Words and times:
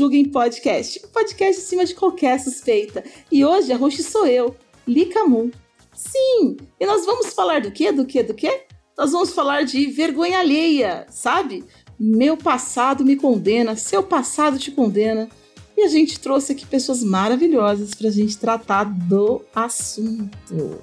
Julguem 0.00 0.24
Podcast, 0.24 0.98
um 1.04 1.08
podcast 1.08 1.60
acima 1.60 1.84
de 1.84 1.94
qualquer 1.94 2.40
suspeita. 2.40 3.04
E 3.30 3.44
hoje 3.44 3.70
a 3.70 3.76
host 3.76 4.02
sou 4.02 4.26
eu, 4.26 4.56
Lika 4.88 5.26
Moon. 5.26 5.50
Sim, 5.94 6.56
e 6.80 6.86
nós 6.86 7.04
vamos 7.04 7.34
falar 7.34 7.60
do 7.60 7.70
quê? 7.70 7.92
Do 7.92 8.06
quê? 8.06 8.22
Do 8.22 8.32
quê? 8.32 8.62
Nós 8.96 9.12
vamos 9.12 9.30
falar 9.30 9.62
de 9.62 9.88
vergonha 9.88 10.38
alheia, 10.38 11.06
sabe? 11.10 11.66
Meu 11.98 12.34
passado 12.34 13.04
me 13.04 13.14
condena, 13.14 13.76
seu 13.76 14.02
passado 14.02 14.58
te 14.58 14.70
condena. 14.70 15.28
E 15.76 15.82
a 15.82 15.88
gente 15.88 16.18
trouxe 16.18 16.52
aqui 16.52 16.64
pessoas 16.64 17.04
maravilhosas 17.04 17.94
pra 17.94 18.08
gente 18.08 18.38
tratar 18.38 18.84
do 18.84 19.42
assunto. 19.54 20.80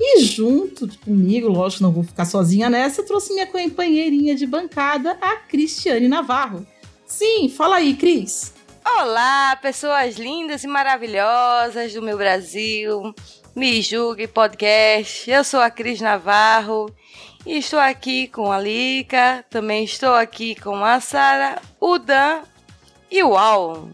E 0.00 0.24
junto 0.24 0.88
comigo, 0.98 1.46
lógico, 1.46 1.84
não 1.84 1.92
vou 1.92 2.02
ficar 2.02 2.24
sozinha 2.24 2.68
nessa, 2.68 3.04
trouxe 3.04 3.32
minha 3.32 3.46
companheirinha 3.46 4.34
de 4.34 4.48
bancada, 4.48 5.16
a 5.20 5.36
Cristiane 5.36 6.08
Navarro. 6.08 6.66
Sim, 7.08 7.48
fala 7.48 7.76
aí, 7.76 7.96
Cris. 7.96 8.52
Olá, 8.84 9.56
pessoas 9.62 10.16
lindas 10.16 10.62
e 10.62 10.66
maravilhosas 10.66 11.94
do 11.94 12.02
meu 12.02 12.18
Brasil. 12.18 13.14
Me 13.56 13.80
julgue 13.80 14.28
podcast. 14.28 15.28
Eu 15.28 15.42
sou 15.42 15.58
a 15.58 15.70
Cris 15.70 16.02
Navarro 16.02 16.94
e 17.46 17.56
estou 17.56 17.80
aqui 17.80 18.28
com 18.28 18.52
a 18.52 18.60
Lica. 18.60 19.42
Também 19.48 19.84
estou 19.84 20.12
aqui 20.14 20.54
com 20.54 20.84
a 20.84 21.00
Sara, 21.00 21.62
o 21.80 21.98
Dan 21.98 22.42
e 23.10 23.22
o 23.22 23.38
Al. 23.38 23.88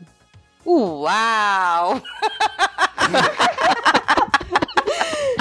Uau! 0.67 2.03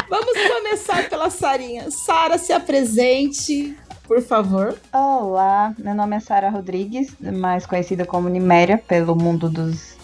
Vamos 0.07 0.47
começar 0.47 1.09
pela 1.09 1.31
Sarinha. 1.31 1.89
Sara, 1.89 2.37
se 2.37 2.53
apresente, 2.53 3.75
por 4.07 4.21
favor. 4.21 4.77
Olá, 4.91 5.73
meu 5.77 5.95
nome 5.95 6.15
é 6.15 6.19
Sara 6.19 6.49
Rodrigues, 6.49 7.15
mais 7.19 7.65
conhecida 7.65 8.05
como 8.05 8.29
Niméria 8.29 8.77
pelo 8.77 9.15
mundo 9.15 9.49
dos 9.49 9.97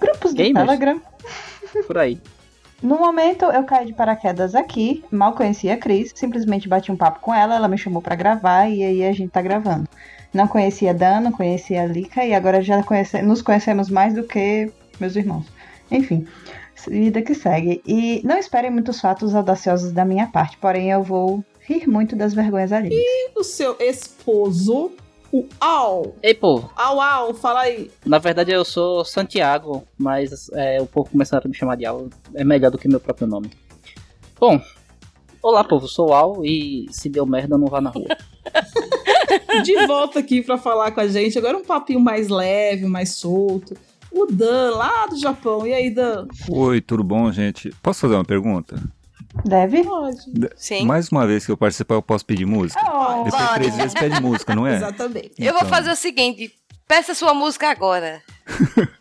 grupos 0.00 0.32
do 0.32 0.36
Gamers? 0.42 0.66
Telegram. 0.66 1.00
Por 1.86 1.98
aí. 1.98 2.20
No 2.82 2.98
momento, 2.98 3.46
eu 3.46 3.64
caí 3.64 3.86
de 3.86 3.94
paraquedas 3.94 4.54
aqui, 4.54 5.02
mal 5.10 5.32
conhecia 5.32 5.74
a 5.74 5.76
Cris, 5.78 6.12
simplesmente 6.14 6.68
bati 6.68 6.92
um 6.92 6.96
papo 6.96 7.20
com 7.20 7.34
ela, 7.34 7.56
ela 7.56 7.68
me 7.68 7.78
chamou 7.78 8.02
pra 8.02 8.14
gravar 8.14 8.68
e 8.68 8.84
aí 8.84 9.04
a 9.04 9.12
gente 9.12 9.30
tá 9.30 9.40
gravando. 9.40 9.88
Não 10.32 10.46
conhecia 10.46 10.90
a 10.90 10.94
Dan, 10.94 11.20
não 11.20 11.32
conhecia 11.32 11.82
a 11.82 11.86
Lika 11.86 12.24
e 12.24 12.34
agora 12.34 12.60
já 12.60 12.82
conhece- 12.82 13.22
nos 13.22 13.40
conhecemos 13.40 13.88
mais 13.88 14.12
do 14.14 14.24
que 14.24 14.70
meus 15.00 15.16
irmãos. 15.16 15.46
Enfim, 15.90 16.26
vida 16.86 17.22
que 17.22 17.34
segue. 17.34 17.80
E 17.86 18.20
não 18.24 18.36
esperem 18.36 18.70
muitos 18.70 19.00
fatos 19.00 19.34
audaciosos 19.34 19.92
da 19.92 20.04
minha 20.04 20.26
parte, 20.26 20.58
porém 20.58 20.90
eu 20.90 21.02
vou 21.02 21.42
rir 21.66 21.88
muito 21.88 22.14
das 22.16 22.32
vergonhas 22.34 22.72
alheias. 22.72 22.94
E 22.94 23.30
o 23.38 23.42
seu 23.42 23.76
esposo, 23.80 24.92
o 25.32 25.46
Al. 25.60 26.14
Ei, 26.22 26.34
povo, 26.34 26.70
Au, 26.76 27.00
Al, 27.00 27.34
fala 27.34 27.60
aí. 27.62 27.90
na 28.04 28.18
verdade 28.18 28.52
eu 28.52 28.64
sou 28.64 29.04
Santiago, 29.04 29.84
mas 29.98 30.48
é, 30.52 30.80
o 30.80 30.86
povo 30.86 31.10
começaram 31.10 31.42
a 31.44 31.48
me 31.48 31.54
chamar 31.54 31.76
de 31.76 31.84
Al, 31.84 32.08
é 32.34 32.44
melhor 32.44 32.70
do 32.70 32.78
que 32.78 32.88
meu 32.88 33.00
próprio 33.00 33.26
nome. 33.26 33.50
Bom, 34.38 34.60
olá 35.42 35.64
povo, 35.64 35.88
sou 35.88 36.12
Al 36.12 36.44
e 36.44 36.86
se 36.90 37.08
deu 37.08 37.26
merda 37.26 37.58
não 37.58 37.66
vá 37.66 37.80
na 37.80 37.90
rua. 37.90 38.06
De 39.64 39.86
volta 39.86 40.18
aqui 40.18 40.42
pra 40.42 40.58
falar 40.58 40.92
com 40.92 41.00
a 41.00 41.08
gente. 41.08 41.38
Agora 41.38 41.56
um 41.56 41.64
papinho 41.64 41.98
mais 41.98 42.28
leve, 42.28 42.84
mais 42.86 43.14
solto. 43.14 43.74
O 44.12 44.26
Dan, 44.26 44.76
lá 44.76 45.06
do 45.06 45.18
Japão. 45.18 45.66
E 45.66 45.72
aí, 45.72 45.90
Dan? 45.90 46.26
Oi, 46.48 46.80
tudo 46.80 47.02
bom, 47.02 47.30
gente? 47.32 47.70
Posso 47.82 48.00
fazer 48.00 48.14
uma 48.14 48.24
pergunta? 48.24 48.76
Deve? 49.46 49.84
Pode. 49.84 50.18
Sim. 50.56 50.84
Mais 50.84 51.08
uma 51.10 51.26
vez 51.26 51.46
que 51.46 51.52
eu 51.52 51.56
participar, 51.56 51.94
eu 51.94 52.02
posso 52.02 52.24
pedir 52.26 52.44
música? 52.46 52.80
Oh, 52.84 53.24
Depois 53.24 53.42
de 53.48 53.54
três 53.54 53.76
vezes 53.76 53.94
pede 53.94 54.20
música, 54.20 54.54
não 54.54 54.66
é? 54.66 54.76
Exatamente. 54.76 55.32
Eu 55.38 55.52
vou 55.52 55.62
Então, 55.62 55.68
fazer 55.68 55.90
o 55.90 55.96
seguinte: 55.96 56.52
peça 56.88 57.14
sua 57.14 57.32
música 57.32 57.70
agora. 57.70 58.20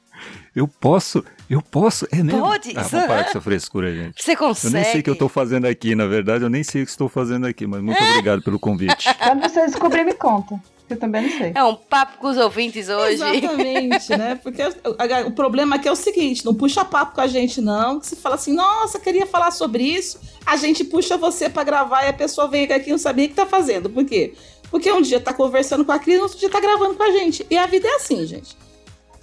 Eu 0.55 0.69
posso? 0.69 1.21
Eu 1.49 1.61
posso? 1.61 2.07
É 2.13 2.23
mesmo? 2.23 2.39
Pode, 2.39 2.69
Ah, 2.77 2.83
vamos 2.83 3.07
parar 3.07 3.23
com 3.25 3.29
essa 3.31 3.41
frescura, 3.41 3.93
gente. 3.93 4.23
Você 4.23 4.31
Eu 4.31 4.37
consegue. 4.37 4.73
nem 4.73 4.83
sei 4.85 5.01
o 5.01 5.03
que 5.03 5.09
eu 5.09 5.17
tô 5.17 5.27
fazendo 5.27 5.65
aqui, 5.65 5.93
na 5.95 6.05
verdade, 6.07 6.45
eu 6.45 6.49
nem 6.49 6.63
sei 6.63 6.81
o 6.83 6.85
que 6.85 6.91
estou 6.91 7.09
fazendo 7.09 7.45
aqui, 7.45 7.67
mas 7.67 7.81
muito 7.81 7.99
obrigado 8.01 8.41
pelo 8.41 8.57
convite. 8.57 9.13
Quando 9.21 9.41
você 9.41 9.65
descobrir, 9.65 10.05
me 10.05 10.13
conta. 10.13 10.57
Eu 10.89 10.97
também 10.99 11.23
não 11.23 11.37
sei. 11.37 11.51
É 11.55 11.63
um 11.63 11.73
papo 11.75 12.19
com 12.19 12.27
os 12.27 12.37
ouvintes 12.37 12.89
hoje. 12.89 13.13
Exatamente, 13.15 14.15
né? 14.15 14.39
Porque 14.41 14.61
o, 14.63 15.27
o- 15.27 15.31
problema 15.31 15.77
aqui 15.77 15.87
é 15.87 15.91
o 15.91 15.95
seguinte: 15.95 16.45
não 16.45 16.53
puxa 16.53 16.85
papo 16.85 17.15
com 17.15 17.21
a 17.21 17.27
gente, 17.27 17.59
não. 17.59 17.99
Que 17.99 18.05
se 18.07 18.15
fala 18.15 18.35
assim, 18.35 18.53
nossa, 18.53 18.99
queria 18.99 19.25
falar 19.25 19.49
sobre 19.51 19.83
isso, 19.83 20.19
a 20.45 20.55
gente 20.55 20.83
puxa 20.83 21.17
você 21.17 21.49
pra 21.49 21.63
gravar 21.63 22.03
e 22.03 22.09
a 22.09 22.13
pessoa 22.13 22.47
vem 22.47 22.65
aqui 22.71 22.89
e 22.89 22.91
não 22.91 22.99
sabia 22.99 23.25
o 23.25 23.29
que 23.29 23.33
tá 23.35 23.45
fazendo. 23.47 23.89
Por 23.89 24.05
quê? 24.05 24.33
Porque 24.69 24.91
um 24.91 25.01
dia 25.01 25.19
tá 25.19 25.33
conversando 25.33 25.83
com 25.85 25.91
a 25.91 25.97
Cris, 25.99 26.21
outro 26.21 26.37
dia 26.37 26.49
tá 26.49 26.59
gravando 26.59 26.95
com 26.95 27.03
a 27.03 27.11
gente. 27.11 27.45
E 27.49 27.57
a 27.57 27.65
vida 27.65 27.87
é 27.87 27.95
assim, 27.95 28.25
gente. 28.25 28.55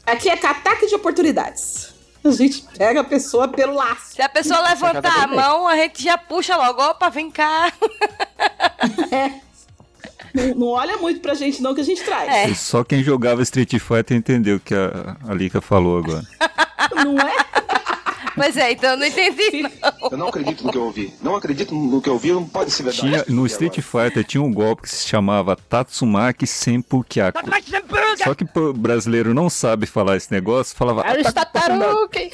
Aqui 0.04 0.28
é 0.28 0.32
ataque 0.32 0.86
de 0.88 0.94
oportunidades. 0.96 1.92
A 2.24 2.30
gente 2.30 2.64
pega 2.78 3.00
a 3.00 3.04
pessoa 3.04 3.48
pelo 3.48 3.74
laço. 3.74 4.14
Se 4.14 4.22
a 4.22 4.28
pessoa 4.28 4.60
levantar 4.68 5.24
a 5.24 5.26
mão, 5.26 5.66
a 5.68 5.76
gente 5.76 6.02
já 6.02 6.16
puxa 6.16 6.56
logo. 6.56 6.80
Opa, 6.82 7.08
vem 7.08 7.30
cá. 7.30 7.72
Não, 10.34 10.54
não 10.54 10.66
olha 10.68 10.96
muito 10.96 11.20
pra 11.20 11.34
gente, 11.34 11.62
não, 11.62 11.74
que 11.74 11.80
a 11.80 11.84
gente 11.84 12.02
traz. 12.02 12.28
É. 12.28 12.54
Só 12.54 12.82
quem 12.84 13.02
jogava 13.02 13.42
Street 13.42 13.78
Fighter 13.78 14.16
entendeu 14.16 14.56
o 14.56 14.60
que 14.60 14.74
a, 14.74 15.16
a 15.28 15.34
Lika 15.34 15.60
falou 15.60 15.98
agora. 15.98 16.22
Não 17.04 17.18
é? 17.18 17.36
Pois 18.34 18.56
é, 18.56 18.72
então 18.72 18.90
eu 18.92 18.96
não 18.96 19.06
entendi. 19.06 19.62
não. 19.62 20.10
Eu 20.10 20.18
não 20.18 20.28
acredito 20.28 20.64
no 20.64 20.72
que 20.72 20.78
eu 20.78 20.84
ouvi. 20.84 21.14
Não 21.22 21.36
acredito 21.36 21.74
no 21.74 22.00
que 22.00 22.08
eu 22.08 22.14
ouvi, 22.14 22.32
não 22.32 22.46
pode 22.46 22.70
ser 22.70 22.82
verdade. 22.82 23.06
Tinha, 23.06 23.24
no 23.28 23.46
Street 23.46 23.78
Fighter 23.80 24.24
tinha 24.24 24.42
um 24.42 24.52
golpe 24.52 24.82
que 24.82 24.88
se 24.88 25.06
chamava 25.06 25.54
Tatsumaki 25.54 26.46
Senpukyaku. 26.46 27.38
Só 28.24 28.34
que 28.34 28.44
o 28.58 28.72
brasileiro 28.72 29.34
não 29.34 29.50
sabe 29.50 29.86
falar 29.86 30.16
esse 30.16 30.32
negócio, 30.32 30.76
falava 30.76 31.02
Era 31.02 31.22
o 31.22 31.28
ataque, 31.28 31.58
Stataruki! 31.58 32.30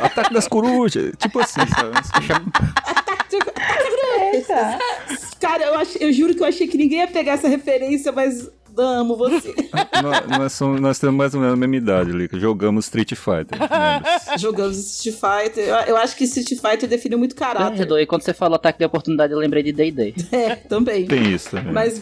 ataque 0.00 0.32
das 0.32 0.48
corujas. 0.48 1.12
Tipo 1.18 1.40
assim, 1.40 1.60
sabe? 1.66 2.98
Eita. 4.32 4.78
Cara, 5.40 5.64
eu, 5.64 5.74
ach- 5.74 5.96
eu 6.00 6.12
juro 6.12 6.34
que 6.34 6.42
eu 6.42 6.46
achei 6.46 6.66
que 6.66 6.76
ninguém 6.78 6.98
ia 7.00 7.06
pegar 7.08 7.32
essa 7.32 7.48
referência, 7.48 8.10
mas 8.12 8.50
amo 8.76 9.16
você. 9.16 9.54
nós, 10.02 10.38
nós, 10.38 10.52
somos- 10.52 10.80
nós 10.80 10.98
temos 10.98 11.16
mais 11.16 11.34
ou 11.34 11.40
menos 11.40 11.54
a 11.54 11.56
mesma 11.56 11.76
idade, 11.76 12.10
Lika. 12.12 12.38
Jogamos 12.38 12.84
Street 12.86 13.14
Fighter. 13.14 13.58
lembra? 13.60 14.38
Jogamos 14.38 14.76
Street 14.78 15.16
Fighter. 15.16 15.64
Eu, 15.68 15.74
eu 15.74 15.96
acho 15.96 16.16
que 16.16 16.24
Street 16.24 16.48
Fighter 16.60 16.88
define 16.88 17.16
muito 17.16 17.34
caráter. 17.34 17.78
Perdoe, 17.78 18.06
quando 18.06 18.22
você 18.22 18.32
falou 18.34 18.56
ataque 18.56 18.78
de 18.78 18.84
oportunidade, 18.84 19.32
eu 19.32 19.38
lembrei 19.38 19.62
de 19.62 19.72
D&D. 19.72 20.14
É, 20.32 20.54
também. 20.56 21.06
Tem 21.06 21.32
isso 21.32 21.50
também. 21.50 21.72
Mas. 21.72 22.00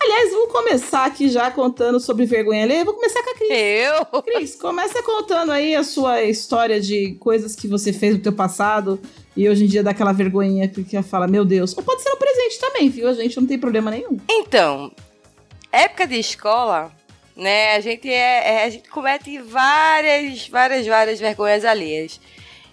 Aliás, 0.00 0.30
vamos 0.30 0.52
começar 0.52 1.04
aqui 1.04 1.28
já 1.28 1.50
contando 1.50 1.98
sobre 2.00 2.24
vergonha 2.24 2.62
alheia. 2.62 2.84
Vou 2.84 2.94
começar 2.94 3.22
com 3.22 3.30
a 3.30 3.34
Cris. 3.34 3.50
Eu? 3.50 4.22
Cris, 4.22 4.54
começa 4.54 5.02
contando 5.02 5.52
aí 5.52 5.74
a 5.74 5.82
sua 5.82 6.22
história 6.22 6.80
de 6.80 7.14
coisas 7.20 7.54
que 7.56 7.66
você 7.66 7.92
fez 7.92 8.14
no 8.14 8.22
teu 8.22 8.32
passado 8.32 9.00
e 9.36 9.48
hoje 9.48 9.64
em 9.64 9.66
dia 9.66 9.82
dá 9.82 9.90
aquela 9.90 10.12
vergonhinha 10.12 10.68
que 10.68 10.84
que 10.84 11.02
fala, 11.02 11.26
meu 11.26 11.44
Deus. 11.44 11.76
Ou 11.76 11.82
pode 11.82 12.02
ser 12.02 12.12
um 12.12 12.16
presente 12.16 12.58
também, 12.60 12.88
viu? 12.88 13.08
A 13.08 13.12
gente 13.14 13.38
não 13.40 13.46
tem 13.46 13.58
problema 13.58 13.90
nenhum. 13.90 14.16
Então, 14.28 14.92
época 15.72 16.06
de 16.06 16.18
escola, 16.18 16.92
né? 17.36 17.74
A 17.74 17.80
gente 17.80 18.08
é, 18.08 18.54
é- 18.62 18.64
a 18.64 18.70
gente 18.70 18.88
comete 18.88 19.38
várias, 19.38 20.48
várias, 20.48 20.86
várias 20.86 21.18
vergonhas 21.20 21.64
alheias. 21.64 22.20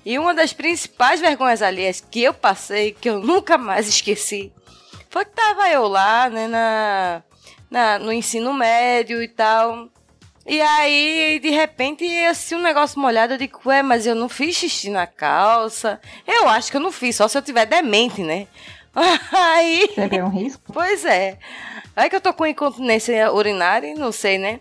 E 0.06 0.20
uma 0.20 0.36
das 0.36 0.54
principais 0.54 1.20
vergonhas 1.20 1.64
alheias 1.64 2.00
que 2.00 2.22
eu 2.24 2.34
passei, 2.34 2.92
que 2.92 3.10
eu 3.10 3.20
nunca 3.20 3.58
mais 3.58 3.88
esqueci, 3.88 4.52
foi 5.16 5.24
que 5.24 5.32
tava 5.32 5.70
eu 5.70 5.88
lá, 5.88 6.30
né, 6.30 6.46
na, 6.46 7.24
na- 7.72 8.00
no 8.00 8.12
ensino 8.12 8.54
médio 8.54 9.24
e 9.24 9.30
tal. 9.30 9.88
E 10.46 10.60
aí, 10.60 11.40
de 11.42 11.52
repente, 11.52 12.06
assisti 12.26 12.54
um 12.54 12.62
negócio 12.62 13.00
molhado, 13.00 13.34
eu 13.34 13.38
digo, 13.38 13.62
ué, 13.66 13.82
mas 13.82 14.06
eu 14.06 14.14
não 14.14 14.28
fiz 14.28 14.58
xixi 14.58 14.90
na 14.90 15.08
calça. 15.08 16.02
Eu 16.28 16.50
acho 16.50 16.70
que 16.70 16.76
eu 16.76 16.82
não 16.82 16.92
fiz, 16.92 17.16
só 17.16 17.30
se 17.30 17.38
eu 17.38 17.42
tiver 17.42 17.66
demente, 17.66 18.22
né? 18.22 18.46
Aí. 19.32 19.90
Sempre 19.96 20.18
é 20.18 20.24
um 20.26 20.28
risco. 20.28 20.62
Pois 20.74 21.06
é. 21.06 21.38
Aí 21.96 22.10
que 22.10 22.16
eu 22.18 22.22
tô 22.22 22.34
com 22.34 22.46
incontinência 22.46 23.32
urinária, 23.32 23.96
não 23.96 24.12
sei, 24.12 24.38
né? 24.38 24.60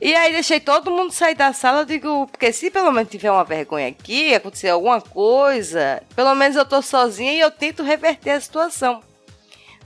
E 0.00 0.14
aí 0.14 0.32
deixei 0.32 0.60
todo 0.60 0.88
mundo 0.92 1.10
sair 1.12 1.34
da 1.34 1.52
sala, 1.52 1.80
eu 1.80 1.84
digo, 1.84 2.28
porque 2.28 2.52
se 2.52 2.70
pelo 2.70 2.92
menos 2.92 3.10
tiver 3.10 3.30
uma 3.32 3.42
vergonha 3.44 3.88
aqui, 3.88 4.32
acontecer 4.32 4.68
alguma 4.68 5.00
coisa, 5.00 6.00
pelo 6.14 6.32
menos 6.36 6.56
eu 6.56 6.64
tô 6.64 6.80
sozinha 6.80 7.32
e 7.32 7.40
eu 7.40 7.50
tento 7.50 7.82
reverter 7.82 8.30
a 8.30 8.40
situação. 8.40 9.02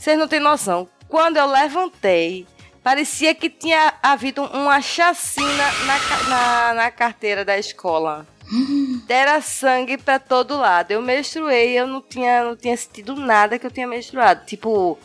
Vocês 0.04 0.18
não 0.18 0.28
têm 0.28 0.38
noção. 0.38 0.86
Quando 1.08 1.38
eu 1.38 1.46
levantei, 1.46 2.46
parecia 2.82 3.34
que 3.34 3.48
tinha 3.48 3.94
havido 4.02 4.42
uma 4.42 4.82
chacina 4.82 5.64
na, 5.86 6.28
na, 6.28 6.74
na 6.74 6.90
carteira 6.90 7.42
da 7.42 7.56
escola. 7.56 8.26
Era 9.08 9.40
sangue 9.40 9.96
pra 9.96 10.18
todo 10.18 10.58
lado. 10.58 10.90
Eu 10.90 11.00
menstruei, 11.00 11.80
eu 11.80 11.86
não 11.86 12.02
tinha, 12.02 12.44
não 12.44 12.54
tinha 12.54 12.76
sentido 12.76 13.16
nada 13.16 13.58
que 13.58 13.66
eu 13.66 13.70
tinha 13.70 13.86
menstruado. 13.86 14.44
Tipo, 14.44 14.98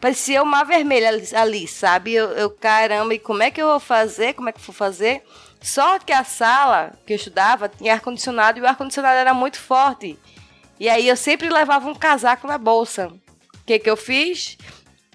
parecia 0.00 0.42
uma 0.42 0.64
vermelha 0.64 1.10
ali, 1.10 1.28
ali, 1.36 1.68
sabe? 1.68 2.14
Eu, 2.14 2.30
eu, 2.30 2.48
caramba, 2.48 3.12
e 3.12 3.18
como 3.18 3.42
é 3.42 3.50
que 3.50 3.60
eu 3.60 3.68
vou 3.68 3.80
fazer? 3.80 4.32
Como 4.32 4.48
é 4.48 4.52
que 4.52 4.58
eu 4.58 4.64
vou 4.64 4.74
fazer? 4.74 5.22
Só 5.60 5.98
que 5.98 6.14
a 6.14 6.24
sala 6.24 6.94
que 7.04 7.12
eu 7.12 7.16
estudava 7.16 7.68
tinha 7.68 7.92
ar-condicionado 7.92 8.58
e 8.58 8.62
o 8.62 8.66
ar-condicionado 8.66 9.18
era 9.18 9.34
muito 9.34 9.60
forte. 9.60 10.18
E 10.80 10.88
aí 10.88 11.06
eu 11.06 11.16
sempre 11.16 11.50
levava 11.50 11.86
um 11.86 11.94
casaco 11.94 12.46
na 12.46 12.56
bolsa. 12.56 13.12
O 13.66 13.72
que, 13.74 13.80
que 13.80 13.90
eu 13.90 13.96
fiz? 13.96 14.56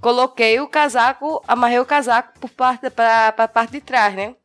Coloquei 0.02 0.60
o 0.60 0.68
casaco, 0.68 1.42
amarrei 1.48 1.80
o 1.80 1.86
casaco 1.86 2.38
por 2.38 2.50
parte 2.50 2.90
para 2.90 3.30
a 3.30 3.48
parte 3.48 3.72
de 3.72 3.80
trás, 3.80 4.14
né? 4.14 4.36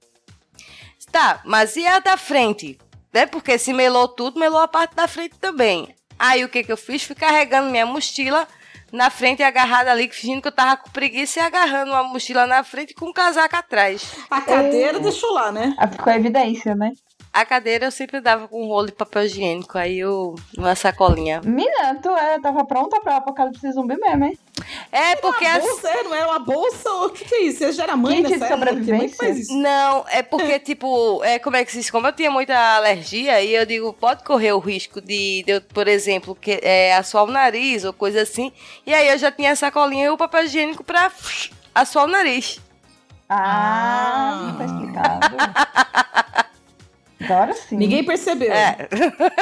Tá, 1.11 1.41
mas 1.45 1.75
e 1.75 1.85
a 1.85 1.99
da 1.99 2.17
frente? 2.17 2.79
Né? 3.13 3.27
Porque 3.27 3.59
se 3.59 3.73
melou 3.73 4.07
tudo, 4.07 4.39
melou 4.39 4.61
a 4.61 4.69
parte 4.69 4.95
da 4.95 5.09
frente 5.09 5.35
também. 5.41 5.93
Aí 6.17 6.45
o 6.45 6.49
que, 6.49 6.63
que 6.63 6.71
eu 6.71 6.77
fiz? 6.77 7.03
Fui 7.03 7.17
carregando 7.17 7.69
minha 7.69 7.85
mochila 7.85 8.47
na 8.93 9.11
frente, 9.11 9.43
agarrada 9.43 9.91
ali, 9.91 10.09
fingindo 10.09 10.41
que 10.41 10.47
eu 10.47 10.53
tava 10.53 10.77
com 10.77 10.89
preguiça 10.91 11.41
e 11.41 11.43
agarrando 11.43 11.91
uma 11.91 12.05
mochila 12.05 12.47
na 12.47 12.63
frente 12.63 12.95
com 12.95 13.07
um 13.07 13.13
casaco 13.13 13.57
atrás. 13.57 14.15
A 14.31 14.41
cadeira 14.41 15.01
deixou 15.01 15.33
lá, 15.33 15.51
né? 15.51 15.75
Ah, 15.77 15.89
Ficou 15.89 16.13
evidência, 16.13 16.77
né? 16.77 16.93
A 17.37 17.45
cadeira 17.45 17.85
eu 17.85 17.91
sempre 17.91 18.19
dava 18.19 18.49
com 18.49 18.65
um 18.65 18.69
rolo 18.69 18.87
de 18.87 18.93
papel 18.93 19.25
higiênico, 19.25 19.77
aí 19.77 19.99
eu. 19.99 20.35
uma 20.57 20.75
sacolinha. 20.75 21.43
Mina, 21.45 21.95
tu 22.03 22.09
é, 22.09 22.41
tava 22.41 22.65
pronta 22.65 22.99
pra 23.03 23.17
apocalipse 23.19 23.71
zumbi 23.73 23.95
mesmo, 23.99 24.25
hein? 24.25 24.39
É 24.91 25.17
porque 25.17 25.45
Uma 25.45 25.57
as- 25.57 25.63
bolsa, 25.63 25.89
é, 25.91 26.03
não 26.03 26.15
é 26.15 26.25
uma 26.25 26.39
bolsa? 26.39 26.91
O 27.05 27.11
que, 27.11 27.27
que 27.27 27.35
é 27.35 27.43
isso? 27.43 27.59
Você 27.59 27.73
já 27.73 27.83
era 27.83 27.95
mãe 27.97 28.23
de 28.23 28.31
nessa 28.31 28.39
mãe 28.39 28.49
que 28.49 28.55
sobrevivência? 28.55 29.17
faz 29.19 29.39
isso? 29.39 29.53
Não, 29.55 30.07
é 30.09 30.23
porque, 30.23 30.59
tipo, 30.61 31.23
é, 31.25 31.39
como 31.39 31.57
é 31.57 31.65
que 31.65 31.73
se 31.73 31.79
diz? 31.81 31.91
Como 31.91 32.07
eu 32.07 32.13
tinha 32.15 32.31
muita 32.31 32.57
alergia, 32.77 33.43
e 33.43 33.55
eu 33.55 33.67
digo, 33.67 33.93
pode 33.93 34.25
correr 34.25 34.53
o 34.53 34.59
risco 34.59 35.03
de, 35.03 35.43
de 35.45 35.53
eu, 35.53 35.61
por 35.61 35.87
exemplo, 35.89 36.35
que, 36.35 36.59
é, 36.63 36.95
assoar 36.97 37.25
o 37.25 37.31
nariz 37.31 37.85
ou 37.85 37.93
coisa 37.93 38.23
assim. 38.23 38.51
E 38.87 38.95
aí 38.95 39.09
eu 39.11 39.19
já 39.19 39.31
tinha 39.31 39.53
a 39.53 39.57
sacolinha 39.57 40.07
e 40.07 40.09
o 40.09 40.17
papel 40.17 40.45
higiênico 40.45 40.83
pra 40.83 41.13
assoar 41.75 42.07
o 42.07 42.09
nariz. 42.09 42.59
Ah, 43.29 44.55
tá 44.57 44.65
explicado. 44.65 45.37
Agora 47.21 47.55
sim. 47.55 47.77
Ninguém 47.77 48.05
percebeu. 48.05 48.53
É. 48.53 48.89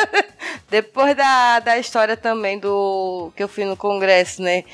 Depois 0.70 1.16
da, 1.16 1.60
da 1.60 1.78
história 1.78 2.16
também 2.16 2.58
do 2.58 3.32
que 3.36 3.42
eu 3.42 3.48
fui 3.48 3.64
no 3.64 3.76
congresso, 3.76 4.42
né? 4.42 4.64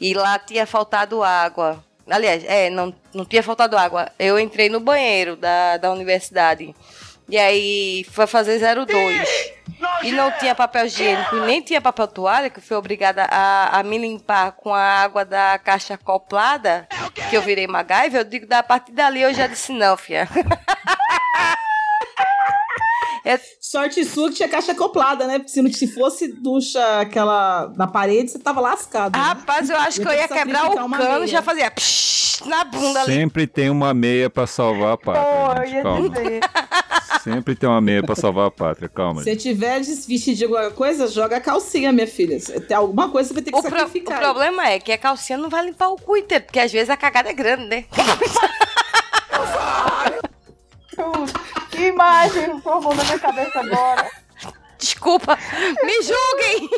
E 0.00 0.14
lá 0.14 0.38
tinha 0.38 0.66
faltado 0.66 1.22
água. 1.22 1.82
Aliás, 2.08 2.42
é, 2.44 2.70
não, 2.70 2.94
não 3.12 3.24
tinha 3.24 3.42
faltado 3.42 3.76
água. 3.76 4.10
Eu 4.18 4.38
entrei 4.38 4.68
no 4.68 4.80
banheiro 4.80 5.36
da, 5.36 5.76
da 5.76 5.92
universidade. 5.92 6.74
E 7.28 7.36
aí 7.36 8.06
foi 8.10 8.26
fazer 8.26 8.58
02. 8.58 9.28
E 10.02 10.12
não 10.12 10.30
tinha 10.32 10.54
papel 10.54 10.86
higiênico 10.86 11.36
e 11.36 11.40
nem 11.40 11.60
tinha 11.60 11.80
papel 11.80 12.08
toalha, 12.08 12.48
que 12.50 12.58
eu 12.58 12.62
fui 12.62 12.76
obrigada 12.76 13.24
a, 13.24 13.78
a 13.78 13.82
me 13.82 13.98
limpar 13.98 14.52
com 14.52 14.74
a 14.74 14.80
água 14.80 15.24
da 15.24 15.58
caixa 15.58 15.94
acoplada, 15.94 16.88
que 17.28 17.36
eu 17.36 17.42
virei 17.42 17.66
MacGyver. 17.66 18.22
Eu 18.22 18.24
digo, 18.24 18.46
da 18.46 18.62
partir 18.62 18.92
dali 18.92 19.20
eu 19.20 19.34
já 19.34 19.46
disse 19.46 19.72
não, 19.72 19.96
fia. 23.22 23.40
Sorte 23.60 24.04
sua 24.04 24.28
que 24.28 24.36
tinha 24.36 24.48
caixa 24.48 24.72
acoplada, 24.72 25.26
né? 25.26 25.38
Porque 25.38 25.50
se 25.50 25.60
não 25.62 25.72
se 25.72 25.86
fosse 25.88 26.28
ducha 26.28 27.00
aquela 27.00 27.72
na 27.76 27.86
parede, 27.86 28.30
você 28.30 28.38
tava 28.38 28.60
lascado. 28.60 29.16
né? 29.16 29.22
Rapaz, 29.24 29.68
eu 29.70 29.76
acho 29.76 30.00
que 30.00 30.06
eu 30.08 30.12
ia 30.12 30.26
que 30.28 30.34
quebrar 30.34 30.60
sacrificar 30.62 30.86
o 30.86 30.90
cano 30.90 31.24
e 31.24 31.28
já 31.28 31.42
fazia 31.42 31.70
psh, 31.70 32.42
na 32.46 32.64
bunda 32.64 33.02
ali. 33.02 33.14
Sempre 33.14 33.46
tem 33.46 33.70
uma 33.70 33.92
meia 33.94 34.28
pra 34.30 34.46
salvar 34.46 34.92
a 34.92 34.96
Pô, 34.96 35.12
pátria. 35.12 35.82
eu 35.82 36.02
gente, 36.02 36.18
ia. 36.32 36.40
Sempre 37.24 37.54
tem 37.54 37.68
uma 37.68 37.80
meia 37.80 38.02
pra 38.02 38.14
salvar 38.14 38.46
a 38.46 38.50
pátria, 38.50 38.88
calma. 38.88 39.22
Se 39.22 39.36
tiver 39.36 39.80
desvestido 39.80 40.36
de 40.36 40.44
alguma 40.44 40.70
coisa, 40.70 41.06
joga 41.08 41.36
a 41.36 41.40
calcinha, 41.40 41.92
minha 41.92 42.06
filha. 42.06 42.38
Se 42.40 42.58
Tem 42.60 42.76
alguma 42.76 43.08
coisa 43.10 43.28
você 43.28 43.34
vai 43.34 43.42
ter 43.42 43.50
que 43.50 43.56
O, 43.58 43.60
pro- 43.62 43.68
o 43.74 43.78
sacrificar. 43.78 44.18
problema 44.20 44.66
é 44.68 44.78
que 44.78 44.92
a 44.92 44.96
calcinha 44.96 45.36
não 45.36 45.50
vai 45.50 45.64
limpar 45.64 45.88
o 45.88 45.96
cu 45.96 46.16
inteiro, 46.16 46.44
porque 46.44 46.60
às 46.60 46.72
vezes 46.72 46.88
a 46.88 46.96
cagada 46.96 47.28
é 47.28 47.32
grande, 47.34 47.66
né? 47.66 47.84
Que 51.78 51.86
imagem 51.86 52.60
formou 52.60 52.92
na 52.92 53.04
minha 53.04 53.20
cabeça 53.20 53.60
agora. 53.60 54.10
Desculpa, 54.76 55.38
me 55.84 56.02
julguem! 56.02 56.68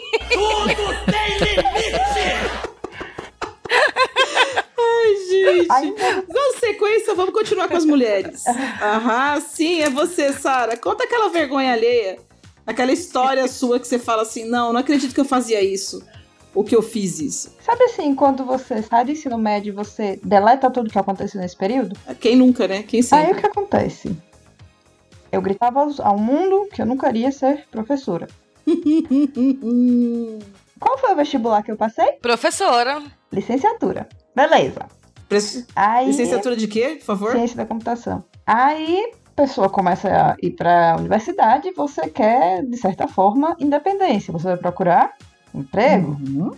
Ai, 4.78 5.16
gente. 5.30 5.66
Ai, 5.70 5.84
meu 5.86 6.26
Dando 6.28 6.60
sequência, 6.60 7.14
vamos 7.14 7.32
continuar 7.32 7.68
com 7.68 7.78
as 7.78 7.86
mulheres. 7.86 8.44
Aham, 8.82 9.40
sim, 9.40 9.80
é 9.80 9.88
você, 9.88 10.34
Sara. 10.34 10.76
Conta 10.76 11.04
aquela 11.04 11.30
vergonha 11.30 11.72
alheia. 11.72 12.18
Aquela 12.66 12.92
história 12.92 13.48
sua 13.48 13.80
que 13.80 13.88
você 13.88 13.98
fala 13.98 14.20
assim: 14.20 14.44
não, 14.44 14.70
não 14.70 14.80
acredito 14.80 15.14
que 15.14 15.20
eu 15.20 15.24
fazia 15.24 15.62
isso. 15.62 16.04
Ou 16.54 16.62
que 16.62 16.76
eu 16.76 16.82
fiz 16.82 17.20
isso. 17.20 17.56
Sabe 17.64 17.84
assim, 17.84 18.14
quando 18.14 18.44
você 18.44 18.82
sai 18.82 19.06
do 19.06 19.12
ensino 19.12 19.38
médio, 19.38 19.72
você 19.72 20.20
deleta 20.22 20.70
tudo 20.70 20.90
que 20.90 20.98
aconteceu 20.98 21.40
nesse 21.40 21.56
período? 21.56 21.96
Quem 22.20 22.36
nunca, 22.36 22.68
né? 22.68 22.82
Quem 22.82 23.00
Aí 23.12 23.32
o 23.32 23.36
que 23.36 23.46
acontece? 23.46 24.14
Eu 25.32 25.40
gritava 25.40 25.86
ao 26.02 26.18
mundo 26.18 26.68
que 26.72 26.82
eu 26.82 26.86
nunca 26.86 27.08
iria 27.08 27.30
ser 27.32 27.66
professora. 27.70 28.26
Qual 30.78 30.98
foi 30.98 31.12
o 31.12 31.16
vestibular 31.16 31.62
que 31.62 31.70
eu 31.70 31.76
passei? 31.76 32.12
Professora. 32.22 33.02
Licenciatura. 33.32 34.08
Beleza. 34.34 34.86
Preci- 35.28 35.66
Aí, 35.76 36.06
Licenciatura 36.06 36.56
de 36.56 36.66
quê, 36.66 36.96
por 36.98 37.04
favor? 37.04 37.32
ciência 37.32 37.56
da 37.56 37.66
computação. 37.66 38.24
Aí 38.46 39.12
a 39.26 39.30
pessoa 39.42 39.68
começa 39.68 40.08
a 40.08 40.36
ir 40.42 40.50
para 40.52 40.92
a 40.92 40.96
universidade 40.96 41.68
e 41.68 41.72
você 41.72 42.08
quer, 42.08 42.64
de 42.64 42.76
certa 42.76 43.06
forma, 43.06 43.54
independência. 43.60 44.32
Você 44.32 44.44
vai 44.48 44.56
procurar 44.56 45.14
emprego. 45.54 46.16
Uhum. 46.20 46.50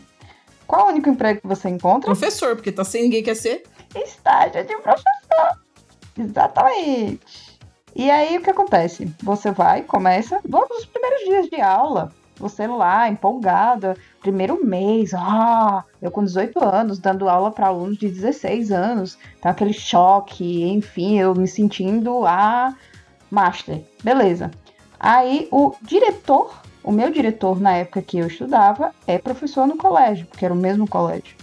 Qual 0.67 0.87
o 0.87 0.89
único 0.91 1.09
emprego 1.11 1.41
que 1.43 1.47
você 1.47 1.69
encontra? 1.69 2.07
Professor, 2.07 2.55
porque 2.57 2.73
tá 2.73 2.85
sem 2.85 3.03
ninguém 3.03 3.23
quer 3.23 3.35
ser. 3.37 3.64
Estágio 3.95 4.64
de 4.64 4.75
professor. 4.79 5.61
Exatamente. 6.19 7.51
E 7.94 8.11
aí 8.11 8.38
o 8.38 8.42
que 8.42 8.50
acontece? 8.50 9.12
Você 9.22 9.50
vai, 9.50 9.82
começa, 9.82 10.40
logo 10.49 10.75
nos 10.75 10.87
primeiros 10.87 11.25
dias 11.25 11.49
de 11.49 11.61
aula, 11.61 12.11
você 12.37 12.66
lá, 12.66 13.08
empolgada, 13.08 13.96
primeiro 14.20 14.64
mês, 14.64 15.12
ah, 15.14 15.84
eu 16.00 16.11
com 16.11 16.25
18 16.25 16.62
anos, 16.64 16.99
dando 16.99 17.28
aula 17.28 17.50
para 17.50 17.66
alunos 17.66 17.99
de 17.99 18.08
16 18.08 18.72
anos, 18.72 19.18
tá 19.40 19.50
aquele 19.50 19.72
choque, 19.72 20.64
enfim, 20.64 21.18
eu 21.18 21.34
me 21.34 21.46
sentindo 21.46 22.26
a 22.26 22.75
master. 23.30 23.82
Beleza. 24.02 24.50
Aí 24.99 25.49
o 25.50 25.75
diretor, 25.82 26.62
o 26.82 26.90
meu 26.90 27.11
diretor 27.11 27.61
na 27.61 27.76
época 27.76 28.02
que 28.02 28.18
eu 28.18 28.26
estudava, 28.26 28.94
é 29.06 29.18
professor 29.18 29.66
no 29.66 29.76
colégio, 29.76 30.26
porque 30.26 30.44
era 30.44 30.54
o 30.54 30.56
mesmo 30.56 30.88
colégio. 30.88 31.37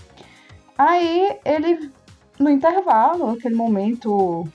Aí 0.78 1.38
ele 1.46 1.92
no 2.40 2.50
intervalo, 2.50 3.32
aquele 3.32 3.56
momento 3.56 4.48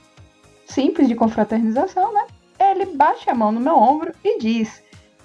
simples 0.74 1.06
de 1.06 1.14
confraternização, 1.14 2.12
né? 2.12 2.26
Ele 2.58 2.86
bate 2.86 3.30
a 3.30 3.34
mão 3.34 3.52
no 3.52 3.60
meu 3.60 3.76
ombro 3.76 4.12
e 4.24 4.38
diz: 4.38 4.82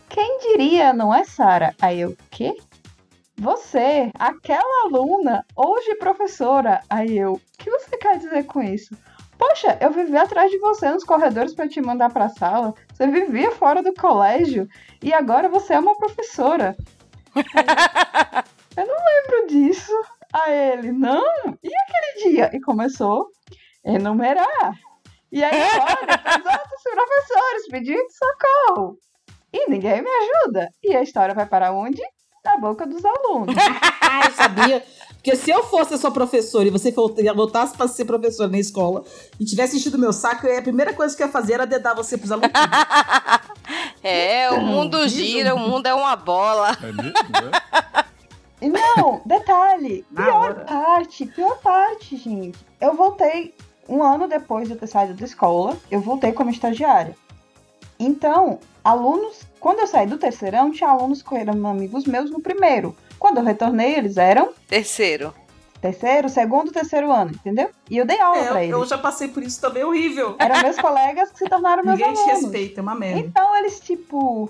Quem 0.07 0.39
diria, 0.39 0.93
não 0.93 1.13
é, 1.13 1.23
Sara? 1.23 1.75
Aí 1.81 2.01
eu, 2.01 2.15
quê? 2.29 2.55
Você, 3.37 4.11
aquela 4.15 4.85
aluna, 4.85 5.45
hoje 5.55 5.95
professora. 5.95 6.81
Aí 6.89 7.17
eu, 7.17 7.33
o 7.33 7.41
que 7.57 7.69
você 7.69 7.97
quer 7.97 8.17
dizer 8.17 8.43
com 8.45 8.61
isso? 8.61 8.95
Poxa, 9.37 9.77
eu 9.81 9.91
vivi 9.91 10.17
atrás 10.17 10.51
de 10.51 10.59
você 10.59 10.91
nos 10.91 11.05
corredores 11.05 11.55
para 11.55 11.67
te 11.67 11.81
mandar 11.81 12.11
para 12.11 12.25
a 12.25 12.29
sala. 12.29 12.73
Você 12.93 13.07
vivia 13.07 13.51
fora 13.51 13.81
do 13.81 13.93
colégio 13.93 14.67
e 15.01 15.13
agora 15.13 15.47
você 15.47 15.73
é 15.73 15.79
uma 15.79 15.95
professora. 15.95 16.75
eu 17.35 18.85
não 18.85 18.95
lembro 18.95 19.47
disso. 19.47 19.93
A 20.31 20.51
ele, 20.51 20.91
não? 20.91 21.23
E 21.63 21.69
aquele 21.73 22.29
dia? 22.29 22.51
E 22.53 22.59
começou 22.59 23.29
a 23.83 23.91
enumerar. 23.91 24.77
E 25.31 25.43
aí, 25.43 25.61
olha, 25.61 26.39
os 26.39 26.45
outros 26.45 26.83
professores 26.83 27.67
pedindo 27.69 28.07
socorro. 28.11 28.97
E 29.53 29.69
ninguém 29.69 30.01
me 30.01 30.09
ajuda. 30.09 30.69
E 30.83 30.95
a 30.95 31.01
história 31.01 31.33
vai 31.35 31.45
para 31.45 31.71
onde? 31.71 32.01
Na 32.43 32.57
boca 32.57 32.85
dos 32.87 33.03
alunos. 33.05 33.55
Ah, 34.11 34.25
eu 34.25 34.31
sabia. 34.31 34.83
Porque 35.13 35.35
se 35.35 35.51
eu 35.51 35.63
fosse 35.65 35.93
a 35.93 35.97
sua 35.99 36.09
professora 36.09 36.67
e 36.67 36.71
você 36.71 36.91
vol- 36.91 37.13
voltasse 37.35 37.77
pra 37.77 37.87
ser 37.87 38.05
professora 38.05 38.49
na 38.49 38.57
escola 38.57 39.03
e 39.39 39.45
tivesse 39.45 39.77
enchido 39.77 39.99
meu 39.99 40.11
saco, 40.11 40.47
a 40.47 40.61
primeira 40.63 40.91
coisa 40.95 41.15
que 41.15 41.21
eu 41.21 41.27
ia 41.27 41.31
fazer 41.31 41.53
era 41.53 41.67
dedar 41.67 41.93
você 41.93 42.17
pros 42.17 42.31
alunos. 42.31 42.49
É, 44.01 44.49
o 44.49 44.61
mundo 44.61 44.97
Isso. 45.05 45.15
gira, 45.15 45.53
o 45.53 45.59
mundo 45.59 45.85
é 45.85 45.93
uma 45.93 46.15
bola. 46.15 46.69
É 46.81 46.91
mesmo, 46.91 47.11
né? 48.61 48.71
Não, 48.97 49.21
detalhe. 49.25 50.05
Pior 50.15 50.65
parte, 50.65 51.25
pior 51.27 51.57
parte, 51.59 52.17
gente. 52.17 52.57
Eu 52.81 52.95
voltei 52.95 53.53
um 53.89 54.03
ano 54.03 54.27
depois 54.27 54.67
de 54.67 54.73
eu 54.75 54.79
ter 54.79 54.87
saído 54.87 55.15
da 55.15 55.25
escola, 55.25 55.75
eu 55.89 55.99
voltei 55.99 56.31
como 56.31 56.49
estagiária. 56.49 57.15
Então, 57.99 58.59
alunos, 58.83 59.41
quando 59.59 59.79
eu 59.79 59.87
saí 59.87 60.07
do 60.07 60.17
terceirão, 60.17 60.71
tinha 60.71 60.89
alunos 60.89 61.21
que 61.21 61.35
eram 61.35 61.67
amigos 61.67 62.05
meus 62.05 62.29
no 62.31 62.39
primeiro. 62.39 62.95
Quando 63.17 63.37
eu 63.39 63.43
retornei, 63.43 63.95
eles 63.95 64.15
eram 64.15 64.49
Terceiro. 64.67 65.33
terceiro, 65.81 66.29
segundo, 66.29 66.71
terceiro 66.71 67.11
ano, 67.11 67.31
entendeu? 67.31 67.69
E 67.89 67.97
eu 67.97 68.05
dei 68.05 68.19
aula 68.21 68.37
É, 68.37 68.47
pra 68.47 68.63
eu, 68.63 68.69
eu 68.71 68.77
eles. 68.77 68.89
já 68.89 68.97
passei 68.97 69.27
por 69.27 69.43
isso 69.43 69.59
também, 69.59 69.83
horrível. 69.83 70.35
Eram 70.39 70.61
meus 70.61 70.77
colegas 70.77 71.29
que 71.31 71.39
se 71.39 71.49
tornaram 71.49 71.83
meus 71.83 71.97
Ninguém 71.99 72.13
te 72.13 72.19
alunos. 72.21 72.41
respeita, 72.43 72.79
é 72.79 72.83
uma 72.83 72.95
merda. 72.95 73.19
Então 73.19 73.57
eles, 73.57 73.79
tipo. 73.81 74.49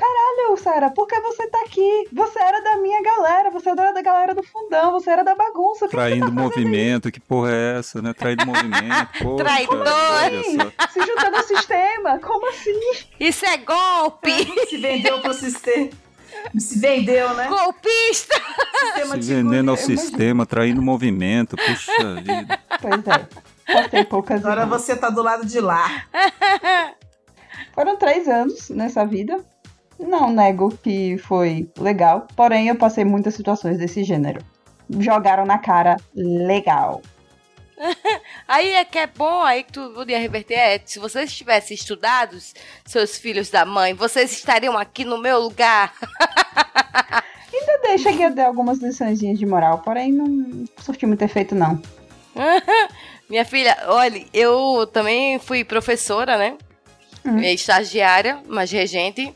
Caralho, 0.00 0.56
Sara, 0.56 0.90
por 0.90 1.06
que 1.06 1.20
você 1.20 1.46
tá 1.48 1.60
aqui? 1.60 2.08
Você 2.10 2.42
era 2.42 2.62
da 2.62 2.78
minha 2.78 3.02
galera, 3.02 3.50
você 3.50 3.68
era 3.68 3.92
da 3.92 4.00
galera 4.00 4.34
do 4.34 4.42
fundão, 4.42 4.92
você 4.92 5.10
era 5.10 5.22
da 5.22 5.34
bagunça. 5.34 5.84
que 5.84 5.90
você 5.90 5.96
Traindo 5.96 6.20
tá 6.20 6.32
fazendo 6.32 6.42
movimento, 6.42 7.12
que 7.12 7.20
porra 7.20 7.52
é 7.52 7.78
essa, 7.78 8.00
né? 8.00 8.14
Traindo 8.14 8.46
movimento, 8.46 9.08
poxa, 9.22 9.36
Traidor. 9.44 10.72
Se 10.90 11.00
juntando 11.04 11.36
ao 11.36 11.42
sistema? 11.42 12.18
Como 12.18 12.48
assim? 12.48 12.80
Isso 13.20 13.44
é 13.44 13.58
golpe! 13.58 14.32
Se 14.70 14.78
vendeu 14.78 15.20
pro 15.20 15.34
sistema. 15.34 15.90
Se 16.58 16.78
vendeu, 16.78 17.34
né? 17.34 17.48
Golpista! 17.48 18.40
Sistema 18.80 19.14
Se 19.16 19.20
de 19.20 19.34
vendendo 19.34 19.70
ao 19.70 19.76
sistema, 19.76 20.46
traindo 20.46 20.80
movimento, 20.80 21.56
puxa 21.56 22.14
vida. 22.22 22.58
Pois 22.80 23.06
é. 23.06 23.74
Passei 23.82 24.04
poucas 24.04 24.42
Agora 24.42 24.64
você 24.64 24.96
tá 24.96 25.10
do 25.10 25.22
lado 25.22 25.44
de 25.44 25.60
lá. 25.60 26.06
Foram 27.74 27.96
três 27.98 28.26
anos 28.26 28.70
nessa 28.70 29.04
vida. 29.04 29.44
Não 30.00 30.32
nego 30.32 30.70
que 30.82 31.18
foi 31.18 31.70
legal, 31.78 32.26
porém 32.34 32.68
eu 32.68 32.76
passei 32.76 33.04
muitas 33.04 33.34
situações 33.34 33.78
desse 33.78 34.02
gênero. 34.02 34.42
Jogaram 34.98 35.44
na 35.44 35.58
cara 35.58 35.96
legal. 36.14 37.02
Aí 38.48 38.72
é 38.72 38.84
que 38.84 38.98
é 38.98 39.06
bom, 39.06 39.42
aí 39.42 39.62
que 39.62 39.72
tu 39.72 39.90
podia 39.94 40.18
reverter. 40.18 40.54
É, 40.54 40.80
se 40.84 40.98
vocês 40.98 41.32
tivessem 41.34 41.74
estudado, 41.74 42.36
seus 42.84 43.16
filhos 43.16 43.48
da 43.48 43.64
mãe, 43.64 43.94
vocês 43.94 44.32
estariam 44.32 44.76
aqui 44.76 45.04
no 45.04 45.16
meu 45.16 45.38
lugar. 45.40 45.94
Ainda 47.52 47.78
dei, 47.82 47.98
cheguei 47.98 48.26
a 48.26 48.30
dar 48.30 48.46
algumas 48.46 48.78
lições 48.78 49.18
de 49.18 49.46
moral, 49.46 49.78
porém 49.78 50.12
não 50.12 50.64
surtiu 50.78 51.08
muito 51.08 51.22
efeito, 51.22 51.54
não. 51.54 51.80
Minha 53.28 53.44
filha, 53.44 53.76
olha, 53.86 54.24
eu 54.32 54.86
também 54.92 55.38
fui 55.38 55.64
professora, 55.64 56.36
né? 56.36 56.56
Hum. 57.24 57.38
Estagiária, 57.38 58.42
mas 58.46 58.70
regente. 58.70 59.34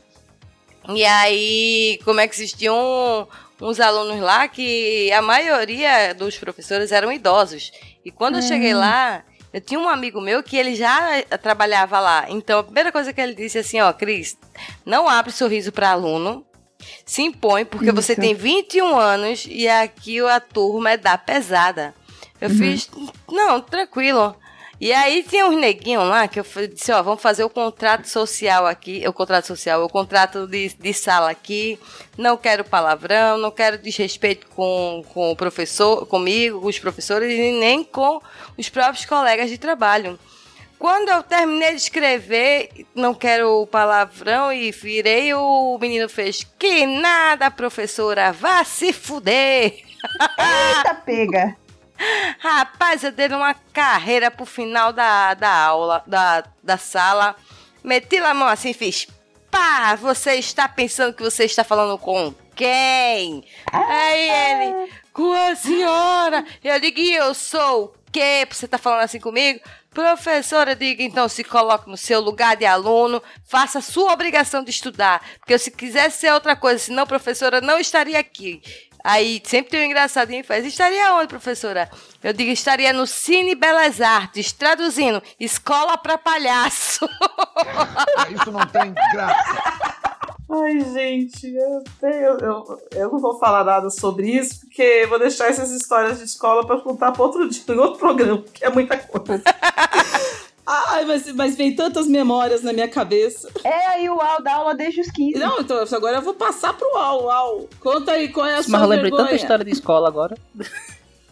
E 0.89 1.03
aí, 1.03 1.99
como 2.03 2.19
é 2.19 2.27
que 2.27 2.35
existiam 2.35 3.27
uns 3.61 3.79
alunos 3.79 4.19
lá 4.19 4.47
que 4.47 5.11
a 5.11 5.21
maioria 5.21 6.13
dos 6.13 6.37
professores 6.37 6.91
eram 6.91 7.11
idosos. 7.11 7.71
E 8.03 8.11
quando 8.11 8.35
eu 8.35 8.41
cheguei 8.41 8.73
lá, 8.73 9.23
eu 9.53 9.61
tinha 9.61 9.79
um 9.79 9.87
amigo 9.87 10.19
meu 10.19 10.43
que 10.43 10.57
ele 10.57 10.75
já 10.75 11.17
eh, 11.17 11.23
trabalhava 11.37 11.99
lá. 11.99 12.25
Então, 12.29 12.59
a 12.59 12.63
primeira 12.63 12.91
coisa 12.91 13.13
que 13.13 13.21
ele 13.21 13.33
disse 13.33 13.57
assim, 13.57 13.79
ó, 13.79 13.91
Cris, 13.93 14.37
não 14.85 15.07
abre 15.07 15.31
sorriso 15.31 15.71
para 15.71 15.91
aluno. 15.91 16.45
Se 17.05 17.21
impõe, 17.21 17.65
porque 17.65 17.91
você 17.91 18.11
Isso. 18.11 18.21
tem 18.21 18.35
21 18.35 18.99
anos 18.99 19.47
e 19.49 19.67
aqui 19.67 20.19
a 20.19 20.39
turma 20.39 20.91
é 20.91 20.97
da 20.97 21.17
pesada. 21.17 21.95
Eu 22.39 22.49
fiz, 22.49 22.89
não, 23.31 23.61
tranquilo. 23.61 24.35
E 24.79 24.91
aí 24.91 25.23
tinha 25.23 25.45
uns 25.45 25.55
neguinhos 25.55 26.03
lá 26.03 26.27
que 26.27 26.39
eu 26.39 26.45
disse, 26.73 26.91
ó, 26.91 27.01
vamos 27.01 27.21
fazer 27.21 27.43
o 27.43 27.49
contrato 27.49 28.07
social 28.07 28.67
aqui, 28.67 29.03
o 29.07 29.13
contrato 29.13 29.47
social, 29.47 29.83
o 29.83 29.89
contrato 29.89 30.45
de, 30.47 30.73
de 30.75 30.93
sala 30.93 31.29
aqui, 31.29 31.79
não 32.17 32.35
quero 32.35 32.63
palavrão, 32.63 33.37
não 33.37 33.51
quero 33.51 33.77
desrespeito 33.77 34.47
com, 34.47 35.03
com 35.13 35.31
o 35.31 35.35
professor, 35.35 36.05
comigo, 36.05 36.59
com 36.59 36.67
os 36.67 36.77
professores 36.77 37.31
e 37.31 37.51
nem 37.51 37.83
com 37.83 38.21
os 38.57 38.67
próprios 38.67 39.05
colegas 39.05 39.49
de 39.49 39.57
trabalho. 39.57 40.19
Quando 40.77 41.09
eu 41.09 41.23
terminei 41.23 41.71
de 41.71 41.81
escrever, 41.81 42.85
não 42.93 43.13
quero 43.13 43.65
palavrão 43.67 44.51
e 44.51 44.71
virei, 44.71 45.33
o 45.33 45.77
menino 45.79 46.09
fez, 46.09 46.45
que 46.59 46.85
nada, 46.85 47.49
professora, 47.49 48.33
vá 48.33 48.61
se 48.65 48.91
fuder. 48.91 49.83
Eita, 50.37 50.95
pega! 51.05 51.55
Rapaz, 52.39 53.03
eu 53.03 53.11
dei 53.11 53.27
uma 53.29 53.53
carreira 53.73 54.29
pro 54.29 54.45
final 54.45 54.91
da, 54.91 55.33
da 55.33 55.51
aula, 55.51 56.03
da, 56.05 56.43
da 56.61 56.77
sala. 56.77 57.35
Meti 57.83 58.17
a 58.17 58.33
mão 58.33 58.47
assim 58.47 58.69
e 58.69 58.73
fiz. 58.73 59.07
Pá, 59.49 59.95
você 59.95 60.35
está 60.35 60.67
pensando 60.67 61.13
que 61.13 61.23
você 61.23 61.45
está 61.45 61.63
falando 61.63 61.97
com 61.97 62.33
quem? 62.55 63.43
Aí 63.71 64.29
ele, 64.29 64.91
com 65.13 65.31
a 65.31 65.55
senhora. 65.55 66.45
Eu 66.63 66.79
digo, 66.79 66.99
e 66.99 67.13
eu 67.13 67.33
sou 67.33 67.85
o 67.85 67.93
quê? 68.11 68.47
Você 68.49 68.67
tá 68.67 68.77
falando 68.77 69.01
assim 69.01 69.19
comigo? 69.19 69.61
Professora, 69.93 70.75
diga 70.75 71.03
então, 71.03 71.29
se 71.29 71.41
coloque 71.41 71.89
no 71.89 71.95
seu 71.95 72.19
lugar 72.19 72.57
de 72.57 72.65
aluno, 72.65 73.23
faça 73.45 73.79
a 73.79 73.81
sua 73.81 74.11
obrigação 74.11 74.61
de 74.61 74.69
estudar. 74.69 75.25
Porque 75.39 75.57
se 75.57 75.71
quisesse 75.71 76.19
ser 76.19 76.33
outra 76.33 76.53
coisa, 76.53 76.79
senão, 76.79 77.07
professora, 77.07 77.61
não 77.61 77.79
estaria 77.79 78.19
aqui. 78.19 78.61
Aí 79.07 79.39
sempre 79.45 79.69
tem 79.69 79.81
um 79.81 79.85
engraçadinho 79.85 80.39
e 80.39 80.43
faz, 80.43 80.65
estaria 80.65 81.13
onde, 81.13 81.27
professora? 81.27 81.87
Eu 82.23 82.33
digo, 82.33 82.49
estaria 82.49 82.91
no 82.91 83.05
Cine 83.05 83.53
Belas 83.53 84.01
Artes, 84.01 84.51
traduzindo, 84.51 85.21
escola 85.39 85.95
pra 85.95 86.17
palhaço. 86.17 87.07
Isso 88.33 88.51
não 88.51 88.65
tem 88.65 88.91
graça. 89.13 89.85
Ai, 90.49 90.79
gente, 90.91 91.53
eu, 91.55 91.83
tenho- 91.99 92.37
eu, 92.39 92.79
eu 92.93 93.11
não 93.11 93.19
vou 93.19 93.37
falar 93.37 93.63
nada 93.63 93.89
sobre 93.91 94.27
isso, 94.29 94.61
porque 94.61 94.81
eu 94.81 95.09
vou 95.09 95.19
deixar 95.19 95.49
essas 95.49 95.69
histórias 95.71 96.17
de 96.19 96.23
escola 96.25 96.65
pra 96.65 96.79
contar 96.79 97.11
pra 97.11 97.23
outro 97.23 97.47
dia, 97.49 97.61
em 97.69 97.77
outro 97.77 97.99
programa, 97.99 98.43
que 98.53 98.63
é 98.65 98.69
muita 98.69 98.97
coisa. 98.97 99.43
Ai, 100.65 101.05
mas, 101.05 101.31
mas 101.33 101.55
vem 101.55 101.75
tantas 101.75 102.07
memórias 102.07 102.63
na 102.63 102.73
minha 102.73 102.87
cabeça. 102.87 103.49
É 103.63 103.87
aí 103.87 104.09
o 104.09 104.15
UAU 104.15 104.41
da 104.41 104.55
aula 104.55 104.73
desde 104.73 105.01
os 105.01 105.11
15. 105.11 105.37
Não, 105.37 105.59
então 105.59 105.77
agora 105.91 106.17
eu 106.17 106.21
vou 106.21 106.33
passar 106.33 106.73
pro 106.73 106.87
UAU. 106.93 107.25
UAU. 107.25 107.69
Conta 107.79 108.13
aí 108.13 108.29
qual 108.29 108.47
é 108.47 108.53
a 108.53 108.57
Mas 108.57 108.65
sua 108.65 108.79
eu 108.79 108.87
lembrei 108.87 109.11
vergonha. 109.11 109.23
tanta 109.25 109.35
história 109.35 109.63
de 109.63 109.71
escola 109.71 110.07
agora. 110.07 110.35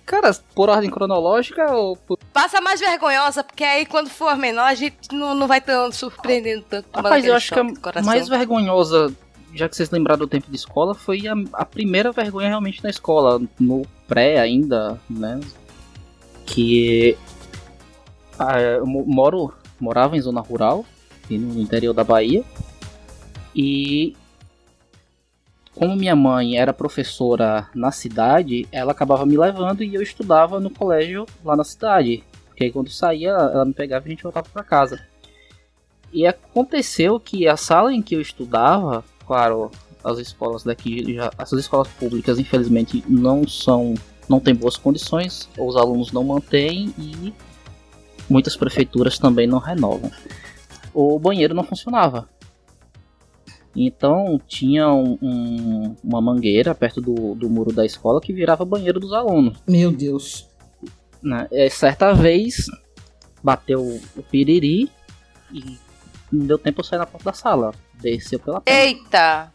Cara, 0.05 0.31
por 0.53 0.69
ordem 0.69 0.89
cronológica 0.89 1.73
ou 1.73 1.95
por... 1.95 2.19
Passa 2.33 2.59
mais 2.59 2.79
vergonhosa, 2.79 3.43
porque 3.43 3.63
aí 3.63 3.85
quando 3.85 4.09
for 4.09 4.35
menor, 4.35 4.65
a 4.65 4.75
gente 4.75 4.97
não, 5.13 5.33
não 5.33 5.47
vai 5.47 5.61
tão 5.61 5.91
surpreendendo 5.91 6.63
tanto. 6.69 6.87
Rapaz, 6.93 7.25
eu 7.25 7.33
acho 7.33 7.53
que 7.53 7.59
a 7.59 8.01
mais 8.03 8.27
vergonhosa, 8.27 9.13
já 9.55 9.67
que 9.69 9.75
vocês 9.75 9.89
lembraram 9.89 10.19
do 10.19 10.27
tempo 10.27 10.51
de 10.51 10.57
escola, 10.57 10.93
foi 10.93 11.25
a, 11.25 11.33
a 11.53 11.63
primeira 11.63 12.11
vergonha 12.11 12.49
realmente 12.49 12.83
na 12.83 12.89
escola, 12.89 13.41
no 13.57 13.87
pré 14.05 14.39
ainda, 14.39 14.99
né? 15.09 15.39
Que 16.45 17.17
ah, 18.49 18.61
eu 18.61 18.85
mo- 18.85 19.05
moro, 19.05 19.53
morava 19.79 20.17
em 20.17 20.21
zona 20.21 20.41
rural, 20.41 20.85
no 21.29 21.61
interior 21.61 21.93
da 21.93 22.03
Bahia, 22.03 22.43
e 23.55 24.15
como 25.75 25.95
minha 25.95 26.15
mãe 26.15 26.57
era 26.57 26.71
professora 26.71 27.67
na 27.73 27.91
cidade, 27.91 28.67
ela 28.71 28.91
acabava 28.91 29.25
me 29.25 29.37
levando 29.37 29.83
e 29.83 29.95
eu 29.95 30.01
estudava 30.01 30.59
no 30.59 30.69
colégio 30.69 31.25
lá 31.43 31.55
na 31.55 31.63
cidade. 31.63 32.23
Porque 32.47 32.65
aí 32.65 32.71
quando 32.71 32.89
saía, 32.89 33.31
ela 33.31 33.65
me 33.65 33.73
pegava 33.73 34.05
e 34.05 34.07
a 34.07 34.11
gente 34.11 34.23
voltava 34.23 34.47
para 34.53 34.63
casa. 34.63 35.01
E 36.11 36.27
aconteceu 36.27 37.19
que 37.19 37.47
a 37.47 37.57
sala 37.57 37.91
em 37.91 38.03
que 38.03 38.15
eu 38.15 38.21
estudava, 38.21 39.03
claro, 39.25 39.71
as 40.03 40.19
escolas 40.19 40.63
daqui, 40.63 41.15
já, 41.15 41.31
escolas 41.57 41.87
públicas, 41.87 42.37
infelizmente, 42.37 43.03
não 43.07 43.47
são, 43.47 43.95
não 44.29 44.39
tem 44.39 44.53
boas 44.53 44.77
condições, 44.77 45.49
os 45.57 45.75
alunos 45.75 46.11
não 46.11 46.23
mantêm 46.23 46.93
e 46.99 47.33
muitas 48.29 48.55
prefeituras 48.55 49.17
também 49.17 49.47
não 49.47 49.59
renovam. 49.59 50.11
O 50.93 51.17
banheiro 51.19 51.53
não 51.53 51.63
funcionava. 51.63 52.29
Então 53.75 54.39
tinha 54.47 54.87
um- 54.93 55.17
um- 55.21 55.95
uma 56.03 56.21
mangueira 56.21 56.75
perto 56.75 57.01
do, 57.01 57.33
do 57.33 57.49
muro 57.49 57.73
da 57.73 57.85
escola 57.85 58.21
que 58.21 58.31
virava 58.31 58.63
banheiro 58.65 58.99
dos 58.99 59.11
alunos. 59.13 59.57
Meu 59.67 59.91
Deus. 59.91 60.47
né? 61.21 61.47
É, 61.51 61.69
certa 61.69 62.13
vez 62.13 62.65
bateu 63.41 63.81
o 64.15 64.23
piriri 64.23 64.91
e 65.51 65.79
não 66.31 66.45
deu 66.45 66.57
tempo 66.59 66.81
eu 66.81 66.83
sair 66.83 66.99
na 66.99 67.05
porta 67.05 67.31
da 67.31 67.33
sala. 67.33 67.73
Desceu 68.01 68.39
pela 68.39 68.57
porta. 68.61 68.69
Eita! 68.71 69.51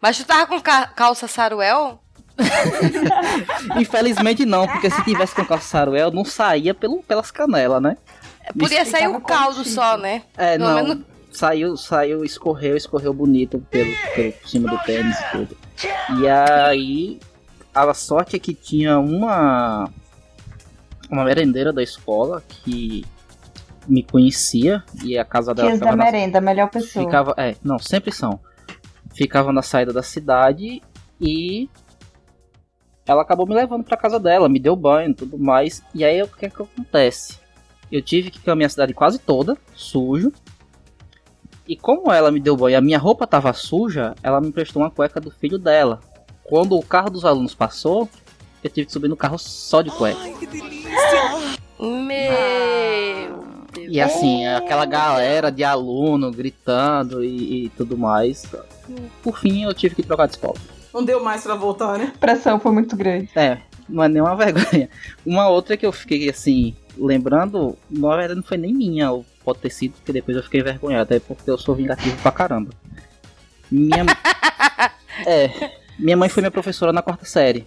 Mas 0.00 0.18
tu 0.18 0.24
tava 0.26 0.46
com 0.46 0.60
ca- 0.60 0.88
calça 0.88 1.26
saruel? 1.26 1.98
Infelizmente 3.80 4.44
não, 4.44 4.66
porque 4.66 4.90
se 4.90 5.02
tivesse 5.04 5.34
com 5.34 5.44
calça 5.44 5.66
saruel, 5.68 6.10
não 6.10 6.24
saía 6.24 6.74
pelo, 6.74 7.02
pelas 7.02 7.30
canelas, 7.30 7.82
né? 7.82 7.96
Podia 8.58 8.82
Isso 8.82 8.90
sair 8.92 9.02
ficava 9.02 9.18
o 9.18 9.20
caldo 9.20 9.56
contido. 9.56 9.74
só, 9.74 9.96
né? 9.96 10.22
É, 10.36 10.56
Pelo 10.56 10.68
não. 10.70 10.74
menos- 10.84 11.04
Saiu, 11.32 11.76
saiu, 11.76 12.24
escorreu, 12.24 12.78
escorreu 12.78 13.12
bonito 13.12 13.58
pelo, 13.70 13.90
pelo 14.14 14.32
por 14.32 14.48
cima 14.48 14.70
do 14.70 14.78
tênis 14.84 15.18
e 15.20 15.30
tudo. 15.32 15.56
E 16.18 16.26
aí, 16.26 17.20
a 17.74 17.92
sorte 17.92 18.36
é 18.36 18.38
que 18.38 18.54
tinha 18.54 18.98
uma 18.98 19.90
uma 21.10 21.24
merendeira 21.24 21.74
da 21.74 21.82
escola 21.82 22.42
que 22.48 23.04
me 23.86 24.02
conhecia 24.02 24.82
e 25.04 25.18
a 25.18 25.26
casa 25.26 25.54
dela 25.54 25.68
Tias 25.68 25.78
da 25.80 25.86
ficava 25.86 25.96
na, 26.04 26.10
merenda, 26.10 26.40
melhor 26.40 26.70
pessoa. 26.70 27.04
ficava, 27.04 27.34
é, 27.36 27.54
não, 27.62 27.78
sempre 27.78 28.10
são. 28.12 28.40
Ficava 29.14 29.52
na 29.52 29.60
saída 29.60 29.92
da 29.92 30.02
cidade 30.02 30.82
e 31.20 31.68
ela 33.06 33.22
acabou 33.22 33.46
me 33.46 33.54
levando 33.54 33.84
pra 33.84 33.96
casa 33.96 34.18
dela, 34.18 34.48
me 34.48 34.58
deu 34.58 34.74
banho 34.74 35.10
e 35.10 35.14
tudo 35.14 35.38
mais. 35.38 35.82
E 35.94 36.04
aí 36.04 36.20
o 36.22 36.28
que 36.28 36.46
é 36.46 36.50
que 36.50 36.62
acontece? 36.62 37.38
Eu 37.90 38.02
tive 38.02 38.30
que 38.30 38.40
caminhar 38.40 38.66
a 38.66 38.70
cidade 38.70 38.92
quase 38.92 39.18
toda, 39.18 39.56
sujo. 39.74 40.32
E 41.68 41.76
como 41.76 42.12
ela 42.12 42.30
me 42.30 42.40
deu 42.40 42.56
banho 42.56 42.72
e 42.72 42.76
a 42.76 42.80
minha 42.80 42.98
roupa 42.98 43.26
tava 43.26 43.52
suja, 43.52 44.14
ela 44.22 44.40
me 44.40 44.48
emprestou 44.48 44.82
uma 44.82 44.90
cueca 44.90 45.20
do 45.20 45.30
filho 45.30 45.58
dela. 45.58 46.00
Quando 46.44 46.76
o 46.76 46.84
carro 46.84 47.10
dos 47.10 47.24
alunos 47.24 47.54
passou, 47.54 48.08
eu 48.62 48.70
tive 48.70 48.86
que 48.86 48.92
subir 48.92 49.08
no 49.08 49.16
carro 49.16 49.38
só 49.38 49.82
de 49.82 49.90
cueca. 49.90 50.20
Meu 51.78 53.44
Deus. 53.72 53.88
E 53.88 54.00
assim, 54.00 54.46
aquela 54.46 54.84
galera 54.84 55.50
de 55.50 55.62
aluno 55.62 56.30
gritando 56.32 57.22
e, 57.24 57.66
e 57.66 57.68
tudo 57.70 57.96
mais. 57.96 58.44
Por 59.22 59.38
fim, 59.38 59.64
eu 59.64 59.74
tive 59.74 59.94
que 59.94 60.02
trocar 60.02 60.26
de 60.26 60.34
escola. 60.34 60.56
Não 60.96 61.04
deu 61.04 61.22
mais 61.22 61.42
pra 61.42 61.54
voltar, 61.54 61.98
né? 61.98 62.10
A 62.14 62.18
pressão 62.18 62.58
foi 62.58 62.72
muito 62.72 62.96
grande. 62.96 63.28
É, 63.36 63.58
não 63.86 64.02
é 64.02 64.08
nenhuma 64.08 64.32
vergonha. 64.34 64.88
Uma 65.26 65.46
outra 65.46 65.76
que 65.76 65.84
eu 65.84 65.92
fiquei 65.92 66.30
assim, 66.30 66.74
lembrando, 66.96 67.76
na 67.90 68.16
verdade 68.16 68.36
não 68.36 68.42
foi 68.42 68.56
nem 68.56 68.72
minha, 68.72 69.10
ou 69.10 69.22
pode 69.44 69.58
ter 69.58 69.68
sido, 69.68 69.92
porque 69.92 70.10
depois 70.10 70.34
eu 70.38 70.42
fiquei 70.42 70.60
envergonhado, 70.60 71.02
até 71.02 71.20
porque 71.20 71.50
eu 71.50 71.58
sou 71.58 71.74
vingativo 71.74 72.16
pra 72.22 72.32
caramba. 72.32 72.70
Minha. 73.70 74.06
é, 75.26 75.70
minha 75.98 76.16
mãe 76.16 76.30
foi 76.30 76.40
minha 76.40 76.50
professora 76.50 76.94
na 76.94 77.02
quarta 77.02 77.26
série. 77.26 77.66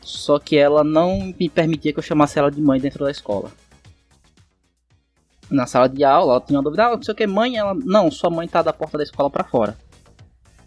Só 0.00 0.40
que 0.40 0.56
ela 0.56 0.82
não 0.82 1.32
me 1.38 1.48
permitia 1.48 1.92
que 1.92 2.00
eu 2.00 2.02
chamasse 2.02 2.40
ela 2.40 2.50
de 2.50 2.60
mãe 2.60 2.80
dentro 2.80 3.04
da 3.04 3.10
escola. 3.12 3.52
Na 5.48 5.64
sala 5.64 5.88
de 5.88 6.02
aula, 6.02 6.32
ela 6.32 6.40
tinha 6.40 6.58
uma 6.58 6.64
dúvida, 6.64 6.86
ah, 6.86 6.96
não 6.96 7.02
sei 7.04 7.12
o 7.12 7.16
que, 7.16 7.24
mãe, 7.24 7.56
ela. 7.56 7.72
Não, 7.72 8.10
sua 8.10 8.30
mãe 8.30 8.48
tá 8.48 8.62
da 8.62 8.72
porta 8.72 8.98
da 8.98 9.04
escola 9.04 9.30
pra 9.30 9.44
fora. 9.44 9.78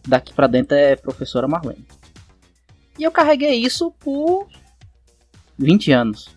Daqui 0.07 0.33
pra 0.33 0.47
dentro 0.47 0.75
é 0.75 0.95
professora 0.95 1.47
Marlene. 1.47 1.85
E 2.97 3.03
eu 3.03 3.11
carreguei 3.11 3.53
isso 3.55 3.91
por 3.99 4.47
20 5.57 5.91
anos, 5.91 6.29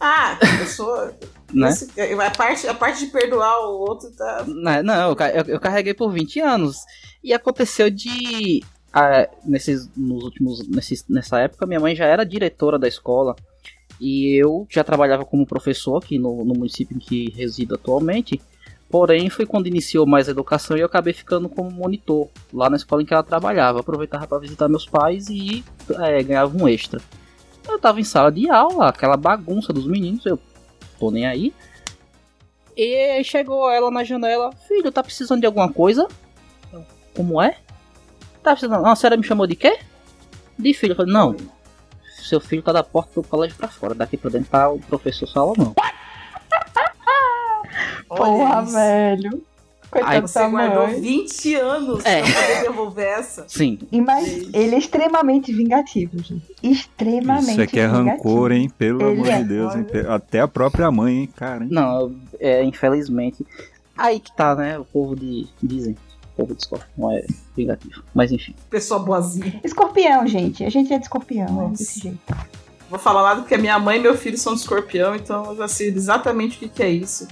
Ah, 0.00 0.38
eu 0.60 0.66
sou. 0.66 1.12
né? 1.52 1.68
esse- 1.68 1.90
a, 2.20 2.30
parte, 2.30 2.66
a 2.66 2.74
parte 2.74 3.04
de 3.06 3.12
perdoar 3.12 3.60
o 3.68 3.78
outro 3.80 4.10
tá. 4.16 4.44
Não, 4.48 4.82
não 4.82 5.10
eu, 5.10 5.16
ca- 5.16 5.30
eu- 5.30 5.44
eu 5.44 5.60
carreguei 5.60 5.94
por 5.94 6.10
20 6.10 6.40
anos. 6.40 6.76
E 7.22 7.32
aconteceu 7.32 7.88
de. 7.90 8.62
ah, 8.92 9.28
nesses, 9.44 9.88
nos 9.96 10.24
últimos. 10.24 10.66
Nesses, 10.66 11.04
nessa 11.08 11.38
época, 11.40 11.66
minha 11.66 11.78
mãe 11.78 11.94
já 11.94 12.06
era 12.06 12.24
diretora 12.24 12.78
da 12.78 12.88
escola. 12.88 13.36
E 14.00 14.34
eu 14.42 14.66
já 14.68 14.82
trabalhava 14.82 15.24
como 15.24 15.46
professor 15.46 15.98
aqui 15.98 16.18
no, 16.18 16.44
no 16.44 16.54
município 16.54 16.96
em 16.96 16.98
que 16.98 17.30
resido 17.30 17.74
atualmente. 17.76 18.40
Porém, 18.92 19.30
foi 19.30 19.46
quando 19.46 19.68
iniciou 19.68 20.06
mais 20.06 20.28
a 20.28 20.32
educação 20.32 20.76
e 20.76 20.80
eu 20.80 20.84
acabei 20.84 21.14
ficando 21.14 21.48
como 21.48 21.70
monitor 21.70 22.28
lá 22.52 22.68
na 22.68 22.76
escola 22.76 23.00
em 23.00 23.06
que 23.06 23.14
ela 23.14 23.22
trabalhava. 23.22 23.80
Aproveitava 23.80 24.26
para 24.26 24.38
visitar 24.38 24.68
meus 24.68 24.84
pais 24.84 25.30
e 25.30 25.64
é, 25.98 26.22
ganhava 26.22 26.54
um 26.54 26.68
extra. 26.68 27.00
Eu 27.66 27.78
tava 27.78 28.00
em 28.00 28.04
sala 28.04 28.30
de 28.30 28.50
aula, 28.50 28.90
aquela 28.90 29.16
bagunça 29.16 29.72
dos 29.72 29.86
meninos, 29.86 30.26
eu 30.26 30.38
tô 30.98 31.10
nem 31.10 31.26
aí. 31.26 31.54
E 32.76 33.24
chegou 33.24 33.70
ela 33.70 33.90
na 33.90 34.04
janela, 34.04 34.52
filho, 34.68 34.92
tá 34.92 35.02
precisando 35.02 35.40
de 35.40 35.46
alguma 35.46 35.72
coisa? 35.72 36.06
Eu, 36.70 36.84
Como 37.16 37.40
é? 37.40 37.56
Tá 38.42 38.50
precisando. 38.50 38.84
Ah, 38.84 38.92
a 38.92 38.96
senhora 38.96 39.16
me 39.16 39.24
chamou 39.24 39.46
de 39.46 39.56
quê? 39.56 39.78
De 40.58 40.74
filho. 40.74 40.92
Eu 40.92 40.96
falei, 40.96 41.14
não. 41.14 41.34
Seu 42.22 42.40
filho 42.40 42.62
tá 42.62 42.72
da 42.72 42.84
porta 42.84 43.22
do 43.22 43.26
colégio 43.26 43.56
pra 43.56 43.68
fora, 43.68 43.94
daqui 43.94 44.18
pra 44.18 44.30
dentro 44.30 44.50
tá 44.50 44.68
o 44.68 44.78
professor 44.80 45.26
Salomão. 45.26 45.74
Porra, 48.08 48.62
isso. 48.62 48.72
velho. 48.72 49.42
Coitado 49.90 50.12
Aí 50.14 50.20
Você 50.22 50.48
guardou 50.48 50.86
mãe. 50.86 51.00
20 51.02 51.54
anos 51.54 52.04
É. 52.06 52.22
pra 52.22 52.32
poder 52.32 52.62
devolver 52.62 53.06
essa. 53.06 53.44
Sim. 53.46 53.78
E 53.92 54.00
mas 54.00 54.26
ele 54.54 54.74
é 54.74 54.78
extremamente 54.78 55.52
vingativo, 55.52 56.18
gente. 56.22 56.42
Extremamente 56.62 57.50
Isso 57.50 57.60
aqui 57.60 57.78
é 57.78 57.86
vingativo. 57.86 58.10
rancor, 58.10 58.52
hein? 58.52 58.70
Pelo 58.78 59.02
Ele 59.02 59.12
amor 59.20 59.28
é. 59.28 59.38
de 59.42 59.44
Deus. 59.44 59.74
hein? 59.74 59.86
Até 60.08 60.40
a 60.40 60.48
própria 60.48 60.90
mãe, 60.90 61.14
hein, 61.20 61.28
cara. 61.36 61.64
hein? 61.64 61.68
Não, 61.70 62.10
é, 62.40 62.64
infelizmente. 62.64 63.46
Aí 63.94 64.18
que 64.18 64.34
tá, 64.34 64.54
né? 64.54 64.78
O 64.78 64.84
povo 64.86 65.14
de. 65.14 65.46
Dizem. 65.62 65.94
O 66.32 66.36
povo 66.36 66.52
de 66.54 66.58
Discord 66.60 66.86
não 66.96 67.12
é 67.12 67.26
vingativo. 67.54 68.02
Mas 68.14 68.32
enfim. 68.32 68.54
Pessoa 68.70 68.98
boazinha. 68.98 69.60
Escorpião, 69.62 70.26
gente. 70.26 70.64
A 70.64 70.70
gente 70.70 70.90
é 70.90 70.96
de 70.96 71.04
escorpião, 71.04 71.46
é 71.46 71.50
Nossa. 71.50 71.72
desse 71.76 72.00
jeito. 72.00 72.18
Vou 72.88 72.98
falar 72.98 73.22
nada 73.22 73.42
porque 73.42 73.58
minha 73.58 73.78
mãe 73.78 73.98
e 73.98 74.00
meu 74.02 74.16
filho 74.16 74.38
são 74.38 74.54
de 74.54 74.60
escorpião, 74.60 75.14
então 75.14 75.44
eu 75.50 75.56
já 75.56 75.68
sei 75.68 75.88
exatamente 75.88 76.56
o 76.56 76.60
que, 76.60 76.68
que 76.70 76.82
é 76.82 76.88
isso. 76.88 77.28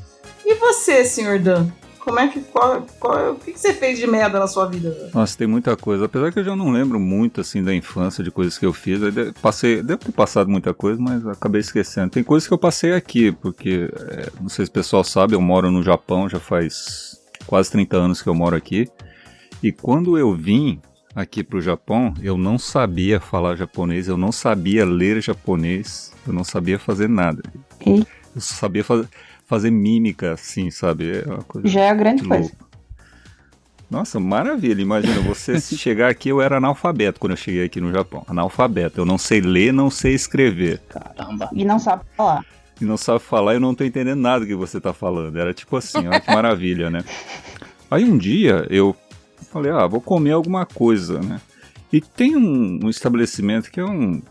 E 0.51 0.55
você, 0.57 1.05
senhor 1.05 1.39
Dan? 1.39 1.69
Como 2.01 2.19
é 2.19 2.27
que. 2.27 2.41
Qual, 2.41 2.83
qual, 2.99 3.33
o 3.33 3.35
que, 3.37 3.53
que 3.53 3.61
você 3.61 3.73
fez 3.73 3.99
de 3.99 4.07
merda 4.07 4.41
na 4.41 4.49
sua 4.49 4.67
vida? 4.67 5.11
Nossa, 5.15 5.39
tem 5.39 5.47
muita 5.47 5.77
coisa. 5.77 6.07
Apesar 6.07 6.33
que 6.33 6.41
eu 6.41 6.45
já 6.45 6.57
não 6.57 6.71
lembro 6.73 6.99
muito, 6.99 7.41
assim, 7.41 7.63
da 7.63 7.73
infância, 7.73 8.25
de 8.25 8.33
coisas 8.33 8.59
que 8.59 8.67
eu 8.67 8.73
fiz. 8.73 9.01
Eu 9.01 9.13
de- 9.13 9.33
passei, 9.41 9.81
devo 9.81 10.01
ter 10.01 10.11
passado 10.11 10.51
muita 10.51 10.75
coisa, 10.75 11.01
mas 11.01 11.25
acabei 11.25 11.61
esquecendo. 11.61 12.11
Tem 12.11 12.25
coisas 12.25 12.49
que 12.49 12.53
eu 12.55 12.59
passei 12.59 12.95
aqui, 12.95 13.31
porque, 13.31 13.89
é, 14.11 14.29
não 14.41 14.49
sei 14.49 14.65
se 14.65 14.71
o 14.71 14.75
pessoal 14.75 15.05
sabe, 15.05 15.35
eu 15.35 15.41
moro 15.41 15.71
no 15.71 15.83
Japão 15.85 16.29
já 16.29 16.41
faz 16.41 17.21
quase 17.47 17.71
30 17.71 17.97
anos 17.99 18.21
que 18.21 18.29
eu 18.29 18.35
moro 18.35 18.57
aqui. 18.57 18.89
E 19.63 19.71
quando 19.71 20.19
eu 20.19 20.35
vim 20.35 20.81
aqui 21.15 21.45
pro 21.45 21.61
Japão, 21.61 22.13
eu 22.23 22.37
não 22.37 22.59
sabia 22.59 23.21
falar 23.21 23.55
japonês, 23.57 24.09
eu 24.09 24.17
não 24.17 24.33
sabia 24.33 24.85
ler 24.85 25.23
japonês, 25.23 26.13
eu 26.27 26.33
não 26.33 26.43
sabia 26.45 26.79
fazer 26.79 27.09
nada. 27.09 27.43
Eu 27.87 28.41
só 28.41 28.55
sabia 28.55 28.83
fazer, 28.83 29.07
fazer 29.51 29.73
mímica, 29.73 30.35
assim, 30.35 30.71
sabe? 30.71 31.23
É 31.23 31.27
uma 31.27 31.43
coisa 31.43 31.67
Já 31.67 31.81
é 31.81 31.91
a 31.91 31.95
grande 31.95 32.23
coisa. 32.23 32.45
louca. 32.45 32.71
Nossa, 33.91 34.21
maravilha. 34.21 34.81
Imagina, 34.81 35.21
você 35.23 35.61
se 35.61 35.75
chegar 35.77 36.09
aqui, 36.09 36.29
eu 36.29 36.41
era 36.41 36.59
analfabeto 36.59 37.19
quando 37.19 37.33
eu 37.33 37.37
cheguei 37.37 37.65
aqui 37.65 37.81
no 37.81 37.91
Japão. 37.91 38.25
Analfabeto. 38.29 39.01
Eu 39.01 39.05
não 39.05 39.19
sei 39.19 39.41
ler, 39.41 39.73
não 39.73 39.91
sei 39.91 40.15
escrever. 40.15 40.79
Caramba. 40.89 41.51
E 41.53 41.65
não 41.65 41.81
sabe 41.81 42.05
falar. 42.17 42.47
E 42.81 42.85
não 42.85 42.97
sabe 42.97 43.19
falar, 43.19 43.55
eu 43.55 43.61
não 43.61 43.75
tô 43.75 43.83
entendendo 43.83 44.21
nada 44.21 44.47
que 44.47 44.55
você 44.55 44.81
tá 44.81 44.93
falando. 44.93 45.37
Era 45.37 45.53
tipo 45.53 45.77
assim, 45.77 46.07
olha 46.07 46.21
que 46.21 46.31
maravilha, 46.33 46.89
né? 46.89 47.03
Aí 47.91 48.05
um 48.05 48.17
dia 48.17 48.65
eu 48.71 48.95
falei, 49.51 49.73
ah, 49.73 49.85
vou 49.89 50.01
comer 50.01 50.31
alguma 50.31 50.65
coisa, 50.65 51.19
né? 51.21 51.41
E 51.93 52.01
tem 52.01 52.37
um, 52.37 52.79
um 52.85 52.89
estabelecimento 52.89 53.69
que 53.69 53.81
é 53.81 53.85
um. 53.85 54.23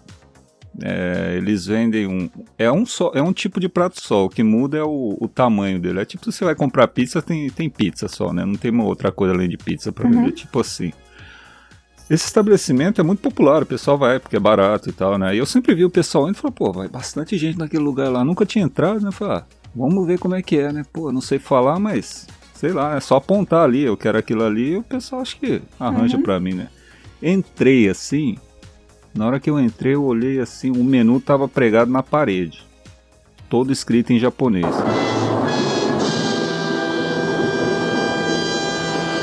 É, 0.82 1.36
eles 1.38 1.66
vendem 1.66 2.08
um. 2.08 2.30
É 2.58 2.72
um 2.72 2.86
só, 2.86 3.12
é 3.14 3.22
um 3.22 3.34
tipo 3.34 3.60
de 3.60 3.68
prato 3.68 4.00
só. 4.02 4.26
O 4.26 4.30
que 4.30 4.44
muda 4.44 4.78
é 4.78 4.84
o, 4.84 5.18
o 5.20 5.28
tamanho 5.28 5.80
dele. 5.80 6.00
É 6.00 6.06
tipo 6.06 6.26
se 6.26 6.38
você 6.38 6.46
vai 6.46 6.56
comprar 6.56 6.88
pizza, 6.88 7.22
tem, 7.22 7.50
tem 7.50 7.70
pizza 7.70 8.08
só, 8.08 8.32
né? 8.32 8.46
Não 8.46 8.56
tem 8.56 8.72
uma 8.72 8.84
outra 8.84 9.12
coisa 9.12 9.34
além 9.34 9.50
de 9.50 9.58
pizza 9.58 9.92
pra 9.92 10.10
vender. 10.10 10.32
Tipo 10.32 10.60
assim. 10.60 10.92
Esse 12.10 12.26
estabelecimento 12.26 13.00
é 13.00 13.04
muito 13.04 13.22
popular, 13.22 13.62
o 13.62 13.68
pessoal 13.68 13.96
vai 13.96 14.20
porque 14.20 14.36
é 14.36 14.40
barato 14.40 14.90
e 14.90 14.92
tal, 14.92 15.16
né? 15.20 15.36
E 15.36 15.38
eu 15.38 15.46
sempre 15.46 15.76
vi 15.76 15.86
o 15.86 15.92
pessoal 15.92 16.28
indo 16.28 16.36
e 16.36 16.40
falei, 16.40 16.56
pô, 16.58 16.72
vai 16.72 16.88
bastante 16.88 17.38
gente 17.38 17.60
naquele 17.60 17.84
lugar 17.84 18.10
lá. 18.10 18.26
Nunca 18.26 18.48
tinha 18.48 18.66
entrado, 18.66 19.00
né? 19.00 19.10
Eu 19.10 19.12
Falei, 19.12 19.38
ah, 19.38 19.46
vamos 19.76 20.08
ver 20.08 20.18
como 20.18 20.34
é 20.34 20.42
que 20.42 20.58
é, 20.58 20.74
né? 20.74 20.84
Pô, 20.92 21.12
não 21.12 21.22
sei 21.22 21.38
falar, 21.38 21.80
mas 21.80 22.26
sei 22.56 22.74
lá, 22.74 22.96
é 22.96 23.00
só 23.00 23.18
apontar 23.18 23.64
ali, 23.64 23.84
eu 23.84 23.96
quero 23.96 24.18
aquilo 24.18 24.44
ali 24.44 24.72
e 24.72 24.78
o 24.78 24.84
pessoal 24.84 25.22
acho 25.22 25.40
que 25.40 25.62
arranja 25.80 26.18
pra 26.18 26.40
mim, 26.40 26.56
né? 26.56 26.68
Entrei 27.22 27.88
assim, 27.88 28.38
na 29.20 29.28
hora 29.28 29.38
que 29.38 29.50
eu 29.50 29.60
entrei, 29.60 29.96
eu 29.96 30.04
olhei 30.06 30.40
assim, 30.40 30.72
o 30.72 30.82
menu 30.82 31.20
tava 31.20 31.46
pregado 31.46 31.92
na 31.92 32.02
parede, 32.02 32.66
todo 33.50 33.70
escrito 33.70 34.14
em 34.14 34.18
japonês. 34.18 34.66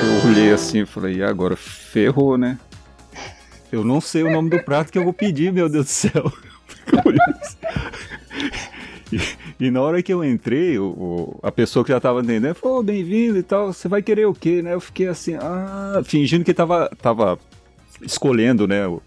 Eu 0.03 0.31
olhei 0.31 0.53
assim 0.53 0.83
e 0.83 0.87
falei, 0.87 1.15
e 1.17 1.23
agora? 1.23 1.57
Ferrou, 1.57 2.37
né? 2.37 2.59
Eu 3.73 3.83
não 3.87 3.99
sei 3.99 4.23
o 4.23 4.31
nome 4.31 4.51
do 4.51 4.63
prato 4.63 4.93
que 4.93 4.99
eu 4.99 5.03
vou 5.03 5.15
pedir, 5.15 5.51
meu 5.51 5.67
Deus 5.67 5.87
do 5.87 5.91
céu. 5.91 6.31
E, 9.11 9.19
e 9.67 9.71
na 9.71 9.81
hora 9.81 10.03
que 10.03 10.13
eu 10.13 10.23
entrei, 10.23 10.79
o, 10.79 10.89
o- 10.89 11.41
a 11.43 11.51
pessoa 11.51 11.83
que 11.83 11.91
já 11.91 11.99
tava 11.99 12.21
atendendo 12.21 12.55
falou, 12.55 12.81
"Ô, 12.81 12.83
bem-vindo 12.83 13.39
e 13.39 13.43
tal, 13.43 13.73
você 13.73 13.89
vai 13.89 14.03
querer 14.03 14.27
o 14.27 14.35
quê, 14.35 14.61
né? 14.61 14.75
Eu 14.75 14.81
fiquei 14.81 15.09
assim, 15.09 15.37
ah, 15.37 16.03
fingindo 16.05 16.45
que 16.45 16.53
tava, 16.53 16.91
tava 17.01 17.39
escolhendo, 18.03 18.69
né, 18.69 18.87
o, 18.87 19.01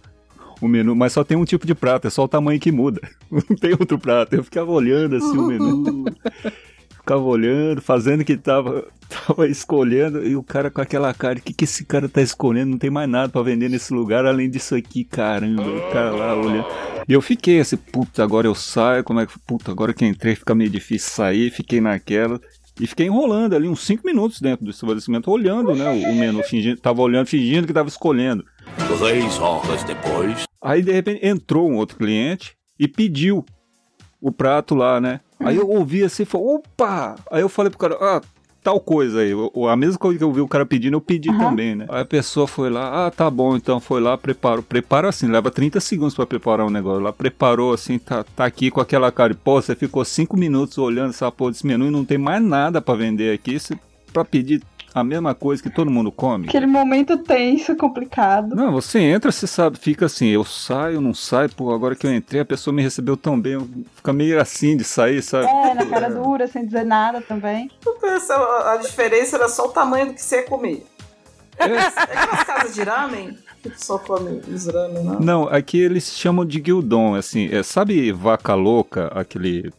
o 0.61 0.67
menu, 0.67 0.95
mas 0.95 1.13
só 1.13 1.23
tem 1.23 1.37
um 1.37 1.45
tipo 1.45 1.65
de 1.65 1.75
prato, 1.75 2.07
é 2.07 2.09
só 2.09 2.23
o 2.23 2.27
tamanho 2.27 2.59
que 2.59 2.71
muda. 2.71 3.01
Não 3.31 3.55
tem 3.55 3.71
outro 3.71 3.97
prato. 3.97 4.35
Eu 4.35 4.43
ficava 4.43 4.71
olhando 4.71 5.15
assim 5.15 5.37
o 5.37 5.47
menu. 5.47 6.05
ficava 7.09 7.23
olhando, 7.23 7.81
fazendo 7.81 8.23
que 8.23 8.37
tava, 8.37 8.87
tava 9.09 9.47
escolhendo, 9.47 10.25
e 10.25 10.35
o 10.35 10.43
cara 10.43 10.69
com 10.69 10.79
aquela 10.79 11.11
cara, 11.13 11.39
o 11.39 11.41
que, 11.41 11.53
que 11.53 11.63
esse 11.63 11.83
cara 11.83 12.07
tá 12.07 12.21
escolhendo? 12.21 12.71
Não 12.71 12.77
tem 12.77 12.91
mais 12.91 13.09
nada 13.09 13.29
pra 13.29 13.41
vender 13.41 13.67
nesse 13.67 13.91
lugar 13.91 14.25
além 14.25 14.49
disso 14.49 14.75
aqui, 14.75 15.03
caramba. 15.03 15.63
O 15.63 15.91
cara 15.91 16.11
lá 16.11 16.35
olhando. 16.35 16.67
E 17.07 17.13
eu 17.13 17.21
fiquei 17.21 17.59
assim, 17.59 17.77
puta, 17.77 18.23
agora 18.23 18.45
eu 18.45 18.53
saio, 18.53 19.03
como 19.03 19.19
é 19.19 19.25
que. 19.25 19.33
Puta, 19.39 19.71
agora 19.71 19.93
que 19.93 20.05
eu 20.05 20.07
entrei 20.07 20.35
fica 20.35 20.53
meio 20.53 20.69
difícil 20.69 21.09
sair, 21.09 21.49
fiquei 21.49 21.81
naquela. 21.81 22.39
E 22.79 22.87
fiquei 22.87 23.07
enrolando 23.07 23.55
ali 23.55 23.67
uns 23.67 23.81
5 23.81 24.05
minutos 24.05 24.39
dentro 24.39 24.63
do 24.63 24.71
estabelecimento, 24.71 25.29
olhando, 25.29 25.75
né, 25.75 25.89
o, 25.89 26.11
o 26.11 26.15
menu, 26.15 26.41
fingindo, 26.43 26.79
tava 26.79 27.01
olhando, 27.01 27.27
fingindo 27.27 27.67
que 27.67 27.73
tava 27.73 27.89
escolhendo. 27.89 28.45
Três 28.99 29.37
horas 29.39 29.83
depois. 29.83 30.48
Aí 30.61 30.81
de 30.81 30.91
repente 30.91 31.25
entrou 31.25 31.69
um 31.69 31.77
outro 31.77 31.97
cliente 31.97 32.55
e 32.77 32.87
pediu 32.87 33.45
o 34.21 34.31
prato 34.31 34.75
lá, 34.75 34.99
né? 34.99 35.21
Aí 35.39 35.55
eu 35.55 35.69
ouvi 35.69 36.03
assim, 36.03 36.25
falei, 36.25 36.47
opa! 36.47 37.15
Aí 37.31 37.41
eu 37.41 37.47
falei 37.47 37.69
pro 37.69 37.79
cara, 37.79 37.97
ah, 38.01 38.21
tal 38.61 38.79
coisa 38.79 39.21
aí. 39.21 39.31
A 39.69 39.75
mesma 39.75 39.97
coisa 39.97 40.17
que 40.17 40.23
eu 40.23 40.33
vi 40.33 40.41
o 40.41 40.47
cara 40.47 40.65
pedindo, 40.65 40.95
eu 40.95 41.01
pedi 41.01 41.29
também, 41.37 41.75
né? 41.75 41.85
Aí 41.87 42.01
a 42.01 42.05
pessoa 42.05 42.45
foi 42.45 42.69
lá, 42.69 43.07
ah, 43.07 43.11
tá 43.11 43.29
bom, 43.29 43.55
então 43.55 43.79
foi 43.79 44.01
lá, 44.01 44.17
preparou. 44.17 44.61
Prepara 44.61 45.07
assim, 45.07 45.27
leva 45.27 45.49
30 45.49 45.79
segundos 45.79 46.13
pra 46.13 46.25
preparar 46.25 46.67
um 46.67 46.69
negócio. 46.69 47.01
Lá 47.01 47.13
preparou 47.13 47.73
assim, 47.73 47.97
tá, 47.97 48.23
tá 48.23 48.43
aqui 48.43 48.69
com 48.69 48.81
aquela 48.81 49.11
cara. 49.11 49.33
Pô, 49.33 49.61
você 49.61 49.75
ficou 49.75 50.03
5 50.03 50.35
minutos 50.35 50.77
olhando 50.77 51.11
essa 51.11 51.31
porra 51.31 51.51
desse 51.51 51.65
menu 51.65 51.87
e 51.87 51.91
não 51.91 52.03
tem 52.03 52.17
mais 52.17 52.43
nada 52.43 52.81
pra 52.81 52.95
vender 52.95 53.33
aqui. 53.33 53.57
Você, 53.57 53.79
pra 54.11 54.25
pedir 54.25 54.61
a 54.99 55.03
mesma 55.03 55.33
coisa 55.35 55.61
que 55.63 55.69
todo 55.69 55.89
mundo 55.89 56.11
come. 56.11 56.47
Aquele 56.47 56.65
momento 56.65 57.17
tenso, 57.17 57.75
complicado. 57.75 58.55
Não, 58.55 58.71
você 58.71 58.99
entra, 58.99 59.31
você 59.31 59.47
sabe, 59.47 59.77
fica 59.77 60.05
assim, 60.05 60.27
eu 60.27 60.43
saio, 60.43 61.01
não 61.01 61.13
saio, 61.13 61.49
pô, 61.55 61.73
agora 61.73 61.95
que 61.95 62.05
eu 62.05 62.13
entrei, 62.13 62.41
a 62.41 62.45
pessoa 62.45 62.73
me 62.73 62.81
recebeu 62.81 63.15
tão 63.17 63.39
bem, 63.39 63.85
fica 63.95 64.11
meio 64.13 64.39
assim 64.39 64.75
de 64.77 64.83
sair, 64.83 65.21
sabe? 65.21 65.45
É, 65.47 65.73
na 65.73 65.85
cara 65.85 66.09
dura, 66.09 66.47
sem 66.47 66.65
dizer 66.65 66.85
nada 66.85 67.21
também. 67.21 67.69
Essa- 68.03 68.71
A 68.73 68.77
diferença 68.77 69.35
era 69.35 69.47
só 69.49 69.65
o 69.65 69.69
tamanho 69.69 70.07
do 70.07 70.13
que 70.13 70.21
você 70.21 70.37
ia 70.37 70.43
comer. 70.43 70.85
É. 71.57 71.65
É 71.65 71.77
aquelas 71.77 72.43
casas 72.45 72.73
de 72.75 72.83
ramen 72.83 73.37
que 73.61 73.71
só 73.83 73.97
come 73.99 74.41
os 74.47 74.67
ramen, 74.67 75.03
não? 75.03 75.19
Não, 75.19 75.43
aqui 75.49 75.77
eles 75.77 76.13
chamam 76.13 76.45
de 76.45 76.59
guildon, 76.61 77.15
assim, 77.15 77.49
é, 77.51 77.61
sabe 77.61 78.11
vaca 78.13 78.55
louca, 78.55 79.07
aquele, 79.13 79.69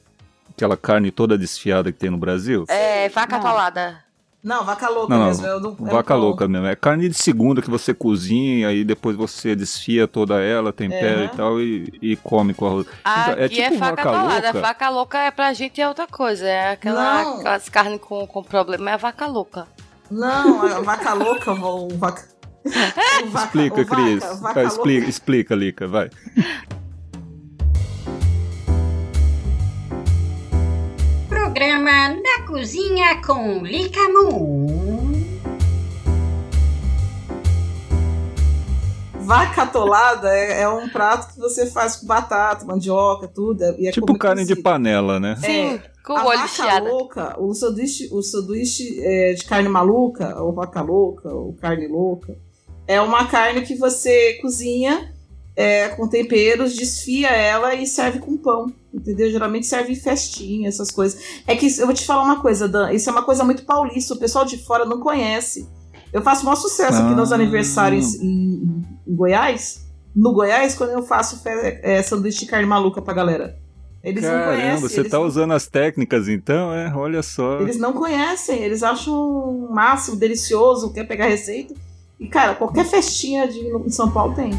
aquela 0.54 0.76
carne 0.76 1.10
toda 1.10 1.38
desfiada 1.38 1.90
que 1.90 1.98
tem 1.98 2.10
no 2.10 2.18
Brasil? 2.18 2.66
É, 2.68 3.08
vaca 3.08 3.38
Não. 3.38 3.46
atolada. 3.46 4.04
Não, 4.42 4.64
vaca 4.64 4.88
louca 4.88 5.14
Não, 5.18 5.26
mesmo. 5.26 5.42
não, 5.42 5.50
é 5.50 5.56
o 5.56 5.60
do- 5.60 5.68
é 5.68 5.82
o 5.90 5.92
vaca 5.92 6.14
louca 6.14 6.48
mesmo, 6.48 6.66
é 6.66 6.74
carne 6.74 7.08
de 7.10 7.14
segunda 7.14 7.60
que 7.60 7.68
você 7.68 7.92
cozinha 7.92 8.72
e 8.72 8.82
depois 8.84 9.14
você 9.14 9.54
desfia 9.54 10.08
toda 10.08 10.40
ela, 10.40 10.72
tempera 10.72 11.22
É. 11.22 11.24
e 11.26 11.28
tal 11.28 11.60
e, 11.60 11.92
e 12.00 12.16
come 12.16 12.54
com 12.54 12.66
arroz. 12.66 12.86
Então, 13.00 13.44
Aqui 13.44 13.60
é, 13.60 13.70
vaca 13.76 14.00
atolada. 14.00 14.32
louca. 14.46 14.60
Vaca 14.60 14.88
louca 14.88 15.18
é 15.18 15.30
pra 15.30 15.52
gente 15.52 15.78
é 15.80 15.86
outra 15.86 16.06
coisa. 16.06 16.46
É 16.46 16.70
aquela, 16.72 17.22
Não. 17.22 17.40
aquelas 17.40 17.68
carnes 17.68 18.00
com, 18.00 18.26
com 18.26 18.42
problema. 18.42 18.90
É 18.90 18.94
a 18.94 18.96
vaca 18.96 19.26
louca. 19.26 19.66
Não, 20.10 20.62
a 20.66 20.80
vaca 20.80 21.12
louca, 21.12 21.52
o 21.52 21.88
vaca. 21.98 22.24
o 22.64 23.26
vaca- 23.28 23.44
Explica, 23.46 23.80
o 23.82 23.84
vaca- 23.84 24.02
Cris. 24.02 24.20
vaca 24.24 24.36
Vai, 24.40 24.64
louca. 24.64 24.66
explica, 24.66 25.08
explica, 25.10 25.54
Lica, 25.54 25.86
vai. 25.86 26.08
Programa 31.60 32.08
Na 32.08 32.46
Cozinha 32.46 33.20
com 33.20 33.58
Lica 33.62 34.08
Moon. 34.08 35.12
Vaca 39.20 39.64
atolada 39.64 40.34
é, 40.34 40.62
é 40.62 40.68
um 40.70 40.88
prato 40.88 41.34
que 41.34 41.38
você 41.38 41.66
faz 41.66 41.96
com 41.96 42.06
batata, 42.06 42.64
mandioca, 42.64 43.28
tudo. 43.28 43.62
é- 43.62 43.74
E 43.78 43.88
é 43.88 43.90
Tipo 43.92 44.16
carne 44.16 44.40
de 44.44 44.52
cozido. 44.54 44.62
panela, 44.62 45.20
né? 45.20 45.36
É, 45.42 45.78
Com 46.02 46.14
a 46.16 46.24
o 46.24 46.28
olho 46.28 46.38
vaca 46.38 46.48
chiada. 46.48 46.88
louca, 46.90 47.36
o 47.38 47.52
sanduíche, 47.52 48.08
o 48.10 48.22
sanduíche 48.22 48.98
é, 49.04 49.34
de 49.34 49.44
carne 49.44 49.68
maluca, 49.68 50.40
ou 50.42 50.54
vaca 50.54 50.80
louca, 50.80 51.28
ou 51.28 51.52
carne 51.52 51.86
louca, 51.86 52.38
é 52.86 52.98
uma 53.02 53.26
carne 53.26 53.60
que 53.60 53.74
você 53.74 54.38
cozinha 54.40 55.12
é, 55.54 55.90
com 55.90 56.08
temperos, 56.08 56.74
desfia 56.74 57.28
ela 57.28 57.74
e 57.74 57.86
serve 57.86 58.18
com 58.18 58.34
pão. 58.38 58.72
Entendeu? 58.92 59.30
Geralmente 59.30 59.66
serve 59.66 59.92
em 59.92 59.96
festinha, 59.96 60.68
essas 60.68 60.90
coisas. 60.90 61.20
É 61.46 61.54
que 61.54 61.66
eu 61.78 61.86
vou 61.86 61.94
te 61.94 62.04
falar 62.04 62.24
uma 62.24 62.40
coisa, 62.40 62.68
Dan. 62.68 62.92
Isso 62.92 63.08
é 63.08 63.12
uma 63.12 63.22
coisa 63.22 63.44
muito 63.44 63.64
paulista. 63.64 64.14
O 64.14 64.18
pessoal 64.18 64.44
de 64.44 64.56
fora 64.58 64.84
não 64.84 64.98
conhece. 65.00 65.68
Eu 66.12 66.22
faço 66.22 66.42
o 66.42 66.44
maior 66.46 66.56
sucesso 66.56 67.00
aqui 67.00 67.14
nos 67.14 67.30
Ah. 67.30 67.36
aniversários 67.36 68.16
em, 68.16 68.26
em- 68.26 68.84
Goiás. 69.06 69.86
No 70.14 70.32
Goiás, 70.32 70.74
quando 70.74 70.90
eu 70.90 71.02
faço 71.04 71.40
é, 71.46 72.02
sanduíche 72.02 72.40
de 72.40 72.46
carne 72.46 72.66
maluca 72.66 73.00
pra 73.00 73.14
galera. 73.14 73.56
Eles 74.02 74.24
não 74.24 74.30
Caramba, 74.30 74.52
conhecem. 74.56 74.80
você 74.88 75.04
tá 75.04 75.18
não- 75.18 75.26
usando 75.26 75.52
as 75.52 75.66
técnicas 75.68 76.26
então, 76.26 76.72
é? 76.72 76.92
Olha 76.96 77.22
só. 77.22 77.60
eles 77.60 77.78
não 77.78 77.92
conhecem, 77.92 78.58
eles 78.62 78.82
acham 78.82 79.14
o 79.14 79.68
máximo, 79.72 80.16
delicioso, 80.16 80.92
quer 80.92 81.04
pegar 81.06 81.26
receita. 81.26 81.74
E, 82.18 82.26
cara, 82.26 82.54
qualquer 82.54 82.84
festinha 82.86 83.46
de, 83.46 83.58
em 83.60 83.90
São 83.90 84.10
Paulo 84.10 84.34
tem. 84.34 84.50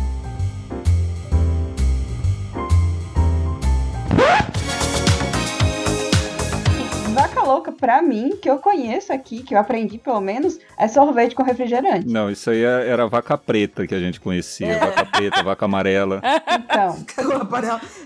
Louca, 7.53 7.71
pra 7.71 8.01
mim, 8.01 8.35
que 8.41 8.49
eu 8.49 8.57
conheço 8.57 9.11
aqui, 9.13 9.43
que 9.43 9.53
eu 9.53 9.59
aprendi 9.59 9.97
pelo 9.97 10.21
menos, 10.21 10.57
é 10.77 10.87
sorvete 10.87 11.35
com 11.35 11.43
refrigerante. 11.43 12.07
Não, 12.07 12.29
isso 12.29 12.49
aí 12.49 12.63
é- 12.63 12.87
era 12.87 13.07
vaca 13.07 13.37
preta 13.37 13.85
que 13.85 13.93
a 13.95 13.99
gente 13.99 14.19
conhecia. 14.19 14.67
É. 14.67 14.79
Vaca 14.91 15.05
preta, 15.05 15.43
vaca 15.43 15.65
amarela. 15.65 16.21
Então, 16.47 16.97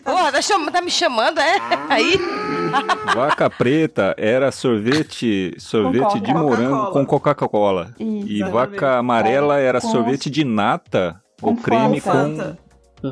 Pô, 0.03 0.31
tá, 0.31 0.41
cham- 0.41 0.65
tá 0.71 0.81
me 0.81 0.91
chamando, 0.91 1.39
é? 1.39 1.55
Aí? 1.89 2.19
Vaca 3.13 3.49
preta 3.49 4.13
era 4.17 4.51
sorvete, 4.51 5.53
sorvete 5.57 6.13
Com 6.13 6.19
de 6.19 6.33
morango 6.33 6.91
com 6.91 7.05
Coca-Cola. 7.05 7.91
E 7.99 8.43
vaca 8.43 8.97
amarela 8.97 9.59
era 9.59 9.79
Com- 9.81 9.89
sorvete 9.89 10.29
de 10.29 10.43
nata 10.43 11.21
ou 11.41 11.55
com 11.55 11.61
creme 11.61 12.01
com. 12.01 12.11
Fanta. 12.11 12.57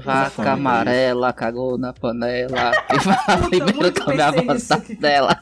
Vaca 0.04 0.52
amarela, 0.54 1.32
cagou 1.34 1.78
na 1.78 1.94
panela. 1.94 2.72
E 2.94 2.98
vai 3.00 3.50
primeiro 3.50 4.02
comer 4.04 4.22
a 4.22 4.32
batata 4.32 4.96
dela. 5.00 5.40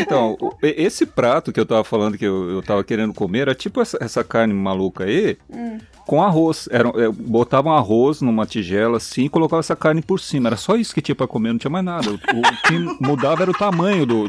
Então, 0.00 0.36
esse 0.62 1.06
prato 1.06 1.52
que 1.52 1.60
eu 1.60 1.66
tava 1.66 1.84
falando 1.84 2.18
que 2.18 2.24
eu, 2.24 2.50
eu 2.50 2.62
tava 2.62 2.84
querendo 2.84 3.14
comer 3.14 3.40
era 3.40 3.54
tipo 3.54 3.80
essa, 3.80 3.98
essa 4.00 4.24
carne 4.24 4.52
maluca 4.52 5.04
aí. 5.04 5.36
Hum. 5.50 5.78
Com 6.06 6.22
arroz. 6.22 6.68
Era, 6.70 6.88
é, 6.88 7.08
botavam 7.10 7.72
arroz 7.72 8.20
numa 8.20 8.46
tigela 8.46 8.96
assim 8.96 9.24
e 9.24 9.28
colocavam 9.28 9.60
essa 9.60 9.76
carne 9.76 10.02
por 10.02 10.20
cima. 10.20 10.48
Era 10.48 10.56
só 10.56 10.76
isso 10.76 10.94
que 10.94 11.02
tinha 11.02 11.14
pra 11.14 11.26
comer, 11.26 11.52
não 11.52 11.58
tinha 11.58 11.70
mais 11.70 11.84
nada. 11.84 12.10
O, 12.10 12.14
o 12.14 12.18
que 12.66 13.04
mudava 13.04 13.42
era 13.42 13.50
o 13.50 13.54
tamanho 13.54 14.06
do, 14.06 14.28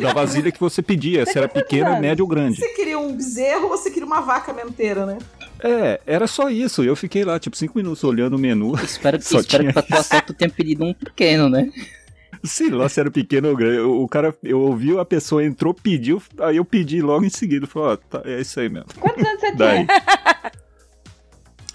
da 0.00 0.12
vasilha 0.12 0.50
que 0.50 0.60
você 0.60 0.82
pedia, 0.82 1.24
se 1.24 1.36
era 1.38 1.48
pequena, 1.48 1.98
média 1.98 2.22
ou 2.22 2.28
grande. 2.28 2.58
Você 2.58 2.68
queria 2.70 2.98
um 2.98 3.14
bezerro 3.16 3.64
ou 3.64 3.70
você 3.70 3.90
queria 3.90 4.06
uma 4.06 4.20
vaca 4.20 4.52
mesmo 4.52 4.70
inteira, 4.70 5.06
né? 5.06 5.18
É, 5.62 6.00
era 6.06 6.26
só 6.26 6.50
isso. 6.50 6.82
Eu 6.82 6.96
fiquei 6.96 7.24
lá, 7.24 7.38
tipo, 7.38 7.56
cinco 7.56 7.78
minutos 7.78 8.02
olhando 8.02 8.34
o 8.34 8.38
menu. 8.38 8.74
Espero 8.82 9.18
que, 9.18 9.24
Só 9.24 9.38
espero 9.38 9.66
que 9.66 9.72
pra 9.72 9.82
tua 9.82 10.02
sorte 10.02 10.26
tu 10.26 10.34
tenha 10.34 10.50
pedido 10.50 10.84
um 10.84 10.92
pequeno, 10.92 11.48
né? 11.48 11.70
Sei 12.44 12.70
lá 12.70 12.88
se 12.88 12.98
era 13.00 13.10
pequeno 13.10 13.48
ou 13.50 13.56
grande. 13.56 13.78
O 13.80 14.06
cara, 14.08 14.34
eu 14.42 14.60
ouvi 14.60 14.98
a 14.98 15.04
pessoa 15.04 15.44
entrou, 15.44 15.72
pediu, 15.72 16.20
aí 16.40 16.56
eu 16.56 16.64
pedi 16.64 17.00
logo 17.00 17.24
em 17.24 17.30
seguida. 17.30 17.66
Falei, 17.66 17.90
ó, 17.90 17.96
tá, 17.96 18.22
é 18.24 18.40
isso 18.40 18.58
aí 18.58 18.68
mesmo. 18.68 18.86
quantos 18.98 19.24
anos 19.24 19.40
você 19.40 19.52
Daí. 19.56 19.86
tinha? 19.86 20.52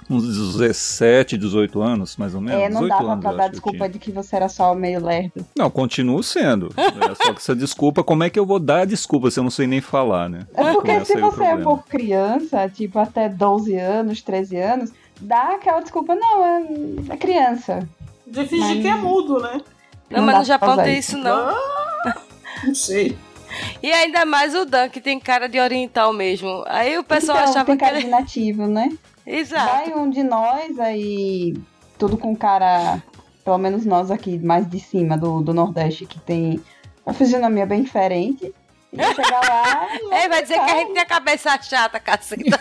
Uns 0.10 0.26
17, 0.26 1.38
18 1.38 1.82
anos, 1.82 2.16
mais 2.16 2.34
ou 2.34 2.40
menos. 2.40 2.62
É, 2.62 2.70
não 2.70 2.82
18 2.82 2.90
dava 2.90 3.12
anos, 3.12 3.22
pra 3.24 3.34
dar 3.34 3.50
desculpa 3.50 3.90
de 3.90 4.00
que 4.00 4.10
você 4.10 4.38
era 4.38 4.48
só 4.48 4.74
meio 4.74 5.04
lerdo. 5.06 5.46
Não, 5.58 5.70
continuo 5.70 6.24
sendo. 6.24 6.70
É, 6.78 7.14
só 7.16 7.34
que 7.34 7.38
essa 7.40 7.54
desculpa, 7.56 8.02
como 8.06 8.24
é 8.24 8.30
que 8.30 8.40
eu 8.40 8.46
vou 8.46 8.58
dar 8.58 8.82
a 8.82 8.86
desculpa 8.86 9.30
se 9.30 9.38
eu 9.38 9.44
não 9.44 9.52
sei 9.52 9.68
nem 9.68 9.82
falar, 9.82 10.30
né? 10.30 10.48
É 10.54 10.64
porque 10.72 10.92
Começa 10.94 11.06
se 11.06 11.14
você 11.14 11.18
é 11.18 11.20
problema. 11.50 11.62
por 11.64 11.86
criança, 11.88 12.70
tipo 12.70 12.98
até 13.00 13.28
12 13.28 13.76
anos, 13.76 14.22
13 14.22 14.56
anos, 14.58 14.94
dá 15.20 15.56
aquela 15.56 15.82
desculpa, 15.82 16.16
não, 16.16 16.46
é, 16.46 16.64
é 17.10 17.18
criança. 17.18 17.88
De 18.26 18.46
fingir 18.46 18.60
Mas- 18.76 18.82
que 18.82 18.88
é 18.88 18.96
mudo, 18.96 19.40
né? 19.42 19.60
Não, 20.10 20.20
Não 20.20 20.26
mas 20.26 20.40
no 20.40 20.44
Japão 20.46 20.78
tem 20.78 20.98
isso. 20.98 21.18
não. 21.18 21.56
Não 22.64 22.76
sei. 22.76 23.18
E 23.82 23.92
ainda 23.92 24.26
mais 24.26 24.54
o 24.56 24.66
Dan, 24.66 24.90
que 24.90 25.00
tem 25.00 25.20
cara 25.20 25.48
de 25.48 25.60
oriental 25.60 26.12
mesmo. 26.14 26.64
Aí 26.68 26.98
o 26.98 27.04
pessoal 27.04 27.38
então, 27.40 27.50
achava 27.52 27.66
tem 27.66 27.78
que 27.78 27.84
cara 27.84 27.98
ele... 27.98 28.06
de 28.06 28.12
nativo, 28.12 28.68
né? 28.68 28.90
Exato. 29.26 29.66
Vai 29.66 29.94
um 29.94 30.10
de 30.10 30.24
nós 30.24 30.80
aí, 30.80 31.56
tudo 31.98 32.18
com 32.18 32.36
cara, 32.36 33.02
pelo 33.44 33.58
menos 33.58 33.86
nós 33.86 34.10
aqui, 34.10 34.38
mais 34.40 34.70
de 34.70 34.80
cima 34.80 35.18
do, 35.18 35.42
do 35.42 35.54
Nordeste, 35.54 36.06
que 36.06 36.20
tem 36.20 36.62
uma 37.06 37.14
fisionomia 37.14 37.66
bem 37.66 37.84
diferente. 37.84 38.54
E 38.92 38.98
vai 38.98 39.14
chegar 39.16 39.42
lá 39.42 39.88
É, 40.12 40.30
vai 40.30 40.42
dizer 40.42 40.56
que 40.56 40.60
a 40.72 40.78
gente 40.78 40.94
tem 40.94 41.02
a 41.02 41.06
cabeça 41.06 41.62
chata, 41.62 42.00
caceta. 42.00 42.44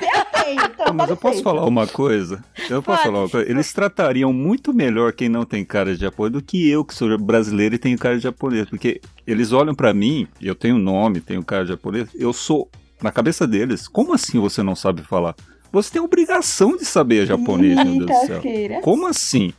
eu 0.00 0.42
tenho, 0.42 0.64
então 0.64 0.94
Mas 0.94 1.10
eu 1.10 1.16
posso 1.16 1.42
falar 1.42 1.64
uma 1.64 1.86
coisa? 1.86 2.44
Eu 2.70 2.82
posso 2.82 2.98
Pode. 2.98 3.02
falar 3.02 3.18
uma 3.24 3.28
coisa? 3.28 3.50
Eles 3.50 3.72
tratariam 3.72 4.32
muito 4.32 4.72
melhor 4.72 5.12
quem 5.12 5.28
não 5.28 5.44
tem 5.44 5.64
cara 5.64 5.94
de 5.94 6.00
japonês 6.00 6.32
do 6.32 6.42
que 6.42 6.68
eu, 6.68 6.84
que 6.84 6.94
sou 6.94 7.18
brasileiro 7.18 7.74
e 7.74 7.78
tenho 7.78 7.98
cara 7.98 8.16
de 8.16 8.22
japonês. 8.22 8.68
Porque 8.68 9.00
eles 9.26 9.52
olham 9.52 9.74
pra 9.74 9.92
mim, 9.92 10.28
eu 10.40 10.54
tenho 10.54 10.78
nome, 10.78 11.20
tenho 11.20 11.42
cara 11.44 11.64
de 11.64 11.70
japonês, 11.70 12.08
eu 12.14 12.32
sou, 12.32 12.70
na 13.02 13.10
cabeça 13.10 13.46
deles, 13.46 13.88
como 13.88 14.14
assim 14.14 14.38
você 14.38 14.62
não 14.62 14.76
sabe 14.76 15.02
falar? 15.02 15.34
Você 15.72 15.90
tem 15.90 16.00
obrigação 16.00 16.76
de 16.76 16.84
saber 16.84 17.26
japonês, 17.26 17.74
meu 17.74 18.06
Deus 18.06 18.20
do 18.20 18.26
céu. 18.26 18.42
Como 18.80 19.08
assim? 19.08 19.52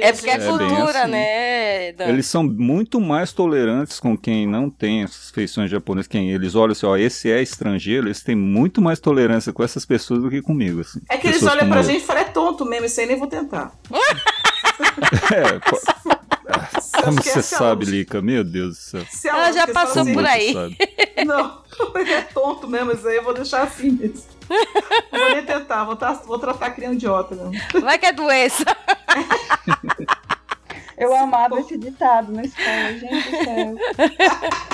É 0.00 0.12
porque 0.12 0.30
é, 0.30 0.34
É 0.34 0.38
cultura, 0.38 1.02
assim. 1.02 1.10
né, 1.10 1.92
Dan? 1.92 2.04
Eles 2.06 2.26
são 2.26 2.42
muito 2.42 3.00
mais 3.00 3.32
tolerantes 3.32 3.98
com 4.00 4.16
quem 4.16 4.46
não 4.46 4.70
tem 4.70 5.02
essas 5.02 5.30
feições 5.30 5.70
japonesas. 5.70 6.06
Quem 6.08 6.30
eles 6.30 6.54
olham 6.54 6.72
assim, 6.72 6.86
ó, 6.86 6.96
esse 6.96 7.30
é 7.30 7.42
estrangeiro, 7.42 8.06
eles 8.06 8.22
têm 8.22 8.34
muito 8.36 8.80
mais 8.80 8.98
tolerância 9.00 9.52
com 9.52 9.62
essas 9.62 9.84
pessoas 9.84 10.22
do 10.22 10.30
que 10.30 10.40
comigo. 10.42 10.80
Assim. 10.80 11.00
É 11.10 11.16
que 11.16 11.26
eles 11.26 11.38
Pessoas 11.38 11.52
olham 11.52 11.60
como 11.68 11.72
pra 11.72 11.80
eu. 11.80 11.84
gente 11.84 12.02
e 12.02 12.06
falam, 12.06 12.22
é 12.22 12.24
tonto 12.26 12.64
mesmo, 12.64 12.86
isso 12.86 13.00
aí 13.00 13.06
nem 13.06 13.18
vou 13.18 13.28
tentar. 13.28 13.72
É, 15.34 15.58
pô, 15.58 15.78
como 17.04 17.20
que 17.20 17.28
você 17.30 17.38
essa 17.38 17.54
é 17.54 17.56
a 17.56 17.58
sabe, 17.60 17.84
lógica. 17.84 17.96
Lica? 18.18 18.22
Meu 18.22 18.42
Deus 18.44 18.70
do 18.76 18.80
céu. 18.80 19.00
Se 19.10 19.28
é 19.28 19.30
Ela 19.30 19.52
já 19.52 19.62
eles 19.64 19.74
passou 19.74 20.02
assim, 20.02 20.14
por 20.14 20.24
aí. 20.26 20.54
Não, 21.26 21.62
é 22.06 22.22
tonto 22.22 22.66
mesmo, 22.68 22.92
isso 22.92 23.06
aí 23.06 23.16
eu 23.16 23.24
vou 23.24 23.34
deixar 23.34 23.62
assim 23.62 23.90
mesmo. 23.90 24.22
Não 25.12 25.18
vou 25.20 25.30
nem 25.34 25.44
tentar, 25.44 25.84
vou, 25.84 25.96
tá- 25.96 26.12
vou 26.26 26.38
tratar 26.38 26.66
a 26.66 26.70
criança 26.70 26.94
idiota 26.94 27.34
mesmo. 27.34 27.52
Vai 27.82 27.98
que 27.98 28.06
é 28.06 28.12
doença. 28.12 28.64
Eu 30.98 31.14
amava 31.14 31.60
esse 31.60 31.78
ditado 31.78 32.32
na 32.32 32.42
escola, 32.42 32.92
gente 32.98 33.30
do 33.30 33.36
céu. 33.44 33.76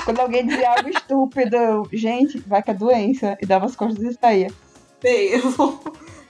Quando 0.03 0.19
alguém 0.19 0.47
dizia 0.47 0.71
algo 0.71 0.89
estúpido, 0.89 1.87
gente, 1.93 2.39
vai 2.39 2.63
que 2.63 2.71
é 2.71 2.73
doença. 2.73 3.37
E 3.39 3.45
dava 3.45 3.67
as 3.67 3.75
costas 3.75 4.03
e 4.03 4.13
saía. 4.19 4.47
Bem, 5.03 5.27
eu 5.33 5.51
vou, 5.51 5.79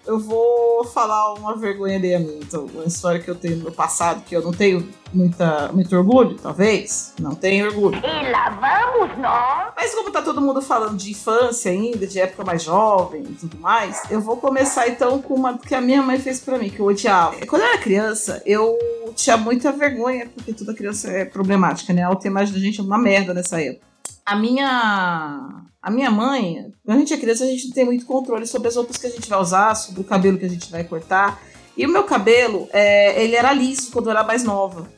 eu 0.06 0.20
vou 0.20 0.84
falar 0.86 1.34
uma 1.34 1.56
vergonha 1.56 1.98
alheia 1.98 2.20
minha. 2.20 2.38
Então, 2.38 2.66
uma 2.74 2.86
história 2.86 3.20
que 3.20 3.30
eu 3.30 3.36
tenho 3.36 3.58
no 3.58 3.72
passado, 3.72 4.24
que 4.24 4.36
eu 4.36 4.42
não 4.42 4.52
tenho 4.52 4.88
muita, 5.14 5.72
muito 5.74 5.96
orgulho, 5.96 6.36
talvez. 6.36 7.14
Não 7.20 7.34
tenho 7.34 7.66
orgulho. 7.68 7.98
E 7.98 8.32
lá 8.32 8.50
vamos 8.50 9.18
nós. 9.18 9.74
Mas 9.76 9.96
como 9.96 10.12
tá 10.12 10.22
todo 10.22 10.42
mundo 10.42 10.62
falando 10.62 10.98
de 10.98 11.12
infância 11.12 11.72
ainda, 11.72 12.06
de 12.06 12.20
época 12.20 12.44
mais 12.44 12.64
jovem 12.64 13.24
e 13.24 13.34
tudo 13.34 13.58
mais, 13.58 14.04
eu 14.10 14.22
vou 14.22 14.38
começar 14.38 14.88
então 14.88 15.22
com 15.22 15.34
uma 15.34 15.58
que 15.58 15.74
a 15.74 15.82
minha 15.82 16.02
mãe 16.02 16.20
fez 16.20 16.40
pra 16.40 16.58
mim, 16.58 16.70
que 16.70 16.80
eu 16.80 16.86
odiava. 16.86 17.46
Quando 17.46 17.64
eu 17.64 17.68
era 17.68 17.78
criança, 17.78 18.42
eu 18.46 18.78
tinha 19.16 19.38
muita 19.38 19.72
vergonha, 19.72 20.30
porque 20.34 20.54
toda 20.54 20.74
criança 20.74 21.10
é 21.10 21.26
problemática, 21.26 21.94
né? 21.94 22.04
A 22.04 22.08
autoimagem 22.08 22.54
da 22.54 22.60
gente 22.60 22.80
é 22.80 22.84
uma 22.84 22.98
merda 22.98 23.34
nessa 23.34 23.62
época. 23.62 23.95
A 24.26 24.36
minha, 24.36 25.66
a 25.82 25.92
minha 25.92 26.10
mãe, 26.10 26.74
quando 26.84 26.98
a 26.98 27.00
gente 27.00 27.14
é 27.14 27.18
criança, 27.18 27.44
a 27.44 27.48
gente 27.48 27.68
não 27.68 27.74
tem 27.74 27.86
muito 27.86 28.06
controle 28.06 28.48
sobre 28.48 28.68
as 28.68 28.76
roupas 28.76 28.98
que 28.98 29.06
a 29.06 29.10
gente 29.10 29.30
vai 29.30 29.40
usar, 29.40 29.76
sobre 29.76 30.02
o 30.02 30.04
cabelo 30.04 30.38
que 30.38 30.46
a 30.46 30.50
gente 30.50 30.72
vai 30.72 30.84
cortar. 30.84 31.40
E 31.78 31.86
o 31.86 31.90
meu 31.90 32.04
cabelo, 32.04 32.68
é, 32.74 33.24
ele 33.24 33.36
era 33.36 33.54
liso 33.54 33.92
quando 33.92 34.08
eu 34.08 34.12
era 34.12 34.24
mais 34.24 34.44
nova. 34.44 34.90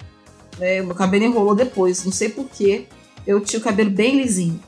Né? 0.58 0.82
O 0.82 0.86
meu 0.86 0.96
cabelo 0.96 1.26
enrolou 1.26 1.56
depois, 1.56 2.06
não 2.06 2.12
sei 2.12 2.30
porquê. 2.30 2.86
Eu 3.26 3.42
tinha 3.42 3.60
o 3.60 3.64
cabelo 3.64 3.90
bem 3.90 4.16
lisinho. 4.16 4.60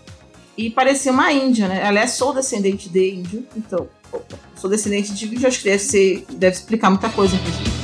E 0.58 0.70
parecia 0.70 1.14
uma 1.14 1.32
índia, 1.32 1.70
né? 1.70 1.82
Aliás, 1.84 2.12
sou 2.12 2.34
descendente 2.34 2.90
de 2.90 3.14
índio, 3.14 3.48
então, 3.56 3.88
sou 4.58 4.70
descendente 4.70 5.14
de 5.14 5.26
índio, 5.26 5.48
acho 5.48 5.60
que 5.60 5.70
deve, 5.70 5.80
ser, 5.80 6.26
deve 6.34 6.58
explicar 6.58 6.90
muita 6.90 7.08
coisa, 7.08 7.34
inclusive. 7.38 7.79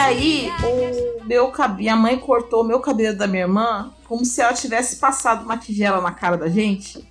Aí, 0.00 0.50
o 1.20 1.24
meu 1.24 1.50
cabelo, 1.50 1.78
minha 1.78 1.96
mãe 1.96 2.18
cortou 2.18 2.62
o 2.62 2.66
meu 2.66 2.80
cabelo 2.80 3.16
da 3.16 3.26
minha 3.26 3.42
irmã 3.42 3.92
como 4.04 4.24
se 4.24 4.40
ela 4.40 4.52
tivesse 4.52 4.96
passado 4.96 5.44
uma 5.44 5.56
tigela 5.56 6.00
na 6.00 6.10
cara 6.10 6.36
da 6.36 6.48
gente. 6.48 7.08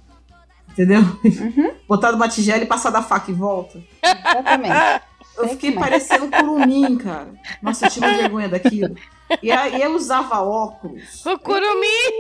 Entendeu? 0.70 1.02
Botado 1.88 2.18
uma 2.18 2.28
tigela 2.28 2.64
e 2.64 2.68
passado 2.68 2.96
a 2.96 3.02
faca 3.02 3.32
em 3.32 3.36
volta. 3.36 3.82
Exatamente. 4.04 5.04
Eu 5.38 5.48
fiquei 5.50 5.72
parecendo 5.72 6.30
curumim, 6.30 6.98
cara. 6.98 7.34
Nossa, 7.62 7.86
eu 7.86 7.90
tinha 7.90 8.08
uma 8.08 8.18
vergonha 8.18 8.50
daquilo. 8.50 8.96
E 9.42 9.52
aí 9.52 9.82
eu 9.82 9.96
usava 9.96 10.42
óculos. 10.42 11.26
O 11.26 11.40
curumim! 11.40 12.12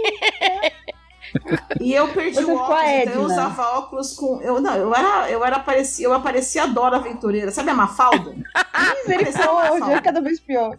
E 1.79 1.93
eu 1.93 2.07
perdi 2.09 2.43
o 2.43 2.55
óculos, 2.55 2.83
então 2.83 3.13
eu 3.13 3.21
usava 3.23 3.77
óculos 3.77 4.13
com. 4.13 4.41
Eu, 4.41 4.61
não, 4.61 4.75
eu 4.75 4.93
era. 4.93 5.29
Eu 5.29 5.43
era 5.43 5.59
parecia, 5.59 6.05
eu 6.05 6.13
aparecia 6.13 6.63
a 6.63 6.67
Dora 6.67 6.97
Aventureira. 6.97 7.51
Sabe 7.51 7.69
a 7.69 7.73
Mafalda? 7.73 8.35
Misericórdia, 9.07 10.01
cada 10.01 10.21
vez 10.21 10.39
pior. 10.39 10.77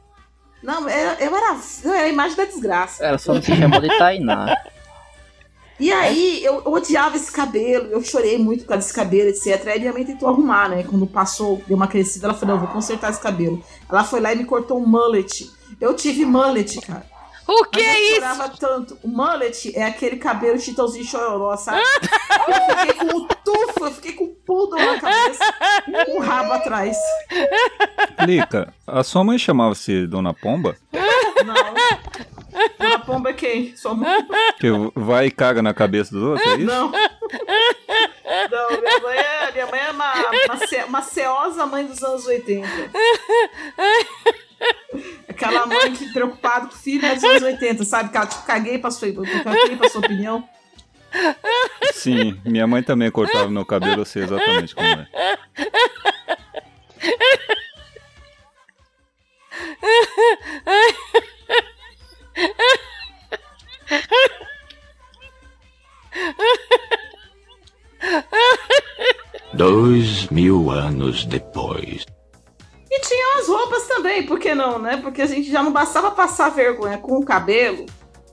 Não, 0.63 0.89
eu, 0.89 1.13
eu 1.13 1.37
era. 1.37 1.57
Eu 1.85 1.93
era 1.93 2.05
a 2.05 2.09
imagem 2.09 2.37
da 2.37 2.45
desgraça. 2.45 3.05
Ela 3.05 3.19
só 3.19 3.35
não 3.35 3.43
se 3.43 3.55
chamou 3.55 3.81
de 3.81 3.89
Tainá. 3.99 4.57
E 5.81 5.91
aí, 5.91 6.45
eu, 6.45 6.63
eu 6.63 6.73
odiava 6.73 7.17
esse 7.17 7.33
cabelo, 7.33 7.87
eu 7.87 8.03
chorei 8.03 8.37
muito 8.37 8.65
por 8.65 8.69
causa 8.69 8.83
desse 8.83 8.95
cabelo, 8.95 9.31
etc. 9.31 9.67
Aí 9.67 9.81
minha 9.81 9.93
mãe 9.95 10.05
tentou 10.05 10.29
arrumar, 10.29 10.69
né? 10.69 10.83
Quando 10.83 11.07
passou, 11.07 11.63
deu 11.67 11.75
uma 11.75 11.87
crescida, 11.89 12.27
ela 12.27 12.35
falou: 12.35 12.55
não, 12.55 12.65
vou 12.67 12.75
consertar 12.75 13.11
esse 13.11 13.21
cabelo. 13.21 13.65
Ela 13.89 14.05
foi 14.05 14.21
lá 14.21 14.31
e 14.35 14.37
me 14.37 14.45
cortou 14.45 14.79
um 14.79 14.87
mullet. 14.87 15.51
Eu 15.81 15.95
tive 15.95 16.27
mullet, 16.27 16.79
cara. 16.83 17.07
O 17.53 17.65
que 17.65 17.81
Mas 17.83 17.87
eu 17.89 17.93
é 17.93 18.01
isso? 18.01 18.15
chorava 18.17 18.49
tanto. 18.59 18.99
O 19.03 19.09
mullet 19.09 19.77
é 19.77 19.83
aquele 19.85 20.17
cabelo 20.17 20.59
chitãozinho 20.59 21.05
chororó, 21.05 21.57
sabe? 21.57 21.81
eu 22.47 22.77
fiquei 22.77 22.95
com 22.95 23.17
o 23.17 23.27
tufo, 23.27 23.85
eu 23.87 23.91
fiquei 23.93 24.13
com 24.13 24.25
o 24.25 24.35
pudo 24.47 24.77
na 24.77 25.01
cabeça, 25.01 25.55
com 26.07 26.19
o 26.19 26.21
rabo 26.21 26.53
atrás. 26.53 26.97
Lica, 28.27 28.73
a 28.87 29.03
sua 29.03 29.25
mãe 29.25 29.39
chamava-se 29.39 30.07
Dona 30.07 30.33
Pomba? 30.33 30.77
Não. 31.45 31.55
Dona 32.79 32.99
Pomba 33.01 33.31
é 33.31 33.33
quem? 33.33 33.77
Sua 33.77 33.95
mãe? 33.95 34.27
Que 34.61 34.69
vai 34.95 35.27
e 35.27 35.31
caga 35.31 35.61
na 35.63 35.75
cabeça 35.75 36.13
dos 36.13 36.23
outros, 36.23 36.47
é 36.47 36.57
isso? 36.57 36.67
Não. 36.67 36.93
Não, 38.51 38.81
minha 38.81 39.01
mãe 39.01 39.19
é, 39.19 39.53
minha 39.53 39.67
mãe 39.67 39.81
é 39.81 39.91
uma, 39.91 40.13
uma, 40.47 40.67
ce- 40.67 40.85
uma 40.85 41.03
ceosa 41.03 41.67
mãe 41.67 41.85
dos 41.87 42.03
anos 42.03 42.27
80. 42.27 42.69
Aquela 45.41 45.65
mãe 45.65 45.95
que 45.95 46.13
preocupada 46.13 46.67
com 46.67 46.75
o 46.75 46.77
filho 46.77 47.07
é 47.07 47.15
dos 47.15 47.25
anos 47.25 47.43
80, 47.43 47.83
sabe? 47.85 48.11
Que 48.11 48.17
ela 48.19 48.27
tipo, 48.27 48.43
caguei 48.45 48.79
pra 48.79 48.91
sua, 48.91 49.09
caguei 49.43 49.75
pra 49.75 49.89
sua 49.89 50.01
opinião. 50.01 50.47
Sim, 51.95 52.39
minha 52.45 52.67
mãe 52.67 52.83
também 52.83 53.11
cortava 53.11 53.49
meu 53.49 53.65
cabelo, 53.65 54.03
eu 54.03 54.05
sei 54.05 54.25
exatamente 54.25 54.75
como 54.75 54.87
é. 54.87 55.09
Dois 69.55 70.29
mil 70.29 70.71
anos 70.71 71.25
depois. 71.25 72.05
E 72.91 73.01
tinha 73.03 73.39
as 73.39 73.47
roupas 73.47 73.87
também, 73.87 74.25
por 74.25 74.39
que 74.39 74.55
não, 74.55 74.79
né? 74.81 74.97
Porque 74.97 75.23
a 75.23 75.27
gente 75.27 75.51
já 75.51 75.63
não 75.63 75.73
bastava 75.73 76.11
passar 76.11 76.49
vergonha 76.51 76.99
com 76.99 77.19
o 77.19 77.25
cabelo. 77.25 77.87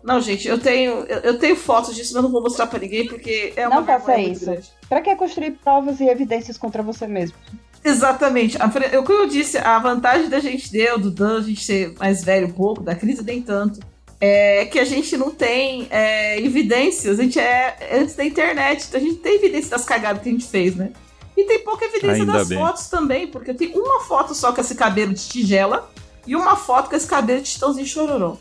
Não, 0.04 0.20
gente, 0.22 0.48
eu 0.48 0.58
tenho, 0.58 1.04
eu, 1.04 1.20
eu 1.20 1.38
tenho 1.38 1.56
fotos 1.56 1.96
disso, 1.96 2.14
mas 2.14 2.24
não 2.24 2.32
vou 2.32 2.42
mostrar 2.42 2.66
pra 2.66 2.80
ninguém 2.80 3.08
porque 3.08 3.54
é 3.56 3.68
uma 3.68 3.82
Não 3.82 3.86
faça 3.86 4.18
isso. 4.18 4.46
grande. 4.46 4.72
Pra 4.88 5.02
que 5.02 5.16
construir 5.16 5.52
provas 5.52 6.00
e 6.00 6.06
evidências 6.06 6.58
contra 6.58 6.82
você 6.82 7.06
mesmo? 7.06 7.36
Exatamente. 7.84 8.58
Eu, 8.92 9.04
como 9.04 9.20
eu 9.20 9.28
disse, 9.28 9.58
a 9.58 9.78
vantagem 9.80 10.30
da 10.30 10.40
gente 10.40 10.72
o 10.94 10.98
do 10.98 11.12
Dan, 11.12 11.40
a 11.40 11.42
gente 11.42 11.64
ser 11.64 11.94
mais 12.00 12.24
velho 12.24 12.48
um 12.48 12.52
pouco, 12.52 12.82
da 12.82 12.96
crise 12.96 13.24
nem 13.24 13.42
tanto, 13.42 13.80
é 14.20 14.66
que 14.66 14.80
a 14.80 14.86
gente 14.86 15.16
não 15.18 15.30
tem 15.30 15.88
é, 15.90 16.40
evidências. 16.40 17.20
A 17.20 17.24
gente 17.24 17.40
é 17.40 17.76
antes 18.00 18.16
da 18.16 18.26
internet, 18.26 18.86
então 18.88 19.00
a 19.00 19.04
gente 19.04 19.18
tem 19.18 19.36
evidência 19.36 19.72
das 19.72 19.86
cagadas 19.86 20.22
que 20.24 20.30
a 20.30 20.32
gente 20.32 20.46
fez, 20.46 20.76
né? 20.76 20.92
E 21.38 21.44
tem 21.44 21.60
pouca 21.64 21.86
evidência 21.86 22.22
Ainda 22.22 22.34
das 22.34 22.50
bem. 22.50 22.58
fotos 22.58 22.88
também, 22.88 23.28
porque 23.28 23.54
tenho 23.54 23.80
uma 23.80 24.00
foto 24.02 24.34
só 24.34 24.52
com 24.52 24.60
esse 24.60 24.74
cabelo 24.74 25.14
de 25.14 25.30
tigela 25.30 25.88
e 26.26 26.36
uma 26.36 26.56
foto 26.56 26.90
com 26.90 26.96
esse 26.96 27.06
cabelo 27.06 27.42
de 27.42 27.52
titãozinho 27.52 27.86
chororó. 27.86 28.38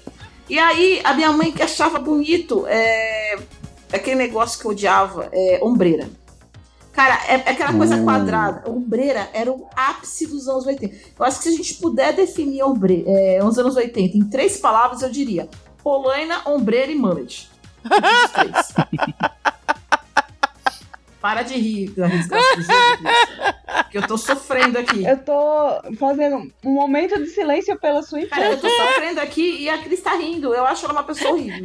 E 0.49 0.59
aí, 0.59 1.03
a 1.05 1.13
minha 1.13 1.31
mãe 1.31 1.53
que 1.53 1.63
achava 1.63 1.99
bonito 1.99 2.65
é, 2.67 3.39
aquele 3.93 4.17
negócio 4.17 4.59
que 4.59 4.65
eu 4.65 4.71
odiava, 4.71 5.29
é 5.31 5.61
ombreira. 5.63 6.09
Cara, 6.93 7.21
é, 7.29 7.35
é 7.35 7.51
aquela 7.51 7.75
coisa 7.75 7.97
Uh. 7.97 8.05
quadrada. 8.05 8.71
Ombreira 8.71 9.29
era 9.35 9.53
o 9.53 9.69
ápice 9.77 10.27
dos 10.27 10.49
anos 10.49 10.65
80. 10.65 10.97
Eu 11.19 11.27
acho 11.27 11.37
que 11.37 11.43
se 11.43 11.49
a 11.51 11.53
gente 11.53 11.75
puder 11.75 12.15
definir 12.15 12.63
ombre, 12.63 13.05
é, 13.07 13.45
os 13.45 13.59
anos 13.59 13.77
80 13.77 14.17
em 14.17 14.25
três 14.25 14.57
palavras, 14.57 15.03
eu 15.03 15.11
diria 15.11 15.47
Polaina, 15.83 16.41
ombreira 16.47 16.91
e 16.91 16.95
mullet. 16.95 17.51
Os 17.85 18.31
três. 18.33 18.73
Para 21.27 21.43
de 21.43 21.55
rir, 21.55 21.93
Risca, 21.97 22.37
que 23.91 23.99
eu 23.99 24.07
tô 24.07 24.17
sofrendo 24.17 24.79
aqui. 24.79 25.05
Eu 25.05 25.19
tô 25.19 25.35
fazendo 25.99 26.53
um 26.65 26.71
momento 26.71 27.19
de 27.19 27.27
silêncio 27.27 27.77
pela 27.81 28.01
sua 28.01 28.25
Cara, 28.27 28.51
eu 28.51 28.53
infância. 28.53 28.71
tô 28.71 28.85
sofrendo 28.87 29.21
aqui 29.21 29.57
e 29.63 29.69
a 29.69 29.77
Cris 29.79 30.01
tá 30.01 30.15
rindo. 30.15 30.55
Eu 30.55 30.65
acho 30.65 30.85
ela 30.85 30.93
uma 30.93 31.03
pessoa 31.03 31.33
horrível. 31.33 31.65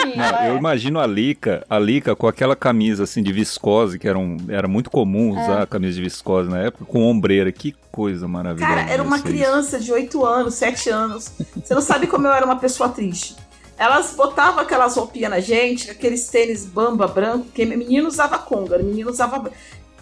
Sim, 0.00 0.16
Não, 0.16 0.46
eu 0.46 0.54
é. 0.54 0.56
imagino 0.56 0.98
a 0.98 1.06
Lica, 1.06 1.64
a 1.70 1.78
Lica 1.78 2.16
com 2.16 2.26
aquela 2.26 2.56
camisa 2.56 3.04
assim 3.04 3.22
de 3.22 3.32
viscose, 3.32 4.00
que 4.00 4.08
era, 4.08 4.18
um, 4.18 4.36
era 4.48 4.66
muito 4.66 4.90
comum 4.90 5.30
usar 5.30 5.64
camisa 5.68 5.94
de 5.94 6.02
viscose 6.02 6.50
na 6.50 6.58
época, 6.58 6.84
com 6.84 7.00
ombreira. 7.04 7.52
Que 7.52 7.76
coisa 7.92 8.26
maravilhosa. 8.26 8.74
Cara, 8.74 8.90
era 8.90 9.00
uma 9.00 9.14
isso 9.14 9.26
criança 9.26 9.78
de 9.78 9.92
8 9.92 10.24
anos, 10.24 10.54
7 10.54 10.90
anos. 10.90 11.30
Você 11.54 11.72
não 11.72 11.82
sabe 11.82 12.08
como 12.08 12.26
eu 12.26 12.32
era 12.32 12.44
uma 12.44 12.58
pessoa 12.58 12.88
triste. 12.88 13.36
Elas 13.78 14.12
botavam 14.16 14.60
aquelas 14.60 14.96
roupinhas 14.96 15.30
na 15.30 15.40
gente, 15.40 15.90
aqueles 15.90 16.28
tênis 16.28 16.64
bamba 16.66 17.06
branco, 17.06 17.46
que 17.54 17.64
menino 17.64 18.08
usava 18.08 18.38
conga, 18.38 18.76
menino 18.78 19.08
usava. 19.10 19.50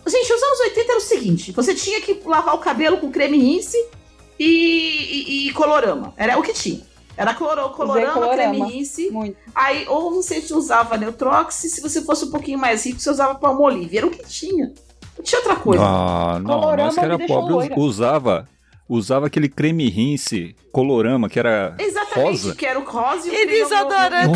Gente, 0.06 0.32
os 0.32 0.42
anos 0.42 0.60
80 0.60 0.88
era 0.92 0.98
o 0.98 1.00
seguinte: 1.02 1.52
você 1.52 1.74
tinha 1.74 2.00
que 2.00 2.22
lavar 2.24 2.54
o 2.54 2.58
cabelo 2.58 2.96
com 2.98 3.10
creme 3.10 3.38
rinse 3.38 3.76
e, 4.38 4.46
e- 5.46 5.48
e 5.48 5.52
colorama. 5.52 6.14
Era 6.16 6.38
o 6.38 6.42
que 6.42 6.52
tinha. 6.52 6.80
Era 7.16 7.32
cloro, 7.34 7.70
colorama, 7.70 8.12
colorama. 8.12 8.34
creme 8.34 8.62
rinse. 8.62 9.10
Muito. 9.10 9.36
Aí, 9.54 9.86
ou 9.88 10.10
você 10.14 10.38
usava 10.52 10.96
Neutrox, 10.96 11.64
e 11.64 11.70
se 11.70 11.80
você 11.80 12.02
fosse 12.02 12.26
um 12.26 12.30
pouquinho 12.30 12.58
mais 12.58 12.84
rico, 12.84 13.00
você 13.00 13.10
usava 13.10 13.34
Palmolive. 13.36 13.96
Era 13.98 14.06
o 14.06 14.10
que 14.10 14.22
tinha. 14.26 14.72
Não 15.16 15.24
tinha 15.24 15.40
outra 15.40 15.56
coisa. 15.56 15.82
Ah, 15.82 16.38
não, 16.40 16.60
Colorama 16.60 16.84
nós 16.84 16.94
que 16.94 17.00
era 17.00 17.14
me 17.14 17.18
deixou 17.18 17.36
pobre 17.40 17.54
loira. 17.54 17.74
usava, 17.80 18.48
usava 18.88 19.26
aquele 19.26 19.48
creme 19.48 19.88
rinse 19.88 20.54
colorama, 20.72 21.28
que 21.28 21.38
era 21.38 21.74
Exatamente, 21.78 22.20
rosa. 22.30 22.54
que 22.54 22.66
era 22.66 22.78
o 22.78 22.84
rosa 22.84 23.26
e 23.26 23.30
o 23.30 23.34
E 23.34 23.46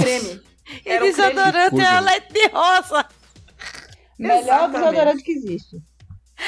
creme-. 0.02 0.40
E 0.86 0.88
Era 0.88 1.00
coisa. 1.00 1.82
é 1.82 1.86
a 1.86 2.00
leite 2.00 2.32
de 2.32 2.46
rosa. 2.48 3.06
Melhor 4.18 4.70
desodorante 4.70 5.22
que 5.22 5.32
existe. 5.32 5.76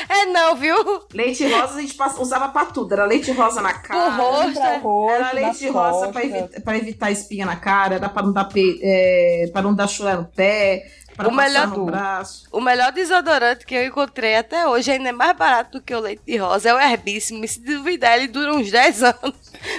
É 0.08 0.24
não, 0.26 0.56
viu? 0.56 0.74
Leite 1.12 1.46
rosa 1.46 1.76
a 1.76 1.80
gente 1.82 1.94
passa- 1.94 2.20
usava 2.20 2.48
pra 2.48 2.64
tudo. 2.66 2.92
Era 2.94 3.04
leite 3.04 3.30
rosa 3.32 3.60
na 3.60 3.74
cara. 3.74 4.12
Pro 4.16 4.24
rosto. 4.24 4.52
Pra 4.54 4.78
rosto, 4.78 5.12
Era 5.12 5.32
leite 5.32 5.68
rosa 5.68 6.08
pra, 6.08 6.60
pra 6.64 6.78
evitar 6.78 7.10
espinha 7.10 7.44
na 7.44 7.56
cara, 7.56 7.96
era 7.96 8.08
pra 8.08 8.22
não 8.22 8.32
dar, 8.32 8.44
pe... 8.46 8.80
é, 8.82 9.50
pra 9.52 9.60
não 9.60 9.74
dar 9.74 9.86
chulé 9.88 10.16
no 10.16 10.24
pé. 10.24 10.82
Pra 11.16 11.29
O 11.29 11.33
melhor 11.35 11.66
no 11.68 11.85
braço. 11.85 12.48
O 12.51 12.61
melhor 12.61 12.90
desodorante 12.92 13.66
que 13.66 13.75
eu 13.75 13.85
encontrei 13.87 14.35
até 14.37 14.66
hoje, 14.66 14.90
ainda 14.90 15.11
é 15.11 15.12
mais 15.12 15.37
barato 15.37 15.72
do 15.79 15.83
que 15.85 15.94
o 15.94 16.01
leite 16.01 16.22
de 16.27 16.37
rosa, 16.38 16.70
é 16.70 16.75
o 16.75 16.81
Herbíssimo. 16.81 17.44
E 17.44 17.48
se 17.48 17.61
duvidar, 17.61 18.16
ele 18.16 18.29
dura 18.29 18.53
uns 18.55 18.70
10 18.70 19.03
anos. 19.03 19.35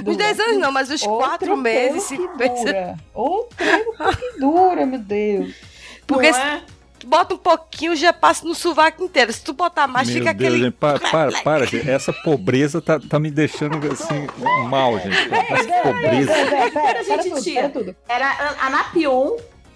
Uns 0.06 0.16
10 0.18 0.40
anos 0.40 0.58
não, 0.60 0.72
mas 0.72 0.90
uns 0.92 1.02
Outro 1.04 1.18
4 1.28 1.58
meses, 1.58 2.08
tempo 2.08 2.22
5 2.24 2.32
que 2.34 2.38
meses. 2.38 2.66
dura. 2.66 2.96
Outro 3.14 3.56
tempo 3.58 3.94
que 4.16 4.40
dura, 4.40 4.86
meu 4.86 5.00
Deus. 5.00 5.56
Porque 6.06 6.28
Não 6.32 6.34
se 6.40 6.42
é? 6.42 6.62
tu 7.00 7.08
bota 7.08 7.34
um 7.34 7.38
pouquinho, 7.38 7.96
já 7.96 8.14
passa 8.14 8.46
no 8.46 8.54
sovaco 8.54 9.04
inteiro. 9.04 9.34
Se 9.34 9.44
tu 9.44 9.54
botar 9.54 9.88
mais, 9.88 10.08
Meu 10.10 10.20
fica 10.20 10.34
Deus, 10.34 10.50
aquele. 10.52 10.64
gente, 10.66 10.74
para, 10.76 11.00
para, 11.00 11.32
para, 11.42 11.66
gente. 11.66 11.90
Essa 11.90 12.14
pobreza 12.14 12.80
tá, 12.82 13.00
tá 13.00 13.20
me 13.20 13.32
deixando 13.32 13.78
assim, 13.92 14.28
mal, 14.70 15.00
gente. 15.00 15.18
Essa 15.34 15.82
pobreza. 15.82 16.32
Pera, 16.34 16.50
pera, 16.50 16.68
a 16.68 16.72
pera 16.72 17.04
gente 17.04 17.30
tudo, 17.30 17.42
tinha. 17.42 17.62
pera 17.62 17.70
tudo. 17.74 17.96
Era 18.08 18.30
a- 18.30 18.68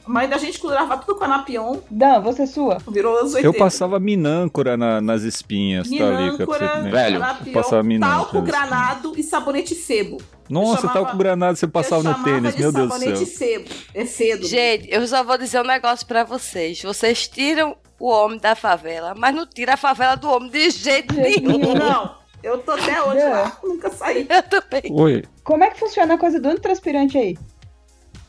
Anapion. 0.09 0.35
A 0.35 0.37
gente 0.37 0.59
curava 0.59 0.97
tudo 0.97 1.15
com 1.17 1.23
Anapion. 1.23 1.77
Dan, 1.89 2.21
você 2.21 2.43
é 2.43 2.45
sua. 2.45 2.77
Virou 2.89 3.17
anos 3.17 3.33
80. 3.33 3.47
Eu 3.47 3.53
passava 3.59 3.99
minâncora 3.99 4.75
na- 4.77 5.01
nas 5.01 5.23
espinhas, 5.23 5.89
tá 5.89 5.95
ali? 5.95 6.31
Minâncora, 6.31 6.81
Velho, 6.83 7.15
Anapion, 7.17 7.53
passava 7.53 7.83
minâncora 7.83 8.17
talco, 8.23 8.41
granado 8.41 9.13
e 9.17 9.23
sabonete 9.23 9.75
febo. 9.75 10.17
Nossa, 10.49 10.81
chamava- 10.81 10.99
talco 11.01 11.17
granado 11.17 11.57
você 11.57 11.67
passava 11.67 12.01
no 12.03 12.23
tênis, 12.23 12.55
de 12.55 12.61
meu 12.61 12.71
Deus 12.71 12.87
do 12.87 12.93
sabonete 12.93 13.25
céu. 13.25 13.47
febo. 13.47 13.69
É 13.93 14.05
fedo. 14.05 14.47
Gente, 14.47 14.87
eu 14.91 15.05
só 15.07 15.23
vou 15.23 15.37
dizer 15.37 15.59
um 15.61 15.65
negócio 15.67 16.05
pra 16.07 16.23
vocês. 16.23 16.81
Vocês 16.81 17.27
tiram 17.27 17.75
o 17.99 18.09
homem 18.09 18.39
da 18.39 18.55
favela, 18.55 19.13
mas 19.17 19.35
não 19.35 19.45
tira 19.45 19.73
a 19.73 19.77
favela 19.77 20.15
do 20.15 20.29
homem 20.29 20.49
de 20.49 20.69
jeito 20.69 21.13
nenhum. 21.15 21.73
Não, 21.73 22.15
eu 22.41 22.59
tô 22.59 22.71
até 22.71 23.01
hoje 23.03 23.23
lá. 23.27 23.57
Nunca 23.63 23.89
saí. 23.89 24.25
Eu 24.29 24.43
também. 24.43 24.83
Oi, 24.91 25.23
Como 25.43 25.63
é 25.63 25.69
que 25.69 25.79
funciona 25.79 26.13
a 26.13 26.17
coisa 26.17 26.39
do 26.39 26.47
antitranspirante 26.47 27.17
aí? 27.17 27.37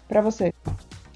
Pra 0.09 0.21
você. 0.21 0.53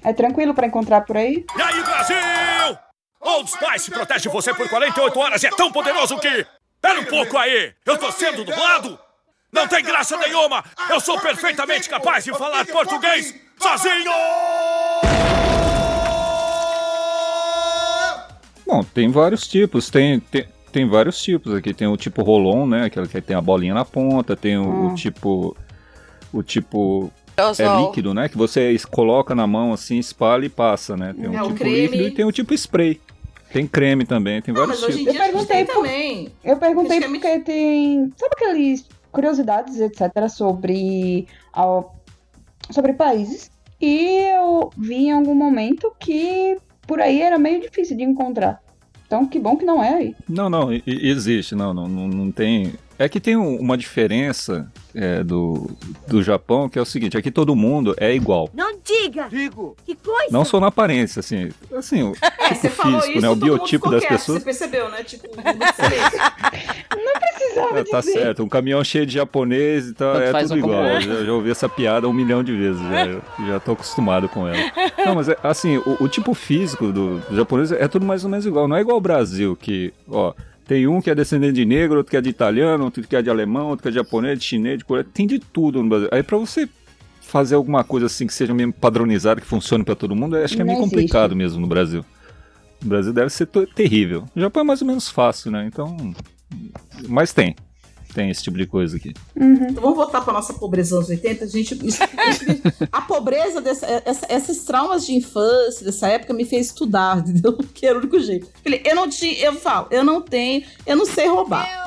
É 0.03 0.13
tranquilo 0.13 0.53
pra 0.53 0.67
encontrar 0.67 1.01
por 1.01 1.15
aí? 1.17 1.45
E 1.57 1.61
aí, 1.61 1.83
Brasil? 1.83 2.77
Old 3.21 3.49
Spice 3.49 3.89
protege 3.89 4.27
você 4.29 4.53
por 4.53 4.67
48 4.69 5.17
horas 5.19 5.43
e 5.43 5.47
é 5.47 5.49
tão 5.51 5.71
poderoso 5.71 6.17
que... 6.19 6.45
Pera 6.81 6.99
um 6.99 7.05
pouco 7.05 7.37
aí! 7.37 7.73
Eu 7.85 7.97
tô 7.97 8.11
sendo 8.11 8.43
dublado? 8.43 8.99
Não 9.51 9.65
tem 9.67 9.81
graça 9.83 10.17
nenhuma! 10.17 10.61
Eu 10.89 10.99
sou 10.99 11.17
perfeitamente 11.19 11.87
capaz 11.89 12.25
de 12.25 12.31
falar 12.37 12.65
português 12.65 13.33
sozinho! 13.57 14.11
Bom, 18.65 18.83
tem 18.83 19.09
vários 19.09 19.47
tipos, 19.47 19.89
tem, 19.89 20.19
tem, 20.19 20.45
tem 20.71 20.89
vários 20.89 21.21
tipos 21.21 21.53
aqui. 21.53 21.73
Tem 21.73 21.87
o 21.87 21.95
tipo 21.95 22.23
rolon, 22.23 22.65
né? 22.65 22.85
Aquele 22.85 23.07
que 23.07 23.21
tem 23.21 23.35
a 23.35 23.41
bolinha 23.41 23.73
na 23.73 23.85
ponta, 23.85 24.35
tem 24.35 24.57
o, 24.57 24.63
o 24.63 24.87
Hum. 24.87 24.95
tipo. 24.95 25.55
O 26.33 26.41
tipo. 26.41 27.11
É 27.35 27.41
Aerosol. 27.41 27.87
líquido, 27.87 28.13
né? 28.13 28.29
Que 28.29 28.37
você 28.37 28.75
coloca 28.91 29.33
na 29.33 29.47
mão 29.47 29.73
assim, 29.73 29.97
espalha 29.97 30.45
e 30.45 30.49
passa, 30.49 30.95
né? 30.95 31.13
Tem 31.13 31.29
o 31.29 31.33
É, 31.35 31.41
o 31.41 31.47
tipo 31.47 31.55
creme. 31.59 31.81
líquido 31.87 32.03
e 32.07 32.11
tem 32.11 32.25
o 32.25 32.31
tipo 32.31 32.53
spray. 32.53 32.99
Tem 33.51 33.67
creme 33.67 34.05
também, 34.05 34.41
tem 34.41 34.53
Não, 34.53 34.61
vários 34.61 34.81
mas 34.81 34.89
hoje 34.89 34.97
em 35.01 35.05
tipos. 35.05 35.13
dia 35.13 35.23
gente 35.25 35.31
perguntei 35.33 35.65
por- 35.65 35.75
também. 35.75 36.29
Eu 36.43 36.57
perguntei 36.57 36.97
é 36.97 37.07
porque 37.07 37.39
tem. 37.39 38.11
Sabe 38.17 38.31
aqueles 38.35 38.85
curiosidades, 39.11 39.79
etc., 39.79 40.27
sobre. 40.29 41.27
a- 41.53 41.83
sobre 42.71 42.93
países? 42.93 43.51
E 43.81 44.17
eu 44.35 44.71
vi 44.77 45.07
em 45.07 45.11
algum 45.11 45.35
momento 45.35 45.91
que 45.99 46.57
por 46.87 46.99
aí 47.01 47.21
era 47.21 47.37
meio 47.37 47.59
difícil 47.61 47.97
de 47.97 48.03
encontrar. 48.03 48.61
Então, 49.05 49.25
que 49.27 49.37
bom 49.39 49.55
que 49.55 49.65
não 49.65 49.83
é 49.83 49.93
aí. 49.93 50.15
Não, 50.27 50.49
não, 50.49 50.69
existe, 50.87 51.53
não, 51.53 51.73
não, 51.73 51.87
não, 51.87 52.07
não 52.07 52.31
tem. 52.31 52.73
É 52.99 53.09
que 53.09 53.19
tem 53.19 53.35
um- 53.35 53.57
uma 53.59 53.75
diferença 53.77 54.71
é, 54.95 55.23
do, 55.23 55.71
do 56.07 56.21
Japão, 56.21 56.69
que 56.69 56.77
é 56.77 56.81
o 56.81 56.85
seguinte, 56.85 57.17
aqui 57.17 57.31
todo 57.31 57.55
mundo 57.55 57.95
é 57.97 58.13
igual. 58.13 58.47
Não 58.53 58.77
diga! 58.83 59.27
Digo! 59.29 59.75
Que 59.85 59.95
coisa! 59.95 60.27
Não 60.31 60.45
só 60.45 60.59
na 60.59 60.67
aparência, 60.67 61.19
assim. 61.19 61.49
Assim, 61.75 62.03
o 62.03 62.13
É, 62.21 62.49
tipo 62.49 62.55
você 62.61 62.69
falou 62.69 62.99
físico, 63.01 63.17
isso, 63.17 63.21
né? 63.25 63.29
O 63.29 63.35
biotipo 63.35 63.89
das 63.89 64.01
quieto, 64.01 64.11
pessoas. 64.11 64.37
Você 64.39 64.45
percebeu, 64.45 64.89
né? 64.89 65.03
Tipo, 65.03 65.27
silêncio. 65.29 66.19
Precisava 67.35 67.79
É, 67.79 67.83
tá 67.83 67.99
dizer. 67.99 68.11
certo, 68.13 68.43
um 68.43 68.49
caminhão 68.49 68.83
cheio 68.83 69.05
de 69.05 69.13
japonês 69.13 69.87
e 69.87 69.93
tal, 69.93 70.13
Tanto 70.13 70.37
é 70.37 70.41
tudo 70.43 70.57
igual. 70.57 70.83
Eu 70.85 71.01
já, 71.01 71.23
já 71.25 71.33
ouvi 71.33 71.51
essa 71.51 71.67
piada 71.69 72.07
um 72.07 72.13
milhão 72.13 72.43
de 72.43 72.55
vezes, 72.55 72.81
já, 72.81 73.45
já 73.47 73.59
tô 73.59 73.71
acostumado 73.73 74.27
com 74.29 74.47
ela. 74.47 74.57
Não, 75.05 75.15
mas 75.15 75.29
é, 75.29 75.37
assim, 75.43 75.77
o, 75.77 75.97
o 76.03 76.07
tipo 76.07 76.33
físico 76.33 76.91
do, 76.91 77.19
do 77.19 77.35
japonês 77.35 77.71
é 77.71 77.87
tudo 77.87 78.05
mais 78.05 78.23
ou 78.23 78.29
menos 78.29 78.45
igual. 78.45 78.67
Não 78.67 78.75
é 78.75 78.81
igual 78.81 78.95
ao 78.95 79.01
Brasil, 79.01 79.55
que, 79.59 79.93
ó, 80.09 80.33
tem 80.73 80.87
um 80.87 80.99
que 80.99 81.09
é 81.11 81.13
descendente 81.13 81.53
de 81.53 81.65
negro, 81.65 81.97
outro 81.97 82.09
que 82.09 82.17
é 82.17 82.21
de 82.21 82.29
italiano, 82.29 82.85
outro 82.85 83.07
que 83.07 83.15
é 83.15 83.21
de 83.21 83.29
alemão, 83.29 83.67
outro 83.67 83.83
que 83.83 83.89
é 83.89 83.91
de 83.91 83.97
japonês, 83.97 84.39
de 84.39 84.45
chinês, 84.45 84.79
de 84.79 84.85
coreano. 84.85 85.07
Tem 85.13 85.27
de 85.27 85.37
tudo 85.37 85.83
no 85.83 85.87
Brasil. 85.87 86.09
Aí 86.11 86.23
pra 86.23 86.35
você 86.35 86.67
fazer 87.21 87.53
alguma 87.53 87.83
coisa 87.83 88.07
assim 88.07 88.25
que 88.25 88.33
seja 88.33 88.55
mesmo 88.55 88.73
padronizado, 88.73 89.39
que 89.39 89.45
funcione 89.45 89.83
pra 89.83 89.93
todo 89.93 90.15
mundo, 90.15 90.35
acho 90.35 90.55
que 90.55 90.61
é 90.63 90.65
meio 90.65 90.79
complicado 90.79 91.35
mesmo 91.35 91.61
no 91.61 91.67
Brasil. 91.67 92.03
No 92.81 92.89
Brasil 92.89 93.13
deve 93.13 93.29
ser 93.29 93.45
terrível. 93.75 94.25
No 94.33 94.41
Japão 94.41 94.61
é 94.61 94.65
mais 94.65 94.81
ou 94.81 94.87
menos 94.87 95.09
fácil, 95.09 95.51
né? 95.51 95.63
Então. 95.67 95.95
Mas 97.07 97.31
tem. 97.33 97.55
Tem 98.13 98.29
esse 98.29 98.43
tipo 98.43 98.57
de 98.57 98.65
coisa 98.67 98.97
aqui. 98.97 99.13
Então 99.35 99.81
vamos 99.81 99.97
voltar 99.97 100.21
para 100.21 100.33
nossa 100.33 100.53
pobreza 100.53 100.95
dos 100.97 101.09
anos 101.09 101.21
80. 101.23 101.45
A 101.45 101.47
gente, 101.47 101.77
a 102.91 103.01
pobreza, 103.01 103.59
dessa, 103.61 103.85
essa- 104.05 104.27
esses 104.29 104.63
traumas 104.63 105.05
de 105.05 105.13
infância 105.13 105.83
dessa 105.85 106.07
época 106.07 106.33
me 106.33 106.45
fez 106.45 106.67
estudar, 106.67 107.17
entendeu? 107.19 107.57
Que 107.73 107.85
era 107.87 107.97
o 107.97 108.01
único 108.01 108.19
jeito. 108.19 108.47
Falei, 108.63 108.81
Eu 108.85 108.95
não 108.95 109.09
tinha, 109.09 109.37
eu 109.45 109.53
falo, 109.55 109.87
eu 109.91 110.03
não 110.03 110.21
tenho, 110.21 110.63
eu 110.85 110.95
não 110.95 111.05
sei 111.05 111.27
roubar. 111.27 111.81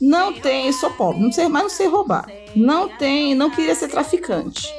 Não 0.00 0.32
tenho, 0.32 0.72
sou 0.72 0.90
pobre, 0.92 1.20
não 1.20 1.32
sei, 1.32 1.48
mas 1.48 1.62
não 1.64 1.70
sei 1.70 1.88
roubar. 1.88 2.30
Não 2.54 2.88
tenho, 2.88 3.36
não 3.36 3.50
queria 3.50 3.74
ser 3.74 3.88
traficante. 3.88 4.72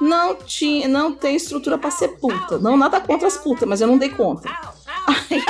Não 0.00 0.34
tinha, 0.34 0.88
não 0.88 1.12
tem 1.14 1.36
estrutura 1.36 1.78
para 1.78 1.90
ser 1.92 2.08
puta. 2.18 2.58
Não 2.58 2.76
nada 2.76 3.00
contra 3.00 3.28
as 3.28 3.36
putas, 3.36 3.68
mas 3.68 3.80
eu 3.80 3.86
não 3.86 3.96
dei 3.96 4.08
conta. 4.08 4.48
Aí, 5.06 5.40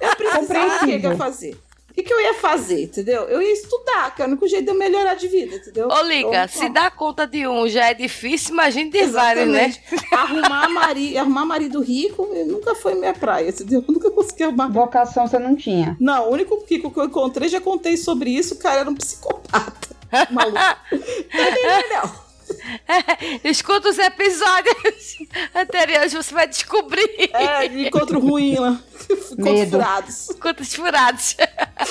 eu 0.00 0.16
precisava, 0.16 0.76
o 0.76 0.78
que, 0.86 0.98
que 1.00 1.06
eu 1.06 1.10
ia 1.10 1.16
fazer? 1.16 1.56
O 1.96 1.98
que, 1.98 2.02
que 2.02 2.12
eu 2.12 2.20
ia 2.20 2.34
fazer, 2.34 2.82
entendeu? 2.82 3.22
Eu 3.22 3.40
ia 3.40 3.54
estudar, 3.54 4.14
que 4.14 4.20
é 4.20 4.26
o 4.26 4.28
único 4.28 4.46
jeito 4.46 4.64
de 4.66 4.70
eu 4.70 4.74
melhorar 4.74 5.14
de 5.14 5.28
vida, 5.28 5.56
entendeu? 5.56 5.88
Ô, 5.88 6.02
Liga, 6.02 6.28
Então, 6.28 6.48
se 6.48 6.68
dar 6.68 6.90
conta 6.90 7.26
de 7.26 7.48
um 7.48 7.66
já 7.66 7.86
é 7.88 7.94
difícil, 7.94 8.52
imagina 8.52 8.90
de 8.90 9.06
vários, 9.06 9.48
né? 9.48 9.74
Arrumar, 10.12 10.68
mari, 10.68 11.16
arrumar 11.16 11.46
marido 11.46 11.80
rico 11.80 12.28
nunca 12.46 12.74
foi 12.74 12.94
minha 12.94 13.14
praia, 13.14 13.48
entendeu? 13.48 13.82
Eu 13.88 13.94
nunca 13.94 14.10
consegui 14.10 14.42
arrumar. 14.42 14.68
Vocação 14.68 15.26
você 15.26 15.38
não 15.38 15.56
tinha. 15.56 15.96
Não, 15.98 16.28
o 16.28 16.32
único 16.34 16.62
rico 16.68 16.90
que 16.90 17.00
eu 17.00 17.04
encontrei, 17.04 17.48
já 17.48 17.62
contei 17.62 17.96
sobre 17.96 18.28
isso, 18.28 18.54
o 18.54 18.58
cara 18.58 18.80
era 18.80 18.90
um 18.90 18.94
psicopata. 18.94 19.96
Maluco. 20.30 20.58
Não, 20.92 22.02
não. 22.02 22.25
Escuta 23.44 23.88
os 23.88 23.98
episódios 23.98 25.18
anteriores, 25.54 26.12
você 26.12 26.32
vai 26.34 26.46
descobrir. 26.48 27.30
É, 27.32 27.66
encontro 27.66 28.18
ruim 28.20 28.56
lá. 28.56 28.80
Contos 29.06 29.36
Medo. 29.36 29.70
furados. 29.72 30.28
Contos 30.40 30.74
furados. 30.74 31.36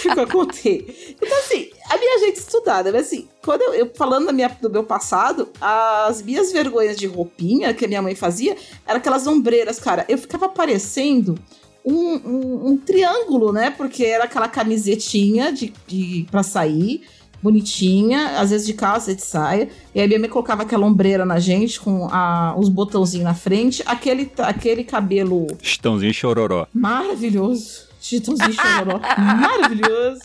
que 0.01 0.07
eu 0.19 0.27
contei. 0.27 1.15
Então, 1.21 1.37
assim, 1.39 1.69
a 1.89 1.97
minha 1.97 2.19
gente 2.19 2.37
estudada, 2.37 2.91
mas 2.91 3.07
assim, 3.07 3.27
quando 3.43 3.61
eu, 3.61 3.73
eu- 3.73 3.91
falando 3.95 4.25
da 4.25 4.33
minha, 4.33 4.49
do 4.61 4.69
meu 4.69 4.83
passado, 4.83 5.49
as 5.61 6.21
minhas 6.21 6.51
vergonhas 6.51 6.97
de 6.97 7.07
roupinha 7.07 7.73
que 7.73 7.85
a 7.85 7.87
minha 7.87 8.01
mãe 8.01 8.15
fazia 8.15 8.55
eram 8.85 8.97
aquelas 8.97 9.25
ombreiras, 9.27 9.79
cara. 9.79 10.05
Eu 10.09 10.17
ficava 10.17 10.49
parecendo 10.49 11.37
um, 11.85 12.15
um- 12.15 12.67
um 12.71 12.77
triângulo, 12.77 13.53
né? 13.53 13.69
Porque 13.69 14.03
era 14.03 14.25
aquela 14.25 14.49
camisetinha 14.49 15.53
de, 15.53 15.73
de, 15.87 16.25
pra 16.29 16.43
sair, 16.43 17.07
bonitinha, 17.45 18.39
às 18.39 18.49
vezes 18.49 18.65
de 18.67 18.73
calça 18.73 19.11
e 19.11 19.15
de 19.15 19.21
saia. 19.23 19.69
E 19.93 20.01
aí 20.01 20.07
minha 20.07 20.19
mãe 20.19 20.29
colocava 20.29 20.63
aquela 20.63 20.85
ombreira 20.85 21.25
na 21.25 21.39
gente 21.39 21.79
com 21.79 22.07
a- 22.11 22.55
os 22.57 22.67
botãozinhos 22.69 23.23
na 23.23 23.33
frente, 23.33 23.81
aquele, 23.85 24.29
aquele 24.39 24.83
cabelo 24.83 25.47
Chitãozinho 25.61 26.13
chororó. 26.13 26.67
Maravilhoso. 26.73 27.85
Chitãozinho 28.01 28.53
chororó. 28.53 28.99
Maravilhoso. 29.17 30.21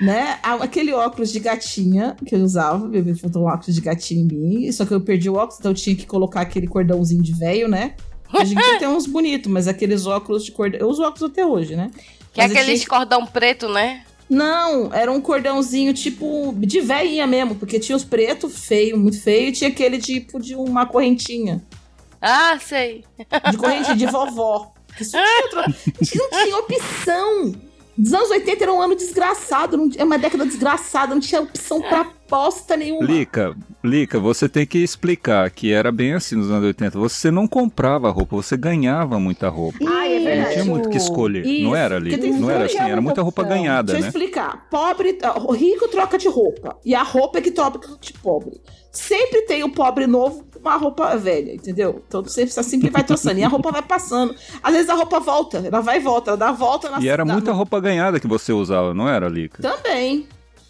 Né? 0.00 0.38
A- 0.42 0.54
Aquele 0.54 0.92
óculos 0.92 1.30
de 1.32 1.38
gatinha 1.40 2.16
que 2.26 2.34
eu 2.34 2.40
usava, 2.40 2.86
bebê 2.88 3.12
botou 3.14 3.42
um 3.42 3.46
óculos 3.46 3.74
de 3.74 3.80
gatinha 3.80 4.20
em 4.22 4.24
mim, 4.26 4.72
só 4.72 4.84
que 4.84 4.92
eu 4.92 5.00
perdi 5.00 5.30
o 5.30 5.34
óculos, 5.34 5.58
então 5.58 5.70
eu 5.70 5.76
tinha 5.76 5.94
que 5.94 6.04
colocar 6.06 6.40
aquele 6.40 6.66
cordãozinho 6.66 7.22
de 7.22 7.32
velho, 7.32 7.68
né? 7.68 7.94
Em 8.34 8.44
dia 8.44 8.78
tem 8.80 8.88
uns 8.88 9.06
bonitos, 9.06 9.50
mas 9.50 9.68
aqueles 9.68 10.06
óculos 10.06 10.44
de 10.44 10.50
cordão. 10.50 10.80
Eu 10.80 10.88
uso 10.88 11.02
óculos 11.02 11.30
até 11.30 11.46
hoje, 11.46 11.76
né? 11.76 11.90
Que 12.32 12.40
é 12.40 12.44
Mas 12.48 12.52
eu 12.56 12.60
aqueles 12.60 12.80
tinha- 12.80 12.88
cordão 12.90 13.24
preto, 13.24 13.68
né? 13.68 14.02
Não, 14.28 14.92
era 14.92 15.10
um 15.12 15.20
cordãozinho 15.20 15.92
tipo 15.92 16.54
de 16.58 16.80
velhinha 16.80 17.26
mesmo, 17.26 17.54
porque 17.54 17.78
tinha 17.78 17.94
os 17.96 18.04
pretos, 18.04 18.66
feio, 18.66 18.98
muito 18.98 19.20
feio, 19.20 19.48
e 19.48 19.52
tinha 19.52 19.68
aquele 19.70 19.98
tipo 19.98 20.40
de 20.40 20.54
uma 20.54 20.86
correntinha. 20.86 21.62
Ah, 22.20 22.58
sei. 22.60 23.04
de 23.50 23.56
corrente 23.58 23.94
de 23.94 24.06
vovó. 24.06 24.72
Isso 24.98 25.16
não 25.16 25.24
tinha, 25.24 25.44
outra- 25.44 25.74
não 26.14 26.44
tinha 26.44 26.56
opção. 26.58 27.54
Os 27.96 28.12
anos 28.12 28.30
80 28.30 28.64
era 28.64 28.72
um 28.72 28.80
ano 28.82 28.96
desgraçado, 28.96 29.76
não, 29.76 29.88
é 29.96 30.02
uma 30.02 30.18
década 30.18 30.44
desgraçada, 30.44 31.14
não 31.14 31.20
tinha 31.20 31.40
opção 31.40 31.80
pra 31.80 32.04
bosta 32.28 32.76
nenhuma. 32.76 33.04
Lica, 33.06 33.54
Lica, 33.84 34.18
você 34.18 34.48
tem 34.48 34.66
que 34.66 34.78
explicar 34.78 35.48
que 35.50 35.70
era 35.72 35.92
bem 35.92 36.14
assim 36.14 36.34
nos 36.34 36.50
anos 36.50 36.64
80. 36.64 36.98
Você 36.98 37.30
não 37.30 37.46
comprava 37.46 38.10
roupa, 38.10 38.34
você 38.34 38.56
ganhava 38.56 39.20
muita 39.20 39.48
roupa. 39.48 39.78
E 39.80 39.86
não 40.24 40.50
tinha 40.50 40.64
muito 40.64 40.86
o 40.86 40.90
que 40.90 40.96
escolher. 40.96 41.44
Isso, 41.46 41.64
não 41.64 41.76
era 41.76 41.96
ali. 41.96 42.16
tem 42.16 42.32
Não 42.32 42.50
era 42.50 42.64
assim, 42.64 42.78
era 42.78 43.00
muita 43.00 43.22
roupa 43.22 43.42
ganhada, 43.42 43.92
Deixa 43.92 43.98
eu 43.98 44.02
né? 44.02 44.08
explicar. 44.08 44.66
Pobre, 44.70 45.18
rico 45.56 45.88
troca 45.88 46.16
de 46.18 46.28
roupa. 46.28 46.76
E 46.84 46.94
a 46.94 47.02
roupa 47.02 47.38
é 47.38 47.40
que 47.42 47.50
troca 47.50 47.80
de 48.00 48.12
pobre. 48.14 48.60
Sempre 48.90 49.42
tem 49.42 49.64
o 49.64 49.70
pobre 49.72 50.06
novo 50.06 50.44
com 50.52 50.60
uma 50.60 50.76
roupa 50.76 51.16
velha, 51.16 51.52
entendeu? 51.54 52.02
Então 52.06 52.24
sempre, 52.24 52.52
sempre 52.52 52.90
vai 52.90 53.02
troçando. 53.02 53.38
E 53.40 53.42
a 53.44 53.48
roupa 53.48 53.72
vai 53.72 53.82
passando. 53.82 54.34
Às 54.62 54.72
vezes 54.72 54.88
a 54.88 54.94
roupa 54.94 55.18
volta, 55.20 55.58
ela 55.66 55.80
vai 55.80 55.96
e 55.96 56.00
volta, 56.00 56.30
ela 56.30 56.36
dá 56.36 56.48
a 56.50 56.52
volta 56.52 56.88
na 56.90 57.00
E 57.00 57.08
era 57.08 57.24
na- 57.24 57.32
muita 57.32 57.52
roupa 57.52 57.80
ganhada 57.80 58.20
que 58.20 58.26
você 58.28 58.52
usava, 58.52 58.94
não 58.94 59.08
era, 59.08 59.28
Lica? 59.28 59.60
Também. 59.62 60.26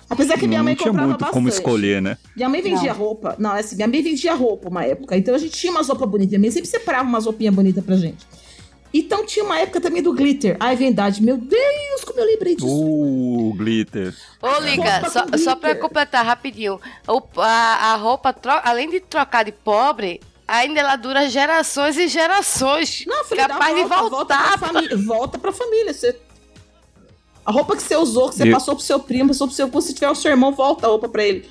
Apesar 0.08 0.38
que 0.38 0.46
minha 0.46 0.58
não 0.58 0.64
mãe 0.66 0.74
tinha 0.74 0.86
comprava 0.88 1.08
muito 1.08 1.20
bastante. 1.20 1.34
como 1.34 1.48
escolher, 1.48 2.00
né? 2.00 2.18
Minha 2.36 2.48
mãe 2.48 2.60
vendia 2.62 2.92
Não. 2.92 2.98
roupa. 3.00 3.36
Não, 3.38 3.56
é 3.56 3.60
assim, 3.60 3.74
minha 3.74 3.88
mãe 3.88 4.02
vendia 4.02 4.34
roupa 4.34 4.68
uma 4.68 4.84
época. 4.84 5.16
Então 5.16 5.34
a 5.34 5.38
gente 5.38 5.52
tinha 5.52 5.72
umas 5.72 5.88
roupas 5.88 6.08
bonitas. 6.08 6.30
Minha 6.30 6.40
mãe 6.40 6.50
sempre 6.50 6.68
separava 6.68 7.08
umas 7.08 7.24
roupinhas 7.24 7.54
bonitas 7.54 7.82
pra 7.84 7.96
gente. 7.96 8.24
Então 8.96 9.26
tinha 9.26 9.44
uma 9.44 9.58
época 9.58 9.80
também 9.80 10.00
do 10.00 10.12
glitter. 10.12 10.56
Ai, 10.60 10.76
verdade. 10.76 11.20
Meu 11.20 11.36
Deus, 11.36 12.04
como 12.06 12.20
eu 12.20 12.24
lembrei 12.26 12.54
disso. 12.54 12.68
Uh, 12.68 13.52
glitter. 13.56 14.14
Ô, 14.40 14.60
Liga, 14.60 15.10
só, 15.10 15.26
com 15.26 15.36
só 15.36 15.56
pra 15.56 15.70
glitter. 15.70 15.80
completar 15.80 16.24
rapidinho. 16.24 16.80
O- 17.08 17.40
a, 17.40 17.92
a 17.92 17.96
roupa, 17.96 18.32
tro- 18.32 18.60
além 18.62 18.88
de 18.88 19.00
trocar 19.00 19.44
de 19.44 19.50
pobre, 19.50 20.20
ainda 20.46 20.78
ela 20.78 20.94
dura 20.94 21.28
gerações 21.28 21.96
e 21.98 22.06
gerações. 22.06 23.04
Não, 23.04 23.24
filha, 23.24 23.48
dá 23.48 23.54
capaz 23.54 23.74
de 23.74 23.82
volta, 23.82 24.10
volta 24.10 24.26
pra 24.36 24.44
voltar. 24.46 24.58
família. 24.58 24.96
Volta 24.96 25.38
pra 25.40 25.52
família. 25.52 25.92
Você... 25.92 26.16
A 27.44 27.50
roupa 27.50 27.74
que 27.76 27.82
você 27.82 27.96
usou, 27.96 28.28
que 28.30 28.36
você 28.36 28.48
Eu- 28.48 28.52
passou 28.52 28.76
pro 28.76 28.84
seu 28.84 29.00
primo, 29.00 29.28
passou 29.28 29.48
pro 29.48 29.56
seu... 29.56 29.80
Se 29.82 29.92
tiver 29.92 30.08
o 30.10 30.14
seu 30.14 30.30
irmão, 30.30 30.52
volta 30.52 30.86
a 30.86 30.90
roupa 30.90 31.08
pra 31.08 31.24
ele. 31.24 31.48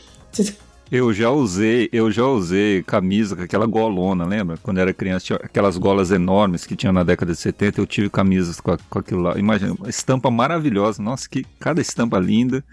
Eu 0.92 1.12
já 1.12 1.32
usei, 1.32 1.90
eu 1.92 2.12
já 2.12 2.24
usei 2.26 2.84
camisa 2.84 3.36
com 3.36 3.42
aquela 3.42 3.66
golona, 3.66 4.26
lembra? 4.26 4.58
Quando 4.62 4.78
era 4.80 4.94
criança, 4.94 5.26
tinha 5.26 5.40
aquelas 5.42 5.76
golas 5.76 6.12
enormes 6.12 6.68
que 6.68 6.76
tinha 6.76 6.92
na 6.92 7.04
década 7.04 7.32
de 7.32 7.38
70, 7.40 7.82
eu 7.82 7.88
tive 7.88 8.10
camisas 8.12 8.62
com, 8.62 8.72
a- 8.72 8.78
com 8.90 9.00
aquilo 9.00 9.22
lá. 9.22 9.36
Imagina, 9.40 9.74
uma 9.74 9.90
estampa 9.90 10.30
maravilhosa, 10.30 11.02
nossa, 11.02 11.28
que 11.28 11.44
cada 11.60 11.82
estampa 11.82 12.20
linda. 12.20 12.64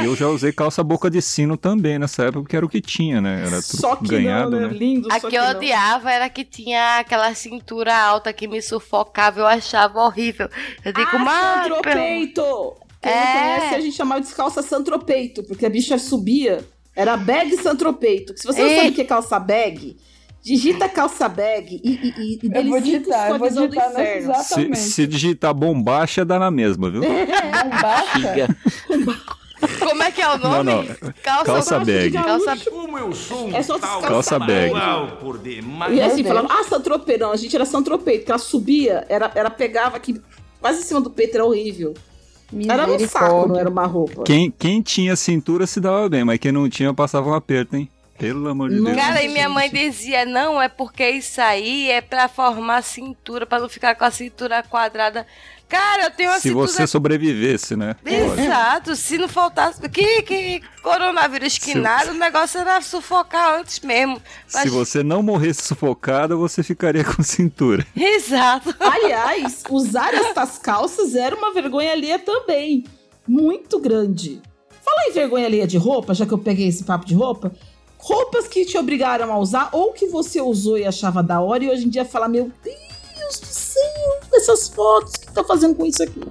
E 0.00 0.04
eu 0.04 0.14
já 0.14 0.28
usei 0.28 0.52
calça 0.52 0.84
boca 0.84 1.10
de 1.10 1.20
sino 1.20 1.56
também 1.56 1.98
nessa 1.98 2.22
época, 2.24 2.42
porque 2.42 2.56
era 2.56 2.64
o 2.64 2.68
que 2.68 2.80
tinha, 2.80 3.20
né? 3.20 3.40
Era 3.46 3.60
tudo 3.60 3.80
Só 3.80 3.96
que 3.96 4.06
ganhado, 4.08 4.52
não, 4.52 4.60
né? 4.60 4.68
né? 4.68 4.72
Lindo, 4.74 5.08
A 5.10 5.18
só 5.18 5.26
que 5.26 5.30
que 5.30 5.36
eu 5.36 5.42
não. 5.44 5.50
odiava 5.50 6.10
era 6.12 6.28
que 6.30 6.44
tinha 6.44 6.98
aquela 7.00 7.34
cintura 7.34 7.94
alta 7.94 8.32
que 8.32 8.46
me 8.46 8.62
sufocava, 8.62 9.40
eu 9.40 9.46
achava 9.46 9.98
horrível. 10.00 10.48
Eu 10.84 10.92
digo, 10.92 11.10
Ah, 11.12 11.18
mas. 11.18 11.62
Santropeito! 11.66 12.42
Quem 13.02 13.12
não 13.12 13.18
É. 13.18 13.56
conhece, 13.58 13.74
a 13.74 13.80
gente 13.80 13.96
chamava 13.96 14.20
de 14.20 14.32
calça 14.32 14.62
santropeito, 14.62 15.42
porque 15.44 15.66
a 15.66 15.70
bicha 15.70 15.98
subia. 15.98 16.64
Era 16.98 17.16
bag 17.16 17.56
santropeito. 17.58 18.34
Se 18.36 18.44
você 18.44 18.60
não 18.60 18.76
sabe 18.76 18.88
o 18.88 18.92
que 18.92 19.02
é 19.02 19.04
calça 19.04 19.38
bag, 19.38 19.96
digita 20.42 20.88
calça 20.88 21.28
bag 21.28 21.80
e, 21.84 21.88
e, 21.88 22.08
e, 22.08 22.40
e 22.42 22.56
Eu 22.56 22.64
vou 22.64 22.80
digitar, 22.80 23.30
eu 23.30 23.38
vou 23.38 23.48
digitar 23.48 23.92
Se, 23.92 24.00
Exatamente. 24.00 24.78
se 24.78 25.06
digitar 25.06 25.54
bombacha, 25.54 26.24
dá 26.24 26.40
na 26.40 26.50
mesma, 26.50 26.90
viu? 26.90 27.02
Bombacha? 27.02 28.18
Giga. 28.18 28.56
Como 29.78 30.02
é 30.02 30.10
que 30.10 30.20
é 30.20 30.28
o 30.28 30.38
nome? 30.38 30.64
Não, 30.64 30.82
não. 30.82 30.86
Calça, 31.22 31.44
Calça 31.44 31.78
bag. 31.78 32.12
Calça... 32.12 32.56
Como 32.68 32.98
eu 32.98 33.12
sou 33.12 33.46
um 33.46 33.56
É 33.56 33.62
só 33.62 33.78
tal 33.78 34.00
Calça 34.02 34.36
bag. 34.40 34.72
por 35.20 35.38
demais. 35.38 35.96
E 35.96 36.00
assim, 36.00 36.24
Meu 36.24 36.34
falava, 36.34 36.48
ah, 36.52 36.64
santropeito. 36.64 37.20
Não, 37.20 37.30
a 37.30 37.36
gente 37.36 37.54
era 37.54 37.64
santropeito, 37.64 38.20
porque 38.22 38.32
ela 38.32 38.40
subia, 38.40 39.06
era, 39.08 39.30
era 39.36 39.50
pegava 39.50 39.96
aqui 39.96 40.20
quase 40.60 40.80
em 40.80 40.84
cima 40.84 41.00
do 41.00 41.10
peito, 41.10 41.36
era 41.36 41.44
horrível. 41.44 41.94
Era 42.68 42.86
no 42.86 42.98
saco, 43.06 43.48
não 43.48 43.58
era 43.58 43.68
uma 43.68 43.86
roupa. 43.86 44.24
Quem, 44.24 44.50
quem 44.50 44.80
tinha 44.80 45.14
cintura 45.16 45.66
se 45.66 45.80
dava 45.80 46.08
bem, 46.08 46.24
mas 46.24 46.38
quem 46.38 46.50
não 46.50 46.68
tinha 46.68 46.94
passava 46.94 47.28
um 47.28 47.34
aperto, 47.34 47.76
hein? 47.76 47.88
Pelo 48.18 48.48
amor 48.48 48.70
de. 48.70 48.80
Deus. 48.82 48.96
Cara, 48.96 49.22
e 49.22 49.28
minha 49.28 49.48
mãe 49.48 49.70
dizia, 49.70 50.24
não, 50.24 50.60
é 50.60 50.68
porque 50.68 51.08
isso 51.08 51.40
aí 51.40 51.90
é 51.90 52.00
pra 52.00 52.26
formar 52.26 52.82
cintura, 52.82 53.46
pra 53.46 53.60
não 53.60 53.68
ficar 53.68 53.94
com 53.94 54.04
a 54.04 54.10
cintura 54.10 54.62
quadrada. 54.62 55.24
Cara, 55.68 56.04
eu 56.04 56.10
tenho 56.10 56.30
uma 56.30 56.40
Se 56.40 56.50
você 56.50 56.86
sobrevivesse, 56.86 57.76
né? 57.76 57.94
Exato, 58.04 58.96
se 58.96 59.18
não 59.18 59.28
faltasse... 59.28 59.86
Que, 59.88 60.22
que 60.22 60.62
coronavírus 60.82 61.58
que 61.58 61.72
Se- 61.72 61.78
nada, 61.78 62.10
o 62.10 62.14
negócio 62.14 62.58
era 62.58 62.80
sufocar 62.80 63.60
antes 63.60 63.80
mesmo. 63.80 64.20
Se 64.46 64.56
Mas- 64.56 64.70
você 64.70 65.02
não 65.02 65.22
morresse 65.22 65.62
sufocada, 65.62 66.34
você 66.34 66.62
ficaria 66.62 67.04
com 67.04 67.22
cintura. 67.22 67.86
Exato. 67.94 68.74
Aliás, 68.80 69.62
usar 69.68 70.14
estas 70.14 70.58
calças 70.58 71.14
era 71.14 71.36
uma 71.36 71.52
vergonha 71.52 71.92
alheia 71.92 72.18
também. 72.18 72.84
Muito 73.26 73.78
grande. 73.78 74.40
Fala 74.82 75.10
em 75.10 75.12
vergonha 75.12 75.44
alheia 75.44 75.66
de 75.66 75.76
roupa, 75.76 76.14
já 76.14 76.24
que 76.24 76.32
eu 76.32 76.38
peguei 76.38 76.68
esse 76.68 76.82
papo 76.84 77.04
de 77.04 77.14
roupa. 77.14 77.52
Roupas 77.98 78.48
que 78.48 78.64
te 78.64 78.78
obrigaram 78.78 79.30
a 79.30 79.38
usar 79.38 79.68
ou 79.72 79.92
que 79.92 80.06
você 80.06 80.40
usou 80.40 80.78
e 80.78 80.86
achava 80.86 81.22
da 81.22 81.40
hora 81.40 81.64
e 81.64 81.68
hoje 81.68 81.84
em 81.84 81.88
dia 81.90 82.04
fala: 82.06 82.26
Meu 82.28 82.50
Deus 82.64 82.87
do 83.40 83.46
céu, 83.46 84.20
essas 84.34 84.68
fotos, 84.68 85.14
o 85.14 85.20
que 85.20 85.32
tá 85.32 85.44
fazendo 85.44 85.74
com 85.74 85.84
isso 85.86 86.02
aqui? 86.02 86.22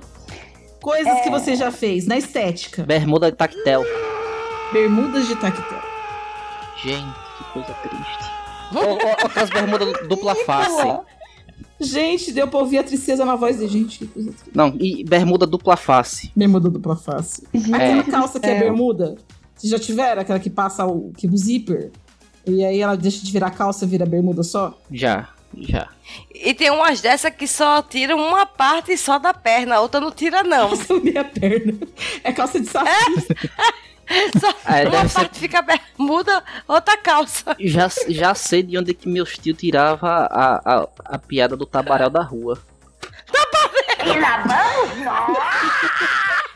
Coisas 0.82 1.22
que 1.22 1.30
você 1.30 1.56
já 1.56 1.72
fez 1.72 2.06
na 2.06 2.18
estética. 2.18 2.84
Bermuda 2.84 3.32
de 3.32 3.38
tactel. 3.38 3.84
Bermudas 4.72 5.28
de 5.28 5.36
tactel. 5.36 5.82
Gente, 6.84 7.14
que 7.38 7.44
coisa 7.54 7.74
triste. 7.74 8.32
Ou, 8.76 8.98
aquelas 9.26 9.50
bermudas 9.50 10.08
dupla 10.08 10.36
face. 10.46 11.00
Gente, 11.80 12.32
deu 12.32 12.48
pra 12.48 12.60
ouvir 12.60 12.80
a 12.80 12.84
tristeza 12.84 13.24
na 13.26 13.36
voz 13.36 13.58
de 13.58 13.68
gente. 13.68 14.00
Que 14.00 14.08
coisa 14.08 14.32
triste. 14.32 14.52
Não, 14.54 14.76
e 14.80 15.04
bermuda 15.04 15.46
dupla 15.46 15.76
face. 15.78 16.32
Bermuda 16.36 16.70
dupla 16.70 16.96
face. 16.96 17.44
Gente, 17.54 17.74
Aquela 17.74 18.02
É. 18.02 18.04
calça 18.04 18.40
que 18.40 18.48
é, 18.48 18.56
é. 18.58 18.60
bermuda. 18.60 19.16
Vocês 19.56 19.72
já 19.72 19.80
tiveram? 19.80 20.22
Aquela 20.22 20.40
que 20.40 20.50
passa 20.50 20.86
o, 20.86 21.12
que, 21.18 21.28
o 21.28 21.38
zíper. 21.38 21.92
E 22.46 22.64
aí 22.64 22.80
ela 22.80 22.96
deixa 22.96 23.24
de 23.26 23.32
virar 23.32 23.52
calça 23.52 23.86
e 23.86 23.88
vira 23.88 24.06
bermuda 24.06 24.44
só? 24.44 24.78
Já, 24.92 25.30
já. 25.60 25.88
E 26.34 26.54
tem 26.54 26.70
umas 26.72 27.02
dessas 27.02 27.34
que 27.34 27.48
só 27.48 27.82
tiram 27.82 28.18
uma 28.18 28.46
parte 28.46 28.98
só 28.98 29.20
da 29.20 29.34
perna, 29.34 29.76
a 29.76 29.82
outra 29.82 30.00
não 30.00 30.12
tira, 30.12 30.44
não. 30.44 30.70
Calça 30.70 30.94
meia 31.00 31.24
perna. 31.24 31.74
É 32.24 32.32
calça 32.32 32.60
de 32.60 32.68
saci. 32.68 32.88
Só 34.40 34.48
É, 34.74 34.84
uma 34.84 34.92
deve 34.92 35.10
ser- 35.10 35.16
parte 35.16 35.38
fica 35.38 35.62
bermuda, 35.62 36.42
outra 36.66 36.96
calça. 36.98 37.54
Já, 37.60 37.90
já 38.08 38.34
sei 38.34 38.64
de 38.64 38.78
onde 38.78 38.92
é 38.92 38.94
que 38.94 39.10
meus 39.10 39.38
tio 39.38 39.54
tirava 39.54 40.08
a, 40.32 40.62
a, 40.80 40.88
a 41.04 41.18
piada 41.18 41.58
do 41.58 41.66
tabaréu 41.66 42.10
da 42.10 42.24
rua. 42.24 42.58
E 44.06 44.18
lá 44.20 44.44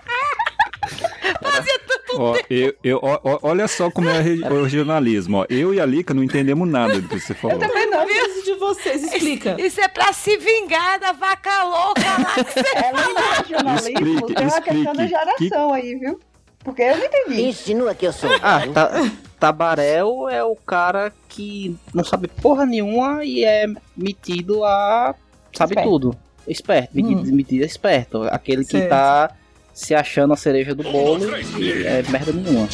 vamos 1.42 1.58
nós. 1.58 1.66
Ó, 2.14 2.36
eu, 2.50 2.74
eu- 2.84 3.00
ó, 3.02 3.20
ó, 3.24 3.40
olha 3.44 3.68
só 3.68 3.90
como 3.90 4.10
é 4.10 4.20
o 4.20 4.64
regionalismo. 4.64 5.38
Ó. 5.38 5.46
Eu 5.50 5.74
e 5.74 5.80
a 5.80 5.86
Lica 5.86 6.14
não 6.14 6.24
entendemos 6.24 6.68
nada 6.68 7.00
do 7.00 7.08
que 7.08 7.20
você 7.20 7.34
falou. 7.34 7.58
Também 7.58 7.90
não 7.90 8.06
preciso 8.06 8.44
de 8.44 8.54
vocês. 8.56 9.04
Explica. 9.04 9.56
Isso 9.60 9.80
é 9.80 9.88
pra 9.88 10.12
se 10.12 10.36
vingar 10.38 11.00
da 11.00 11.14
vaca 11.14 11.64
louca 11.64 12.02
lá. 12.02 12.36
Além 12.90 13.14
do 13.14 13.22
regionalismo, 13.44 14.08
Explique, 14.20 14.34
tem 14.34 14.46
uma 14.48 14.62
questão 14.62 14.94
da 14.94 15.04
explique. 15.06 15.10
geração 15.48 15.74
aí, 15.74 15.96
viu? 15.96 16.20
Porque 16.64 16.82
eu 16.82 16.98
não 16.98 17.06
entendi. 17.06 17.42
Insinua 17.44 17.96
que 17.96 18.06
eu 18.06 18.14
sou. 18.14 18.30
Ah, 18.44 18.62
ta, 18.74 18.92
tabaréu 19.40 20.30
é 20.30 20.44
o 20.44 20.56
cara 20.56 21.12
que 21.30 21.76
não 21.94 22.04
sabe 22.04 22.28
porra 22.28 22.66
nenhuma 22.66 23.24
e 23.24 23.44
é 23.44 23.66
metido 23.98 24.64
a. 24.66 25.16
sabe 25.54 25.72
Esperto. 25.74 25.90
tudo. 25.90 26.16
Esperto, 26.48 26.90
metido, 26.96 27.24
metido 27.34 27.64
a 27.64 27.66
esperto. 27.66 28.24
Aquele 28.24 28.64
que 28.66 28.72
Certo. 28.72 28.90
tá 28.90 29.32
se 29.74 29.96
achando 29.96 30.34
a 30.34 30.38
cereja 30.38 30.76
do 30.76 30.84
bolo 30.84 31.26
e 31.58 31.84
é 31.86 32.04
merda 32.10 32.32
nenhuma. 32.34 32.68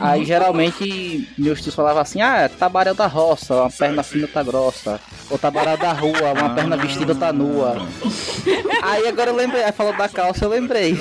Aí 0.00 0.24
geralmente 0.24 1.28
meus 1.38 1.60
tios 1.62 1.74
falavam 1.74 2.02
assim, 2.02 2.20
ah, 2.20 2.48
tabaréu 2.48 2.94
da 2.94 3.06
roça, 3.06 3.54
uma 3.54 3.70
perna 3.70 4.02
fina 4.02 4.26
tá 4.26 4.42
grossa. 4.42 5.00
Ou 5.30 5.38
tabaréu 5.38 5.76
da 5.76 5.92
rua, 5.92 6.32
uma 6.32 6.50
perna 6.50 6.76
vestida 6.76 7.14
tá 7.14 7.32
nua. 7.32 7.86
Aí 8.82 9.06
agora 9.06 9.30
eu 9.30 9.36
lembrei, 9.36 9.62
aí 9.62 9.72
falou 9.72 9.96
da 9.96 10.08
calça, 10.08 10.44
eu 10.44 10.48
lembrei. 10.50 10.98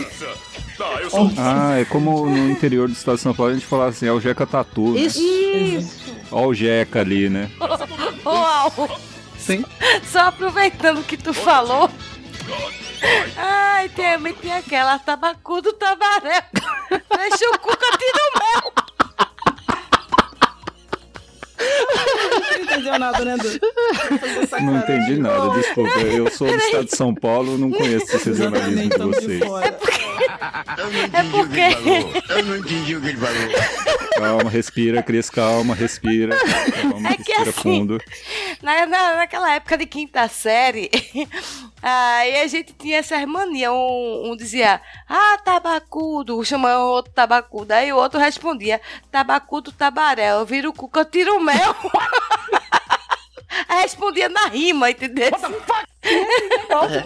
Ah, 1.38 1.80
é 1.80 1.86
como 1.86 2.26
no 2.28 2.50
interior 2.50 2.88
do 2.88 2.94
estado 2.94 3.16
de 3.16 3.22
São 3.22 3.34
Paulo 3.34 3.52
a 3.52 3.56
gente 3.56 3.66
falava 3.66 3.90
assim, 3.90 4.08
é 4.08 4.12
o 4.12 4.20
Jeca 4.20 4.46
Tatu. 4.48 4.94
né? 4.94 5.02
Isso. 5.02 6.02
Ó 6.32 6.48
o 6.48 6.54
Jeca 6.54 7.02
ali, 7.02 7.30
né? 7.30 7.50
Uau. 8.26 9.00
Sim. 9.38 9.66
Só 10.04 10.20
aproveitando 10.28 11.04
que 11.04 11.18
tu 11.18 11.34
falou. 11.34 11.90
Ai, 13.38 13.90
também 13.90 14.34
tem 14.34 14.54
aquela 14.54 15.00
tabacu 15.00 15.62
do 15.62 15.74
tabaré. 15.74 16.44
Deixa 17.18 17.50
o 17.52 17.60
cuca 17.60 17.88
tira 17.98 18.20
o 18.34 18.40
mel. 18.40 18.74
Não 22.42 22.58
entendeu 22.64 23.00
nada, 23.00 23.24
né, 23.26 23.38
Du? 23.38 24.62
Não 24.64 24.78
entendi 24.80 25.18
nada, 25.18 25.50
desculpa. 25.60 26.00
Eu 26.00 26.30
sou 26.32 26.48
do 26.48 26.56
estado 26.58 26.86
de 26.86 26.96
São 26.96 27.14
Paulo, 27.14 27.58
não 27.58 27.72
conheço 27.72 28.16
esse 28.16 28.30
regionalismo 28.30 28.90
de 28.90 28.90
de 28.90 28.98
vocês. 29.04 29.44
fora. 29.44 29.68
É 31.14 31.24
porque. 31.30 32.32
Eu 32.34 32.44
não 32.46 32.58
entendi 32.58 32.96
o 32.96 33.02
que 33.02 33.08
ele 33.10 33.18
falou. 33.18 34.02
Calma, 34.18 34.50
respira, 34.50 35.04
Cris, 35.04 35.30
calma, 35.30 35.74
respira. 35.76 36.36
Calma, 36.82 37.10
É 37.10 37.16
que 37.18 37.32
respira 37.32 37.50
assim, 37.50 37.62
fundo. 37.62 37.98
Na, 38.62 38.86
na- 38.86 39.16
naquela 39.18 39.54
época 39.54 39.78
de 39.78 39.86
quinta 39.86 40.28
série, 40.28 40.90
aí 41.82 42.42
a 42.42 42.48
gente 42.48 42.74
tinha 42.74 42.98
essas 43.00 43.26
manias. 43.26 43.72
Um, 43.72 44.32
um 44.32 44.36
dizia, 44.36 44.82
ah, 45.08 45.38
tabacudo, 45.44 46.44
chamava 46.44 46.84
o 46.84 46.92
outro 46.92 47.14
tabacudo. 47.14 47.74
Aí 47.74 47.92
o 47.92 47.98
outro 47.98 48.20
respondia, 48.20 48.82
tabacudo 49.12 49.72
tabaréu, 49.72 50.46
vira 50.46 50.70
o 50.70 50.74
cuca, 50.74 51.04
tira 51.06 51.34
o 51.34 51.40
mel. 51.40 51.76
Aí 53.68 53.82
respondia 53.82 54.30
na 54.30 54.48
rima, 54.48 54.90
entendeu? 54.90 55.30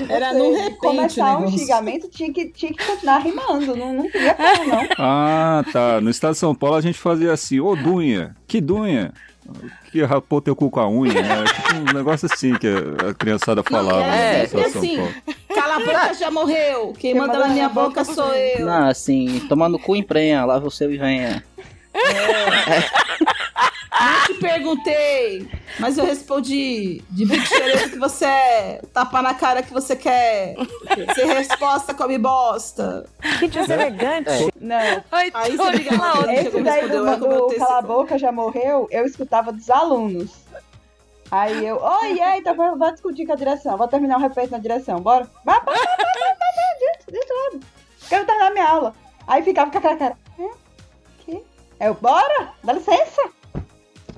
Era 0.09 0.33
no 0.33 0.53
repente 0.53 0.73
o 0.73 0.77
Começar 0.77 1.37
um 1.37 1.49
xingamento, 1.49 2.07
tinha 2.09 2.31
que, 2.31 2.49
tinha 2.49 2.73
que 2.73 2.85
continuar 2.85 3.17
rimando. 3.19 3.75
Não, 3.75 3.93
não 3.93 4.09
podia 4.09 4.33
parar, 4.35 4.65
não. 4.65 4.87
Ah, 4.97 5.63
tá. 5.71 5.99
No 6.01 6.09
estado 6.09 6.33
de 6.33 6.39
São 6.39 6.55
Paulo 6.55 6.75
a 6.75 6.81
gente 6.81 6.99
fazia 6.99 7.31
assim, 7.33 7.59
ô 7.59 7.75
Dunha, 7.75 8.35
que 8.47 8.61
Dunha? 8.61 9.13
Que 9.91 10.03
rapou 10.03 10.41
teu 10.41 10.55
cu 10.55 10.69
com 10.69 10.79
a 10.79 10.89
unha, 10.89 11.21
né? 11.21 11.43
Tipo 11.43 11.75
um 11.75 11.93
negócio 11.93 12.27
assim 12.31 12.53
que 12.55 12.67
a 12.67 13.13
criançada 13.13 13.63
falava 13.63 14.03
sempre 14.03 14.43
estado 14.43 14.63
de 14.63 14.71
São 14.71 14.81
assim. 14.81 15.13
Cala 15.53 15.75
a 15.75 15.79
boca, 15.79 16.13
já 16.13 16.31
morreu. 16.31 16.93
Quem 16.97 17.13
manda 17.15 17.37
na 17.37 17.47
minha 17.49 17.69
boca 17.69 18.03
sou 18.03 18.33
eu. 18.33 18.65
Não, 18.65 18.87
assim, 18.87 19.41
tomando 19.47 19.79
cu 19.79 19.95
emprenha, 19.95 20.43
lá 20.45 20.59
você 20.59 20.85
e 20.85 20.97
venha. 20.97 21.43
Não 23.99 24.25
te 24.25 24.33
perguntei, 24.35 25.47
mas 25.79 25.97
eu 25.97 26.05
respondi. 26.05 27.01
De 27.09 27.25
bico 27.25 27.45
xereto 27.45 27.91
que 27.91 27.99
você 27.99 28.25
é. 28.25 28.81
Tapa 28.93 29.21
na 29.21 29.33
cara 29.33 29.63
que 29.63 29.71
você 29.71 29.95
quer. 29.95 30.55
Ser 31.13 31.25
resposta, 31.27 31.93
come 31.93 32.17
bosta. 32.17 33.05
Que 33.39 33.47
deselegante. 33.47 34.51
Não. 34.59 35.03
Aí 35.11 35.55
você 35.55 35.71
liga 35.71 35.97
lá 35.97 36.15
outra, 36.15 36.33
Esse 36.33 36.61
daí 36.61 36.89
do, 36.89 37.07
é 37.07 37.13
eu 37.13 37.19
do 37.19 37.47
tenho 37.47 37.59
Cala 37.59 37.77
a 37.79 37.81
Boca 37.81 38.17
já 38.17 38.31
morreu, 38.31 38.87
eu 38.91 39.05
escutava 39.05 39.51
dos 39.51 39.69
alunos. 39.69 40.31
Aí 41.31 41.65
eu, 41.65 41.81
oi, 41.81 42.21
eita, 42.21 42.53
vai 42.53 42.75
vai 42.75 42.91
discutir 42.91 43.25
com 43.25 43.33
a 43.33 43.35
direção. 43.35 43.77
Vou 43.77 43.87
terminar 43.87 44.17
o 44.17 44.21
respeito 44.21 44.51
na 44.51 44.59
direção, 44.59 44.99
bora? 44.99 45.27
Vai, 45.43 45.59
vai, 45.61 45.75
vai, 45.75 45.85
vai, 45.85 45.95
vai, 45.95 46.35
vai, 46.37 46.79
dentro, 46.79 47.11
dentro 47.11 47.35
logo. 47.35 47.65
Quero 48.07 48.25
terminar 48.25 48.51
minha 48.51 48.67
aula. 48.67 48.95
Aí 49.27 49.41
ficava 49.41 49.71
com 49.71 49.77
aquela 49.77 49.97
cara. 49.97 50.17
Hã? 50.39 50.43
Que? 50.43 50.64
Eu, 51.79 51.93
bora? 51.93 52.53
Dá 52.63 52.73
licença. 52.73 53.21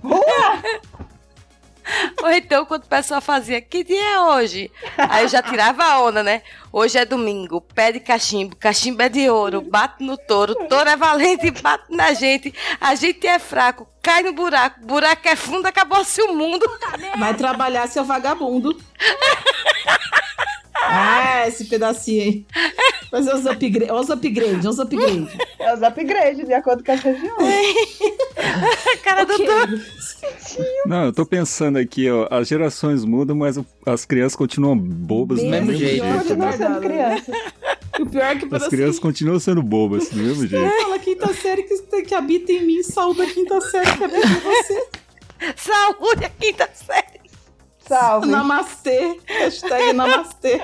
Rua! 0.04 0.62
Ou 2.22 2.32
então, 2.32 2.66
quando 2.66 2.84
o 2.84 2.88
pessoal 2.88 3.22
fazia, 3.22 3.62
que 3.62 3.84
dia 3.84 4.16
é 4.16 4.20
hoje? 4.20 4.70
Aí 4.98 5.24
eu 5.24 5.30
já 5.30 5.42
tirava 5.42 5.84
a 5.84 6.02
onda, 6.02 6.22
né? 6.22 6.42
Hoje 6.72 6.98
é 6.98 7.06
domingo, 7.06 7.62
pé 7.62 7.94
de 7.94 8.00
cachimbo, 8.02 8.58
cachimbo 8.58 9.02
é 9.02 9.10
de 9.10 9.30
ouro, 9.30 9.62
bate 9.62 10.04
no 10.04 10.18
touro, 10.18 10.54
touro 10.68 10.90
é 10.90 10.98
valente, 10.98 11.50
bate 11.50 11.86
na 11.90 12.14
gente, 12.14 12.54
a 12.82 12.94
gente 12.94 13.26
é 13.26 13.40
fraco, 13.40 13.88
cai 14.02 14.22
no 14.22 14.34
buraco, 14.34 14.86
buraco 14.86 15.28
é 15.28 15.36
fundo, 15.36 15.66
acabou-se 15.66 16.22
o 16.22 16.34
mundo. 16.34 16.66
Vai 17.18 17.34
trabalhar, 17.34 17.88
seu 17.88 18.04
vagabundo. 18.04 18.78
Ah, 20.84 21.48
esse 21.48 21.66
pedacinho 21.66 22.24
aí. 22.24 22.46
Fazer 23.10 23.34
os 23.34 23.46
upgrades, 23.46 23.92
os 23.92 24.10
upgrades, 24.10 24.66
os 24.66 24.80
upgrades. 24.80 25.38
É 25.60 25.74
os 25.74 25.82
upgrades, 25.82 26.46
de 26.46 26.54
acordo 26.54 26.84
com 26.84 26.92
as 26.92 27.02
regiões. 27.02 28.00
Cara 29.04 29.24
do 29.24 29.34
Não, 30.86 31.06
eu 31.06 31.14
tô 31.14 31.26
pensando 31.26 31.78
aqui, 31.78 32.10
ó, 32.10 32.28
as 32.30 32.48
gerações 32.48 33.06
mudam, 33.06 33.36
mas 33.36 33.58
as 33.86 34.06
crianças 34.06 34.36
continuam 34.36 34.78
bobas 34.78 35.40
do 35.40 35.46
mesmo 35.46 35.74
jeito. 35.74 36.04
Continuam 36.04 36.52
né? 36.52 36.58
sendo 36.58 36.80
crianças. 36.82 37.36
O 38.00 38.06
pior 38.06 38.26
é 38.26 38.36
que 38.36 38.56
As 38.56 38.68
crianças 38.68 39.00
continuam 39.00 39.40
sendo 39.40 39.64
bobas 39.64 40.10
do 40.10 40.18
mesmo 40.18 40.46
jeito. 40.46 40.70
Fala 40.82 41.00
quinta 41.00 41.34
série 41.34 41.64
que, 41.64 42.02
que 42.04 42.14
habita 42.14 42.52
em 42.52 42.66
mim, 42.66 42.84
saúde 42.84 43.22
a 43.22 43.28
quinta 43.28 43.60
série 43.62 43.98
que 43.98 44.04
habita 44.04 44.28
em 44.28 44.40
você. 44.40 44.88
Saúde 45.56 46.26
a 46.26 46.30
quinta 46.30 46.70
série. 46.74 47.17
Salve. 47.88 48.28
Namastê. 48.28 49.18
Hashtag 49.26 49.94
namastê. 49.94 50.62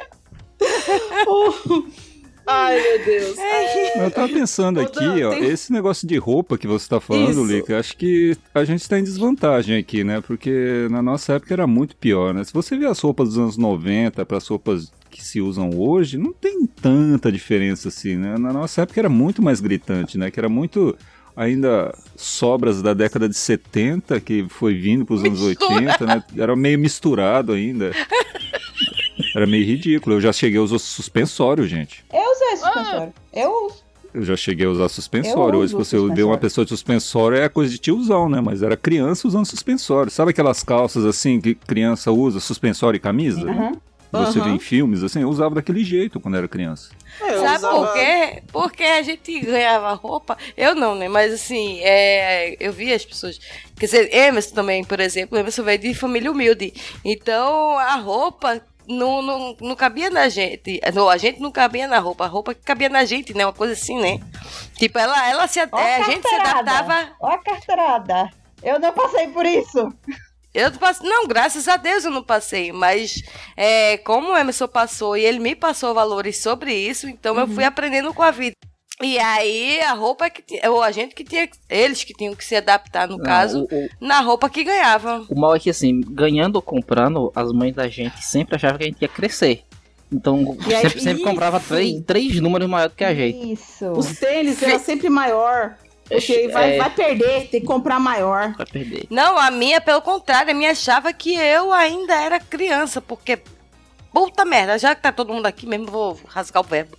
Oh. 1.28 1.84
Ai, 2.45 2.78
meu 2.82 3.05
Deus. 3.05 3.38
É, 3.38 4.05
Eu 4.05 4.11
tava 4.11 4.28
pensando 4.28 4.78
Ô, 4.78 4.84
aqui, 4.84 4.99
Dan, 4.99 5.30
ó, 5.30 5.32
tem- 5.32 5.45
esse 5.45 5.71
negócio 5.71 6.05
de 6.05 6.17
roupa 6.17 6.57
que 6.57 6.67
você 6.67 6.89
tá 6.89 6.99
falando. 6.99 7.41
Lica, 7.45 7.80
acho 7.80 7.95
que 7.95 8.36
a 8.53 8.65
gente 8.65 8.88
tá 8.88 8.99
em 8.99 9.03
desvantagem 9.03 9.78
aqui, 9.78 10.03
né? 10.03 10.19
Porque 10.19 10.88
na 10.91 11.01
nossa 11.01 11.34
época 11.34 11.53
era 11.53 11.65
muito 11.65 11.95
pior, 11.95 12.34
né? 12.34 12.43
Se 12.43 12.51
você 12.53 12.76
vê 12.78 12.86
as 12.86 12.99
roupas 12.99 13.30
dos 13.30 13.38
anos 13.38 13.55
90 13.57 14.26
para 14.26 14.36
as 14.38 14.45
roupas 14.45 14.91
que 15.09 15.24
se 15.24 15.39
usam 15.39 15.69
hoje, 15.80 16.17
não 16.17 16.34
tem 16.34 16.65
tanta 16.65 17.32
diferença 17.32 17.88
assim, 17.88 18.17
né? 18.17 18.38
Na 18.38 18.51
nossa 18.51 18.82
época 18.82 18.99
era 18.99 19.09
muito 19.09 19.41
mais 19.41 19.61
gritante, 19.61 20.17
né? 20.17 20.30
Que 20.30 20.38
era 20.38 20.49
muito 20.49 20.97
ainda 21.36 21.93
sobras 22.15 22.81
da 22.81 22.93
década 22.93 23.27
de 23.27 23.36
70 23.36 24.19
que 24.21 24.45
foi 24.49 24.75
vindo 24.75 25.05
pros 25.05 25.23
anos 25.23 25.41
80, 25.41 26.05
né? 26.05 26.23
Era 26.38 26.55
meio 26.55 26.77
misturado 26.79 27.53
ainda. 27.53 27.91
Era 29.36 29.45
meio 29.47 29.65
ridículo. 29.65 30.15
Eu 30.17 30.21
já 30.21 30.31
cheguei 30.34 30.59
a 30.59 30.61
usar 30.63 30.79
suspensório, 30.79 31.67
gente. 31.67 32.03
Eu 32.13 32.21
usei 32.31 32.57
suspensório. 32.57 33.13
Eu 33.34 33.65
uso. 33.67 33.84
Eu 34.13 34.23
já 34.23 34.36
cheguei 34.38 34.65
a 34.67 34.69
usar 34.69 34.84
Eu 34.84 34.89
suspensório. 34.89 35.59
Hoje, 35.59 35.69
se 35.71 35.75
você 35.75 35.95
vê 35.95 36.01
uma 36.01 36.07
suspensório. 36.09 36.39
pessoa 36.39 36.65
de 36.65 36.69
suspensório, 36.69 37.38
é 37.39 37.49
coisa 37.49 37.71
de 37.71 37.79
tiozão, 37.79 38.29
né? 38.29 38.39
Mas 38.41 38.61
era 38.61 38.77
criança 38.77 39.27
usando 39.27 39.45
suspensório. 39.45 40.11
Sabe 40.11 40.31
aquelas 40.31 40.63
calças 40.63 41.03
assim 41.05 41.41
que 41.41 41.55
criança 41.55 42.11
usa, 42.11 42.39
suspensório 42.39 42.97
e 42.97 42.99
camisa? 42.99 43.49
Aham. 43.49 43.71
Você 44.11 44.39
vê 44.39 44.45
Aham. 44.45 44.55
em 44.55 44.59
filmes, 44.59 45.01
assim, 45.03 45.21
eu 45.21 45.29
usava 45.29 45.55
daquele 45.55 45.84
jeito 45.84 46.19
quando 46.19 46.38
era 46.38 46.47
criança. 46.47 46.89
Eu 47.22 47.41
Sabe 47.41 47.57
usava- 47.57 47.76
por 47.78 47.93
quê? 47.93 48.43
Porque 48.51 48.84
a 48.84 49.01
gente 49.01 49.39
ganhava 49.39 49.93
roupa. 49.93 50.38
Eu 50.57 50.76
não, 50.76 50.95
né? 50.95 51.07
Mas 51.07 51.34
assim, 51.34 51.80
é, 51.82 52.55
eu 52.59 52.72
vi 52.74 52.93
as 52.93 53.05
pessoas. 53.05 53.39
Quer 53.80 53.86
dizer, 53.86 54.14
Emerson 54.14 54.55
também, 54.55 54.84
por 54.84 54.99
exemplo. 54.99 55.38
Emerson 55.38 55.64
veio 55.64 55.78
de 55.80 55.93
família 55.93 56.32
humilde. 56.32 56.74
Então 57.03 57.78
a 57.78 57.95
roupa. 57.95 58.61
Não, 58.86 59.22
não, 59.22 59.55
não 59.61 59.76
cabia 59.78 60.09
na 60.09 60.28
gente. 60.28 60.82
Não, 60.93 61.07
a 61.09 61.16
gente 61.16 61.39
não 61.39 61.49
cabia 61.51 61.88
na 61.88 61.99
roupa. 61.99 62.26
A 62.26 62.28
roupa 62.28 62.53
que 62.53 62.61
cabia 62.61 62.89
na 62.89 63.05
gente, 63.05 63.34
né? 63.34 63.45
Uma 63.45 63.53
coisa 63.53 63.72
assim, 63.74 63.97
né? 63.97 64.20
Tipo, 64.78 64.99
ela, 64.99 65.30
ela 65.30 65.47
se, 65.47 65.61
Ó 65.72 65.80
é, 65.80 65.95
a 65.95 66.03
gente 66.03 66.28
se 66.28 66.36
adaptava. 66.36 67.16
Ó 67.22 67.30
a 67.30 67.38
carteirada. 67.38 68.30
Eu 68.61 68.80
não 68.80 68.91
passei 68.91 69.30
por 69.30 69.45
isso. 69.45 69.88
Eu 70.54 70.70
não 70.72 70.78
passei, 70.78 71.10
não, 71.10 71.28
graças 71.28 71.68
a 71.68 71.78
Deus 71.78 72.06
eu 72.06 72.12
não 72.12 72.24
passei, 72.24 72.72
mas 72.72 73.24
é, 73.58 73.97
como 73.97 74.30
o 74.34 74.38
Emerson 74.38 74.68
passou 74.68 75.18
e 75.18 75.26
ele 75.26 75.39
me 75.39 75.56
passou 75.56 75.93
valores 75.93 76.38
sobre 76.38 76.74
isso, 76.74 77.08
então 77.08 77.36
eu 77.39 77.45
Uhum. 77.47 77.56
fui 77.56 77.64
aprendendo 77.64 78.14
com 78.14 78.22
a 78.22 78.30
vida. 78.32 78.56
E 79.01 79.18
aí 79.18 79.82
a 79.82 79.93
roupa 79.93 80.30
que 80.30 80.43
tinha, 80.43 80.70
ou 80.72 80.84
a 80.84 80.91
gente 80.91 81.16
que 81.16 81.24
tinha, 81.24 81.49
eles 81.68 82.04
que 82.04 82.14
tinham 82.14 82.36
que 82.36 82.45
se 82.45 82.56
adaptar, 82.56 83.08
no 83.08 83.18
Não, 83.18 83.24
caso, 83.24 83.68
o- 83.72 83.76
o- 83.76 83.89
na 83.99 84.22
roupa 84.22 84.47
que 84.47 84.64
ganhava. 84.64 85.26
O 85.28 85.39
mal 85.39 85.56
é 85.56 85.60
que, 85.60 85.72
assim, 85.72 85.99
ganhando 86.01 86.58
ou 86.58 86.62
comprando, 86.62 87.32
as 87.36 87.51
mães 87.51 87.74
da 87.74 87.88
gente 87.88 88.24
sempre 88.24 88.56
achavam 88.56 88.78
que 88.78 88.84
a 88.84 88.88
gente 88.88 89.01
ia 89.01 89.08
crescer. 89.08 89.64
Então, 90.12 90.56
E 90.68 90.76
aí- 90.76 90.82
sempre, 90.84 91.01
sempre 91.01 91.24
comprava 91.24 91.60
três, 91.60 91.99
três 92.06 92.39
números 92.39 92.70
maior 92.70 92.88
do 92.89 92.95
que 92.95 93.04
a 93.04 93.16
gente. 93.16 93.54
Isso. 93.54 93.88
Os 93.93 94.20
tênis 94.20 94.62
era 94.62 94.78
sempre 94.78 95.10
maior. 95.10 95.76
Porque 96.08 96.47
vai, 96.49 96.76
É. 96.76 96.78
vai 96.78 96.89
perder, 96.89 97.47
tem 97.49 97.62
que 97.62 97.66
comprar 97.68 97.99
maior. 97.99 98.54
Vai 98.58 98.66
perder. 98.66 99.08
Não, 99.10 99.38
a 99.38 99.49
minha, 99.49 99.80
pelo 99.82 100.01
contrário, 100.01 100.51
a 100.51 100.54
minha 100.54 100.72
achava 100.72 101.12
que 101.14 101.34
eu 101.36 101.72
ainda 101.74 102.14
era 102.16 102.39
criança, 102.39 103.01
porque. 103.01 103.39
Puta 104.12 104.45
merda, 104.45 104.78
já 104.78 104.93
que 104.93 105.01
tá 105.01 105.12
todo 105.12 105.34
mundo 105.34 105.47
aqui 105.47 105.66
mesmo, 105.66 105.88
vou 105.88 106.20
rasgar 106.28 106.62
o 106.62 106.66
verbo. 106.68 106.95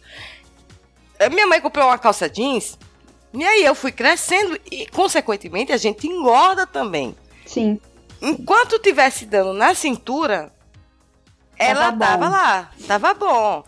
A 1.21 1.29
Minha 1.29 1.47
mãe 1.47 1.61
comprou 1.61 1.87
uma 1.87 1.97
calça 1.99 2.29
jeans, 2.29 2.77
e 3.33 3.45
aí 3.45 3.65
eu 3.65 3.75
fui 3.75 3.93
crescendo, 3.93 4.59
e 4.69 4.87
consequentemente 4.89 5.71
a 5.73 5.77
gente 5.77 6.09
engorda 6.09 6.67
também. 6.67 7.15
Sim. 7.47 7.81
Enquanto 8.21 8.81
tivesse 8.81 9.27
dando 9.27 9.53
na 9.53 9.75
cintura, 9.77 10.51
ela 11.57 11.93
bom. 11.93 11.99
tava 11.99 12.29
lá, 12.29 12.71
tava 12.89 13.15
bom. 13.15 13.65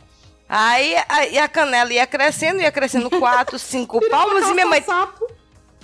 Aí 0.49 0.94
a, 0.97 1.44
a 1.44 1.49
canela 1.49 1.92
ia 1.92 2.07
crescendo, 2.07 2.61
ia 2.61 2.70
crescendo 2.70 3.11
quatro, 3.11 3.59
cinco 3.61 4.01
palmos, 4.09 4.49
e 4.49 4.55
minha 4.55 4.66
mãe 4.66 4.84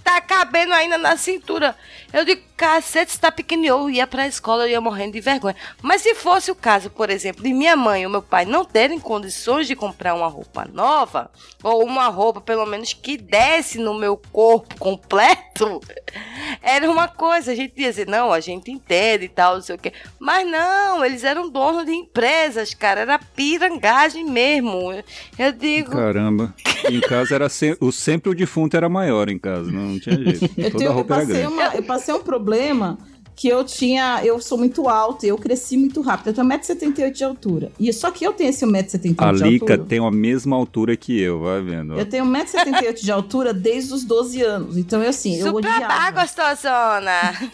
tá 0.03 0.21
cabendo 0.21 0.73
ainda 0.75 0.99
na 0.99 1.17
cintura. 1.17 1.77
Eu 2.13 2.25
digo, 2.25 2.43
cacete, 2.57 3.13
você 3.13 3.19
tá 3.19 3.31
pequeno. 3.33 3.65
Eu 3.65 3.89
ia 3.91 4.07
pra 4.07 4.27
escola, 4.27 4.65
eu 4.65 4.71
ia 4.71 4.81
morrendo 4.81 5.13
de 5.13 5.21
vergonha. 5.21 5.57
Mas 5.81 6.03
se 6.03 6.15
fosse 6.15 6.51
o 6.51 6.55
caso, 6.55 6.91
por 6.91 7.09
exemplo, 7.11 7.43
de 7.43 7.53
minha 7.53 7.75
mãe 7.77 8.05
ou 8.05 8.11
meu 8.13 8.23
pai 8.23 8.45
não 8.45 8.65
terem 8.65 8.99
condições 9.01 9.67
de 9.67 9.75
comprar 9.75 10.15
uma 10.15 10.27
roupa 10.29 10.69
nova, 10.73 11.31
ou 11.63 11.85
uma 11.85 12.09
roupa, 12.09 12.41
pelo 12.41 12.67
menos, 12.67 12.93
que 12.93 13.17
desse 13.17 13.79
no 13.79 13.95
meu 13.95 14.17
corpo 14.31 14.77
completo, 14.79 15.81
era 16.63 16.91
uma 16.91 17.09
coisa. 17.09 17.53
A 17.53 17.55
gente 17.55 17.81
ia 17.81 17.89
dizer, 17.91 18.07
não, 18.07 18.33
a 18.33 18.41
gente 18.41 18.71
entende 18.71 19.25
e 19.25 19.29
tal, 19.29 19.55
não 19.57 19.63
sei 19.63 19.77
o 19.77 19.79
quê. 19.79 19.93
Mas 20.19 20.47
não, 20.49 21.05
eles 21.05 21.25
eram 21.25 21.49
donos 21.49 21.87
de 21.87 21.93
empresas, 21.93 22.75
cara. 22.75 23.01
Era 23.01 23.19
pirangagem 23.19 24.25
mesmo. 24.25 24.93
Eu 25.39 25.53
digo. 25.53 25.93
Caramba. 25.93 26.55
Em 26.91 27.01
casa 27.01 27.35
era 27.35 27.49
se- 27.49 27.77
o, 27.81 27.93
sempre 27.93 28.31
o 28.31 28.35
defunto 28.35 28.77
era 28.77 28.89
maior 28.89 29.29
em 29.29 29.39
casa, 29.39 29.71
não 29.71 29.92
tinha 29.99 30.17
jeito. 30.17 30.51
Eu, 30.59 30.71
tenho, 30.71 30.99
eu, 30.99 31.05
passei 31.05 31.47
uma, 31.47 31.75
eu 31.75 31.83
passei 31.83 32.15
um 32.15 32.23
problema 32.23 32.99
que 33.43 33.49
eu 33.49 33.65
tinha. 33.65 34.21
Eu 34.25 34.41
sou 34.41 34.57
muito 34.57 34.89
alta 34.89 35.27
e 35.27 35.31
eu 35.31 35.37
cresci 35.37 35.77
muito 35.77 36.01
rápido. 36.01 36.29
Eu 36.29 36.33
tenho 36.35 36.47
1,78m 36.47 37.11
de 37.11 37.25
altura. 37.25 37.73
E 37.81 37.93
só 37.93 38.09
que 38.13 38.25
eu 38.25 38.33
tenho 38.33 38.51
esse 38.51 38.65
1,78m 38.65 39.15
A 39.19 39.33
de 39.33 39.43
Lica 39.43 39.65
altura. 39.73 39.79
tem 39.89 39.99
a 39.99 40.11
mesma 40.13 40.55
altura 40.55 40.97
que 40.97 41.21
eu, 41.21 41.41
vai 41.41 41.61
vendo. 41.61 41.99
Eu 41.99 42.07
tenho 42.07 42.25
1,78m 42.25 43.03
de 43.03 43.11
altura 43.11 43.53
desde 43.53 43.93
os 43.95 44.05
12 44.05 44.41
anos. 44.43 44.77
Então, 44.77 45.03
eu 45.03 45.09
assim, 45.11 45.35
eu 45.41 45.47
Supra 45.47 45.59
odiava. 45.73 45.89
bar, 45.89 46.15
gostosona! 46.15 47.51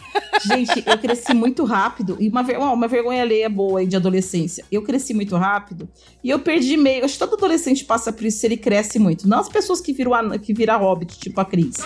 Gente, 0.47 0.85
eu 0.87 0.99
cresci 0.99 1.33
muito 1.33 1.65
rápido. 1.65 2.19
E 2.21 2.29
uma, 2.29 2.43
ver- 2.43 2.59
uma 2.59 2.87
vergonha 2.87 3.23
alheia 3.23 3.49
boa 3.49 3.81
aí 3.81 3.87
de 3.87 3.97
adolescência. 3.97 4.67
Eu 4.71 4.83
cresci 4.83 5.15
muito 5.15 5.37
rápido 5.37 5.89
e 6.23 6.29
eu 6.29 6.39
perdi 6.39 6.77
meio. 6.77 7.03
Acho 7.07 7.15
que 7.15 7.19
todo 7.21 7.35
adolescente 7.35 7.83
passa 7.87 8.13
por 8.13 8.27
isso 8.27 8.41
se 8.41 8.47
ele 8.47 8.59
cresce 8.59 8.99
muito. 8.99 9.27
Não 9.27 9.39
as 9.41 9.49
pessoas 9.49 9.81
que 9.81 9.95
viram 9.95 10.13
a, 10.13 10.39
que 10.39 10.53
viram 10.53 10.75
a 10.75 10.77
Hobbit, 10.77 11.19
tipo 11.19 11.41
a 11.41 11.47
Cris. 11.47 11.77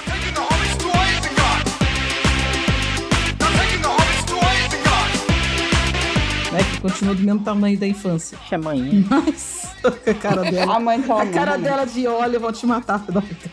Continua 6.81 7.15
do 7.15 7.23
mesmo 7.23 7.41
tamanho 7.41 7.79
da 7.79 7.87
infância. 7.87 8.39
Que 8.49 8.55
é 8.55 8.59
mãe. 8.59 9.05
Mas 9.09 9.75
a 9.85 10.15
cara 10.15 10.43
dela. 10.51 10.77
A 10.77 10.81
mãe 10.81 11.01
tá 11.03 11.23
A 11.23 11.27
cara 11.27 11.57
dela 11.57 11.85
de 11.85 12.07
olha, 12.07 12.37
eu 12.37 12.41
vou 12.41 12.53
te 12.53 12.67
matar, 12.67 13.01
filho 13.01 13.13
da 13.15 13.23
puta. 13.23 13.51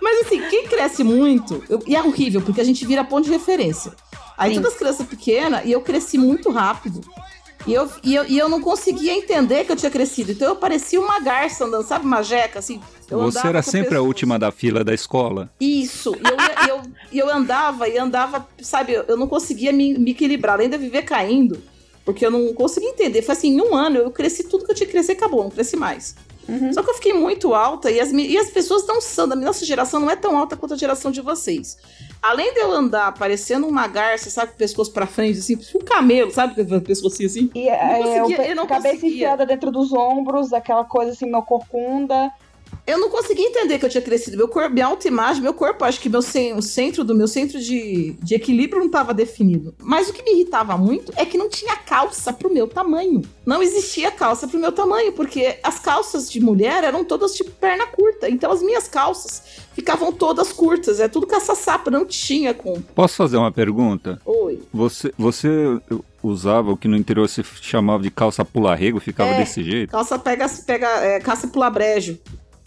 Mas 0.00 0.26
assim, 0.26 0.40
quem 0.48 0.66
cresce 0.68 1.02
muito, 1.02 1.62
eu- 1.68 1.82
e 1.86 1.96
é 1.96 2.02
horrível, 2.02 2.42
porque 2.42 2.60
a 2.60 2.64
gente 2.64 2.84
vira 2.86 3.04
ponto 3.04 3.24
de 3.24 3.30
referência. 3.30 3.92
Aí 4.36 4.50
Sim. 4.50 4.56
todas 4.60 4.72
as 4.72 4.78
crianças 4.78 5.06
pequenas, 5.06 5.62
e 5.64 5.72
eu 5.72 5.80
cresci 5.80 6.18
muito 6.18 6.50
rápido. 6.50 7.00
E 7.66 7.72
eu, 7.72 7.90
e, 8.02 8.14
eu, 8.14 8.24
e 8.26 8.38
eu 8.38 8.48
não 8.48 8.60
conseguia 8.60 9.12
entender 9.14 9.64
que 9.64 9.72
eu 9.72 9.76
tinha 9.76 9.90
crescido. 9.90 10.32
Então 10.32 10.48
eu 10.48 10.56
parecia 10.56 11.00
uma 11.00 11.18
garça 11.20 11.64
andando, 11.64 11.86
sabe, 11.86 12.04
uma 12.04 12.22
jeca, 12.22 12.58
assim. 12.58 12.80
Eu 13.10 13.18
Você 13.20 13.46
era 13.46 13.62
sempre 13.62 13.96
a 13.96 14.02
última 14.02 14.38
da 14.38 14.50
fila 14.50 14.84
da 14.84 14.92
escola. 14.92 15.50
Isso, 15.60 16.14
e 16.14 16.28
eu, 16.28 16.36
ia- 16.36 16.68
eu, 16.68 16.82
eu 17.26 17.34
andava 17.34 17.88
e 17.88 17.96
andava, 17.98 18.46
sabe, 18.60 18.92
eu 19.08 19.16
não 19.16 19.26
conseguia 19.26 19.72
me, 19.72 19.96
me 19.98 20.10
equilibrar, 20.10 20.54
além 20.56 20.68
de 20.68 20.76
eu 20.76 20.80
viver 20.80 21.02
caindo, 21.02 21.62
porque 22.04 22.24
eu 22.26 22.30
não 22.30 22.52
conseguia 22.52 22.90
entender. 22.90 23.22
Foi 23.22 23.34
assim, 23.34 23.48
em 23.56 23.60
um 23.62 23.74
ano 23.74 23.96
eu 23.98 24.10
cresci 24.10 24.44
tudo 24.44 24.64
que 24.66 24.70
eu 24.72 24.74
tinha 24.74 24.86
que 24.86 24.92
crescer 24.92 25.12
acabou, 25.12 25.44
não 25.44 25.50
cresci 25.50 25.76
mais. 25.76 26.14
Só 26.72 26.82
que 26.82 26.90
eu 26.90 26.94
fiquei 26.94 27.12
muito 27.12 27.54
alta 27.54 27.90
e 27.90 28.00
as, 28.00 28.10
e 28.12 28.36
as 28.36 28.50
pessoas 28.50 28.86
não 28.86 29.00
são, 29.00 29.28
da 29.28 29.36
nossa 29.36 29.64
geração 29.64 30.00
não 30.00 30.10
é 30.10 30.16
tão 30.16 30.36
alta 30.36 30.56
quanto 30.56 30.74
a 30.74 30.76
geração 30.76 31.10
de 31.10 31.20
vocês. 31.20 31.76
Além 32.22 32.52
de 32.54 32.60
eu 32.60 32.72
andar 32.72 33.12
parecendo 33.14 33.66
uma 33.66 33.86
garça, 33.86 34.30
sabe, 34.30 34.48
com 34.48 34.54
o 34.54 34.58
pescoço 34.58 34.92
pra 34.92 35.06
frente, 35.06 35.38
assim, 35.38 35.58
um 35.74 35.84
camelo, 35.84 36.30
sabe, 36.30 36.64
com 36.64 36.76
o 36.76 36.80
pescoço 36.80 37.24
assim. 37.24 37.50
E 37.54 37.68
é, 37.68 38.00
não 38.00 38.06
eu, 38.06 38.22
conseguia, 38.22 38.48
eu 38.48 38.56
não 38.56 38.66
cabeça 38.66 38.94
conseguia. 38.94 39.16
enfiada 39.16 39.46
dentro 39.46 39.70
dos 39.70 39.92
ombros, 39.92 40.52
aquela 40.52 40.84
coisa 40.84 41.12
assim, 41.12 41.30
meu 41.30 41.42
corcunda. 41.42 42.32
Eu 42.86 42.98
não 42.98 43.08
conseguia 43.08 43.46
entender 43.46 43.78
que 43.78 43.84
eu 43.84 43.88
tinha 43.90 44.02
crescido. 44.02 44.36
Meu 44.36 44.48
corpo, 44.48 44.70
minha 44.70 44.86
autoimagem, 44.86 45.42
meu 45.42 45.54
corpo, 45.54 45.84
acho 45.84 46.00
que 46.00 46.08
meu 46.08 46.20
o 46.56 46.62
centro 46.62 47.04
do 47.04 47.14
meu 47.14 47.28
centro 47.28 47.60
de, 47.60 48.14
de 48.22 48.34
equilíbrio 48.34 48.80
não 48.80 48.86
estava 48.86 49.12
definido. 49.14 49.74
Mas 49.78 50.08
o 50.08 50.12
que 50.12 50.22
me 50.22 50.32
irritava 50.32 50.76
muito 50.76 51.12
é 51.16 51.24
que 51.24 51.38
não 51.38 51.48
tinha 51.48 51.76
calça 51.76 52.32
pro 52.32 52.52
meu 52.52 52.66
tamanho. 52.66 53.22
Não 53.44 53.62
existia 53.62 54.10
calça 54.10 54.48
pro 54.48 54.58
meu 54.58 54.72
tamanho, 54.72 55.12
porque 55.12 55.58
as 55.62 55.78
calças 55.78 56.30
de 56.30 56.40
mulher 56.40 56.84
eram 56.84 57.04
todas 57.04 57.34
tipo 57.34 57.50
perna 57.52 57.86
curta. 57.86 58.28
Então 58.28 58.50
as 58.50 58.62
minhas 58.62 58.88
calças 58.88 59.42
ficavam 59.74 60.12
todas 60.12 60.52
curtas. 60.52 61.00
É 61.00 61.08
tudo 61.08 61.26
caça-sapo, 61.26 61.90
não 61.90 62.04
tinha 62.06 62.54
com. 62.54 62.80
Posso 62.94 63.16
fazer 63.16 63.36
uma 63.36 63.52
pergunta? 63.52 64.20
Oi. 64.24 64.60
Você, 64.72 65.12
você 65.18 65.78
usava 66.22 66.70
o 66.72 66.76
que 66.76 66.88
no 66.88 66.96
interior 66.96 67.28
se 67.28 67.44
chamava 67.60 68.02
de 68.02 68.10
calça 68.10 68.44
pula-rego, 68.44 68.98
ficava 68.98 69.30
É. 69.30 69.38
desse 69.38 69.62
jeito? 69.62 69.90
Calça 69.90 70.18
pega, 70.18 70.46
pega 70.66 70.86
é, 71.04 71.20
caça 71.20 71.46
pula 71.46 71.70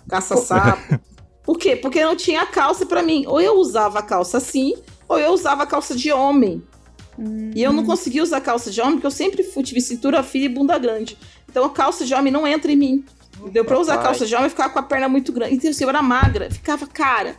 brejo, 0.07 0.09
caça 0.09 0.37
sapo. 0.37 0.99
Por 1.43 1.57
quê? 1.57 1.75
Porque 1.75 2.03
não 2.03 2.15
tinha 2.15 2.45
calça 2.45 2.85
pra 2.85 3.01
mim. 3.01 3.23
Ou 3.27 3.39
eu 3.39 3.55
usava 3.55 4.01
calça 4.01 4.37
assim, 4.37 4.73
ou 5.07 5.17
eu 5.17 5.31
usava 5.31 5.65
calça 5.65 5.95
de 5.95 6.11
homem. 6.11 6.61
E 7.55 7.63
eu 7.63 7.71
não 7.73 7.83
conseguia 7.85 8.21
usar 8.21 8.41
calça 8.41 8.69
de 8.69 8.79
homem 8.81 8.93
porque 8.95 9.07
eu 9.07 9.11
sempre 9.11 9.43
fui, 9.43 9.63
tive 9.63 9.81
cintura 9.81 10.21
fina 10.21 10.45
e 10.45 10.49
bunda 10.49 10.77
grande. 10.77 11.17
Então 11.49 11.63
a 11.65 11.69
calça 11.69 12.05
de 12.05 12.13
homem 12.13 12.31
não 12.31 12.45
entra 12.45 12.71
em 12.71 12.75
mim. 12.75 13.05
Deu 13.51 13.63
pra 13.63 13.75
eu 13.75 13.79
usar 13.81 13.97
calça 13.99 14.25
de 14.25 14.35
homem 14.35 14.47
e 14.47 14.49
ficar 14.49 14.69
com 14.69 14.79
a 14.79 14.83
perna 14.83 15.07
muito 15.07 15.31
grande. 15.31 15.55
Então, 15.55 15.69
assim, 15.69 15.83
eu 15.83 15.89
era 15.89 16.01
magra, 16.01 16.51
ficava, 16.51 16.85
cara. 16.85 17.35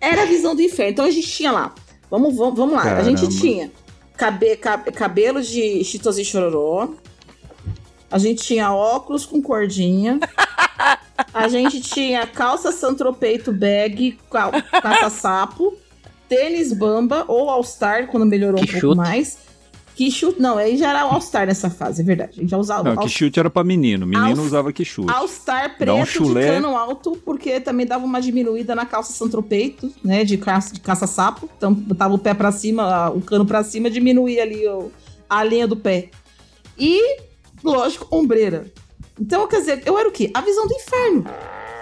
Era 0.00 0.22
a 0.22 0.26
visão 0.26 0.54
do 0.54 0.60
inferno. 0.62 0.92
Então 0.92 1.04
a 1.04 1.10
gente 1.10 1.28
tinha 1.28 1.50
lá. 1.50 1.74
Vamos, 2.10 2.36
vamos, 2.36 2.56
vamos 2.56 2.74
lá. 2.74 2.82
A 2.82 3.02
gente 3.02 3.22
Caramba. 3.22 3.40
tinha 3.40 3.72
cabe, 4.16 4.56
cabe- 4.56 4.92
cabelo 4.92 5.42
de 5.42 5.82
chitozinho 5.82 6.26
chororó. 6.26 6.88
A 8.10 8.18
gente 8.18 8.42
tinha 8.44 8.72
óculos 8.72 9.24
com 9.26 9.40
cordinha. 9.42 10.20
A 11.32 11.48
gente 11.48 11.80
tinha 11.80 12.26
calça 12.26 12.72
santropeito 12.72 13.52
bag, 13.52 14.18
cal- 14.30 14.52
caça-sapo, 14.82 15.74
tênis 16.28 16.72
bamba 16.72 17.24
ou 17.28 17.48
all-star, 17.50 18.06
quando 18.08 18.26
melhorou 18.26 18.60
um 18.60 18.64
Que 18.64 18.72
pouco 18.72 18.86
chute. 18.88 18.96
mais. 18.96 19.38
Que 19.94 20.10
chute. 20.10 20.38
Não, 20.40 20.58
aí 20.58 20.76
já 20.76 20.90
era 20.90 21.02
all-star 21.02 21.46
nessa 21.46 21.70
fase, 21.70 22.02
é 22.02 22.04
verdade. 22.04 22.32
A 22.36 22.40
gente 22.42 22.50
já 22.50 22.58
usava. 22.58 22.82
Não, 22.84 22.92
all- 23.00 23.06
que 23.06 23.08
chute 23.08 23.40
era 23.40 23.48
pra 23.48 23.64
menino. 23.64 24.06
Menino 24.06 24.40
All- 24.40 24.46
usava 24.46 24.70
que 24.70 24.84
chute. 24.84 25.10
All-Star 25.10 25.78
preto 25.78 25.94
um 25.94 26.04
de 26.04 26.10
chulé. 26.10 26.46
cano 26.48 26.76
alto, 26.76 27.12
porque 27.24 27.60
também 27.60 27.86
dava 27.86 28.04
uma 28.04 28.20
diminuída 28.20 28.74
na 28.74 28.84
calça 28.84 29.14
santropeito, 29.14 29.90
né? 30.04 30.22
De 30.22 30.36
caça, 30.36 30.74
de 30.74 30.80
caça-sapo. 30.80 31.48
Então 31.56 31.72
botava 31.72 32.12
o 32.12 32.18
pé 32.18 32.34
pra 32.34 32.52
cima, 32.52 33.08
o 33.10 33.22
cano 33.22 33.46
pra 33.46 33.64
cima, 33.64 33.88
diminuía 33.88 34.42
ali 34.42 34.66
o- 34.68 34.92
a 35.30 35.42
linha 35.42 35.66
do 35.66 35.76
pé. 35.76 36.10
E, 36.78 37.18
lógico, 37.64 38.06
ombreira. 38.14 38.66
Então, 39.20 39.46
quer 39.48 39.60
dizer, 39.60 39.82
eu 39.86 39.98
era 39.98 40.08
o 40.08 40.12
quê? 40.12 40.30
A 40.34 40.40
visão 40.40 40.66
do 40.66 40.74
inferno. 40.74 41.24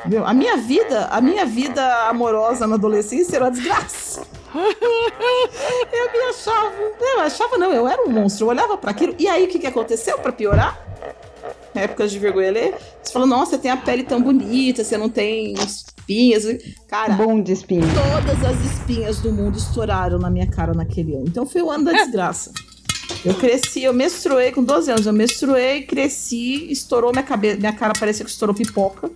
Entendeu? 0.00 0.24
A 0.26 0.34
minha 0.34 0.56
vida, 0.56 1.06
a 1.06 1.20
minha 1.20 1.46
vida 1.46 2.08
amorosa 2.08 2.66
na 2.66 2.74
adolescência 2.74 3.36
era 3.36 3.46
uma 3.46 3.50
desgraça. 3.50 4.22
eu 4.54 6.12
me 6.12 6.18
achava. 6.30 6.72
Eu 7.00 7.20
achava, 7.20 7.58
não, 7.58 7.72
eu 7.72 7.88
era 7.88 8.02
um 8.02 8.10
monstro. 8.10 8.44
Eu 8.44 8.50
olhava 8.50 8.76
pra 8.76 8.90
aquilo. 8.90 9.14
E 9.18 9.26
aí, 9.26 9.44
o 9.44 9.48
que, 9.48 9.58
que 9.58 9.66
aconteceu 9.66 10.18
pra 10.18 10.30
piorar? 10.30 10.84
épocas 11.74 12.12
de 12.12 12.18
vergonha 12.18 12.52
ler, 12.52 12.74
você 13.02 13.12
falou, 13.12 13.26
nossa, 13.26 13.52
você 13.52 13.58
tem 13.58 13.70
a 13.70 13.76
pele 13.76 14.04
tão 14.04 14.22
bonita, 14.22 14.84
você 14.84 14.96
não 14.96 15.08
tem 15.08 15.54
espinhas. 15.54 16.44
Cara, 16.86 17.14
Bom 17.14 17.40
de 17.40 17.52
espinho. 17.52 17.82
todas 17.82 18.44
as 18.44 18.64
espinhas 18.64 19.18
do 19.18 19.32
mundo 19.32 19.58
estouraram 19.58 20.18
na 20.18 20.30
minha 20.30 20.46
cara 20.46 20.72
naquele 20.72 21.14
ano. 21.14 21.24
Então 21.26 21.44
foi 21.44 21.62
o 21.62 21.70
ano 21.70 21.84
da 21.86 21.92
desgraça. 22.04 22.52
Eu 23.24 23.34
cresci, 23.34 23.82
eu 23.82 23.94
menstruei 23.94 24.52
com 24.52 24.62
12 24.62 24.90
anos, 24.90 25.06
eu 25.06 25.12
menstruei, 25.12 25.82
cresci, 25.82 26.70
estourou 26.70 27.10
minha 27.10 27.22
cabeça, 27.22 27.58
minha 27.58 27.72
cara 27.72 27.94
parecia 27.98 28.24
que 28.24 28.30
estourou 28.30 28.54
pipoca. 28.54 29.10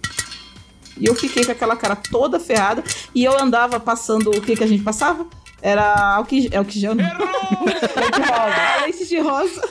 E 0.96 1.06
eu 1.06 1.14
fiquei 1.14 1.44
com 1.44 1.52
aquela 1.52 1.76
cara 1.76 1.94
toda 1.94 2.40
ferrada. 2.40 2.82
E 3.14 3.22
eu 3.22 3.38
andava 3.40 3.78
passando 3.78 4.30
o 4.30 4.40
que 4.40 4.56
que 4.56 4.64
a 4.64 4.66
gente 4.66 4.82
passava? 4.82 5.26
Era 5.60 6.16
álcool, 6.16 6.48
é 6.50 6.60
o 6.60 6.64
que 6.64 6.78
gel, 6.78 6.94
não. 6.94 7.04
Leite 7.04 8.16
de 8.16 8.28
rosa. 8.28 8.80
Leite 8.80 9.06
de 9.06 9.18
rosa. 9.18 9.68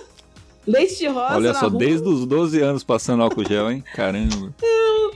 Leite 0.67 0.97
de 0.97 1.07
rosa. 1.07 1.35
Olha 1.35 1.53
só, 1.53 1.67
rua. 1.67 1.79
desde 1.79 2.07
os 2.07 2.25
12 2.25 2.61
anos 2.61 2.83
passando 2.83 3.23
álcool 3.23 3.45
gel, 3.45 3.71
hein? 3.71 3.83
Caramba. 3.95 4.53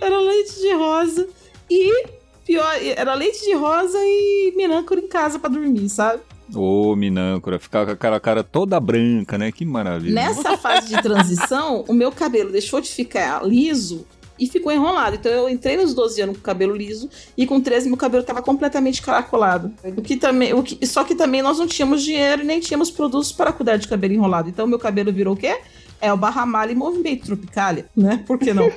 Era 0.02 0.20
leite 0.20 0.60
de 0.60 0.74
rosa. 0.74 1.28
E 1.70 2.06
pior, 2.46 2.74
era 2.96 3.14
leite 3.14 3.46
de 3.46 3.54
rosa 3.54 3.98
e 4.00 4.54
minâncora 4.56 5.00
em 5.00 5.08
casa 5.08 5.38
pra 5.38 5.50
dormir, 5.50 5.90
sabe? 5.90 6.22
Ô, 6.54 6.96
Minâncora, 6.96 7.58
ficava 7.60 7.86
com 7.86 7.92
aquela 7.92 8.20
cara 8.20 8.44
toda 8.44 8.80
branca, 8.80 9.38
né? 9.38 9.52
Que 9.52 9.66
maravilha. 9.66 10.14
Nessa 10.14 10.58
fase 10.58 10.90
de 10.90 11.02
transição, 11.02 11.86
o 11.88 11.94
meu 11.94 12.12
cabelo 12.12 12.52
deixou 12.52 12.82
de 12.82 12.90
ficar 12.90 13.46
liso 13.46 14.06
e 14.42 14.48
ficou 14.48 14.72
enrolado. 14.72 15.16
Então 15.16 15.32
eu 15.32 15.48
entrei 15.48 15.78
nos 15.78 15.94
12 15.94 16.22
anos 16.22 16.36
com 16.36 16.42
o 16.42 16.44
cabelo 16.44 16.76
liso 16.76 17.08
e 17.38 17.46
com 17.46 17.62
13 17.62 17.88
meu 17.88 17.98
cabelo 17.98 18.24
tava 18.24 18.42
completamente 18.42 19.02
caracolado. 19.02 19.72
O 19.96 20.02
que 20.02 20.18
também, 20.18 20.54
o 20.54 20.64
que, 20.64 20.84
só 20.88 21.04
que 21.04 21.14
também 21.14 21.44
nós 21.44 21.60
não 21.60 21.68
tínhamos 21.68 22.02
dinheiro 22.02 22.42
e 22.42 22.46
nem 22.46 22.60
tínhamos 22.60 22.90
produtos 22.90 23.32
para 23.32 23.54
cuidar 23.54 23.78
de 23.78 23.88
cabelo 23.88 24.16
enrolado. 24.16 24.50
Então 24.50 24.66
meu 24.66 24.80
cabelo 24.80 25.14
virou 25.14 25.36
o 25.36 25.38
quê? 25.38 25.60
É 26.02 26.12
o 26.12 26.18
Barra 26.18 26.46
Malha 26.48 26.72
e 26.72 26.76
Movimento 26.76 27.26
Tropicália, 27.26 27.86
né? 27.96 28.24
Por 28.26 28.40
que 28.40 28.52
não? 28.52 28.66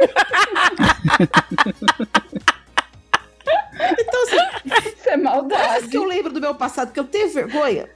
então, 3.98 4.22
assim, 4.22 4.93
Isso 5.04 5.10
é 5.10 5.16
maldade. 5.18 5.68
coisas 5.68 5.90
que 5.90 5.98
eu 5.98 6.04
lembro 6.04 6.32
do 6.32 6.40
meu 6.40 6.54
passado 6.54 6.90
que 6.90 6.98
eu 6.98 7.04
tenho 7.04 7.28
vergonha. 7.30 7.90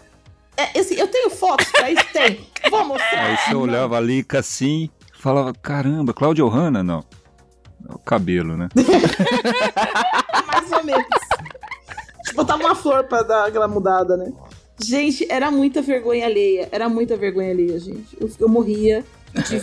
É, 0.55 0.79
assim, 0.79 0.95
eu 0.97 1.09
tenho 1.09 1.31
fotos 1.31 1.67
pra 1.71 1.91
isso? 1.91 2.05
Tem. 2.13 2.47
Vou 2.71 2.85
mostrar. 2.85 3.27
Aí 3.27 3.37
você 3.39 3.55
olhava 3.55 3.97
a 3.97 4.01
Lica 4.01 4.41
assim, 4.41 4.91
falava, 5.15 5.55
caramba, 5.55 6.13
Cláudia 6.13 6.45
Hanna, 6.45 6.83
não. 6.83 7.03
É 7.89 7.95
o 7.95 7.99
cabelo, 7.99 8.57
né? 8.59 8.69
Mais 10.47 10.71
ou 10.73 10.85
menos. 10.85 11.07
Tipo, 12.25 12.37
botava 12.37 12.63
uma 12.63 12.75
flor 12.75 13.05
pra 13.05 13.23
dar 13.23 13.47
aquela 13.47 13.69
mudada, 13.69 14.17
né? 14.17 14.31
Gente, 14.79 15.27
era 15.31 15.51
muita 15.51 15.81
vergonha 15.81 16.27
alheia. 16.27 16.69
Era 16.71 16.89
muita 16.89 17.17
vergonha 17.17 17.53
alheia, 17.53 17.79
gente. 17.81 18.17
Eu, 18.21 18.29
eu 18.39 18.49
morria. 18.49 19.05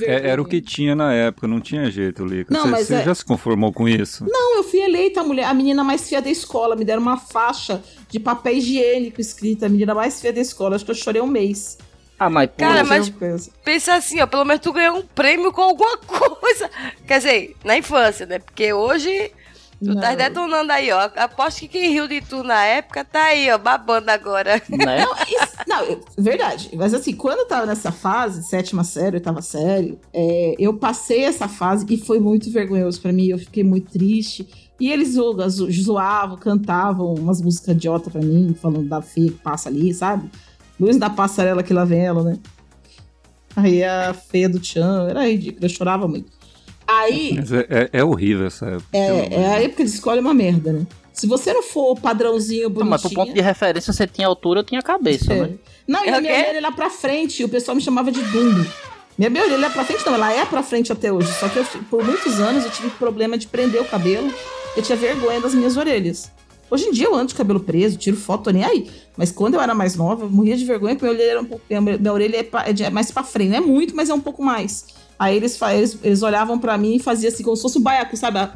É- 0.04 0.30
era 0.30 0.42
o 0.42 0.46
que 0.46 0.62
tinha 0.62 0.96
na 0.96 1.14
época, 1.14 1.48
não 1.48 1.60
tinha 1.60 1.90
jeito, 1.90 2.26
Lica. 2.26 2.54
Não, 2.54 2.64
Você 2.64 2.68
mas 2.70 2.88
você 2.88 2.96
é- 2.96 3.04
já 3.04 3.16
se 3.16 3.26
conformou 3.26 3.74
com 3.74 3.88
isso? 3.88 4.26
Não, 4.28 4.58
eu 4.58 4.64
fui 4.64 4.80
eleita 4.80 5.22
a 5.22 5.24
mulher, 5.24 5.46
a 5.46 5.54
menina 5.54 5.84
mais 5.84 6.08
feia 6.08 6.22
da 6.22 6.30
escola. 6.30 6.76
Me 6.76 6.86
deram 6.86 7.02
uma 7.02 7.18
faixa 7.18 7.82
de 8.10 8.20
papel 8.20 8.54
higiênico 8.56 9.20
escrita, 9.20 9.66
a 9.66 9.70
menina 9.70 9.94
mais 9.96 10.20
feia 10.22 10.34
da 10.34 10.42
escola. 10.42 10.76
Acho 10.76 10.86
que 10.86 10.92
eu 10.92 10.96
chorei 10.96 11.22
um 11.22 11.28
mês. 11.28 11.78
Ah, 12.18 12.30
mas 12.30 12.48
pô, 12.50 12.54
Cara, 12.60 12.82
Não 12.84 12.90
mas 12.90 13.10
pensa. 13.10 13.52
pensa 13.64 13.94
assim, 13.96 14.22
ó, 14.22 14.28
pelo 14.28 14.46
menos 14.46 14.62
tu 14.62 14.72
ganhou 14.72 14.98
um 14.98 15.02
prêmio 15.02 15.52
com 15.52 15.62
alguma 15.62 15.98
coisa. 16.08 16.70
Quer 17.06 17.18
dizer, 17.18 17.56
na 17.64 17.78
infância, 17.78 18.26
né? 18.26 18.40
Porque 18.40 18.72
hoje 18.72 19.32
tu 19.80 19.86
Não. 19.94 20.02
tá 20.02 20.16
detonando 20.16 20.72
aí, 20.72 20.92
ó. 20.92 21.10
Aposto 21.16 21.60
que 21.60 21.68
quem 21.68 21.90
riu 21.92 22.08
de 22.08 22.22
tu 22.22 22.44
na 22.44 22.64
época 22.66 23.04
tá 23.04 23.26
aí, 23.26 23.50
ó, 23.52 23.58
babando 23.58 24.10
agora. 24.12 24.62
né? 24.70 25.06
Não, 25.06 25.14
isso- 25.28 25.56
não, 25.68 26.02
verdade. 26.18 26.70
Mas 26.76 26.94
assim, 26.94 27.14
quando 27.14 27.40
eu 27.40 27.48
tava 27.48 27.66
nessa 27.66 27.92
fase, 27.92 28.44
sétima 28.44 28.84
série, 28.84 29.18
oitava 29.18 29.42
série, 29.42 29.98
é, 30.14 30.56
eu 30.58 30.74
passei 30.76 31.24
essa 31.26 31.48
fase 31.48 31.86
e 31.90 31.98
foi 31.98 32.20
muito 32.20 32.50
vergonhoso 32.52 33.02
pra 33.02 33.12
mim. 33.12 33.28
Eu 33.28 33.38
fiquei 33.40 33.64
muito 33.64 33.92
triste. 33.92 34.48
E 34.80 34.92
eles 34.92 35.14
zo- 35.14 35.38
zo- 35.50 35.72
zoavam, 35.72 36.38
cantavam 36.38 37.14
umas 37.14 37.42
músicas 37.42 37.76
idiota 37.76 38.10
pra 38.10 38.22
mim, 38.22 38.54
falando 38.62 38.90
da 38.90 39.02
feia 39.02 39.32
que 39.32 39.38
passa 39.38 39.70
ali, 39.70 39.94
sabe? 39.94 40.30
Luz 40.80 40.98
da 40.98 41.10
passarela 41.10 41.64
que 41.64 41.74
lá 41.74 41.86
vem 41.86 42.06
ela, 42.06 42.24
né? 42.24 42.38
Aí 43.56 43.82
a 43.84 44.14
feia 44.14 44.50
do 44.50 44.60
Tchan, 44.60 45.08
era 45.10 45.26
ridículo, 45.26 45.64
eu 45.66 45.70
chorava 45.70 46.08
muito. 46.10 46.30
Aí, 46.88 47.38
é, 47.70 47.80
é- 47.84 47.90
é 48.00 48.04
horrível 48.04 48.46
essa 48.48 48.78
é, 48.94 49.34
é 49.34 49.48
a 49.56 49.62
época 49.62 49.84
de 49.84 49.90
escola 49.90 50.18
é 50.18 50.22
uma 50.22 50.34
merda, 50.34 50.72
né? 50.72 50.86
Se 51.14 51.26
você 51.28 51.54
não 51.54 51.64
for 51.64 51.98
padrãozinho, 52.00 52.64
Não, 52.64 52.70
bonitinho... 52.70 52.90
mas 52.92 53.02
pro 53.02 53.12
ponto 53.12 53.34
de 53.34 53.40
referência, 53.42 53.92
você 53.94 54.06
tinha 54.06 54.28
altura, 54.28 54.60
eu 54.60 54.64
tinha 54.64 54.82
cabeça, 54.82 55.34
É. 55.34 55.42
né? 55.44 55.50
Não, 55.88 56.04
e 56.06 56.10
É 56.10 56.14
a 56.14 56.22
minha 56.22 56.34
orelha 56.34 56.58
era 56.58 56.72
pra 56.72 56.90
frente, 56.90 57.42
e 57.42 57.46
o 57.46 57.50
pessoal 57.50 57.74
me 57.76 57.82
chamava 57.82 58.12
de 58.12 58.22
Dumbo. 58.22 58.66
Minha, 59.18 59.30
minha 59.30 59.44
orelha 59.46 59.68
é 59.68 59.70
pra 59.70 59.86
frente, 59.86 60.06
não, 60.06 60.14
ela 60.14 60.34
é 60.34 60.44
pra 60.46 60.62
frente 60.62 60.92
até 60.92 61.12
hoje. 61.14 61.32
Só 61.40 61.48
que 61.48 61.58
eu, 61.58 61.66
por 61.90 62.04
muitos 62.04 62.38
anos 62.40 62.66
eu 62.66 62.70
tive 62.70 62.90
problema 62.92 63.38
de 63.38 63.48
prender 63.48 63.82
o 63.82 63.86
cabelo. 63.86 64.30
Eu 64.76 64.84
tinha 64.84 64.98
vergonha 64.98 65.40
das 65.40 65.54
minhas 65.56 65.78
orelhas. 65.78 66.30
Hoje 66.70 66.86
em 66.88 66.92
dia 66.92 67.06
eu 67.06 67.16
ando 67.16 67.28
de 67.28 67.36
cabelo 67.36 67.62
preso, 67.62 67.98
tiro 67.98 68.18
foto, 68.18 68.44
tô 68.46 68.50
nem 68.50 68.66
aí. 68.66 68.90
Mas 69.16 69.32
quando 69.32 69.54
eu 69.54 69.62
era 69.62 69.74
mais 69.74 69.96
nova, 69.96 70.26
eu 70.26 70.30
morria 70.30 70.58
de 70.58 70.66
vergonha, 70.66 70.96
porque 70.96 71.06
minha 71.06 71.16
orelha, 71.16 71.32
era 71.32 71.42
um 71.42 71.46
pouco, 71.46 71.64
minha, 71.70 71.80
minha 71.82 72.12
orelha 72.12 72.38
é, 72.38 72.44
pra- 72.44 72.66
é 72.68 72.74
é 72.84 72.90
mais 72.90 73.10
pra 73.10 73.24
frente. 73.24 73.52
Não 73.52 73.58
é 73.58 73.62
muito, 73.62 73.96
mas 73.96 74.10
é 74.10 74.14
um 74.14 74.20
pouco 74.20 74.44
mais. 74.44 74.86
Aí 75.18 75.38
eles, 75.38 75.60
eles, 75.62 75.98
eles 76.04 76.22
olhavam 76.24 76.60
pra 76.60 76.78
mim 76.78 76.96
e 76.96 77.00
faziam 77.00 77.32
assim, 77.32 77.44
como 77.44 77.56
se 77.56 77.62
fosse 77.62 77.78
o 77.78 77.82
baiacu, 77.82 78.18
sabe? 78.18 78.38
A, 78.40 78.52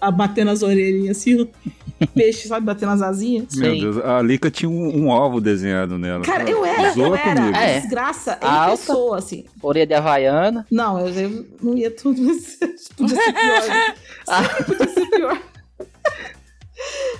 a 0.00 0.10
bater 0.10 0.44
nas 0.44 0.62
orelhinhas, 0.62 1.18
assim. 1.18 1.48
Peixe, 2.14 2.48
sabe? 2.48 2.66
Bater 2.66 2.84
nas 2.86 3.00
asinhas. 3.00 3.54
Meu 3.54 3.78
Deus, 3.78 3.98
a 4.04 4.20
Lica 4.20 4.50
tinha 4.50 4.68
um, 4.68 5.04
um 5.04 5.12
alvo 5.12 5.40
desenhado 5.40 5.96
nela. 5.98 6.24
Cara, 6.24 6.48
eu 6.50 6.64
era, 6.64 6.92
eu 6.98 7.14
era. 7.14 7.36
comigo. 7.40 7.56
A 7.56 7.60
É. 7.62 7.78
desgraça 7.80 8.38
em 8.42 8.46
Alta. 8.46 8.70
pessoa, 8.76 9.18
assim. 9.18 9.44
Orelha 9.62 9.86
de 9.86 9.94
Havaiana. 9.94 10.66
Não, 10.68 10.98
eu, 10.98 11.08
eu 11.14 11.46
não 11.62 11.78
ia 11.78 11.90
tudo. 11.92 12.20
Podia 12.96 13.16
ser 13.16 13.32
pior. 13.32 13.68
né? 13.68 13.94
Sempre 14.26 14.64
podia 14.64 14.88
ser 14.88 15.06
pior. 15.10 15.38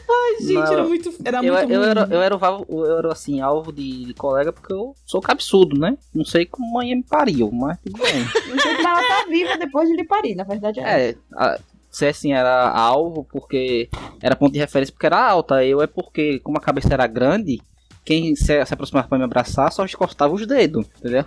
Ai, 0.09 0.37
gente, 0.41 0.55
Não, 0.55 0.73
era 0.73 0.85
muito. 0.85 1.15
Era 1.25 1.39
eu, 1.39 1.55
muito 1.55 1.73
eu, 1.73 1.83
era, 1.83 2.01
eu, 2.11 2.23
era, 2.23 2.39
eu 2.69 2.99
era, 2.99 3.13
assim, 3.13 3.41
alvo 3.41 3.73
de, 3.73 4.07
de 4.07 4.15
colega 4.15 4.53
porque 4.53 4.73
eu 4.73 4.95
sou 5.07 5.21
cabeçudo, 5.21 5.79
né? 5.79 5.97
Não 6.15 6.25
sei 6.25 6.47
como 6.47 6.73
mãe 6.73 6.95
me 6.95 7.03
pariu, 7.03 7.51
mas 7.53 7.79
tudo 7.79 7.99
bem. 8.03 8.21
Não 8.49 8.59
sei 8.59 8.77
como 8.77 8.89
ela 8.89 9.03
tá 9.03 9.25
viva 9.29 9.57
depois 9.57 9.89
de 9.89 9.97
lhe 9.97 10.05
parir, 10.05 10.35
na 10.35 10.45
verdade 10.45 10.81
é. 10.81 11.11
É, 11.11 11.17
a, 11.35 11.59
se 11.91 12.07
assim, 12.07 12.33
era 12.33 12.71
alvo 12.71 13.25
porque 13.31 13.89
era 14.21 14.35
ponto 14.35 14.53
de 14.53 14.59
referência 14.59 14.93
porque 14.93 15.07
era 15.07 15.29
alta. 15.29 15.65
Eu 15.65 15.83
é 15.83 15.87
porque, 15.87 16.39
como 16.41 16.59
a 16.59 16.61
cabeça 16.61 16.93
era 16.93 17.07
grande, 17.07 17.61
quem 18.05 18.35
se, 18.35 18.65
se 18.65 18.75
aproximava 18.75 19.09
pra 19.09 19.19
me 19.19 19.25
abraçar 19.25 19.71
só 19.71 19.85
encostava 19.85 20.33
os 20.35 20.47
dedos, 20.47 20.87
entendeu? 20.99 21.25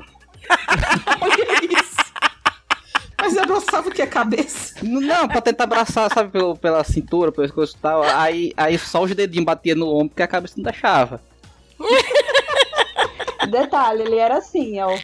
Olha 1.21 1.79
isso. 1.79 1.84
Mas 3.17 3.37
abraçava 3.37 3.89
o 3.89 3.91
que? 3.91 4.01
A 4.01 4.07
cabeça? 4.07 4.75
Não, 4.83 5.27
pra 5.27 5.41
tentar 5.41 5.63
abraçar, 5.63 6.11
sabe, 6.13 6.31
pelo, 6.31 6.55
pela 6.57 6.83
cintura, 6.83 7.31
pelo 7.31 7.47
pescoço 7.47 7.75
e 7.77 7.81
tal. 7.81 8.03
Aí, 8.03 8.53
aí 8.57 8.77
só 8.77 9.03
os 9.03 9.13
dedinhos 9.13 9.45
batiam 9.45 9.77
no 9.77 9.87
ombro 9.87 10.09
porque 10.09 10.23
a 10.23 10.27
cabeça 10.27 10.55
não 10.57 10.63
deixava. 10.63 11.21
Detalhe, 13.49 14.01
ele 14.03 14.17
era 14.17 14.37
assim, 14.37 14.79
ó. 14.79 14.97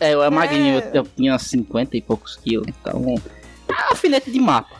É, 0.00 0.14
eu 0.14 0.22
era 0.22 0.30
magrinho, 0.30 0.78
eu, 0.78 0.90
eu 0.94 1.06
tinha 1.16 1.38
50 1.38 1.96
e 1.96 2.02
poucos 2.02 2.36
quilos, 2.36 2.68
então. 2.68 3.20
É 3.68 3.90
alfinete 3.90 4.30
de 4.30 4.40
mapa. 4.40 4.76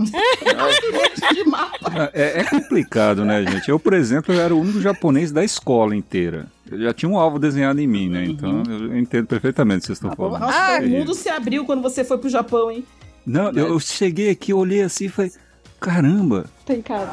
de 0.00 1.44
mapa. 1.44 2.10
É, 2.14 2.40
é 2.40 2.44
complicado, 2.44 3.24
né, 3.24 3.44
gente? 3.44 3.68
Eu, 3.68 3.78
por 3.78 3.92
exemplo, 3.92 4.34
eu 4.34 4.40
era 4.40 4.54
o 4.54 4.60
único 4.60 4.80
japonês 4.80 5.30
da 5.30 5.44
escola 5.44 5.94
inteira. 5.94 6.46
Eu 6.70 6.78
já 6.82 6.92
tinha 6.94 7.08
um 7.08 7.18
alvo 7.18 7.38
desenhado 7.38 7.80
em 7.80 7.86
mim, 7.86 8.08
né? 8.08 8.24
Então 8.26 8.62
eu 8.68 8.96
entendo 8.96 9.26
perfeitamente 9.26 9.78
o 9.78 9.80
que 9.82 9.86
vocês 9.88 9.98
estão 9.98 10.12
falando. 10.14 10.40
Nossa, 10.40 10.56
É 10.76 10.80
o 10.80 10.88
mundo 10.88 11.14
se 11.14 11.28
abriu 11.28 11.64
quando 11.64 11.82
você 11.82 12.04
foi 12.04 12.18
pro 12.18 12.28
Japão, 12.28 12.70
hein? 12.70 12.84
Não, 13.26 13.50
eu, 13.50 13.68
eu 13.68 13.80
cheguei 13.80 14.30
aqui, 14.30 14.52
olhei 14.54 14.82
assim 14.82 15.06
e 15.06 15.08
falei: 15.08 15.32
caramba, 15.80 16.46
Tem 16.64 16.80
cara. 16.80 17.06
ni- 17.06 17.10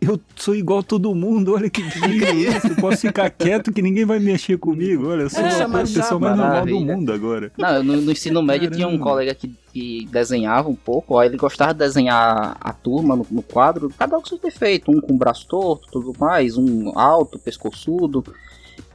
eu 0.00 0.18
sou 0.34 0.54
igual 0.54 0.82
todo 0.82 1.14
mundo, 1.14 1.54
olha 1.54 1.68
que 1.68 1.82
isso. 2.34 2.68
Eu 2.68 2.76
posso 2.76 2.98
ficar 2.98 3.28
quieto 3.30 3.72
que 3.72 3.82
ninguém 3.82 4.04
vai 4.04 4.18
mexer 4.18 4.56
comigo. 4.58 5.08
Olha, 5.10 5.22
eu 5.22 5.30
sou 5.30 5.40
É, 5.40 5.48
a 5.62 5.68
pessoa 5.68 6.18
mais 6.18 6.36
normal 6.36 6.66
do 6.66 6.80
mundo 6.80 7.12
agora. 7.12 7.52
Não, 7.56 7.82
no, 7.82 7.96
no 8.00 8.12
ensino 8.12 8.42
médio 8.42 8.70
tinha 8.70 8.86
um 8.86 8.92
Caramba. 8.92 9.04
colega 9.10 9.34
que, 9.34 9.54
que 9.72 10.08
desenhava 10.10 10.68
um 10.68 10.74
pouco, 10.74 11.18
aí 11.18 11.28
ele 11.28 11.36
gostava 11.36 11.72
de 11.72 11.80
desenhar 11.80 12.56
a 12.60 12.72
turma 12.72 13.14
no, 13.14 13.26
no 13.30 13.42
quadro, 13.42 13.92
cada 13.96 14.16
um 14.16 14.20
com 14.20 14.26
seu 14.26 14.38
defeito, 14.38 14.90
um 14.90 15.00
com 15.00 15.14
o 15.14 15.18
braço 15.18 15.46
torto, 15.46 15.88
tudo 15.92 16.12
mais, 16.18 16.56
um 16.56 16.98
alto, 16.98 17.38
pescoçudo. 17.38 18.24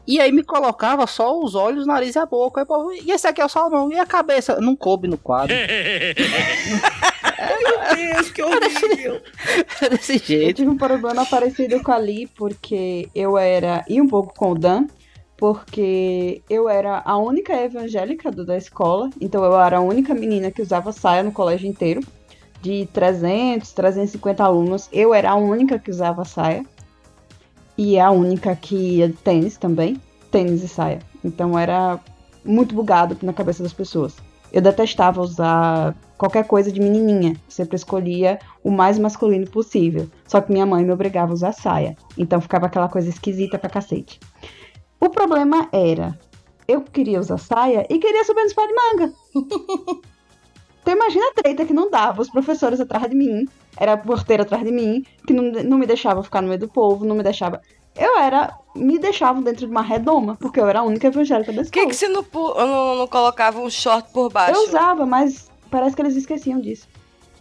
E 0.06 0.20
aí 0.20 0.34
me 0.34 0.44
colocava 0.44 1.08
só 1.08 1.40
os 1.40 1.56
olhos, 1.56 1.86
o 1.86 1.88
nariz 1.88 2.16
e 2.16 2.20
a 2.20 2.26
boca. 2.26 2.68
E 3.06 3.12
esse 3.12 3.26
aqui 3.26 3.40
é 3.40 3.46
o 3.46 3.50
salmão, 3.50 3.90
e 3.90 3.98
a 3.98 4.06
cabeça? 4.06 4.60
Não 4.60 4.76
coube 4.76 5.08
no 5.08 5.18
quadro. 5.18 5.56
Meu 7.48 7.96
Deus, 8.14 8.32
que 8.32 8.42
horrível. 8.42 9.22
É 9.82 9.90
desse 9.90 10.14
Eu 10.14 10.20
jeito. 10.20 10.56
tive 10.58 10.70
um 10.70 10.78
problema 10.78 11.26
parecido 11.26 11.82
com 11.84 11.92
a 11.92 11.98
Lee, 11.98 12.28
porque 12.28 13.10
eu 13.14 13.38
era. 13.38 13.84
E 13.88 14.00
um 14.02 14.08
pouco 14.08 14.34
com 14.34 14.52
o 14.52 14.58
Dan, 14.58 14.88
porque 15.38 16.42
eu 16.50 16.70
era 16.70 17.02
a 17.04 17.18
única 17.18 17.54
evangélica 17.54 18.32
do- 18.32 18.46
da 18.46 18.56
escola, 18.58 19.10
então 19.20 19.44
eu 19.44 19.60
era 19.60 19.78
a 19.78 19.82
única 19.82 20.14
menina 20.14 20.50
que 20.52 20.62
usava 20.62 20.92
saia 20.92 21.24
no 21.24 21.32
colégio 21.32 21.68
inteiro. 21.68 22.02
De 22.62 22.88
300, 22.94 23.74
350 23.74 24.42
alunos, 24.44 24.88
eu 24.94 25.14
era 25.14 25.32
a 25.32 25.36
única 25.36 25.78
que 25.78 25.92
usava 25.92 26.24
saia. 26.24 26.66
E 27.78 28.00
a 28.00 28.10
única 28.12 28.56
que 28.56 28.76
ia 28.98 29.08
de 29.10 29.16
tênis 29.16 29.58
também. 29.58 30.00
Tênis 30.32 30.64
e 30.64 30.68
saia. 30.70 31.00
Então 31.26 31.60
era 31.60 32.00
muito 32.46 32.74
bugado 32.74 33.18
na 33.22 33.34
cabeça 33.34 33.62
das 33.64 33.74
pessoas. 33.74 34.16
Eu 34.54 34.62
detestava 34.62 35.20
usar 35.20 35.96
qualquer 36.16 36.46
coisa 36.46 36.72
de 36.72 36.80
menininha. 36.80 37.36
Sempre 37.50 37.76
escolhia 37.76 38.40
o 38.64 38.70
mais 38.70 39.00
masculino 39.00 39.50
possível. 39.50 40.08
Só 40.28 40.40
que 40.40 40.52
minha 40.52 40.66
mãe 40.66 40.86
me 40.86 40.94
obrigava 40.94 41.32
a 41.32 41.34
usar 41.34 41.52
saia. 41.52 41.98
Então 42.16 42.40
ficava 42.40 42.68
aquela 42.68 42.88
coisa 42.88 43.10
esquisita 43.10 43.58
pra 43.58 43.70
cacete. 43.70 44.20
O 45.00 45.10
problema 45.10 45.68
era, 45.72 46.18
eu 46.68 46.82
queria 46.82 47.20
usar 47.20 47.38
saia 47.38 47.86
e 47.90 48.00
queria 48.00 48.24
subir 48.24 48.42
no 48.42 48.48
espalho 48.48 48.70
de 48.70 48.76
manga. 48.76 49.14
então 50.82 50.94
imagina 50.94 51.26
a 51.30 51.42
treta 51.42 51.66
que 51.66 51.74
não 51.74 51.90
dava, 51.90 52.22
os 52.22 52.30
professores 52.30 52.80
atrás 52.80 53.10
de 53.10 53.16
mim, 53.16 53.46
era 53.76 53.94
a 53.94 53.98
porteira 53.98 54.44
atrás 54.44 54.64
de 54.64 54.72
mim, 54.72 55.04
que 55.28 55.34
não, 55.34 55.52
não 55.64 55.78
me 55.78 55.86
deixava 55.86 56.24
ficar 56.24 56.42
no 56.42 56.48
meio 56.48 56.60
do 56.60 56.70
povo, 56.70 57.04
não 57.04 57.16
me 57.16 57.24
deixava... 57.24 57.62
Eu 57.98 58.18
era... 58.18 58.54
Me 58.76 58.98
deixavam 58.98 59.44
dentro 59.44 59.68
de 59.68 59.72
uma 59.72 59.84
redoma, 59.84 60.36
porque 60.40 60.60
eu 60.60 60.68
era 60.68 60.80
a 60.80 60.84
única 60.84 61.06
evangélica 61.08 61.52
da 61.52 61.58
Por 61.58 61.66
escola. 61.66 61.86
que, 61.86 61.92
que 61.92 61.96
você 61.96 62.08
não, 62.08 62.26
não, 62.34 62.96
não 62.96 63.08
colocava 63.08 63.60
um 63.62 63.70
short 63.70 64.12
por 64.12 64.32
baixo? 64.32 64.58
Eu 64.60 64.68
usava, 64.68 65.06
mas 65.06 65.52
parece 65.70 65.96
que 65.96 66.02
eles 66.02 66.16
esqueciam 66.16 66.60
disso. 66.60 66.88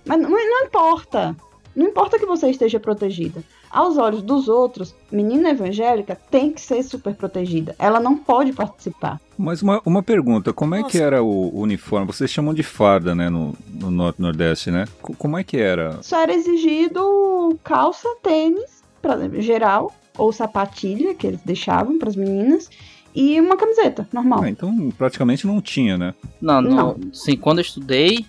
Mas 0.04 0.20
não, 0.20 0.28
não 0.28 0.64
importa. 0.66 1.34
Não 1.74 1.86
importa 1.86 2.18
que 2.18 2.26
você 2.26 2.50
esteja 2.50 2.78
protegida. 2.78 3.42
Aos 3.70 3.96
olhos 3.96 4.20
dos 4.20 4.46
outros, 4.46 4.94
menina 5.10 5.48
evangélica 5.48 6.14
tem 6.30 6.52
que 6.52 6.60
ser 6.60 6.82
super 6.82 7.14
protegida. 7.14 7.74
Ela 7.78 7.98
não 7.98 8.14
pode 8.14 8.52
participar. 8.52 9.18
Mas 9.38 9.62
uma, 9.62 9.80
uma 9.86 10.02
pergunta, 10.02 10.52
como 10.52 10.74
é 10.74 10.80
que 10.82 10.98
Nossa. 10.98 11.02
era 11.02 11.22
o 11.22 11.58
uniforme? 11.58 12.06
Vocês 12.08 12.30
chamam 12.30 12.52
de 12.52 12.62
farda, 12.62 13.14
né, 13.14 13.30
no, 13.30 13.54
no 13.80 13.90
Norte 13.90 14.20
Nordeste, 14.20 14.70
né? 14.70 14.84
Co- 15.00 15.14
Como 15.16 15.38
é 15.38 15.42
que 15.44 15.56
era? 15.56 16.02
Só 16.02 16.20
era 16.20 16.34
exigido 16.34 17.58
calça, 17.64 18.06
tênis, 18.22 18.82
pra, 19.00 19.16
geral, 19.40 19.94
ou 20.16 20.32
sapatilha, 20.32 21.14
que 21.14 21.26
eles 21.26 21.40
deixavam 21.44 21.98
para 21.98 22.08
as 22.08 22.16
meninas, 22.16 22.68
e 23.14 23.40
uma 23.40 23.56
camiseta, 23.56 24.08
normal. 24.12 24.42
Ah, 24.42 24.48
então 24.50 24.90
praticamente 24.96 25.46
não 25.46 25.60
tinha, 25.60 25.98
né? 25.98 26.14
Não, 26.40 26.60
não. 26.62 26.76
Não. 26.76 26.96
Sim, 27.12 27.36
quando 27.36 27.58
eu 27.58 27.62
estudei, 27.62 28.24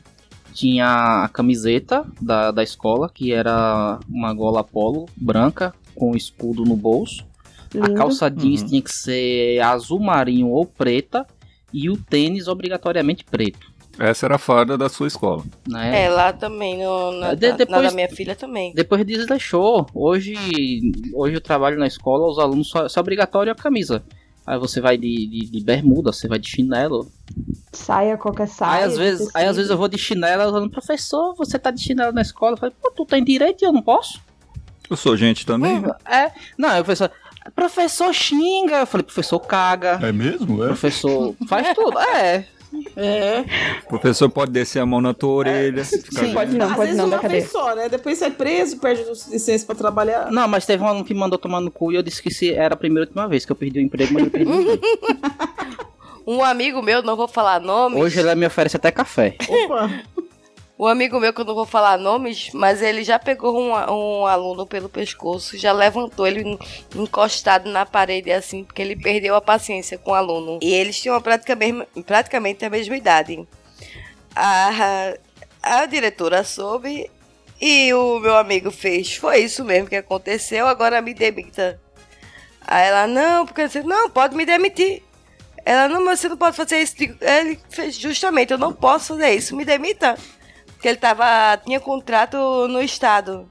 tinha 0.54 1.24
a 1.24 1.30
camiseta 1.30 2.06
da, 2.22 2.52
da 2.52 2.62
escola, 2.64 3.10
que 3.10 3.32
era 3.34 4.00
uma 4.10 4.34
gola 4.34 4.64
polo 4.64 5.08
branca, 5.16 5.74
com 5.96 6.12
o 6.12 6.18
escudo 6.18 6.64
no 6.64 6.76
bolso. 6.76 7.26
A 7.74 7.88
Lindo. 7.88 7.94
calça 7.96 8.30
jeans 8.30 8.62
Uhum. 8.62 8.68
tinha 8.68 8.82
que 8.82 8.92
ser 8.94 9.60
azul 9.62 10.00
marinho 10.00 10.50
ou 10.50 10.66
preta, 10.66 11.26
e 11.72 11.90
o 11.90 11.98
tênis 11.98 12.48
obrigatoriamente 12.48 13.24
preto. 13.24 13.73
Essa 14.00 14.26
era 14.26 14.36
a 14.36 14.40
farda 14.40 14.78
da 14.78 14.90
sua 14.90 15.08
escola. 15.08 15.44
Né? 15.68 16.06
É, 16.06 16.10
lá 16.10 16.34
também, 16.34 16.84
no, 16.84 17.12
na, 17.12 17.34
De- 17.36 17.54
depois- 17.54 17.70
na 17.84 17.90
da 17.90 17.96
minha 17.96 18.10
filha 18.10 18.36
também. 18.36 18.74
Depois 18.74 19.06
desleixou. 19.06 19.86
Hoje, 19.94 20.34
hoje 21.14 21.36
eu 21.36 21.42
trabalho 21.42 21.78
na 21.78 21.86
escola, 21.88 22.28
os 22.28 22.40
alunos 22.40 22.70
só, 22.70 22.88
só 22.90 23.00
é 23.00 23.02
obrigatório 23.02 23.52
a 23.52 23.56
camisa. 23.56 24.04
Aí 24.46 24.58
você 24.60 24.82
vai 24.82 24.98
de, 24.98 25.28
de, 25.28 25.50
de 25.52 25.64
bermuda, 25.64 26.12
você 26.12 26.28
vai 26.28 26.38
de 26.40 26.50
chinelo. 26.50 27.10
Saia, 27.72 28.18
qualquer 28.18 28.48
saia. 28.48 28.80
aí, 28.80 28.84
às 28.84 28.98
vezes, 28.98 29.34
aí 29.36 29.46
às 29.46 29.56
vezes 29.56 29.72
eu 29.72 29.78
vou 29.78 29.88
de 29.88 29.98
chinelo, 29.98 30.42
eu 30.44 30.52
falo, 30.52 30.70
professor, 30.70 31.34
você 31.36 31.58
tá 31.58 31.72
de 31.72 31.82
chinelo 31.82 32.12
na 32.12 32.22
escola? 32.22 32.54
Eu 32.54 32.58
falei, 32.58 32.76
pô, 32.82 32.92
tu 32.92 33.06
tem 33.06 33.24
direito 33.24 33.62
e 33.64 33.66
eu 33.66 33.72
não 33.72 33.82
posso? 33.82 34.20
Eu 34.90 34.98
sou 34.98 35.16
gente 35.16 35.46
também. 35.46 35.80
né? 35.80 35.94
É, 36.06 36.32
não, 36.58 36.70
aí 36.70 36.82
o 36.82 36.84
professor, 36.84 37.10
professor 37.56 38.14
xinga. 38.14 38.80
Eu 38.82 38.86
falei, 38.88 39.04
professor 39.06 39.40
caga. 39.40 40.00
É 40.04 40.12
mesmo? 40.12 40.58
Professor 40.58 41.34
faz 41.48 41.74
tudo. 41.74 41.98
É. 42.00 42.46
É. 42.96 43.44
O 43.86 43.90
professor 43.90 44.30
pode 44.30 44.52
descer 44.52 44.80
a 44.80 44.86
mão 44.86 45.02
na 45.02 45.14
tua 45.14 45.32
orelha. 45.32 45.84
ficar 45.84 46.26
sim. 46.26 46.34
Pode 46.34 46.56
não, 46.56 46.66
Às 46.68 46.76
pode 46.76 46.82
vezes 46.92 46.98
não, 46.98 47.10
da 47.10 47.20
uma 47.20 47.30
vez 47.30 47.48
cadeia. 47.48 47.66
só, 47.66 47.76
né? 47.76 47.90
Depois 47.90 48.18
você 48.18 48.26
é 48.26 48.30
preso, 48.30 48.78
perde 48.78 49.04
licença 49.32 49.66
pra 49.66 49.76
trabalhar. 49.76 50.32
Não, 50.32 50.48
mas 50.48 50.66
teve 50.66 50.84
um 50.84 50.88
aluno 50.88 51.06
que 51.06 51.14
mandou 51.14 51.38
tomar 51.38 51.60
no 51.62 51.72
cu 51.72 51.92
e 51.92 51.96
eu 51.96 52.04
disse 52.04 52.22
que 52.22 52.32
se 52.32 52.52
era 52.54 52.74
a 52.74 52.78
primeira 52.78 53.06
e 53.06 53.08
última 53.08 53.28
vez 53.28 53.46
que 53.46 53.52
eu 53.52 53.56
perdi 53.56 53.80
o 53.80 53.82
emprego, 53.82 54.14
mas 54.14 54.24
eu 54.26 54.32
perdi 54.32 54.52
o 54.52 54.62
emprego. 54.62 54.82
Um 56.26 56.42
amigo 56.42 56.82
meu, 56.82 57.04
não 57.04 57.18
vou 57.18 57.28
falar 57.28 57.60
nomes. 57.60 58.00
Hoje 58.02 58.20
ele 58.20 58.34
me 58.36 58.46
oferece 58.46 58.78
até 58.78 58.92
café. 58.92 59.36
Opa! 59.48 59.90
Um 60.84 60.88
amigo 60.88 61.18
meu, 61.20 61.32
que 61.34 61.40
eu 61.40 61.46
não 61.46 61.56
vou 61.56 61.66
falar 61.66 61.98
nomes, 61.98 62.50
mas 62.54 62.82
ele 62.82 63.04
já 63.06 63.18
pegou 63.18 63.58
um, 63.58 63.72
um 63.72 64.26
aluno 64.28 64.66
pelo 64.68 64.90
pescoço, 64.90 65.58
já 65.58 65.72
levantou 65.72 66.28
ele 66.28 66.42
en- 66.42 66.60
encostado 66.96 67.70
na 67.70 67.86
parede 67.86 68.30
assim, 68.32 68.66
porque 68.66 68.82
ele 68.82 68.96
perdeu 68.98 69.34
a 69.34 69.42
paciência 69.42 69.98
com 69.98 70.12
o 70.12 70.14
aluno. 70.14 70.60
E 70.62 70.74
eles 70.74 71.00
tinham 71.00 71.22
praticamente, 71.22 71.88
praticamente 72.06 72.66
a 72.66 72.70
mesma 72.70 72.98
idade. 72.98 73.48
A, 74.36 75.14
a 75.62 75.86
diretora 75.86 76.44
soube 76.44 77.10
E 77.62 77.94
o 77.94 78.20
meu 78.20 78.36
amigo 78.36 78.70
fez, 78.72 79.16
foi 79.16 79.40
isso 79.44 79.64
mesmo 79.64 79.88
que 79.88 79.96
aconteceu, 79.96 80.68
agora 80.68 81.02
me 81.02 81.14
demita. 81.14 81.80
Aí 82.68 82.88
ela, 82.88 83.08
não, 83.08 83.46
porque 83.46 83.68
você, 83.70 83.82
não, 83.84 84.10
pode 84.10 84.36
me 84.36 84.46
demitir. 84.46 85.02
Ela, 85.66 85.88
não, 85.88 86.04
mas 86.04 86.20
você 86.20 86.30
não 86.30 86.38
pode 86.38 86.58
fazer 86.58 86.80
isso. 86.82 86.96
Ele 87.22 87.60
fez 87.70 87.96
justamente, 87.96 88.52
eu 88.52 88.58
não 88.58 88.74
posso 88.74 89.14
fazer 89.14 89.32
isso, 89.34 89.56
me 89.56 89.64
demita. 89.66 90.18
Porque 90.84 90.90
ele 90.90 90.98
tava, 90.98 91.56
tinha 91.66 91.80
contrato 91.80 92.36
no 92.68 92.82
estado. 92.82 93.48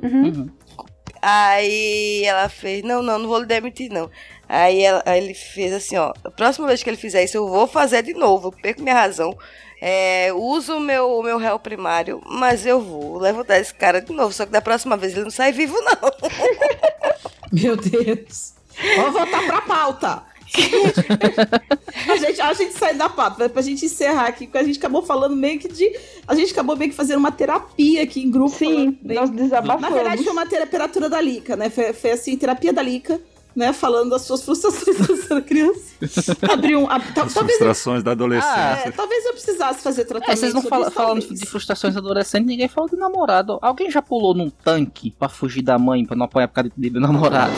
Aí 1.22 2.22
ela 2.26 2.46
fez, 2.50 2.82
não, 2.84 3.02
não, 3.02 3.18
não 3.18 3.26
vou 3.26 3.38
lhe 3.38 3.46
demitir, 3.46 3.90
não. 3.90 4.10
Aí, 4.46 4.82
ela- 4.82 5.02
aí 5.06 5.18
ele 5.24 5.32
fez 5.32 5.72
assim, 5.72 5.96
ó, 5.96 6.12
a 6.24 6.30
próxima 6.30 6.66
vez 6.66 6.82
que 6.82 6.90
ele 6.90 6.96
fizer 6.98 7.24
isso, 7.24 7.38
eu 7.38 7.48
vou 7.48 7.66
fazer 7.66 8.02
de 8.02 8.12
novo, 8.12 8.48
eu 8.48 8.52
perco 8.52 8.82
minha 8.82 8.94
razão. 8.94 9.34
É, 9.80 10.30
uso 10.34 10.76
o 10.76 10.80
meu, 10.80 11.10
o 11.10 11.22
meu 11.22 11.38
réu 11.38 11.58
primário, 11.58 12.20
mas 12.26 12.66
eu 12.66 12.78
vou 12.82 13.18
levantar 13.18 13.58
esse 13.58 13.72
cara 13.72 14.02
de 14.02 14.12
novo. 14.12 14.30
Só 14.34 14.44
que 14.44 14.52
da 14.52 14.60
próxima 14.60 14.94
vez 14.98 15.14
ele 15.14 15.24
não 15.24 15.30
sai 15.30 15.52
vivo, 15.52 15.74
não. 15.80 16.12
Meu 17.50 17.76
Deus. 17.78 18.52
Vamos 18.96 19.12
voltar 19.14 19.42
pra 19.46 19.62
pauta. 19.62 20.22
a, 22.09 22.16
gente, 22.16 22.40
a 22.40 22.53
gente 22.53 22.72
sai 22.74 22.94
da 22.94 23.09
pauta, 23.09 23.48
pra 23.48 23.62
gente 23.62 23.84
encerrar 23.86 24.26
aqui, 24.26 24.46
porque 24.46 24.59
a 24.59 24.64
gente 24.64 24.78
acabou 24.78 25.03
falando 25.03 25.34
meio 25.36 25.59
que 25.59 25.68
de. 25.68 25.90
A 26.26 26.34
gente 26.34 26.53
acabou 26.53 26.76
meio 26.76 26.90
que 26.90 26.96
fazendo 26.96 27.18
uma 27.18 27.32
terapia 27.32 28.03
aqui 28.03 28.20
em 28.22 28.30
grupo. 28.30 28.50
Sim, 28.57 28.98
nós 29.03 29.30
desabafamos. 29.30 29.82
Na 29.82 29.90
verdade, 29.90 30.22
foi 30.22 30.32
uma 30.32 30.46
temperatura 30.46 31.09
da 31.09 31.20
Lica, 31.20 31.57
né? 31.57 31.70
Foi, 31.70 31.92
foi 31.92 32.11
assim, 32.12 32.36
terapia 32.36 32.72
da 32.72 32.82
Lica, 32.82 33.20
né? 33.57 33.72
Falando 33.72 34.11
das 34.11 34.22
suas 34.22 34.42
frustrações 34.42 34.96
quando 34.96 35.16
você 35.16 35.32
era 35.32 35.40
criança. 35.42 36.36
Abriu 36.50 36.80
um. 36.80 36.90
ab- 36.90 37.03
As 37.03 37.14
talvez, 37.34 37.57
frustrações 37.57 38.03
da 38.03 38.12
adolescência. 38.12 38.82
é, 38.88 38.90
talvez 38.90 39.24
eu 39.26 39.32
precisasse 39.32 39.80
fazer 39.82 40.03
É, 40.03 40.05
tratamento. 40.05 40.38
vocês 40.38 40.55
não 40.55 40.62
falam 40.62 40.90
falando 40.90 41.20
de 41.34 41.46
frustrações 41.46 41.96
adolescentes, 41.96 42.46
ninguém 42.46 42.68
falou 42.68 42.88
de 42.90 42.96
namorado. 42.96 43.59
Alguém 43.62 43.90
já 43.90 44.00
pulou 44.03 44.34
num 44.34 44.50
tanque 44.50 45.11
pra 45.18 45.28
fugir 45.28 45.62
da 45.62 45.78
mãe, 45.78 46.05
pra 46.05 46.16
não 46.16 46.24
apanhar 46.26 46.48
por 46.48 46.55
causa 46.55 46.70
de 46.76 46.90
de 46.90 46.98
namorado? 47.00 47.53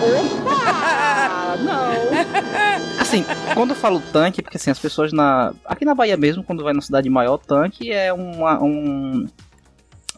Opa! 0.00 1.56
Não! 1.64 1.89
Assim, 3.00 3.24
quando 3.54 3.70
eu 3.70 3.76
falo 3.76 4.00
tanque, 4.12 4.42
porque 4.42 4.56
assim, 4.56 4.70
as 4.70 4.78
pessoas 4.78 5.12
na. 5.12 5.52
Aqui 5.64 5.84
na 5.84 5.94
Bahia 5.94 6.16
mesmo, 6.16 6.44
quando 6.44 6.62
vai 6.62 6.72
na 6.72 6.80
cidade 6.80 7.08
maior, 7.10 7.38
tanque 7.38 7.90
é 7.90 8.12
uma, 8.12 8.62
um, 8.62 9.26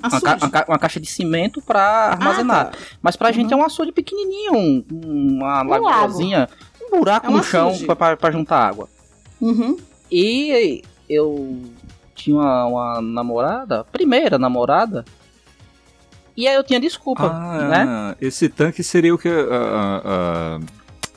uma, 0.03 0.21
ca- 0.21 0.37
uma 0.37 0.51
ca- 0.51 0.65
uma 0.69 0.79
caixa 0.79 1.01
de 1.01 1.07
cimento 1.07 1.63
pra 1.63 1.83
armazenar. 2.13 2.61
Ah, 2.61 2.65
tá. 2.67 2.79
Mas 3.01 3.17
pra 3.17 3.33
gente 3.33 3.53
é 3.53 3.57
um 3.57 3.65
açude 3.65 3.93
pequenininho, 3.93 4.53
um- 4.55 4.85
uma 4.93 5.63
Um 5.63 5.69
lagoazinha, 5.69 6.49
um 6.83 6.91
buraco 6.99 7.27
É 7.27 7.31
um 7.31 7.37
no 7.39 7.43
chão 7.43 7.69
açude. 7.69 7.87
pra, 7.87 7.97
pra, 7.97 8.17
pra 8.17 8.31
juntar 8.31 8.59
água. 8.69 8.89
Uhum. 9.41 9.77
E 10.11 10.83
eu 11.09 11.63
tinha 12.15 12.37
uma, 12.37 12.67
uma 12.67 13.01
namorada, 13.01 13.85
primeira 13.85 14.39
namorada, 14.39 15.05
e 16.37 16.47
aí 16.47 16.55
eu 16.55 16.63
tinha 16.65 16.79
desculpa, 16.81 17.29
né? 17.31 17.85
Ah, 17.89 18.17
esse 18.21 18.49
tanque 18.49 18.83
seria 18.83 19.15
o 19.15 19.19
que 19.19 19.29
ah, 19.29 20.59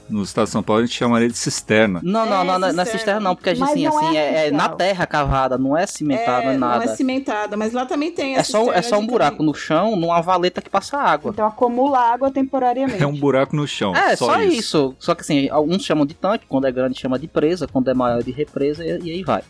no 0.09 0.23
estado 0.23 0.45
de 0.45 0.51
São 0.51 0.61
Paulo 0.63 0.83
a 0.83 0.85
gente 0.85 0.95
chamaria 0.95 1.27
de 1.27 1.37
cisterna. 1.37 1.99
Não, 2.03 2.25
não, 2.25 2.41
É, 2.41 2.43
não, 2.43 2.45
não, 2.45 2.59
não 2.59 2.67
é 2.67 2.69
cisterna. 2.69 2.85
cisterna 2.85 3.19
não, 3.19 3.35
porque 3.35 3.49
assim, 3.49 3.83
não 3.83 3.97
assim, 3.97 4.17
é 4.17 4.19
é, 4.19 4.47
é 4.47 4.51
na 4.51 4.69
terra 4.69 5.05
cavada, 5.05 5.57
não 5.57 5.77
é 5.77 5.85
cimentado, 5.87 6.45
não 6.45 6.51
é 6.51 6.57
nada. 6.57 6.85
Não 6.85 6.93
é 6.93 6.95
cimentada, 6.95 7.57
mas 7.57 7.73
lá 7.73 7.85
também 7.85 8.11
tem 8.11 8.35
É 8.35 8.43
só, 8.43 8.61
é 8.61 8.63
cisterna 8.63 8.83
só 8.83 8.97
um 8.97 9.01
de 9.01 9.07
buraco 9.07 9.37
caminho. 9.37 9.51
no 9.51 9.57
chão, 9.57 9.95
numa 9.95 10.21
valeta 10.21 10.61
que 10.61 10.69
passa 10.69 10.97
água. 10.97 11.31
Então 11.33 11.47
acumula 11.47 11.99
água 11.99 12.31
temporariamente. 12.31 13.01
É 13.01 13.07
um 13.07 13.15
buraco 13.15 13.55
no 13.55 13.67
chão. 13.67 13.95
É, 13.95 14.15
só, 14.15 14.25
só, 14.27 14.41
isso. 14.41 14.57
isso. 14.59 14.95
Só 14.99 15.15
que 15.15 15.21
assim, 15.21 15.49
alguns 15.49 15.83
chamam 15.83 16.05
de 16.05 16.13
tanque, 16.13 16.45
quando 16.47 16.67
é 16.67 16.71
grande 16.71 16.99
chama 16.99 17.17
de 17.17 17.27
presa, 17.27 17.67
quando 17.67 17.89
é 17.89 17.93
maior 17.93 18.21
de 18.23 18.31
represa, 18.31 18.85
e, 18.85 18.99
e 19.03 19.11
aí 19.11 19.23
vai. 19.23 19.41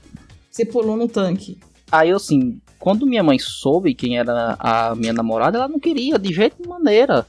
Você 0.50 0.66
pulou 0.66 0.96
no 0.96 1.08
tanque. 1.08 1.60
Aí 1.92 2.10
eu 2.10 2.18
assim, 2.18 2.60
quando 2.80 3.06
minha 3.06 3.24
mãe 3.24 3.38
soube 3.40 3.94
quem 3.94 4.18
era 4.18 4.56
a 4.60 4.96
minha 4.96 5.14
namorada, 5.14 5.58
ela 5.58 5.68
não 5.68 5.80
queria, 5.80 6.18
de 6.18 6.34
jeito 6.34 6.62
de 6.62 6.68
maneira. 6.68 7.26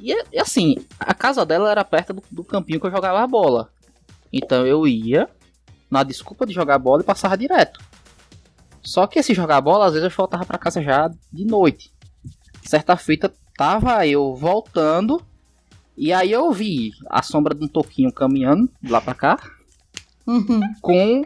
E, 0.00 0.12
e, 0.32 0.38
assim, 0.38 0.76
a 0.98 1.12
casa 1.14 1.44
dela 1.44 1.70
era 1.70 1.84
perto 1.84 2.12
do, 2.12 2.22
do 2.30 2.44
campinho 2.44 2.80
que 2.80 2.86
eu 2.86 2.90
jogava 2.90 3.20
a 3.20 3.26
bola. 3.26 3.68
Então 4.32 4.66
eu 4.66 4.86
ia, 4.86 5.28
na 5.90 6.02
desculpa 6.02 6.46
de 6.46 6.52
jogar 6.52 6.78
bola, 6.78 7.02
e 7.02 7.04
passava 7.04 7.36
direto. 7.36 7.80
Só 8.82 9.06
que 9.06 9.18
esse 9.18 9.34
jogar 9.34 9.60
bola, 9.60 9.86
às 9.86 9.92
vezes 9.94 10.08
eu 10.10 10.16
voltava 10.16 10.44
pra 10.46 10.58
casa 10.58 10.82
já 10.82 11.10
de 11.32 11.44
noite. 11.44 11.92
Certa 12.64 12.96
feita, 12.96 13.32
tava 13.56 14.06
eu 14.06 14.34
voltando, 14.36 15.20
e 15.96 16.12
aí 16.12 16.30
eu 16.30 16.52
vi 16.52 16.92
a 17.10 17.22
sombra 17.22 17.54
de 17.54 17.64
um 17.64 17.68
toquinho 17.68 18.12
caminhando 18.12 18.70
lá 18.88 19.00
pra 19.00 19.14
cá, 19.14 19.38
Uhum. 20.26 20.60
com 20.82 21.22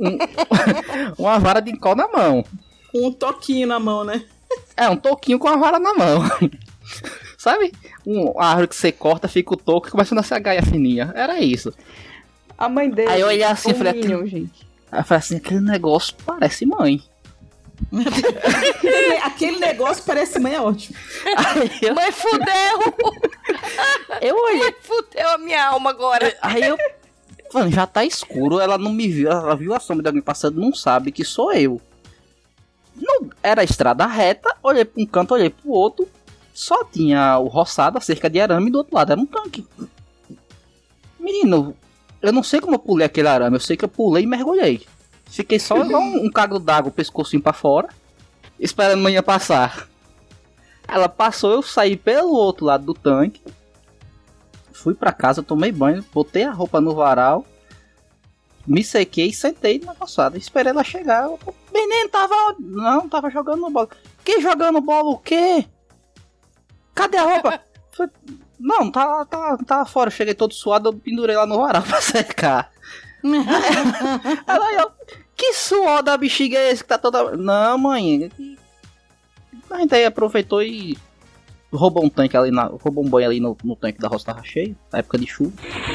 um- 0.00 0.18
uma 1.18 1.38
vara 1.38 1.60
de 1.60 1.76
cola 1.78 1.94
na 1.96 2.08
mão. 2.08 2.44
Com 2.90 3.06
um 3.08 3.12
toquinho 3.12 3.68
na 3.68 3.78
mão, 3.78 4.02
né? 4.02 4.24
É, 4.76 4.88
um 4.88 4.96
toquinho 4.96 5.38
com 5.38 5.48
a 5.48 5.56
vara 5.56 5.78
na 5.78 5.94
mão. 5.94 6.22
Sabe? 7.46 7.72
Um, 8.04 8.30
uma 8.32 8.44
árvore 8.44 8.66
que 8.66 8.74
você 8.74 8.90
corta, 8.90 9.28
fica 9.28 9.54
o 9.54 9.56
toco 9.56 9.86
e 9.86 9.90
começa 9.92 10.12
a 10.12 10.16
nascer 10.16 10.34
a 10.34 10.38
gaia 10.40 10.64
fininha. 10.64 11.12
Era 11.14 11.38
isso. 11.38 11.72
A 12.58 12.68
mãe 12.68 12.90
dele. 12.90 13.08
Aí 13.08 13.20
eu 13.20 13.28
olhei 13.28 13.44
assim 13.44 13.70
e 13.70 13.74
falei, 13.74 13.92
Minion, 13.92 14.16
aquele- 14.16 14.30
gente. 14.30 14.66
Aí 14.90 14.98
eu 14.98 15.04
falei 15.04 15.18
assim, 15.20 15.36
aquele 15.36 15.60
negócio 15.60 16.12
parece 16.26 16.66
mãe. 16.66 17.00
Aquele, 17.94 19.16
aquele 19.22 19.58
negócio 19.60 20.02
parece 20.04 20.40
mãe 20.40 20.54
é 20.56 20.60
ótimo. 20.60 20.96
Eu, 21.80 21.94
Mãe, 21.94 22.10
fudeu! 22.10 22.94
eu 24.20 24.34
olhei. 24.36 24.58
Mãe, 24.62 24.74
fudeu 24.80 25.28
a 25.28 25.38
minha 25.38 25.68
alma 25.68 25.90
agora. 25.90 26.36
Aí 26.42 26.62
eu. 26.64 26.76
Mano, 27.54 27.70
já 27.70 27.86
tá 27.86 28.04
escuro, 28.04 28.58
ela 28.58 28.76
não 28.76 28.92
me 28.92 29.06
viu, 29.06 29.30
ela 29.30 29.54
viu 29.54 29.72
a 29.72 29.78
sombra 29.78 30.02
de 30.02 30.08
alguém 30.08 30.22
passando, 30.22 30.60
não 30.60 30.74
sabe 30.74 31.12
que 31.12 31.24
sou 31.24 31.52
eu. 31.52 31.80
Não, 33.00 33.30
era 33.40 33.60
a 33.60 33.64
estrada 33.64 34.04
reta, 34.04 34.52
olhei 34.64 34.84
pra 34.84 35.00
um 35.00 35.06
canto, 35.06 35.32
olhei 35.34 35.48
pro 35.50 35.70
outro, 35.70 36.08
só 36.56 36.82
tinha 36.84 37.38
o 37.38 37.48
roçado, 37.48 37.98
a 37.98 38.00
cerca 38.00 38.30
de 38.30 38.40
arame, 38.40 38.70
do 38.70 38.78
outro 38.78 38.96
lado 38.96 39.12
era 39.12 39.20
um 39.20 39.26
tanque. 39.26 39.66
Menino, 41.20 41.76
eu 42.22 42.32
não 42.32 42.42
sei 42.42 42.62
como 42.62 42.76
eu 42.76 42.78
pulei 42.78 43.04
aquele 43.04 43.28
arame, 43.28 43.56
eu 43.56 43.60
sei 43.60 43.76
que 43.76 43.84
eu 43.84 43.90
pulei 43.90 44.22
e 44.22 44.26
mergulhei. 44.26 44.86
Fiquei 45.26 45.58
só 45.58 45.76
igual 45.84 46.00
um, 46.00 46.24
um 46.24 46.30
cago 46.30 46.58
d'água, 46.58 46.88
o 46.88 46.94
pescocinho 46.94 47.42
pra 47.42 47.52
fora, 47.52 47.90
esperando 48.58 49.00
a 49.00 49.02
manhã 49.02 49.22
passar. 49.22 49.86
Ela 50.88 51.10
passou, 51.10 51.52
eu 51.52 51.62
saí 51.62 51.94
pelo 51.94 52.32
outro 52.32 52.64
lado 52.64 52.86
do 52.86 52.94
tanque, 52.94 53.42
fui 54.72 54.94
pra 54.94 55.12
casa, 55.12 55.42
tomei 55.42 55.70
banho, 55.70 56.02
botei 56.10 56.44
a 56.44 56.52
roupa 56.52 56.80
no 56.80 56.94
varal, 56.94 57.44
me 58.66 58.82
sequei 58.82 59.26
e 59.26 59.34
sentei 59.34 59.78
na 59.78 59.94
calçada. 59.94 60.38
Esperei 60.38 60.70
ela 60.70 60.82
chegar. 60.82 61.28
Menino 61.70 62.08
tava. 62.08 62.56
Não, 62.58 63.06
tava 63.10 63.28
jogando 63.28 63.68
bola. 63.68 63.90
Que 64.24 64.40
jogando 64.40 64.80
bola 64.80 65.10
o 65.10 65.18
quê? 65.18 65.66
Cadê 66.96 67.18
a 67.18 67.22
roupa? 67.22 67.60
Falei, 67.92 68.12
não, 68.58 68.90
tá, 68.90 69.24
tá, 69.26 69.58
tá 69.58 69.84
fora. 69.84 70.10
Cheguei 70.10 70.34
todo 70.34 70.52
suado, 70.54 70.88
eu 70.88 70.94
pendurei 70.94 71.36
lá 71.36 71.46
no 71.46 71.58
varal 71.58 71.82
pra 71.82 72.00
secar. 72.00 72.72
Ela 74.46 74.72
eu, 74.72 74.90
que 75.36 75.52
suor 75.52 76.02
da 76.02 76.16
bexiga 76.16 76.58
é 76.58 76.72
esse 76.72 76.82
que 76.82 76.88
tá 76.88 76.96
toda. 76.98 77.36
Não, 77.36 77.78
mãe. 77.78 78.32
A 79.70 79.78
gente 79.78 79.94
aí 79.94 80.04
aproveitou 80.06 80.62
e 80.62 80.96
roubou 81.72 82.04
um 82.04 82.08
tanque 82.08 82.36
ali 82.36 82.50
na. 82.50 82.64
Roubou 82.64 83.04
um 83.04 83.08
banho 83.08 83.26
ali 83.28 83.38
no, 83.40 83.56
no 83.62 83.76
tanque 83.76 84.00
da 84.00 84.08
roça 84.08 84.26
tava 84.26 84.42
cheio, 84.42 84.74
na 84.90 85.00
época 85.00 85.18
de 85.18 85.26
chuva. 85.26 85.52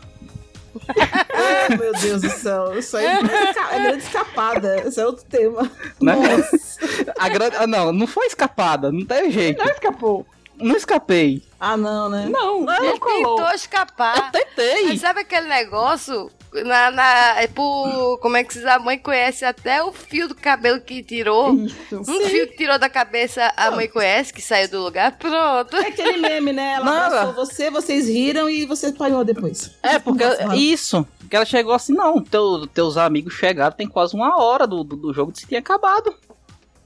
Ai, 1.33 1.77
meu 1.77 1.91
Deus 1.93 2.21
do 2.21 2.29
céu. 2.29 2.77
Isso 2.77 2.97
aí 2.97 3.05
é 3.05 3.21
grande, 3.21 3.49
esca- 3.49 3.67
é 3.75 3.79
grande 3.79 4.03
escapada. 4.03 4.83
Esse 4.87 4.99
é 4.99 5.05
outro 5.05 5.25
tema. 5.25 5.63
Né? 6.01 6.15
Nossa. 6.15 6.79
A 7.17 7.29
grande. 7.29 7.55
Ah, 7.57 7.67
não, 7.67 7.91
não 7.91 8.07
foi 8.07 8.27
escapada, 8.27 8.91
não 8.91 9.05
teve 9.05 9.31
jeito. 9.31 9.63
Não 9.63 9.71
escapou. 9.71 10.25
Não 10.57 10.75
escapei. 10.75 11.41
Ah, 11.59 11.77
não, 11.77 12.09
né? 12.09 12.27
Não, 12.29 12.61
Ele 12.83 12.99
tentou 12.99 13.51
escapar. 13.53 14.31
tentei. 14.31 14.87
Mas 14.87 14.99
sabe 14.99 15.21
aquele 15.21 15.47
negócio? 15.47 16.29
Na, 16.51 16.89
na, 16.89 17.41
é 17.41 17.45
por, 17.47 18.17
como 18.19 18.35
é 18.35 18.43
que 18.43 18.53
vocês, 18.53 18.65
a 18.65 18.79
mãe 18.79 18.97
conhece 18.97 19.45
até 19.45 19.83
o 19.83 19.91
fio 19.93 20.27
do 20.27 20.33
cabelo 20.33 20.81
que 20.81 21.03
tirou. 21.03 21.53
Isso. 21.53 21.77
Um 21.99 22.03
fio 22.27 22.47
que 22.47 22.57
tirou 22.57 22.79
da 22.79 22.89
cabeça, 22.89 23.53
a 23.55 23.69
mãe 23.69 23.87
conhece, 23.87 24.33
que 24.33 24.41
saiu 24.41 24.67
do 24.69 24.81
lugar. 24.81 25.15
Pronto. 25.19 25.75
É 25.75 25.87
aquele 25.89 26.17
meme, 26.17 26.51
né? 26.51 26.73
Ela 26.77 27.05
abraçou 27.05 27.33
você, 27.33 27.69
vocês 27.69 28.07
riram 28.07 28.49
e 28.49 28.65
você 28.65 28.87
apanhou 28.87 29.23
depois. 29.23 29.71
É, 29.83 29.99
porque 29.99 30.25
Nossa, 30.25 30.55
isso. 30.55 31.05
Que 31.29 31.35
ela 31.35 31.45
chegou 31.45 31.73
assim, 31.73 31.93
não. 31.93 32.19
Teu, 32.23 32.65
teus 32.65 32.97
amigos 32.97 33.33
chegaram, 33.35 33.75
tem 33.75 33.87
quase 33.87 34.15
uma 34.15 34.41
hora 34.43 34.65
do, 34.65 34.83
do, 34.83 34.95
do 34.95 35.13
jogo, 35.13 35.31
se 35.35 35.45
tinha 35.45 35.59
acabado. 35.59 36.13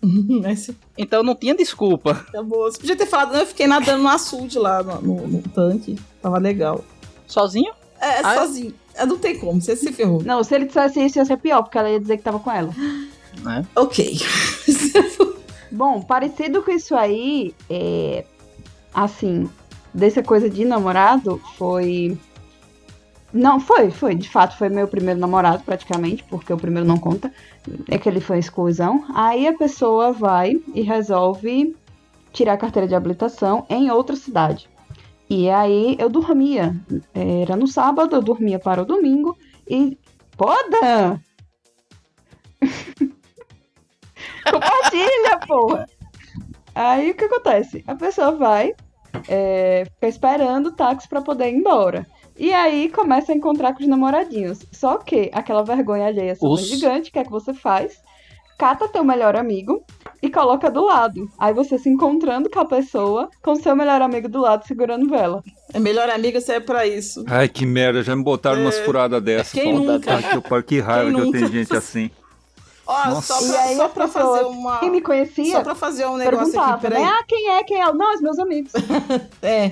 Então 0.98 1.24
não 1.24 1.34
tinha 1.36 1.56
desculpa. 1.56 2.12
acabou. 2.28 2.70
Você 2.72 2.78
podia 2.80 2.96
ter 2.96 3.06
falado, 3.06 3.32
não, 3.34 3.40
eu 3.40 3.46
fiquei 3.48 3.68
nadando 3.68 4.04
no 4.04 4.10
açude 4.10 4.60
lá 4.60 4.84
no, 4.84 5.02
no- 5.02 5.28
no 5.28 5.42
tanque. 5.44 5.98
Tava 6.22 6.38
legal. 6.38 6.84
Sozinho? 7.26 7.72
É, 8.02 8.20
Ah, 8.22 8.34
é? 8.36 8.38
sozinho. 8.38 8.74
É, 8.96 9.06
Não 9.06 9.18
tem 9.18 9.38
como, 9.38 9.62
você 9.62 9.76
se 9.76 9.92
ferrou. 9.92 10.22
Não, 10.24 10.44
se 10.44 10.54
ele 10.56 10.66
dissesse 10.66 11.04
isso 11.04 11.18
ia 11.18 11.26
ser 11.26 11.38
pior, 11.38 11.64
porque 11.64 11.78
ela 11.78 11.90
ia 11.90 12.00
dizer 12.00 12.18
que 12.18 12.24
tava 12.24 12.40
com 12.40 12.52
ela. 12.52 12.74
Né? 13.42 13.66
Ok. 13.76 14.18
Bom, 15.72 16.02
parecido 16.02 16.62
com 16.62 16.72
isso 16.72 16.96
aí, 16.96 17.54
é. 17.70 18.26
Assim, 18.94 19.50
dessa 19.92 20.22
coisa 20.22 20.48
de 20.50 20.64
namorado, 20.64 21.42
foi. 21.58 22.16
Não, 23.34 23.60
foi, 23.60 23.90
foi. 23.90 24.14
De 24.14 24.30
fato, 24.30 24.56
foi 24.56 24.70
meu 24.70 24.88
primeiro 24.88 25.20
namorado, 25.20 25.64
praticamente, 25.64 26.24
porque 26.30 26.54
o 26.54 26.58
primeiro 26.58 26.88
não 26.88 26.98
conta. 26.98 27.34
É 27.90 27.98
que 27.98 28.08
ele 28.08 28.20
foi 28.22 28.38
exclusão. 28.38 29.04
Aí 29.16 29.48
a 29.48 29.58
pessoa 29.58 30.12
vai 30.12 30.62
e 30.76 30.82
resolve 30.82 31.76
tirar 32.32 32.54
a 32.54 32.58
carteira 32.58 32.88
de 32.88 32.94
habilitação 32.94 33.66
em 33.68 33.90
outra 33.90 34.16
cidade. 34.16 34.70
E 35.36 35.50
aí 35.50 35.96
eu 35.98 36.10
dormia. 36.10 36.76
Era 37.12 37.56
no 37.56 37.66
sábado, 37.66 38.16
eu 38.16 38.22
dormia 38.22 38.60
para 38.60 38.84
o 38.84 38.86
domingo. 38.86 39.36
E. 39.68 39.98
Poda! 40.38 41.20
Compartilha, 44.52 45.40
porra! 45.48 45.88
Aí 46.76 47.10
o 47.12 47.16
que 47.16 47.26
acontece? 47.26 47.84
A 47.88 47.96
pessoa 47.96 48.32
vai, 48.34 48.74
é, 49.28 49.86
fica 49.96 50.08
esperando 50.08 50.68
o 50.68 50.72
táxi 50.76 51.08
pra 51.10 51.22
poder 51.22 51.50
ir 51.50 51.56
embora. 51.56 52.06
E 52.38 52.54
aí 52.54 52.90
começa 52.90 53.32
a 53.32 53.36
encontrar 53.36 53.74
com 53.74 53.82
os 53.82 53.88
namoradinhos. 53.88 54.60
Só 54.72 54.98
que 54.98 55.32
aquela 55.34 55.64
vergonha 55.64 56.06
alheia 56.08 56.36
super 56.36 56.48
Os- 56.48 56.68
gigante, 56.68 57.10
o 57.10 57.14
que 57.14 57.20
é 57.20 57.24
que 57.24 57.32
você 57.32 57.54
faz? 57.56 58.02
Cata 58.60 58.88
teu 58.88 59.04
melhor 59.04 59.36
amigo 59.36 59.84
e 60.24 60.30
coloca 60.30 60.72
do 60.72 60.86
lado. 60.86 61.30
Aí 61.38 61.54
você 61.54 61.78
se 61.78 61.90
encontrando 61.90 62.50
com 62.50 62.60
a 62.62 62.66
pessoa, 62.66 63.30
com 63.44 63.56
seu 63.56 63.76
melhor 63.76 64.02
amigo 64.02 64.30
do 64.30 64.40
lado 64.40 64.66
segurando 64.66 65.08
vela. 65.10 65.44
É 65.74 65.80
melhor 65.80 66.10
amiga 66.10 66.40
serve 66.40 66.66
pra 66.66 66.88
isso. 66.88 67.26
Ai, 67.28 67.50
que 67.50 67.66
merda, 67.66 68.02
já 68.02 68.16
me 68.16 68.24
botaram 68.24 68.62
umas 68.62 68.80
furadas 68.80 69.22
dessas. 69.22 69.52
quem 69.52 69.74
nunca? 69.74 70.18
que 70.22 70.64
que 70.64 70.80
raiva 70.80 71.12
Quem 71.12 71.16
que 71.22 71.28
eu 71.28 71.32
tenho 71.32 71.44
nunca? 71.44 71.54
gente 71.58 71.76
assim. 71.76 72.10
Ó, 72.88 73.10
Nossa. 73.10 73.34
só 73.34 73.48
pra, 73.52 73.62
aí 73.64 73.76
só 73.76 73.88
pra 73.90 74.08
pessoas- 74.08 74.26
fazer 74.40 74.46
uma. 74.46 74.78
Quem 74.80 74.92
me 74.92 75.02
conhecia, 75.02 75.52
Só 75.52 75.62
pra 75.62 75.76
fazer 75.76 76.06
um 76.06 76.18
negócio 76.18 76.60
aqui, 76.60 76.82
peraí. 76.82 77.02
né? 77.02 77.10
Ah, 77.10 77.24
quem 77.28 77.50
é? 77.52 77.64
Quem 77.64 77.82
é? 77.82 77.94
Não, 77.94 78.14
os 78.16 78.22
meus 78.22 78.40
amigos. 78.40 78.72
É. 79.42 79.72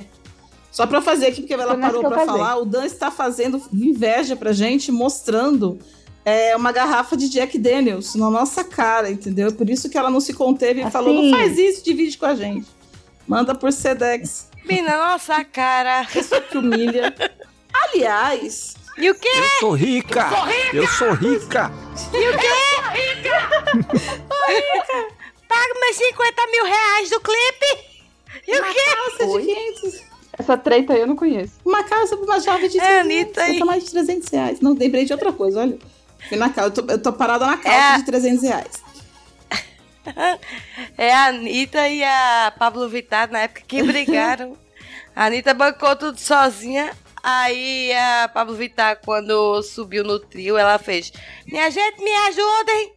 Só 0.72 0.86
pra 0.88 1.02
fazer 1.02 1.28
aqui, 1.28 1.42
porque 1.42 1.54
ela 1.54 1.68
Foi 1.68 1.78
parou 1.82 2.02
pra 2.02 2.26
falar, 2.26 2.56
o 2.58 2.66
Dan 2.66 2.86
está 2.86 3.12
fazendo 3.12 3.62
inveja 3.74 4.36
pra 4.38 4.54
gente, 4.54 4.90
mostrando 4.92 5.78
é, 6.24 6.56
uma 6.56 6.72
garrafa 6.72 7.16
de 7.18 7.30
Jack 7.30 7.58
Daniels 7.58 8.16
na 8.16 8.30
nossa 8.30 8.64
cara, 8.64 9.10
entendeu? 9.10 9.48
É 9.48 9.52
Por 9.52 9.70
isso 9.70 9.90
que 9.90 9.98
ela 9.98 10.10
não 10.10 10.20
se 10.20 10.34
conteve 10.34 10.80
e 10.80 10.84
Assim. 10.84 10.92
falou: 10.92 11.14
não 11.14 11.30
faz 11.38 11.58
isso, 11.58 11.84
divide 11.84 12.18
com 12.18 12.26
a 12.26 12.36
gente. 12.36 12.68
Manda 13.28 13.54
por 13.56 13.72
Sedex. 13.72 14.50
Mina, 14.66 14.98
nossa 14.98 15.44
cara. 15.44 16.06
Pessoa 16.12 16.42
que 16.42 16.58
humilha. 16.58 17.14
Aliás. 17.74 18.76
E 18.98 19.10
o 19.10 19.16
quê? 19.16 19.28
Eu 19.36 19.60
sou 19.60 19.72
rica! 19.72 20.30
Eu 20.74 20.88
sou 20.88 21.14
rica! 21.14 21.72
E 22.14 22.30
o 22.30 22.38
quê? 22.38 23.32
Paga 25.48 25.80
meus 25.80 25.96
50 25.96 26.48
mil 26.52 26.66
reais 26.66 27.10
do 27.10 27.20
clipe. 27.22 27.92
E 28.48 28.60
o 28.60 28.64
quê? 28.64 28.80
Calça 29.20 29.40
de 29.40 29.46
500. 29.46 30.02
Essa 30.38 30.58
treta 30.58 30.94
aí 30.94 31.02
eu 31.02 31.08
não 31.08 31.16
conheço. 31.16 31.54
Uma 31.66 31.84
calça 31.84 32.16
pra 32.18 32.26
uma 32.26 32.40
chave 32.40 32.68
de 32.70 32.80
É, 32.80 33.02
300. 33.04 33.06
Anitta 33.06 33.42
aí. 33.42 33.50
Custa 33.52 33.66
mais 33.66 33.84
de 33.84 33.92
300 33.92 34.30
reais. 34.30 34.60
Não, 34.62 34.74
lembrei 34.74 35.06
de 35.06 35.14
outra 35.14 35.32
coisa, 35.32 35.60
olha. 35.62 35.78
Fui 36.30 36.38
na 36.38 36.50
calça, 36.50 36.70
eu 36.80 36.84
tô, 36.86 36.94
eu 36.94 37.02
tô 37.02 37.14
parada 37.14 37.46
na 37.46 37.58
calça 37.58 37.78
É. 37.96 37.98
de 37.98 38.04
300 38.06 38.44
reais. 38.44 38.84
É 40.98 41.14
a 41.14 41.26
Anitta 41.28 41.88
e 41.88 42.04
a 42.04 42.52
Pablo 42.58 42.90
Vittar 42.90 43.30
na 43.32 43.40
época 43.42 43.62
que 43.68 43.84
brigaram. 43.84 44.58
A 45.16 45.26
Anitta 45.26 45.54
bancou 45.54 45.96
tudo 45.96 46.18
sozinha. 46.20 46.92
Aí 47.22 47.94
a 47.94 48.28
Pablo 48.34 48.56
Vittar, 48.56 49.00
quando 49.06 49.62
subiu 49.62 50.04
no 50.04 50.18
trio, 50.20 50.58
ela 50.58 50.80
fez: 50.80 51.12
Minha 51.46 51.70
gente, 51.70 52.02
me 52.02 52.12
ajudem! 52.12 52.94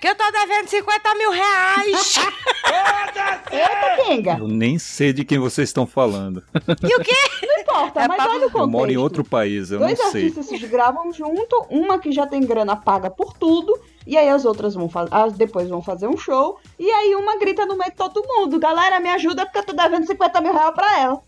Que 0.00 0.08
eu 0.08 0.14
tô 0.14 0.24
devendo 0.32 0.66
50 0.68 1.14
mil 1.16 1.30
reais! 1.30 2.14
Eita, 3.52 4.02
Kinga! 4.04 4.36
Eu 4.38 4.48
nem 4.48 4.78
sei 4.78 5.12
de 5.12 5.24
quem 5.24 5.38
vocês 5.38 5.68
estão 5.68 5.86
falando. 5.86 6.42
e 6.82 6.96
o 6.96 7.00
quê? 7.00 7.14
Não 7.46 7.58
importa, 7.60 8.00
É 8.02 8.08
mas 8.08 8.16
Pablo- 8.16 8.32
olha 8.32 8.40
o 8.42 8.44
Eu 8.46 8.50
contexto. 8.50 8.70
moro 8.70 8.90
em 8.90 8.96
outro 8.96 9.22
país, 9.24 9.70
eu 9.70 9.78
Dois 9.78 9.98
não 9.98 10.10
sei. 10.10 10.22
artistas 10.28 10.46
se 10.46 10.58
gravam 10.66 11.12
junto, 11.12 11.66
uma 11.68 11.98
que 11.98 12.12
já 12.12 12.26
tem 12.26 12.40
grana 12.40 12.76
paga 12.76 13.10
por 13.10 13.34
tudo, 13.34 13.78
e 14.06 14.16
aí 14.16 14.28
as 14.28 14.44
outras 14.46 14.74
vão 14.74 14.88
fazer, 14.88 15.10
as 15.14 15.34
depois 15.34 15.68
vão 15.68 15.82
fazer 15.82 16.06
um 16.06 16.16
show, 16.16 16.58
e 16.78 16.90
aí 16.90 17.14
uma 17.14 17.36
grita 17.38 17.66
no 17.66 17.76
meio 17.76 17.90
de 17.90 17.96
todo 17.96 18.22
mundo, 18.26 18.58
galera, 18.58 18.98
me 19.00 19.10
ajuda 19.10 19.44
porque 19.44 19.58
eu 19.58 19.64
tô 19.66 19.72
devendo 19.74 20.06
50 20.06 20.40
mil 20.40 20.52
reais 20.54 20.74
pra 20.74 20.98
ela. 20.98 21.20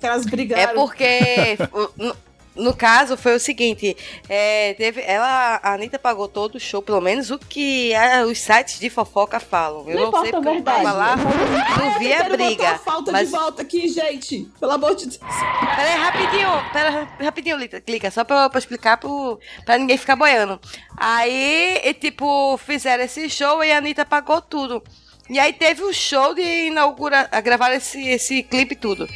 Que 0.00 0.06
elas 0.06 0.24
brigaram. 0.24 0.62
É 0.62 0.74
porque, 0.74 1.58
o- 1.72 2.14
no, 2.58 2.74
caso, 2.74 3.16
foi 3.16 3.34
o 3.36 3.40
seguinte: 3.40 3.96
é, 4.28 4.74
teve, 4.74 5.00
ela, 5.02 5.60
a 5.62 5.72
Anitta 5.74 5.98
pagou 5.98 6.28
todo 6.28 6.56
o 6.56 6.60
show, 6.60 6.82
pelo 6.82 7.00
menos 7.00 7.30
o 7.30 7.38
que 7.38 7.94
a- 7.94 8.24
os 8.24 8.38
sites 8.38 8.78
de 8.78 8.90
fofoca 8.90 9.38
falam. 9.40 9.88
Eu 9.88 10.00
Não 10.00 10.10
não, 10.10 10.22
sei 10.22 10.32
porque 10.32 10.48
eu 10.48 10.52
verdade. 10.54 10.82
tava 10.84 10.92
lá, 10.96 11.16
não 11.16 11.98
vi 11.98 12.12
a 12.12 12.24
briga. 12.24 12.70
a 12.70 12.78
falta 12.78 13.12
mas- 13.12 13.28
de 13.30 13.36
volta 13.36 13.62
aqui, 13.62 13.88
gente. 13.88 14.48
Pelo 14.60 14.72
amor 14.72 14.94
de 14.94 15.06
Deus. 15.06 15.18
Pera 15.18 15.90
aí, 15.90 15.98
rapidinho, 15.98 16.48
pera, 16.72 17.08
rapidinho, 17.20 17.56
Lita, 17.56 17.80
clica, 17.80 18.10
só 18.10 18.24
pra, 18.24 18.48
pra 18.50 18.58
explicar 18.58 18.96
pro, 18.98 19.38
pra 19.64 19.78
ninguém 19.78 19.96
ficar 19.96 20.16
boiando. 20.16 20.60
Aí, 20.96 21.80
e, 21.84 21.94
tipo, 21.94 22.56
fizeram 22.58 23.04
esse 23.04 23.28
show 23.30 23.62
e 23.62 23.70
a 23.72 23.78
Anitta 23.78 24.04
pagou 24.04 24.40
tudo. 24.42 24.82
E 25.30 25.38
aí 25.38 25.52
teve 25.52 25.82
o 25.82 25.92
show 25.92 26.34
de 26.34 26.42
inaugurar, 26.68 27.28
gravar 27.42 27.72
esse, 27.74 28.00
esse 28.08 28.42
clipe 28.42 28.72
e 28.72 28.76
tudo. 28.76 29.06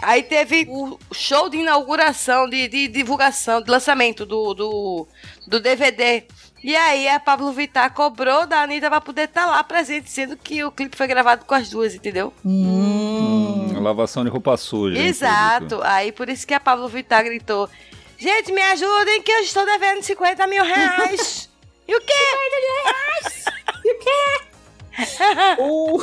Aí 0.00 0.22
teve 0.22 0.66
o 0.68 0.98
show 1.12 1.48
de 1.48 1.58
inauguração, 1.58 2.48
de, 2.48 2.66
de 2.68 2.88
divulgação, 2.88 3.60
de 3.62 3.70
lançamento 3.70 4.24
do, 4.26 4.54
do, 4.54 5.08
do 5.46 5.60
DVD. 5.60 6.24
E 6.64 6.74
aí 6.76 7.08
a 7.08 7.18
Pablo 7.20 7.52
Vittar 7.52 7.92
cobrou 7.92 8.46
da 8.46 8.62
Anitta 8.62 8.88
pra 8.88 9.00
poder 9.00 9.22
estar 9.28 9.46
lá 9.46 9.62
presente, 9.64 10.08
sendo 10.10 10.36
que 10.36 10.62
o 10.64 10.70
clipe 10.70 10.96
foi 10.96 11.06
gravado 11.08 11.44
com 11.44 11.54
as 11.54 11.68
duas, 11.68 11.94
entendeu? 11.94 12.32
Hum, 12.44 13.80
lavação 13.80 14.24
de 14.24 14.30
roupa 14.30 14.56
suja. 14.56 14.98
Exato. 14.98 15.80
Aí 15.82 16.12
por 16.12 16.28
isso 16.28 16.46
que 16.46 16.54
a 16.54 16.60
Pablo 16.60 16.88
Vittar 16.88 17.24
gritou: 17.24 17.68
Gente, 18.16 18.52
me 18.52 18.62
ajudem 18.62 19.22
que 19.22 19.32
eu 19.32 19.40
estou 19.40 19.66
devendo 19.66 20.02
50 20.02 20.46
mil 20.48 20.64
reais. 20.64 21.50
e 21.86 21.96
o 21.96 22.00
quê? 22.00 22.12
50 22.12 22.56
mil 22.60 22.84
reais? 22.84 23.44
E 23.84 23.92
o 23.92 23.98
quê? 23.98 24.42
O 25.58 26.00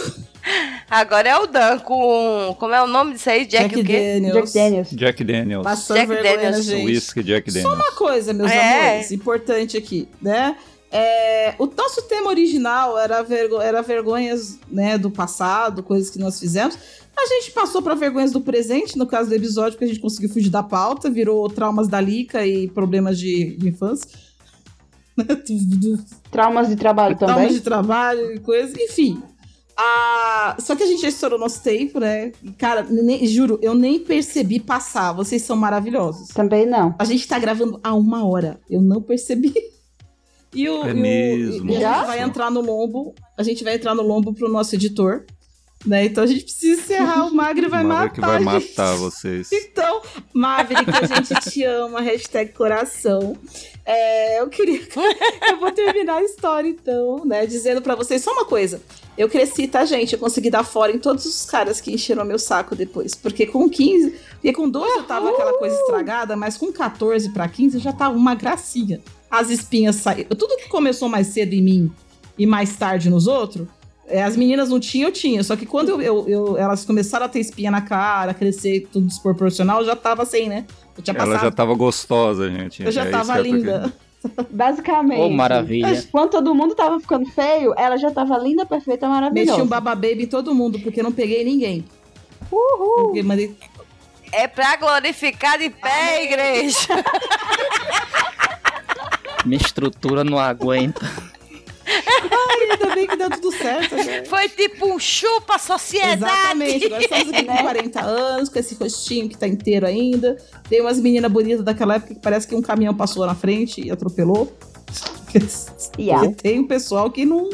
Agora 0.90 1.30
é 1.30 1.38
o 1.38 1.46
Dan 1.48 1.80
com. 1.80 2.56
Como 2.60 2.74
é 2.74 2.82
o 2.82 2.88
nome 2.88 3.14
disso 3.14 3.30
aí? 3.30 3.46
Jack, 3.46 3.70
Jack 3.70 3.80
o 3.82 3.86
quê? 3.86 4.14
Daniels. 4.16 4.34
Jack 4.34 4.54
Daniels. 4.54 4.90
Jack 4.92 5.24
Daniels. 5.24 5.64
Passando 5.64 5.98
Jack 5.98 6.08
vergonha 6.12 6.36
Daniels. 6.38 6.66
gente. 6.66 6.86
Whisky 6.86 7.24
Jack 7.24 7.52
Só 7.52 7.60
Daniels. 7.60 7.76
uma 7.76 7.92
coisa, 7.96 8.34
meus 8.34 8.52
É. 8.52 8.90
amores, 8.92 9.12
importante 9.12 9.78
aqui, 9.78 10.08
né? 10.22 10.56
É, 10.92 11.54
o 11.60 11.68
nosso 11.68 12.02
tema 12.04 12.30
original 12.30 12.98
era, 12.98 13.22
vergo 13.22 13.62
era 13.62 13.82
vergonhas 13.84 14.58
né, 14.72 14.98
do 14.98 15.12
passado, 15.12 15.84
coisas 15.84 16.10
que 16.10 16.18
nós 16.18 16.40
fizemos. 16.40 16.76
A 17.16 17.26
gente 17.28 17.52
passou 17.52 17.82
para 17.82 17.94
vergonhas 17.94 18.32
do 18.32 18.42
presente, 18.42 18.98
no 18.98 19.06
caso 19.06 19.30
do 19.30 19.36
episódio, 19.36 19.78
que 19.78 19.84
a 19.84 19.88
gente 19.88 20.00
conseguiu 20.00 20.30
fugir 20.30 20.50
da 20.50 20.64
pauta, 20.64 21.10
virou 21.10 21.48
traumas 21.50 21.88
da 21.88 22.02
Lica 22.02 22.44
e 22.48 22.68
problemas 22.70 23.20
de, 23.20 23.56
de 23.58 23.68
infância. 23.70 24.10
Traumas 26.32 26.70
de 26.70 26.76
trabalho 26.76 27.18
Traumas 27.18 27.38
também. 27.38 27.54
de 27.54 27.62
trabalho 27.62 28.32
e 28.34 28.40
coisa, 28.40 28.74
enfim. 28.82 29.22
Ah, 29.82 30.58
só 30.60 30.76
que 30.76 30.84
a 30.84 30.86
gente 30.86 31.02
já 31.02 31.08
estourou 31.08 31.40
nosso 31.40 31.64
tempo, 31.64 32.00
né? 32.02 32.34
Cara, 32.58 32.84
nem- 32.84 33.26
juro, 33.26 33.58
eu 33.62 33.74
nem 33.74 33.98
percebi 34.00 34.60
passar. 34.60 35.14
Vocês 35.14 35.42
são 35.44 35.56
maravilhosos. 35.56 36.28
Também 36.30 36.66
não. 36.66 36.94
A 37.00 37.06
gente 37.06 37.26
tá 37.26 37.40
gravando 37.40 37.80
há 37.82 37.94
uma 37.94 38.28
hora. 38.28 38.60
Eu 38.70 38.82
não 38.82 39.02
percebi. 39.02 39.54
E 40.54 40.68
o, 40.68 40.84
É 40.84 40.90
e 40.90 40.92
o- 40.92 40.98
mesmo. 40.98 41.72
e 41.72 41.78
a 41.78 41.80
Já? 41.80 41.94
gente 42.00 42.08
vai 42.08 42.20
entrar 42.22 42.52
no 42.52 42.60
lombo. 42.60 43.16
A 43.38 43.44
gente 43.44 43.64
vai 43.64 43.76
entrar 43.76 43.96
no 43.96 44.02
lombo 44.04 44.34
pro 44.34 44.50
nosso 44.50 44.76
editor. 44.76 45.24
Né? 45.86 46.04
Então 46.06 46.26
a 46.26 46.28
gente 46.28 46.44
precisa 46.44 46.82
encerrar. 46.82 47.26
O 47.28 47.34
Magri 47.34 47.70
vai 47.70 47.84
Mara 47.86 48.00
matar. 48.08 48.14
que 48.14 48.20
vai 48.20 48.40
matar 48.42 48.96
vocês. 48.98 49.50
Então, 49.54 50.02
Maverick, 50.34 50.92
a 50.92 51.06
gente 51.06 51.34
te 51.50 51.64
ama, 51.64 52.02
hashtag 52.02 52.52
coração. 52.52 53.38
É, 53.86 54.42
eu 54.42 54.50
queria. 54.50 54.82
Eu 55.50 55.58
vou 55.58 55.72
terminar 55.72 56.18
a 56.18 56.24
história, 56.24 56.68
então, 56.68 57.24
né? 57.26 57.46
Dizendo 57.46 57.82
pra 57.82 57.96
vocês 57.96 58.22
só 58.22 58.34
uma 58.34 58.44
coisa. 58.44 58.82
Eu 59.20 59.28
cresci, 59.28 59.68
tá, 59.68 59.84
gente? 59.84 60.14
Eu 60.14 60.20
consegui 60.20 60.50
dar 60.50 60.64
fora 60.64 60.92
em 60.94 60.98
todos 60.98 61.26
os 61.26 61.46
caras 61.46 61.82
que 61.82 61.92
encheram 61.92 62.24
meu 62.24 62.40
saco 62.40 62.74
depois. 62.76 63.14
Porque 63.16 63.46
com 63.46 63.70
15. 63.70 64.12
Porque 64.36 64.54
com 64.54 64.70
12 64.70 64.90
eu 64.98 65.04
tava 65.04 65.30
aquela 65.30 65.54
coisa 65.60 65.76
estragada, 65.76 66.38
mas 66.38 66.56
com 66.56 66.72
14 66.72 67.30
pra 67.34 67.48
15 67.48 67.76
eu 67.76 67.82
já 67.82 67.92
tava 67.92 68.16
uma 68.16 68.34
gracinha. 68.34 69.02
As 69.30 69.50
espinhas 69.50 69.98
saíram. 69.98 70.30
Tudo 70.38 70.56
que 70.56 70.70
começou 70.70 71.10
mais 71.10 71.28
cedo 71.28 71.54
em 71.54 71.62
mim 71.62 71.92
e 72.38 72.46
mais 72.46 72.76
tarde 72.78 73.10
nos 73.10 73.28
outros. 73.28 73.68
é, 74.12 74.24
as 74.24 74.36
meninas 74.36 74.70
não 74.70 74.80
tinham, 74.80 75.10
eu 75.10 75.14
tinha. 75.14 75.44
Só 75.44 75.56
que 75.56 75.68
quando 75.68 75.90
eu, 75.90 76.02
eu- 76.02 76.28
eu- 76.28 76.58
elas 76.58 76.84
começaram 76.84 77.28
a 77.28 77.30
ter 77.30 77.40
espinha 77.42 77.70
na 77.70 77.82
cara, 77.82 78.34
crescer 78.34 78.88
tudo 78.92 79.06
desproporcional, 79.06 79.82
eu 79.82 79.86
já 79.86 79.96
tava 79.96 80.26
sem, 80.26 80.50
né? 80.50 80.66
Eu 80.98 81.04
tinha 81.04 81.16
Ela 81.16 81.26
passado. 81.28 81.42
já 81.44 81.52
tava 81.52 81.76
gostosa, 81.76 82.50
gente. 82.50 82.82
Eu 82.84 82.92
já 82.92 83.06
É 83.06 83.12
tava 83.12 83.38
linda. 83.38 83.94
Basicamente. 84.50 85.22
Ô, 85.22 85.30
maravilha. 85.30 86.08
Quando 86.12 86.32
todo 86.32 86.54
mundo 86.54 86.76
tava 86.76 87.00
ficando 87.00 87.26
feio, 87.30 87.74
ela 87.78 87.98
já 87.98 88.12
tava 88.12 88.38
linda, 88.38 88.66
perfeita, 88.66 89.08
maravilhosa. 89.08 89.52
Meti 89.52 89.64
um 89.64 89.68
baba 89.68 89.96
baby 89.96 90.24
em 90.24 90.28
todo 90.28 90.54
mundo, 90.54 90.80
porque 90.80 91.02
não 91.02 91.12
peguei 91.12 91.44
ninguém. 91.44 91.86
Uhul. 92.52 93.06
Porque 93.06 93.24
mandei... 93.24 93.56
É 94.32 94.48
pra 94.48 94.76
glorificar 94.76 95.58
de 95.58 95.70
pé, 95.72 96.24
igreja. 96.24 96.88
Minha 99.46 99.60
estrutura 99.60 100.24
não 100.24 100.38
aguenta. 100.38 101.10
Ai, 101.90 102.72
ainda 102.72 102.96
bem 102.96 103.08
que 103.08 103.16
deu 103.16 103.30
tudo 103.30 103.52
certo. 103.52 103.96
Né? 103.96 104.24
Foi 104.26 104.48
tipo 104.50 104.88
um 104.88 105.00
chupa 105.00 105.58
sociedade. 105.58 106.24
Exatamente, 106.24 106.86
agora 106.86 107.04
estamos 107.04 107.34
aqui 107.34 107.46
com 107.46 107.58
40 107.58 108.02
anos, 108.02 108.50
com 108.50 108.60
esse 108.60 108.76
rostinho 108.76 109.30
que 109.30 109.38
tá 109.38 109.48
inteiro 109.48 109.86
ainda. 109.86 110.38
Tem 110.70 110.82
umas 110.82 111.00
meninas 111.00 111.32
bonitas 111.32 111.64
daquela 111.64 111.96
época 111.96 112.14
que 112.14 112.20
parece 112.20 112.48
que 112.48 112.56
um 112.56 112.62
caminhão 112.62 112.94
passou 112.94 113.26
na 113.26 113.36
frente 113.36 113.82
e 113.82 113.92
atropelou. 113.92 114.52
Yeah. 116.00 116.26
Porque 116.28 116.42
tem 116.42 116.60
um 116.60 116.66
pessoal 116.66 117.12
que 117.12 117.24
não 117.24 117.48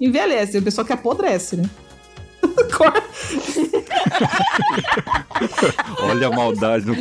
envelhece, 0.00 0.50
tem 0.50 0.60
um 0.60 0.64
pessoal 0.64 0.84
que 0.84 0.92
apodrece, 0.92 1.56
né? 1.56 1.70
Olha 6.02 6.26
a 6.26 6.30
maldade 6.30 6.86
no, 6.86 6.96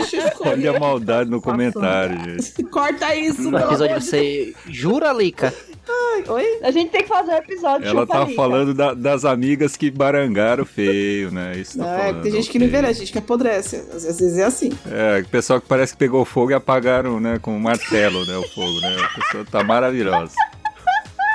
olha 0.45 0.75
a 0.75 0.79
maldade 0.79 1.29
no 1.29 1.41
comentário, 1.41 2.17
gente. 2.23 2.63
Corta 2.63 3.15
isso, 3.15 3.49
No 3.49 3.57
episódio 3.57 3.99
você 3.99 4.53
jura, 4.67 5.11
Lica? 5.11 5.53
Ai, 5.91 6.23
Oi? 6.27 6.59
A 6.61 6.71
gente 6.71 6.91
tem 6.91 7.01
que 7.01 7.07
fazer 7.07 7.31
um 7.31 7.37
episódio 7.37 7.87
Ela 7.87 8.05
tá 8.05 8.19
Lica. 8.23 8.35
falando 8.35 8.73
da- 8.73 8.93
das 8.93 9.25
amigas 9.25 9.75
que 9.75 9.89
barangaram 9.89 10.65
feio, 10.65 11.31
né? 11.31 11.53
Isso 11.57 11.77
tá 11.77 11.83
Não, 11.83 11.91
é, 11.93 11.97
falando, 12.07 12.21
tem 12.21 12.31
gente 12.31 12.49
que 12.49 12.59
não 12.59 12.65
envelhece, 12.67 12.99
gente 12.99 13.11
que 13.11 13.17
apodrece. 13.17 13.77
Às 13.91 14.03
vezes 14.03 14.37
é 14.37 14.43
assim. 14.45 14.71
É, 14.91 15.23
pessoal 15.23 15.59
que 15.59 15.67
parece 15.67 15.93
que 15.93 15.99
pegou 15.99 16.23
fogo 16.25 16.51
e 16.51 16.53
apagaram, 16.53 17.19
né, 17.19 17.39
com 17.41 17.55
um 17.55 17.59
martelo, 17.59 18.25
né, 18.25 18.37
o 18.37 18.43
fogo, 18.49 18.79
né? 18.81 18.97
A 19.03 19.19
pessoa 19.21 19.45
tá 19.49 19.63
maravilhosa. 19.63 20.33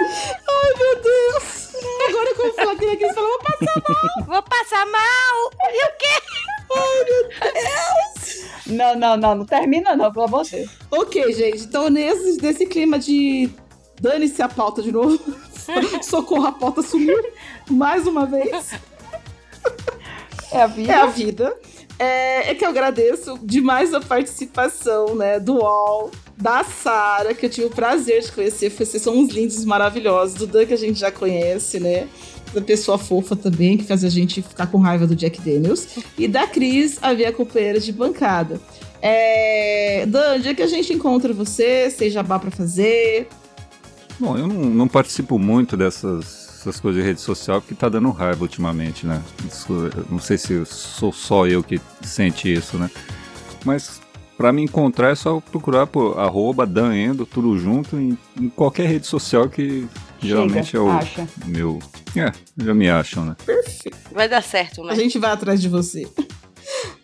Ai, 0.01 0.73
meu 0.79 1.03
Deus! 1.03 1.65
Agora 2.09 2.35
como 2.35 2.53
falar 2.55 2.77
que 2.77 2.85
eles 2.85 3.15
falam, 3.15 3.31
vou 3.31 3.39
passar 3.39 3.75
mal! 3.77 4.27
Vou 4.27 4.43
passar 4.43 4.87
mal! 4.87 5.51
E 5.73 5.85
o 5.85 5.91
quê? 5.99 6.23
Ai, 6.77 7.05
meu 7.05 7.29
Deus! 7.29 8.45
Não, 8.67 8.99
não, 8.99 9.17
não, 9.17 9.35
não 9.35 9.45
termina 9.45 9.95
não, 9.95 10.11
pelo 10.13 10.25
amor 10.27 10.45
de 10.45 10.53
Deus. 10.53 10.71
Ok, 10.91 11.33
gente, 11.33 11.65
então 11.65 11.91
nesse, 11.91 12.41
nesse 12.43 12.67
clima 12.67 12.99
de 12.99 13.51
dane-se 14.05 14.43
a 14.43 14.49
pauta 14.49 14.83
de 14.83 14.93
novo. 14.93 15.19
Socorro, 16.05 16.47
a 16.47 16.53
pauta 16.53 16.83
sumiu 16.83 17.17
mais 17.71 18.07
uma 18.07 18.27
vez. 18.27 18.73
É 20.53 20.63
a 20.63 20.67
vida. 20.67 20.93
É 20.93 20.97
a 20.97 21.07
vida. 21.07 21.57
É, 21.99 22.51
é 22.51 22.55
que 22.55 22.65
eu 22.65 22.69
agradeço 22.69 23.39
demais 23.43 23.95
a 23.95 24.01
participação, 24.01 25.15
né, 25.15 25.41
do 25.41 25.55
UOL, 25.55 26.11
da 26.37 26.63
Sara, 26.65 27.33
que 27.33 27.47
eu 27.47 27.51
tive 27.51 27.69
o 27.69 27.71
prazer 27.71 28.21
de 28.21 28.31
conhecer. 28.31 28.69
Vocês 28.69 29.03
são 29.03 29.17
uns 29.17 29.33
lindos 29.33 29.65
maravilhosos. 29.65 30.35
Do 30.35 30.47
Dan, 30.47 30.67
que 30.67 30.75
a 30.75 30.79
gente 30.79 31.01
já 31.01 31.11
conhece, 31.11 31.81
né? 31.81 32.07
Da 32.53 32.61
pessoa 32.61 32.99
fofa 32.99 33.35
também, 33.35 33.79
que 33.79 33.85
faz 33.85 34.05
a 34.05 34.09
gente 34.09 34.43
ficar 34.43 34.67
com 34.67 34.79
raiva 34.79 35.07
do 35.07 35.17
Jack 35.17 35.41
Daniels. 35.41 35.87
E 36.19 36.29
da 36.29 36.47
Cris, 36.47 36.99
a 37.01 37.15
minha 37.15 37.33
companheira 37.33 37.81
de 37.81 37.93
bancada. 37.93 38.61
É... 39.01 40.05
Dan, 40.07 40.35
onde 40.35 40.49
é 40.49 40.55
que 40.55 40.63
a 40.63 40.67
gente 40.67 40.93
encontra 40.93 41.33
você? 41.33 41.93
Tem 41.97 42.11
jabá 42.11 42.39
pra 42.39 42.51
fazer? 42.51 43.29
Bom, 44.19 44.37
eu 44.39 44.47
não, 44.47 44.55
não 44.55 44.89
participo 44.89 45.39
muito 45.39 45.77
dessas 45.77 46.45
essas 46.65 46.81
coisas 46.81 47.03
de 47.03 47.07
rede 47.07 47.21
social 47.21 47.61
porque 47.61 47.75
tá 47.75 47.91
dando 47.91 48.11
raiva 48.11 48.43
ultimamente, 48.43 49.07
né? 49.07 49.23
Isso, 49.47 49.91
não 50.11 50.19
sei 50.19 50.39
se 50.39 50.65
sou 50.65 51.13
só 51.13 51.47
eu 51.47 51.63
que 51.63 51.79
sente 52.01 52.51
isso, 52.51 52.79
né? 52.79 52.91
Mas 53.67 54.01
pra 54.37 54.51
me 54.53 54.63
encontrar 54.63 55.11
é 55.11 55.15
só 55.15 55.41
procurar 55.41 55.87
por 55.87 56.19
arroba 56.19 56.67
danendo, 56.67 57.27
tudo 57.27 57.59
junto, 57.59 57.97
em, 57.97 58.17
em 58.41 58.49
qualquer 58.49 58.87
rede 58.89 59.07
social 59.07 59.49
que 59.49 59.87
geralmente 60.21 60.75
é 60.75 60.81
o 60.81 60.89
acha. 60.89 61.29
meu. 61.45 61.79
É, 62.17 62.33
já 62.57 62.73
me 62.75 62.89
acham, 62.89 63.27
né? 63.27 63.37
Perfeito. 63.45 63.99
Vai 64.11 64.29
dar 64.29 64.43
certo, 64.43 64.83
né? 64.83 64.93
A 64.93 64.97
gente 64.97 65.19
vai 65.19 65.33
atrás 65.33 65.61
de 65.61 65.69
você. 65.69 66.09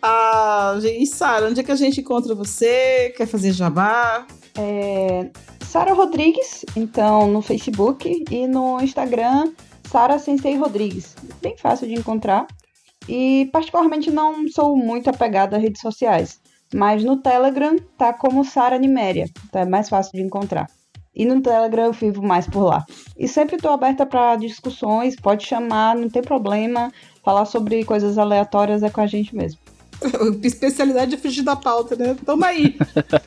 Ah, 0.03 0.77
gente, 0.81 1.05
Sara, 1.05 1.47
onde 1.47 1.59
é 1.59 1.63
que 1.63 1.71
a 1.71 1.75
gente 1.75 2.01
encontra 2.01 2.33
você? 2.33 3.13
Quer 3.15 3.27
fazer 3.27 3.51
jabá? 3.51 4.25
É, 4.57 5.29
Sara 5.71 5.93
Rodrigues, 5.93 6.65
então 6.75 7.27
no 7.31 7.41
Facebook 7.41 8.25
e 8.29 8.45
no 8.45 8.81
Instagram, 8.81 9.53
Sara 9.85 10.19
Sensei 10.19 10.57
Rodrigues. 10.57 11.15
Bem 11.41 11.55
fácil 11.57 11.87
de 11.87 11.93
encontrar. 11.93 12.45
E 13.07 13.49
particularmente 13.53 14.11
não 14.11 14.49
sou 14.49 14.75
muito 14.75 15.09
apegada 15.09 15.55
a 15.55 15.59
redes 15.59 15.79
sociais. 15.79 16.41
Mas 16.75 17.05
no 17.05 17.21
Telegram 17.21 17.77
tá 17.97 18.11
como 18.11 18.43
Sara 18.43 18.77
Niméria. 18.77 19.29
Então 19.45 19.61
é 19.61 19.65
mais 19.65 19.87
fácil 19.87 20.11
de 20.11 20.21
encontrar. 20.21 20.67
E 21.15 21.23
no 21.23 21.41
Telegram 21.41 21.85
eu 21.85 21.93
vivo 21.93 22.21
mais 22.21 22.45
por 22.45 22.65
lá. 22.65 22.83
E 23.17 23.25
sempre 23.25 23.55
estou 23.55 23.71
aberta 23.71 24.05
para 24.05 24.35
discussões, 24.35 25.15
pode 25.15 25.47
chamar, 25.47 25.95
não 25.95 26.09
tem 26.09 26.21
problema. 26.21 26.91
Falar 27.23 27.45
sobre 27.45 27.85
coisas 27.85 28.17
aleatórias 28.17 28.83
é 28.83 28.89
com 28.89 28.99
a 28.99 29.07
gente 29.07 29.33
mesmo. 29.33 29.60
Especialidade 30.43 31.15
é 31.15 31.17
fugir 31.17 31.43
da 31.43 31.55
pauta, 31.55 31.95
né? 31.95 32.15
Toma 32.25 32.47
aí. 32.47 32.77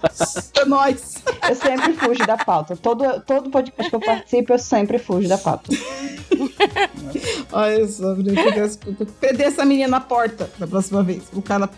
é 0.60 0.64
nóis. 0.64 1.22
Eu 1.48 1.54
sempre 1.54 1.92
fujo 1.94 2.26
da 2.26 2.36
pauta. 2.36 2.76
Todo, 2.76 3.20
todo 3.20 3.50
podcast 3.50 3.90
que 3.90 3.96
eu 3.96 4.00
participo, 4.00 4.52
eu 4.52 4.58
sempre 4.58 4.98
fujo 4.98 5.28
da 5.28 5.38
pauta. 5.38 5.70
Olha 7.52 7.86
só, 7.86 8.14
eu 8.14 9.06
perder 9.20 9.44
essa 9.44 9.64
menina 9.64 9.88
na 9.88 10.00
porta 10.00 10.50
da 10.58 10.66
próxima 10.66 11.02
vez. 11.02 11.22
O 11.32 11.40
cara. 11.42 11.70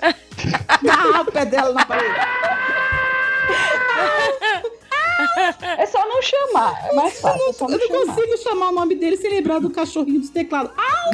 Ah, 0.00 1.20
o 1.22 1.32
pé 1.32 1.44
dela 1.44 1.72
na 1.72 1.84
parede. 1.84 2.14
É 5.78 5.86
só 5.86 6.06
não 6.06 6.22
chamar, 6.22 6.88
é 6.90 6.94
mais 6.94 7.20
fácil. 7.20 7.40
é 7.40 7.44
Eu 7.44 7.68
não 7.68 7.68
não 7.68 7.78
chamar. 7.80 8.14
consigo 8.14 8.38
chamar 8.38 8.68
o 8.68 8.72
nome 8.72 8.94
dele 8.94 9.16
sem 9.16 9.30
lembrar 9.30 9.58
do 9.58 9.70
cachorrinho 9.70 10.20
dos 10.20 10.30
teclados. 10.30 10.70
Au! 10.76 11.10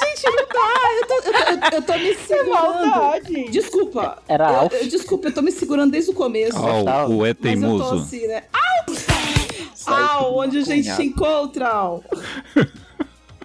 Gente, 0.00 0.24
não 0.24 0.46
dá. 0.46 0.92
Eu 1.00 1.06
tô, 1.06 1.14
eu 1.14 1.22
tô- 1.70 1.76
eu 1.76 1.82
tô- 1.82 1.98
me 1.98 2.14
segurando. 2.14 2.86
maldade. 2.86 3.50
Desculpa. 3.50 4.22
Era 4.28 4.50
Eu- 4.50 4.56
Alf. 4.56 4.72
eu- 4.74 4.88
Desculpa, 4.88 5.28
eu 5.28 5.34
tô 5.34 5.42
me 5.42 5.50
segurando 5.52 5.90
desde 5.92 6.10
o 6.10 6.14
começo. 6.14 6.56
Ah, 6.56 7.06
o, 7.06 7.24
é 7.26 7.28
Mas 7.28 7.28
eu 7.28 7.34
tô 7.34 7.42
teimoso. 7.42 7.94
assim, 7.96 8.26
né? 8.26 8.44
Au! 8.52 9.94
Au, 10.24 10.38
onde 10.38 10.58
a 10.58 10.62
gente 10.62 10.94
te 10.94 11.02
encontra, 11.02 11.68
Au? 11.68 12.04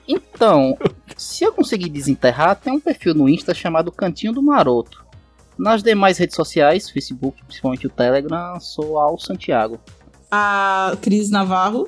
Então, 0.07 0.77
se 1.15 1.43
eu 1.43 1.53
conseguir 1.53 1.89
desenterrar, 1.89 2.55
tem 2.59 2.73
um 2.73 2.79
perfil 2.79 3.13
no 3.13 3.29
Insta 3.29 3.53
chamado 3.53 3.91
Cantinho 3.91 4.33
do 4.33 4.41
Maroto. 4.43 5.03
Nas 5.57 5.81
demais 5.83 6.17
redes 6.17 6.35
sociais, 6.35 6.89
Facebook, 6.89 7.41
principalmente 7.45 7.87
o 7.87 7.89
Telegram, 7.89 8.59
sou 8.59 8.97
Al 8.99 9.17
Santiago. 9.19 9.79
A 10.29 10.97
Cris 11.01 11.29
Navarro. 11.29 11.87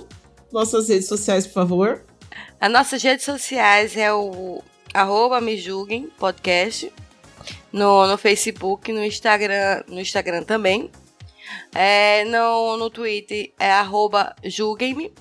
Nossas 0.54 0.88
redes 0.88 1.08
sociais, 1.08 1.46
por 1.46 1.54
favor. 1.54 2.05
As 2.66 2.72
nossas 2.72 3.04
redes 3.04 3.24
sociais 3.24 3.96
é 3.96 4.12
o 4.12 4.64
arroba 4.92 5.40
me 5.40 5.56
julguem 5.56 6.10
podcast. 6.18 6.92
No, 7.72 8.08
no 8.08 8.18
Facebook, 8.18 8.92
no 8.92 9.06
Instagram, 9.06 9.84
no 9.88 10.00
Instagram 10.00 10.42
também. 10.42 10.90
É, 11.76 12.26
no, 12.26 12.76
no 12.76 12.90
Twitter 12.90 13.54
é 13.60 13.72
arroba 13.72 14.36
julguem-me. 14.44 15.14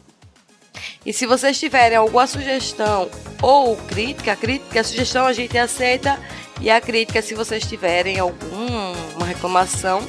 E 1.04 1.12
se 1.12 1.26
vocês 1.26 1.60
tiverem 1.60 1.98
alguma 1.98 2.26
sugestão 2.26 3.10
ou 3.42 3.76
crítica, 3.76 4.34
crítica, 4.34 4.80
a 4.80 4.84
sugestão 4.84 5.26
a 5.26 5.34
gente 5.34 5.58
aceita. 5.58 6.18
E 6.62 6.70
a 6.70 6.80
crítica, 6.80 7.20
se 7.20 7.34
vocês 7.34 7.66
tiverem 7.66 8.18
alguma 8.18 9.26
reclamação, 9.26 10.00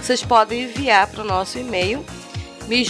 vocês 0.00 0.24
podem 0.24 0.62
enviar 0.62 1.06
para 1.06 1.20
o 1.20 1.26
nosso 1.26 1.58
e-mail 1.58 2.02
me 2.68 2.84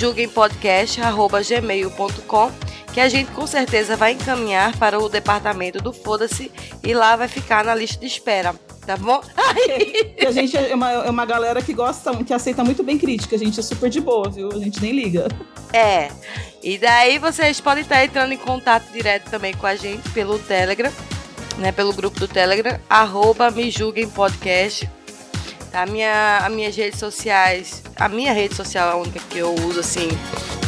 gmail.com 1.45 2.53
que 2.93 3.01
a 3.01 3.09
gente 3.09 3.31
com 3.31 3.47
certeza 3.47 3.97
vai 3.97 4.13
encaminhar 4.13 4.77
para 4.77 4.99
o 4.99 5.09
departamento 5.09 5.79
do 5.81 5.93
Foda-se 5.93 6.51
e 6.83 6.93
lá 6.93 7.15
vai 7.15 7.29
ficar 7.29 7.65
na 7.65 7.75
lista 7.75 8.01
de 8.01 8.07
espera, 8.07 8.55
tá 8.85 8.97
bom? 8.97 9.21
Que 10.19 10.27
a 10.27 10.33
gente 10.33 10.57
é 10.57 10.75
uma, 10.75 10.91
é 10.91 11.11
uma 11.11 11.25
galera 11.25 11.63
que 11.63 11.73
gosta, 11.73 12.13
que 12.25 12.35
aceita 12.35 12.65
muito 12.65 12.83
bem 12.83 12.99
crítica. 12.99 13.37
A 13.37 13.39
gente 13.39 13.61
é 13.61 13.63
super 13.63 13.89
de 13.89 14.01
boa, 14.01 14.29
viu? 14.29 14.49
A 14.51 14.59
gente 14.59 14.81
nem 14.83 14.93
liga. 14.93 15.29
É. 15.73 16.11
E 16.63 16.77
daí 16.77 17.19
vocês 17.19 17.61
podem 17.61 17.83
estar 17.83 18.05
entrando 18.05 18.33
em 18.33 18.37
contato 18.37 18.91
direto 18.91 19.31
também 19.31 19.55
com 19.55 19.67
a 19.67 19.77
gente 19.77 20.09
pelo 20.11 20.39
Telegram, 20.41 20.91
né? 21.59 21.71
Pelo 21.71 21.93
grupo 21.93 22.19
do 22.19 22.27
Telegram, 22.27 22.81
arroba 22.91 23.51
me 23.51 23.71
julguem 23.71 24.09
podcast. 24.09 24.91
A 25.73 25.87
minha, 25.87 26.39
as 26.39 26.53
minhas 26.53 26.75
redes 26.75 26.99
sociais, 26.99 27.85
a 27.99 28.09
minha 28.09 28.33
rede 28.33 28.55
social, 28.55 28.91
a 28.91 28.97
única 28.97 29.21
que 29.29 29.39
eu 29.39 29.55
uso 29.67 29.81
assim, 29.81 30.09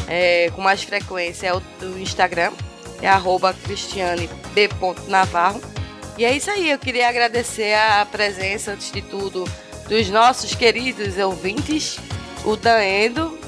é, 0.09 0.51
com 0.55 0.61
mais 0.61 0.83
frequência 0.83 1.47
é 1.47 1.55
o 1.55 1.61
do 1.79 1.99
Instagram, 1.99 2.53
é 3.01 3.09
arroba 3.09 3.55
cristiane.b.navarro. 3.55 5.61
E 6.19 6.25
é 6.25 6.37
isso 6.37 6.51
aí, 6.51 6.71
eu 6.71 6.79
queria 6.79 7.09
agradecer 7.09 7.75
a 7.75 8.05
presença, 8.05 8.73
antes 8.73 8.91
de 8.91 9.01
tudo, 9.01 9.45
dos 9.89 10.11
nossos 10.11 10.55
queridos 10.55 11.17
ouvintes, 11.17 11.99
o 12.45 12.57
Daendo, 12.57 13.39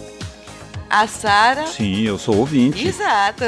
a 0.89 1.07
Sara. 1.07 1.67
Sim, 1.67 2.03
eu 2.03 2.19
sou 2.19 2.37
ouvinte. 2.37 2.87
Exato. 2.87 3.45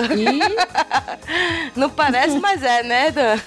Não 1.77 1.91
parece, 1.91 2.39
mas 2.39 2.63
é, 2.63 2.83
né, 2.83 3.11
Dan? 3.11 3.39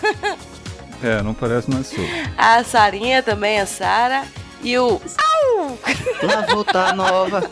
É, 1.04 1.22
não 1.22 1.34
parece, 1.34 1.70
mas 1.70 1.88
sou. 1.88 2.04
A 2.38 2.64
Sarinha 2.64 3.22
também, 3.22 3.60
a 3.60 3.66
Sara. 3.66 4.24
E 4.64 4.78
o. 4.78 5.00
Au! 5.18 5.78
Lá 6.24 6.42
voltar 6.50 6.96
nova. 6.96 7.50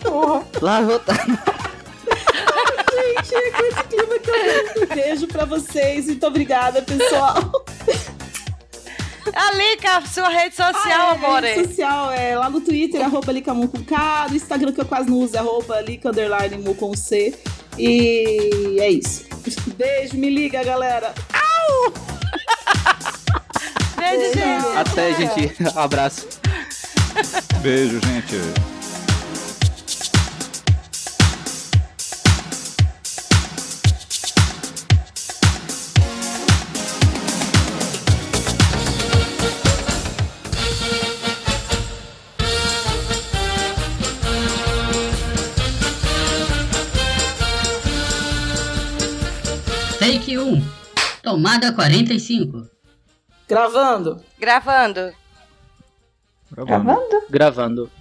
Lá 0.61 0.81
voltar 0.81 1.25
Gente, 2.95 3.35
é 3.35 3.51
com 3.51 3.63
esse 3.65 3.83
clima 3.83 4.19
que 4.19 4.29
eu 4.29 4.37
mando 4.37 4.83
um 4.91 4.95
beijo 4.95 5.27
pra 5.27 5.45
vocês. 5.45 6.05
Muito 6.07 6.25
obrigada, 6.25 6.81
pessoal. 6.81 7.35
Alica, 9.33 10.01
sua 10.07 10.29
rede 10.29 10.55
social, 10.55 10.75
Ah, 10.85 11.17
é, 11.21 11.25
amor. 11.25 11.43
rede 11.43 11.67
social 11.67 12.11
é 12.11 12.37
lá 12.37 12.49
no 12.49 12.61
Twitter, 12.61 13.03
arroba 13.03 13.31
Licamu 13.31 13.67
com 13.67 13.83
K, 13.83 14.27
no 14.29 14.35
Instagram 14.35 14.71
que 14.71 14.79
eu 14.81 14.85
quase 14.85 15.09
não 15.09 15.17
uso, 15.17 15.35
é 15.35 15.39
arroba 15.39 15.81
Lica 15.81 16.09
underline 16.09 16.57
Mu 16.59 16.75
com 16.75 16.95
C. 16.95 17.33
E 17.77 18.77
é 18.79 18.89
isso. 18.89 19.25
Beijo, 19.75 20.15
me 20.17 20.29
liga, 20.29 20.63
galera. 20.63 21.13
Au! 21.33 21.93
Beijo, 23.97 24.33
gente. 24.33 24.77
Até, 24.77 25.13
gente. 25.15 25.55
Abraço. 25.77 26.27
Beijo, 27.61 27.99
gente. 28.01 28.35
Take 49.99 50.37
1. 50.37 50.61
Tomada 51.23 51.71
45. 51.73 52.69
Gravando. 53.47 54.21
Gravando. 54.39 55.24
Gravando? 56.51 57.23
Gravando. 57.29 57.91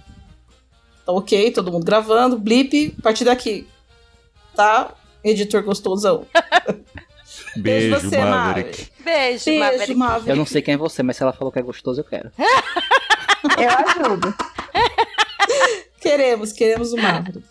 Tá 1.05 1.11
ok, 1.11 1.51
todo 1.51 1.71
mundo 1.71 1.85
gravando. 1.85 2.37
Blip, 2.37 2.95
a 2.97 3.01
partir 3.01 3.25
daqui. 3.25 3.67
Tá? 4.55 4.91
Editor 5.23 5.63
gostosão. 5.63 6.25
Beijo, 7.57 7.99
você, 7.99 8.17
Maverick. 8.17 8.91
Beijo, 9.03 9.45
Beijo, 9.45 9.59
Maverick. 9.59 9.95
Maverick. 9.95 10.29
Eu 10.29 10.35
não 10.35 10.45
sei 10.45 10.61
quem 10.61 10.73
é 10.73 10.77
você, 10.77 11.01
mas 11.03 11.17
se 11.17 11.23
ela 11.23 11.33
falou 11.33 11.51
que 11.51 11.59
é 11.59 11.61
gostoso, 11.61 11.99
eu 11.99 12.05
quero. 12.05 12.31
Eu 13.59 13.69
ajudo. 13.69 14.33
Queremos, 16.01 16.51
queremos 16.51 16.93
o 16.93 16.97
Maverick. 16.97 17.45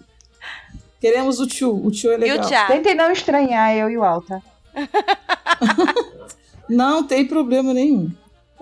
Queremos 1.01 1.39
o 1.39 1.47
Tio. 1.47 1.85
O 1.87 1.91
Tio 1.91 2.11
é 2.13 2.17
legal. 2.17 2.67
Tentem 2.67 2.95
não 2.95 3.13
estranhar 3.13 3.77
eu 3.77 3.91
e 3.91 3.97
o 3.97 4.05
Alta. 4.05 4.43
Não 6.69 7.05
tem 7.05 7.27
problema 7.27 7.73
nenhum. 7.75 8.11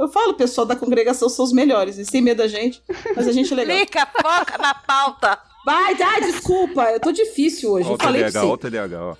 Eu 0.03 0.09
falo, 0.09 0.33
o 0.33 0.35
pessoal 0.35 0.67
da 0.67 0.75
congregação 0.75 1.29
são 1.29 1.45
os 1.45 1.53
melhores. 1.53 1.95
Eles 1.97 2.09
têm 2.09 2.21
medo 2.21 2.39
da 2.39 2.49
gente, 2.49 2.83
mas 3.15 3.29
a 3.29 3.33
gente 3.33 3.53
é 3.53 3.57
legal. 3.57 3.77
Lica, 3.77 4.05
foca 4.21 4.59
na 4.59 4.75
pauta. 4.75 5.39
Vai, 5.65 5.95
ai, 6.03 6.21
desculpa, 6.23 6.83
eu 6.91 6.99
tô 6.99 7.13
difícil 7.13 7.71
hoje. 7.71 7.87
Ó 7.89 7.93
eu 7.93 7.95
o 7.95 7.99
falei 8.03 8.25
TDAH, 8.25 8.45
ó 8.45 8.53
o 8.53 8.57
TDAH, 8.59 9.01
ó. 9.01 9.15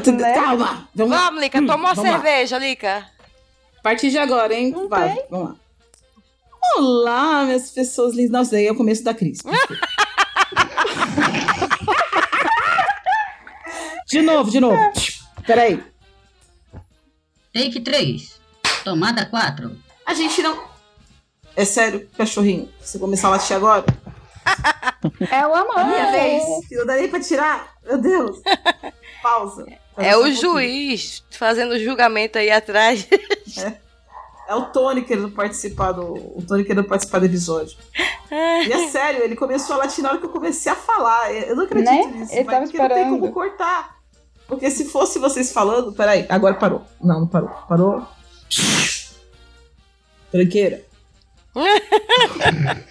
Tô- 0.00 0.16
Calma, 0.16 0.88
vamos, 0.94 1.12
lá. 1.12 1.24
Vamos, 1.24 1.40
Lica, 1.42 1.58
Hum, 1.58 1.66
toma 1.66 1.88
uma 1.88 1.94
vamos 1.94 2.08
lá. 2.12 2.20
cerveja, 2.20 2.58
Lica. 2.58 3.04
A 3.78 3.82
partir 3.82 4.10
de 4.10 4.18
agora, 4.18 4.54
hein? 4.54 4.72
Vai, 4.88 5.18
vamos 5.28 5.48
lá. 5.48 5.56
Olá, 6.76 7.44
minhas 7.46 7.72
pessoas 7.72 8.14
lindas. 8.14 8.30
Nossa, 8.30 8.52
daí 8.52 8.68
é 8.68 8.72
o 8.72 8.76
começo 8.76 9.02
da 9.02 9.12
crise. 9.12 9.42
de 14.06 14.22
novo, 14.22 14.50
de 14.50 14.60
novo. 14.60 14.76
Peraí. 15.46 15.82
Take 17.52 17.80
3. 17.80 18.40
Tomada 18.84 19.26
4. 19.26 19.76
A 20.10 20.14
gente 20.14 20.42
não. 20.42 20.60
É 21.54 21.64
sério, 21.64 22.08
cachorrinho? 22.18 22.68
Você 22.80 22.98
começar 22.98 23.28
a 23.28 23.30
latir 23.32 23.54
agora? 23.56 23.84
É 25.30 25.46
o 25.46 25.54
amor. 25.54 25.84
Minha 25.86 26.10
vez. 26.10 26.42
Não 26.72 26.84
dá 26.84 26.96
nem 26.96 27.08
pra 27.08 27.20
tirar? 27.20 27.74
Meu 27.86 27.96
Deus. 27.98 28.40
Pausa. 29.22 29.64
É 29.96 30.14
um 30.16 30.20
o 30.20 30.22
pouquinho. 30.24 30.40
juiz 30.40 31.24
fazendo 31.30 31.78
julgamento 31.78 32.36
aí 32.38 32.50
atrás. 32.50 33.06
É 34.48 34.54
o 34.54 34.62
Tony 34.66 35.02
querendo 35.02 35.30
participar 35.30 35.92
do. 35.92 36.12
O 36.36 36.44
Tony 36.46 36.64
querendo 36.64 36.84
participar 36.84 37.20
do 37.20 37.26
episódio. 37.26 37.78
E 38.30 38.72
é 38.72 38.88
sério, 38.90 39.22
ele 39.22 39.36
começou 39.36 39.76
a 39.76 39.78
latir 39.78 40.02
na 40.02 40.10
hora 40.10 40.18
que 40.18 40.26
eu 40.26 40.30
comecei 40.30 40.70
a 40.72 40.76
falar. 40.76 41.32
Eu 41.32 41.54
não 41.56 41.64
acredito 41.64 41.90
Né? 41.90 42.04
nisso. 42.06 42.32
Ele 42.34 42.44
mas 42.44 42.72
não 42.72 42.88
tem 42.88 43.10
como 43.10 43.32
cortar. 43.32 43.96
Porque 44.48 44.70
se 44.70 44.84
fosse 44.86 45.18
vocês 45.18 45.50
falando. 45.52 45.92
Peraí, 45.92 46.26
agora 46.28 46.54
parou. 46.56 46.82
Não, 47.00 47.20
não 47.20 47.26
parou. 47.28 47.48
Parou. 47.68 48.06
Tranqueira. 50.30 50.82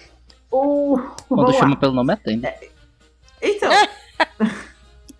o. 0.50 0.98
Quando 1.28 1.40
Vamos 1.42 1.54
lá. 1.54 1.60
chama 1.60 1.76
pelo 1.76 1.92
nome, 1.94 2.12
atende. 2.12 2.48
Então. 3.40 3.70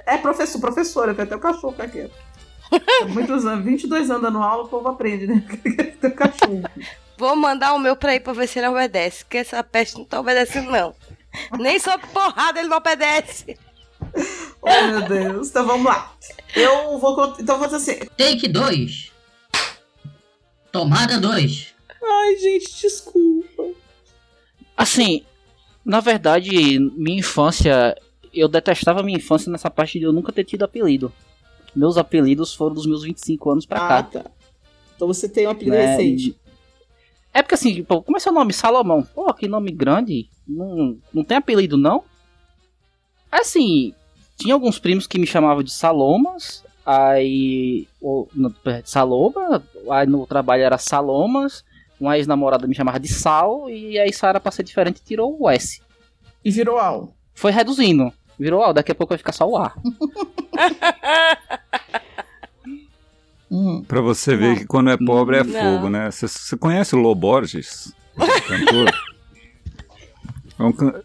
é 0.06 0.18
professor, 0.18 0.60
professora, 0.60 1.14
tem 1.14 1.24
até 1.24 1.36
o 1.36 1.40
cachorro 1.40 1.72
tá 1.72 1.84
aqui. 1.84 2.10
Muitos 3.08 3.44
anos, 3.46 3.64
22 3.64 4.10
anos 4.10 4.22
dando 4.22 4.38
aula, 4.38 4.64
o 4.64 4.68
povo 4.68 4.88
aprende, 4.88 5.26
né? 5.26 5.42
Tem 6.00 6.10
o 6.10 6.14
cachorro. 6.14 6.62
Vou 7.18 7.34
mandar 7.34 7.74
o 7.74 7.78
meu 7.78 7.96
pra 7.96 8.14
ir 8.14 8.20
pra 8.20 8.32
ver 8.32 8.46
se 8.46 8.58
ele 8.60 8.68
obedece. 8.68 9.24
Porque 9.24 9.38
essa 9.38 9.62
peste 9.64 9.98
não 9.98 10.04
tá 10.04 10.20
obedecendo, 10.20 10.70
não. 10.70 10.94
Nem 11.58 11.78
sob 11.80 12.06
porrada 12.08 12.60
ele 12.60 12.68
não 12.68 12.76
obedece. 12.76 13.58
Oh, 14.62 14.86
meu 14.86 15.02
Deus. 15.02 15.48
Então 15.48 15.66
vamos 15.66 15.84
lá. 15.84 16.12
Eu 16.54 16.98
vou. 16.98 17.36
Então 17.38 17.58
vou 17.58 17.66
dizer 17.66 17.76
assim. 17.76 18.06
Take 18.16 18.48
2. 18.48 19.12
Tomada 20.70 21.18
2. 21.18 21.74
Ai, 22.02 22.36
gente, 22.36 22.80
desculpa. 22.80 23.68
Assim, 24.76 25.22
na 25.84 26.00
verdade, 26.00 26.78
minha 26.78 27.18
infância. 27.18 27.96
Eu 28.32 28.48
detestava 28.48 29.02
minha 29.02 29.18
infância 29.18 29.50
nessa 29.50 29.68
parte 29.70 29.98
de 29.98 30.04
eu 30.04 30.12
nunca 30.12 30.32
ter 30.32 30.44
tido 30.44 30.62
apelido. 30.64 31.12
Meus 31.74 31.96
apelidos 31.96 32.54
foram 32.54 32.74
dos 32.74 32.86
meus 32.86 33.02
25 33.02 33.50
anos 33.50 33.66
pra 33.66 33.84
Ah, 33.84 33.88
cá. 33.88 34.02
tá. 34.22 34.30
Então 34.94 35.08
você 35.08 35.28
tem 35.28 35.46
um 35.46 35.50
apelido 35.50 35.76
né? 35.76 35.96
recente. 35.96 36.36
É 37.32 37.42
porque 37.42 37.54
assim, 37.54 37.82
pô, 37.82 38.02
como 38.02 38.16
é 38.16 38.20
seu 38.20 38.32
nome? 38.32 38.52
Salomão. 38.52 39.02
Pô, 39.02 39.32
que 39.34 39.46
nome 39.48 39.70
grande. 39.72 40.28
Não, 40.46 40.96
não 41.12 41.24
tem 41.24 41.36
apelido, 41.36 41.76
não? 41.76 42.04
Assim, 43.30 43.94
tinha 44.36 44.54
alguns 44.54 44.78
primos 44.78 45.06
que 45.06 45.18
me 45.18 45.26
chamavam 45.26 45.62
de 45.62 45.70
Salomas. 45.72 46.64
Aí. 46.84 47.86
o- 48.00 48.26
no- 48.34 48.54
Saloma. 48.84 49.62
Aí 49.90 50.06
no 50.06 50.26
trabalho 50.26 50.62
era 50.62 50.78
Salomas. 50.78 51.64
Uma 52.00 52.16
ex-namorada 52.16 52.66
me 52.66 52.74
chamava 52.74 52.98
de 52.98 53.08
Sal. 53.08 53.68
E 53.68 53.98
aí 53.98 54.12
Sara, 54.12 54.40
pra 54.40 54.50
ser 54.50 54.62
diferente, 54.62 55.02
tirou 55.04 55.36
o 55.38 55.48
S. 55.50 55.80
E 56.44 56.50
virou 56.50 56.78
Al. 56.78 57.14
Foi 57.34 57.52
reduzindo. 57.52 58.10
Virou 58.38 58.62
Al. 58.62 58.72
Daqui 58.72 58.90
a 58.90 58.94
pouco 58.94 59.10
vai 59.10 59.18
ficar 59.18 59.32
só 59.32 59.46
o 59.46 59.56
A. 59.58 59.74
Hum. 63.50 63.82
Pra 63.86 64.00
você 64.00 64.36
ver 64.36 64.58
que 64.60 64.64
quando 64.66 64.90
é 64.90 64.96
pobre 64.96 65.38
é 65.38 65.44
Não. 65.44 65.60
fogo, 65.76 65.90
né? 65.90 66.10
Você- 66.10 66.56
conhece 66.56 66.94
o 66.94 66.98
Loborges? 66.98 67.92
Cantor? 68.46 68.90
É 70.58 70.62
um 70.62 70.72
can- 70.72 71.02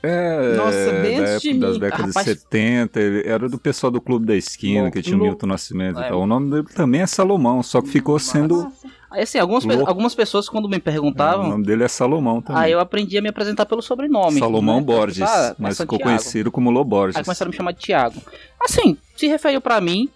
É, 0.00 0.54
Nossa, 0.56 0.92
bem 1.02 1.16
da 1.20 1.22
antes 1.30 1.42
de 1.42 1.48
época 1.50 1.66
das 1.66 1.78
décadas 1.78 2.14
Rapaz- 2.14 2.26
de 2.26 2.40
70, 2.40 3.00
ele 3.00 3.28
era 3.28 3.48
do 3.48 3.58
pessoal 3.58 3.90
do 3.90 4.00
Clube 4.00 4.26
da 4.26 4.36
Esquina, 4.36 4.84
Lo- 4.84 4.90
que 4.92 5.02
tinha 5.02 5.16
o 5.16 5.20
Milton 5.20 5.46
Nascimento 5.48 5.98
É. 5.98 6.06
e 6.06 6.08
tal. 6.10 6.20
O 6.20 6.26
nome 6.26 6.50
dele 6.50 6.68
também 6.72 7.00
é 7.00 7.06
Salomão, 7.06 7.64
só 7.64 7.82
que 7.82 7.88
ficou 7.88 8.16
sendo. 8.20 8.72
Aí 9.10 9.22
assim, 9.22 9.38
algumas, 9.38 9.64
pe- 9.64 9.82
algumas 9.86 10.14
pessoas 10.14 10.48
quando 10.48 10.68
me 10.68 10.76
o 10.76 10.80
perguntavam. 10.80 11.48
nome 11.48 11.64
dele 11.64 11.84
é 11.84 11.88
Salomão 11.88 12.42
também. 12.42 12.62
Aí 12.62 12.72
eu 12.72 12.80
aprendi 12.80 13.16
a 13.16 13.22
me 13.22 13.28
apresentar 13.30 13.64
pelo 13.64 13.80
sobrenome. 13.80 14.38
Salomão 14.38 14.76
né? 14.80 14.82
Borges, 14.86 15.22
Ah, 15.22 15.48
é 15.50 15.54
mas 15.58 15.78
ficou 15.78 15.98
Santiago. 15.98 16.02
conhecido 16.02 16.52
como 16.52 16.70
Loborges. 16.70 17.16
Aí 17.16 17.24
começaram 17.24 17.48
a 17.48 17.52
me 17.52 17.56
chamar 17.56 17.72
de 17.72 17.78
Tiago. 17.80 18.20
Assim, 18.60 18.98
se 19.16 19.26
referiu 19.26 19.60
pra 19.62 19.80
mim, 19.80 20.10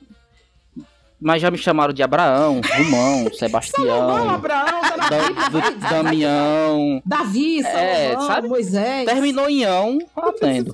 mas 1.19 1.40
já 1.40 1.51
me 1.51 1.56
chamaram 1.56 1.93
de 1.94 2.02
Abraão, 2.02 2.60
Romão, 2.60 2.62
Salomão, 3.32 3.32
Sebastião, 3.32 4.28
Abraão, 4.31 4.66
tá 4.82 4.97
Da- 5.09 5.28
do- 5.48 5.60
vai, 5.60 5.74
Damião. 6.02 7.02
Davi, 7.06 7.62
Salomão, 7.62 7.82
É, 7.85 8.16
sabe? 8.27 8.48
Moisés. 8.48 9.06
Terminou 9.06 9.48
em 9.48 9.64
ão, 9.64 9.98
eu 10.16 10.28
atendo. 10.28 10.73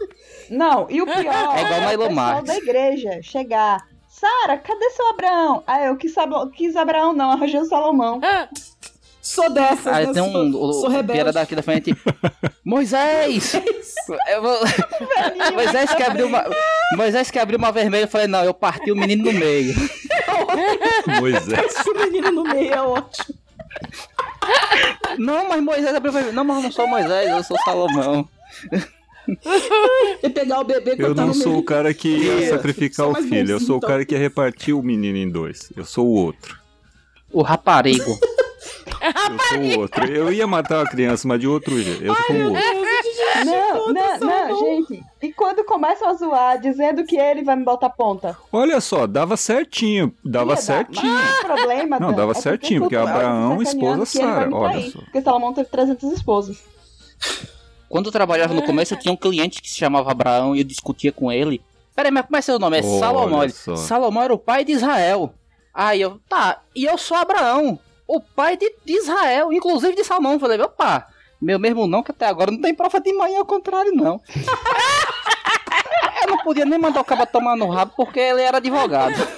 Não, 0.50 0.86
e 0.90 1.02
o 1.02 1.06
pior 1.06 1.18
É 1.18 1.62
igual 1.62 1.80
na 1.80 1.92
o 1.92 2.08
pessoal 2.08 2.42
da 2.42 2.56
igreja 2.56 3.20
chegar. 3.22 3.86
Sara, 4.18 4.58
cadê 4.58 4.90
seu 4.90 5.08
Abraão? 5.08 5.62
Ah, 5.66 5.82
eu 5.84 5.96
quis, 5.96 6.14
quis 6.56 6.76
Abraão, 6.76 7.12
não, 7.12 7.30
arranjei 7.30 7.60
o 7.60 7.64
Salomão. 7.64 8.20
Sou 9.20 9.50
dessas, 9.50 9.86
Aí 9.92 10.06
né? 10.06 10.12
tem 10.14 10.22
um. 10.22 10.32
sou, 10.52 10.62
O, 10.64 10.72
sou 10.72 10.88
rebelde. 10.88 11.12
piada 11.12 11.32
daqui 11.32 11.54
da 11.54 11.62
frente. 11.62 11.94
Moisés! 12.64 13.52
Eu 14.30 14.40
vou- 14.40 14.58
Moisés 15.52 15.92
que 15.94 16.02
abriu 16.02 16.26
uma. 16.28 16.44
Moisés 16.96 17.30
que 17.30 17.38
abriu 17.38 17.58
uma 17.58 17.70
vermelha, 17.70 18.04
eu 18.04 18.08
falei, 18.08 18.26
não, 18.26 18.42
eu 18.42 18.54
parti 18.54 18.90
o 18.90 18.96
menino 18.96 19.30
no 19.30 19.38
meio. 19.38 19.74
Moisés. 21.20 21.74
o 21.86 21.98
menino 21.98 22.30
no 22.32 22.42
meio 22.44 22.72
é 22.72 22.80
ótimo. 22.80 23.38
Não, 25.18 25.46
mas 25.48 25.62
Moisés 25.62 25.94
abriu 25.94 26.10
vermelho. 26.12 26.34
Não, 26.34 26.42
mas 26.44 26.56
eu 26.56 26.62
não 26.62 26.72
sou 26.72 26.86
Moisés, 26.86 27.30
eu 27.30 27.44
sou 27.44 27.58
Salomão. 27.64 28.26
E 30.22 30.28
pegar 30.30 30.60
o 30.60 30.64
bebê 30.64 30.92
Eu 30.98 31.06
cortar 31.08 31.26
não 31.26 31.34
sou 31.34 31.48
meio. 31.52 31.58
o 31.60 31.64
cara 31.64 31.92
que 31.94 32.08
ia 32.08 32.34
Isso. 32.40 32.50
sacrificar 32.50 33.08
o 33.08 33.14
filho, 33.14 33.52
eu 33.52 33.60
sou 33.60 33.76
o 33.76 33.78
então. 33.78 33.88
cara 33.88 34.04
que 34.04 34.14
ia 34.14 34.18
repartir 34.20 34.74
o 34.76 34.82
menino 34.82 35.16
em 35.18 35.28
dois. 35.30 35.70
Eu 35.76 35.84
sou 35.84 36.06
o 36.06 36.12
outro. 36.14 36.58
O 37.32 37.42
raparigo. 37.42 38.18
Eu 39.00 39.38
sou 39.48 39.58
o 39.60 39.80
outro. 39.80 40.04
Eu 40.06 40.32
ia 40.32 40.46
matar 40.46 40.84
a 40.84 40.88
criança, 40.88 41.26
mas 41.28 41.38
de 41.40 41.46
outro 41.46 41.80
jeito. 41.80 42.02
Eu 42.04 42.14
sou 42.14 42.36
o 42.36 42.44
outro. 42.48 42.62
Não, 43.44 43.92
não, 43.92 44.18
não, 44.18 44.58
gente. 44.58 45.02
E 45.22 45.32
quando 45.32 45.62
começam 45.64 46.08
a 46.08 46.14
zoar, 46.14 46.60
dizendo 46.60 47.04
que 47.04 47.16
ele 47.16 47.42
vai 47.44 47.54
me 47.54 47.64
botar 47.64 47.90
ponta. 47.90 48.36
Olha 48.52 48.80
só, 48.80 49.06
dava 49.06 49.36
certinho, 49.36 50.12
dava 50.24 50.50
Ia 50.50 50.56
dar. 50.56 50.60
certinho. 50.62 51.12
Mas 51.12 51.38
o 51.38 51.42
problema, 51.46 52.00
Não, 52.00 52.12
dava 52.12 52.32
é 52.32 52.34
certinho, 52.34 52.80
porque 52.82 52.96
cultural, 52.96 53.16
Abraão, 53.20 53.62
esposa 53.62 54.00
que 54.02 54.06
Sara, 54.18 54.54
olha 54.54 54.90
só. 54.90 54.98
Porque 55.00 55.22
Salomão 55.22 55.52
teve 55.52 55.68
300 55.68 56.12
esposas. 56.12 56.58
Quando 57.88 58.06
eu 58.06 58.12
trabalhava 58.12 58.54
no 58.54 58.62
começo, 58.62 58.94
eu 58.94 58.98
tinha 59.00 59.12
um 59.12 59.16
cliente 59.16 59.62
que 59.62 59.70
se 59.70 59.78
chamava 59.78 60.10
Abraão 60.10 60.54
e 60.54 60.60
eu 60.60 60.64
discutia 60.64 61.12
com 61.12 61.32
ele. 61.32 61.60
Peraí, 61.94 62.10
mas 62.12 62.26
como 62.26 62.36
é 62.36 62.40
seu 62.40 62.58
nome? 62.58 62.78
É 62.78 62.82
Olha 62.82 62.98
Salomão. 62.98 63.48
Só. 63.48 63.76
Salomão 63.76 64.22
era 64.22 64.34
o 64.34 64.38
pai 64.38 64.64
de 64.64 64.72
Israel. 64.72 65.34
Aí 65.74 66.00
eu, 66.00 66.20
tá, 66.28 66.60
e 66.74 66.84
eu 66.84 66.98
sou 66.98 67.16
Abraão, 67.16 67.78
o 68.06 68.20
pai 68.20 68.56
de, 68.56 68.72
de 68.84 68.92
Israel, 68.94 69.52
inclusive 69.52 69.94
de 69.94 70.04
Salomão. 70.04 70.32
Eu 70.32 70.40
falei, 70.40 70.60
opa, 70.60 71.06
meu 71.40 71.58
mesmo 71.58 71.86
não, 71.86 72.02
que 72.02 72.10
até 72.10 72.26
agora 72.26 72.50
não 72.50 72.60
tem 72.60 72.74
prova 72.74 73.00
de 73.00 73.12
mãe, 73.12 73.36
ao 73.36 73.44
contrário, 73.44 73.92
não. 73.94 74.20
eu 76.22 76.28
não 76.28 76.38
podia 76.38 76.64
nem 76.64 76.78
mandar 76.78 77.00
o 77.00 77.04
cara 77.04 77.26
tomar 77.26 77.56
no 77.56 77.68
rabo 77.68 77.92
porque 77.96 78.18
ele 78.18 78.42
era 78.42 78.58
advogado. 78.58 79.14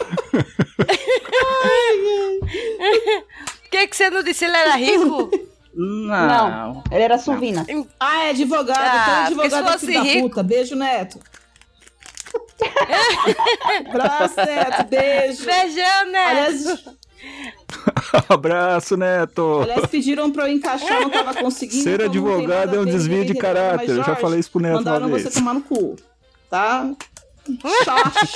Por 3.62 3.70
que, 3.70 3.86
que 3.86 3.96
você 3.96 4.10
não 4.10 4.22
disse 4.22 4.44
ele 4.44 4.56
era 4.56 4.74
rico? 4.74 5.30
Não. 5.74 6.26
Não, 6.26 6.84
ele 6.90 7.02
era 7.02 7.18
suvina. 7.18 7.64
Ah, 7.98 8.24
é 8.24 8.30
advogado. 8.30 8.78
Ah, 8.78 9.28
então 9.30 9.44
é 9.44 9.72
fosse 9.72 9.86
filho 9.86 9.98
da 9.98 10.02
rico- 10.04 10.28
puta. 10.28 10.42
Beijo, 10.42 10.74
Neto. 10.76 11.18
Abraço, 13.88 14.36
Neto. 14.36 14.84
Beijo. 14.88 15.44
Beijão, 15.44 16.10
né? 16.12 16.24
Aliás, 16.24 16.64
Abraço, 18.28 18.96
Neto. 18.96 19.60
aliás, 19.62 19.86
pediram 19.86 20.30
pra 20.30 20.48
eu 20.48 20.52
encaixar, 20.52 21.00
não 21.00 21.10
tava 21.10 21.34
conseguindo. 21.34 21.82
Ser 21.82 21.94
então 21.94 22.06
advogado 22.06 22.76
é 22.76 22.80
um 22.80 22.84
desvio 22.84 23.24
de 23.24 23.34
caráter. 23.34 23.76
mas, 23.78 23.88
Eu 23.90 23.96
já 23.96 24.02
Jorge, 24.04 24.20
falei 24.20 24.40
isso 24.40 24.50
pro 24.50 24.60
Neto 24.60 24.72
uma 24.74 24.78
Mandaram 24.82 25.08
vez. 25.08 25.22
você 25.22 25.30
tomar 25.38 25.54
no 25.54 25.62
cu, 25.62 25.96
tá? 26.48 26.90
Xox. 27.84 28.32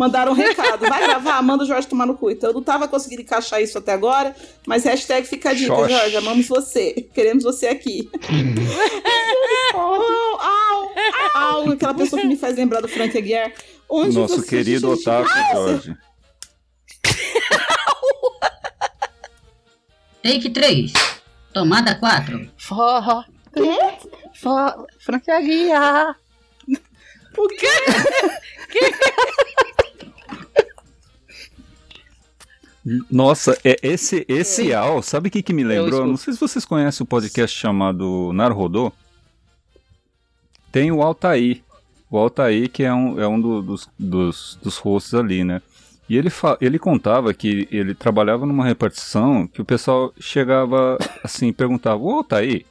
Mandaram 0.00 0.32
um 0.32 0.34
recado. 0.34 0.88
Vai 0.88 1.06
gravar, 1.06 1.42
manda 1.42 1.62
o 1.62 1.66
Jorge 1.66 1.86
tomar 1.86 2.06
no 2.06 2.16
cu. 2.16 2.30
Então 2.30 2.48
eu 2.48 2.54
não 2.54 2.62
tava 2.62 2.88
conseguindo 2.88 3.20
encaixar 3.20 3.60
isso 3.60 3.76
até 3.76 3.92
agora, 3.92 4.34
mas 4.66 4.84
hashtag 4.84 5.28
fica 5.28 5.50
a 5.50 5.52
dica, 5.52 5.76
Xox. 5.76 5.92
Jorge. 5.92 6.16
Amamos 6.16 6.48
você. 6.48 7.06
Queremos 7.12 7.44
você 7.44 7.66
aqui. 7.66 8.08
au, 9.74 10.40
au, 10.40 10.90
au, 11.34 11.70
aquela 11.72 11.92
pessoa 11.92 12.22
que 12.22 12.28
me 12.28 12.38
faz 12.38 12.56
lembrar 12.56 12.80
do 12.80 12.88
Frank 12.88 13.18
Aguiar. 13.18 13.52
Onde 13.90 14.16
Nosso 14.16 14.36
você 14.36 14.46
querido 14.46 14.90
ah, 14.90 14.96
Jorge. 15.52 15.94
Take 20.22 20.48
3. 20.48 20.94
Tomada 21.52 21.94
4. 21.96 22.50
Forró. 22.56 23.22
Forró. 24.32 24.86
Frank 24.98 25.30
Aguiar. 25.30 26.16
O 27.36 27.48
quê? 27.48 27.66
Nossa, 33.10 33.58
é 33.64 33.76
esse, 33.82 34.24
esse 34.28 34.72
Al, 34.72 35.02
sabe 35.02 35.28
o 35.28 35.30
que, 35.30 35.42
que 35.42 35.52
me 35.52 35.62
lembrou? 35.62 35.88
escuto. 35.88 36.06
Não 36.08 36.16
sei 36.16 36.32
se 36.32 36.40
vocês 36.40 36.64
conhecem 36.64 37.04
o 37.04 37.06
podcast 37.06 37.56
chamado 37.56 38.32
Narodô. 38.32 38.92
Tem 40.72 40.90
o 40.90 41.02
Altair. 41.02 41.62
O 42.10 42.16
Altair, 42.18 42.70
que 42.70 42.82
é 42.82 42.92
um, 42.92 43.20
é 43.20 43.26
um 43.28 43.40
do- 43.40 43.62
dos, 43.62 43.88
dos, 43.98 44.58
dos 44.62 44.76
hosts 44.78 45.14
ali, 45.14 45.44
né? 45.44 45.60
E 46.08 46.16
ele, 46.16 46.28
ele 46.60 46.78
contava 46.78 47.32
que 47.32 47.68
ele 47.70 47.94
trabalhava 47.94 48.44
numa 48.44 48.64
repartição 48.64 49.46
que 49.46 49.60
o 49.62 49.64
pessoal 49.64 50.12
chegava 50.18 50.98
assim, 51.22 51.48
e 51.48 51.52
perguntava, 51.52 52.00
o 52.02 52.10
Altair? 52.10 52.64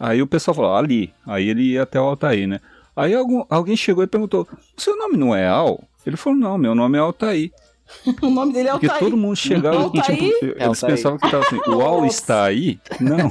Aí 0.00 0.20
o 0.22 0.26
pessoal 0.26 0.54
falava, 0.54 0.78
ali. 0.78 1.12
Aí 1.26 1.48
ele 1.48 1.62
ia 1.72 1.82
até 1.82 2.00
o 2.00 2.04
Altair, 2.04 2.48
né? 2.48 2.60
Aí 2.96 3.14
algum, 3.14 3.44
alguém 3.48 3.76
chegou 3.76 4.02
e 4.02 4.08
perguntou, 4.08 4.48
seu 4.76 4.96
nome 4.96 5.16
não 5.16 5.34
é 5.34 5.46
Al? 5.46 5.84
Ele 6.04 6.16
falou, 6.16 6.38
não, 6.38 6.58
meu 6.58 6.74
nome 6.74 6.98
é 6.98 7.00
Altair. 7.00 7.52
O 8.22 8.30
nome 8.30 8.52
dele 8.52 8.68
é 8.68 8.72
Porque 8.72 8.86
Altair. 8.86 9.04
todo 9.04 9.16
mundo 9.16 9.36
chegava 9.36 9.76
e 9.76 9.78
Altair? 9.98 10.18
tipo, 10.18 10.44
É 10.44 10.48
eles 10.48 10.62
Altair. 10.82 10.94
pensavam 10.96 11.18
que 11.18 11.30
tava 11.30 11.44
assim, 11.46 11.56
o 11.68 11.80
Al 11.80 12.00
Nossa. 12.02 12.06
está 12.06 12.44
aí? 12.44 12.80
Não, 13.00 13.30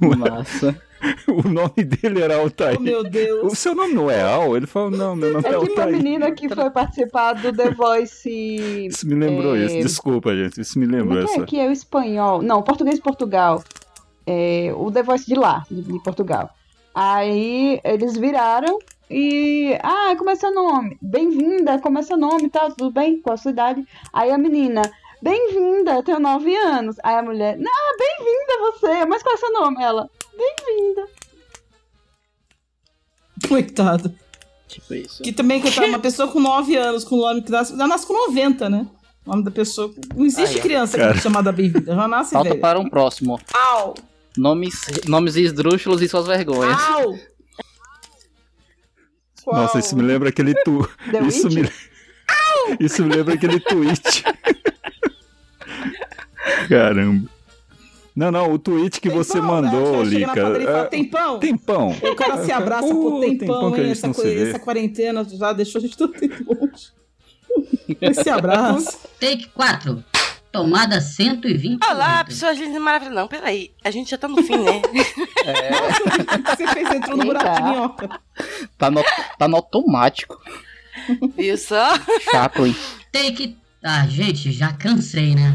Massa. 0.16 0.80
o 1.28 1.46
nome 1.48 1.84
dele 1.84 2.22
era 2.22 2.36
Altair. 2.38 2.76
Oh, 2.78 2.82
meu 2.82 3.04
Deus. 3.04 3.52
O 3.52 3.54
seu 3.54 3.74
nome 3.74 3.92
não 3.92 4.10
é 4.10 4.22
Al? 4.22 4.56
Ele 4.56 4.66
falou, 4.66 4.90
não, 4.90 5.14
meu 5.14 5.32
nome 5.32 5.46
é 5.46 5.50
É 5.52 5.58
tipo 5.60 5.78
a 5.78 5.84
Altair. 5.84 5.96
menina 6.02 6.30
que 6.32 6.48
foi 6.48 6.70
participar 6.70 7.34
do 7.34 7.52
The 7.52 7.70
Voice. 7.72 8.86
Isso 8.86 9.06
me 9.06 9.14
lembrou 9.14 9.54
é, 9.54 9.66
isso, 9.66 9.78
desculpa, 9.80 10.34
gente, 10.34 10.60
isso 10.60 10.78
me 10.78 10.86
lembrou 10.86 11.22
é 11.22 11.24
que 11.26 11.30
é? 11.30 11.34
essa. 11.34 11.44
Que 11.46 11.60
é 11.60 11.68
o 11.68 11.72
espanhol. 11.72 12.42
Não, 12.42 12.58
o 12.58 12.62
português 12.62 12.96
de 12.96 13.02
Portugal. 13.02 13.62
É, 14.26 14.72
o 14.74 14.90
The 14.90 15.02
Voice 15.02 15.26
de 15.26 15.34
lá, 15.34 15.64
de, 15.70 15.82
de 15.82 16.02
Portugal. 16.02 16.50
Aí 16.94 17.78
eles 17.84 18.16
viraram 18.16 18.78
e. 19.10 19.78
Ah, 19.82 20.14
como 20.16 20.30
é 20.30 20.36
seu 20.36 20.52
nome? 20.52 20.98
Bem-vinda, 21.00 21.78
como 21.78 21.98
é 21.98 22.02
seu 22.02 22.16
nome 22.16 22.44
e 22.44 22.50
tal, 22.50 22.70
tudo 22.72 22.90
bem? 22.90 23.20
Qual 23.20 23.34
a 23.34 23.36
sua 23.36 23.50
idade? 23.50 23.86
Aí 24.12 24.30
a 24.30 24.38
menina. 24.38 24.82
Bem-vinda, 25.22 25.92
eu 25.92 26.02
tenho 26.02 26.20
nove 26.20 26.54
anos. 26.54 26.96
Aí 27.02 27.16
a 27.16 27.22
mulher, 27.22 27.56
não, 27.56 27.96
bem-vinda 27.98 28.72
você, 28.72 29.04
mas 29.06 29.22
qual 29.22 29.34
é 29.34 29.38
seu 29.38 29.52
nome? 29.52 29.82
Ela, 29.82 30.10
bem-vinda. 30.36 31.08
Coitado. 33.48 34.14
Tipo 34.68 34.94
isso. 34.94 35.22
Que 35.22 35.32
também 35.32 35.60
que 35.60 35.80
uma 35.80 35.98
pessoa 35.98 36.28
com 36.28 36.40
9 36.40 36.76
anos, 36.76 37.04
com 37.04 37.16
nome 37.16 37.42
que 37.42 37.50
nasce, 37.50 37.76
já 37.76 37.86
nasce 37.86 38.06
com 38.06 38.12
90, 38.28 38.68
né? 38.68 38.86
O 39.24 39.30
nome 39.30 39.44
da 39.44 39.50
pessoa. 39.50 39.92
Não 40.14 40.24
existe 40.24 40.58
ó. 40.58 40.62
criança 40.62 40.96
Cara. 40.96 41.12
que 41.12 41.18
é 41.18 41.22
chamada 41.22 41.50
bem-vinda. 41.52 41.94
Já 41.94 42.08
nasce 42.08 42.32
Falta 42.32 42.50
velho. 42.50 42.60
para 42.60 42.78
um 42.78 42.88
próximo. 42.88 43.40
Au! 43.52 43.94
Nomes, 44.36 44.80
nomes 45.06 45.36
esdrúxulos 45.36 46.02
e 46.02 46.08
suas 46.08 46.26
vergonhas. 46.26 46.78
Au! 46.80 47.16
Nossa, 49.46 49.78
isso 49.78 49.96
me 49.96 50.02
lembra 50.02 50.28
aquele 50.28 50.54
tu. 50.64 50.88
The 51.10 51.20
Isso 51.22 51.48
me... 51.48 51.62
Witch? 51.62 51.72
isso 52.80 53.02
me 53.04 53.14
lembra 53.14 53.34
aquele 53.34 53.60
tweet. 53.60 54.24
Caramba. 56.68 57.28
Não, 58.14 58.30
não, 58.32 58.52
o 58.52 58.58
tweet 58.58 58.98
que 59.00 59.08
Tem 59.10 59.18
você 59.18 59.38
pão, 59.38 59.46
mandou, 59.46 59.98
né? 59.98 60.04
Lica. 60.04 60.34
fala, 60.34 60.62
é, 60.62 60.84
tem 60.86 61.04
pão? 61.04 61.38
Tem 61.38 61.56
pão. 61.56 61.90
O 61.90 62.16
cara 62.16 62.42
se 62.44 62.50
abraça, 62.50 62.86
Uh, 62.86 63.20
tem 63.20 63.36
pão, 63.36 63.76
hein? 63.76 63.90
Essa, 63.90 64.06
não 64.06 64.14
se 64.14 64.22
coi- 64.22 64.34
vê. 64.34 64.48
essa 64.48 64.58
quarentena 64.58 65.22
já 65.24 65.52
deixou 65.52 65.78
a 65.78 65.82
gente 65.82 65.96
tudo 65.98 66.14
longe. 66.48 66.88
Esse 68.00 68.30
abraço. 68.30 68.98
Take 69.20 69.48
4. 69.48 70.02
Tomada 70.56 71.02
120. 71.02 71.84
Olá, 71.86 72.24
pessoas 72.24 72.56
lindas 72.56 72.76
e 72.76 72.78
maravilhosas. 72.78 73.20
Não, 73.20 73.28
peraí. 73.28 73.72
A 73.84 73.90
gente 73.90 74.10
já 74.10 74.16
tá 74.16 74.26
no 74.26 74.42
fim, 74.42 74.56
né? 74.56 74.80
Você 76.48 76.66
fez, 76.68 76.90
entrou 76.94 77.14
no 77.14 77.26
buraco 77.26 77.54
de 77.54 77.62
minhoca. 77.62 78.20
Tá 78.78 78.90
no, 78.90 79.04
tá 79.38 79.46
no 79.46 79.56
automático. 79.56 80.40
Viu 81.36 81.58
só? 81.58 81.86
Chaplin. 82.30 82.74
Take. 83.12 83.58
Ah, 83.82 84.06
gente, 84.06 84.50
já 84.50 84.72
cansei, 84.72 85.34
né? 85.34 85.54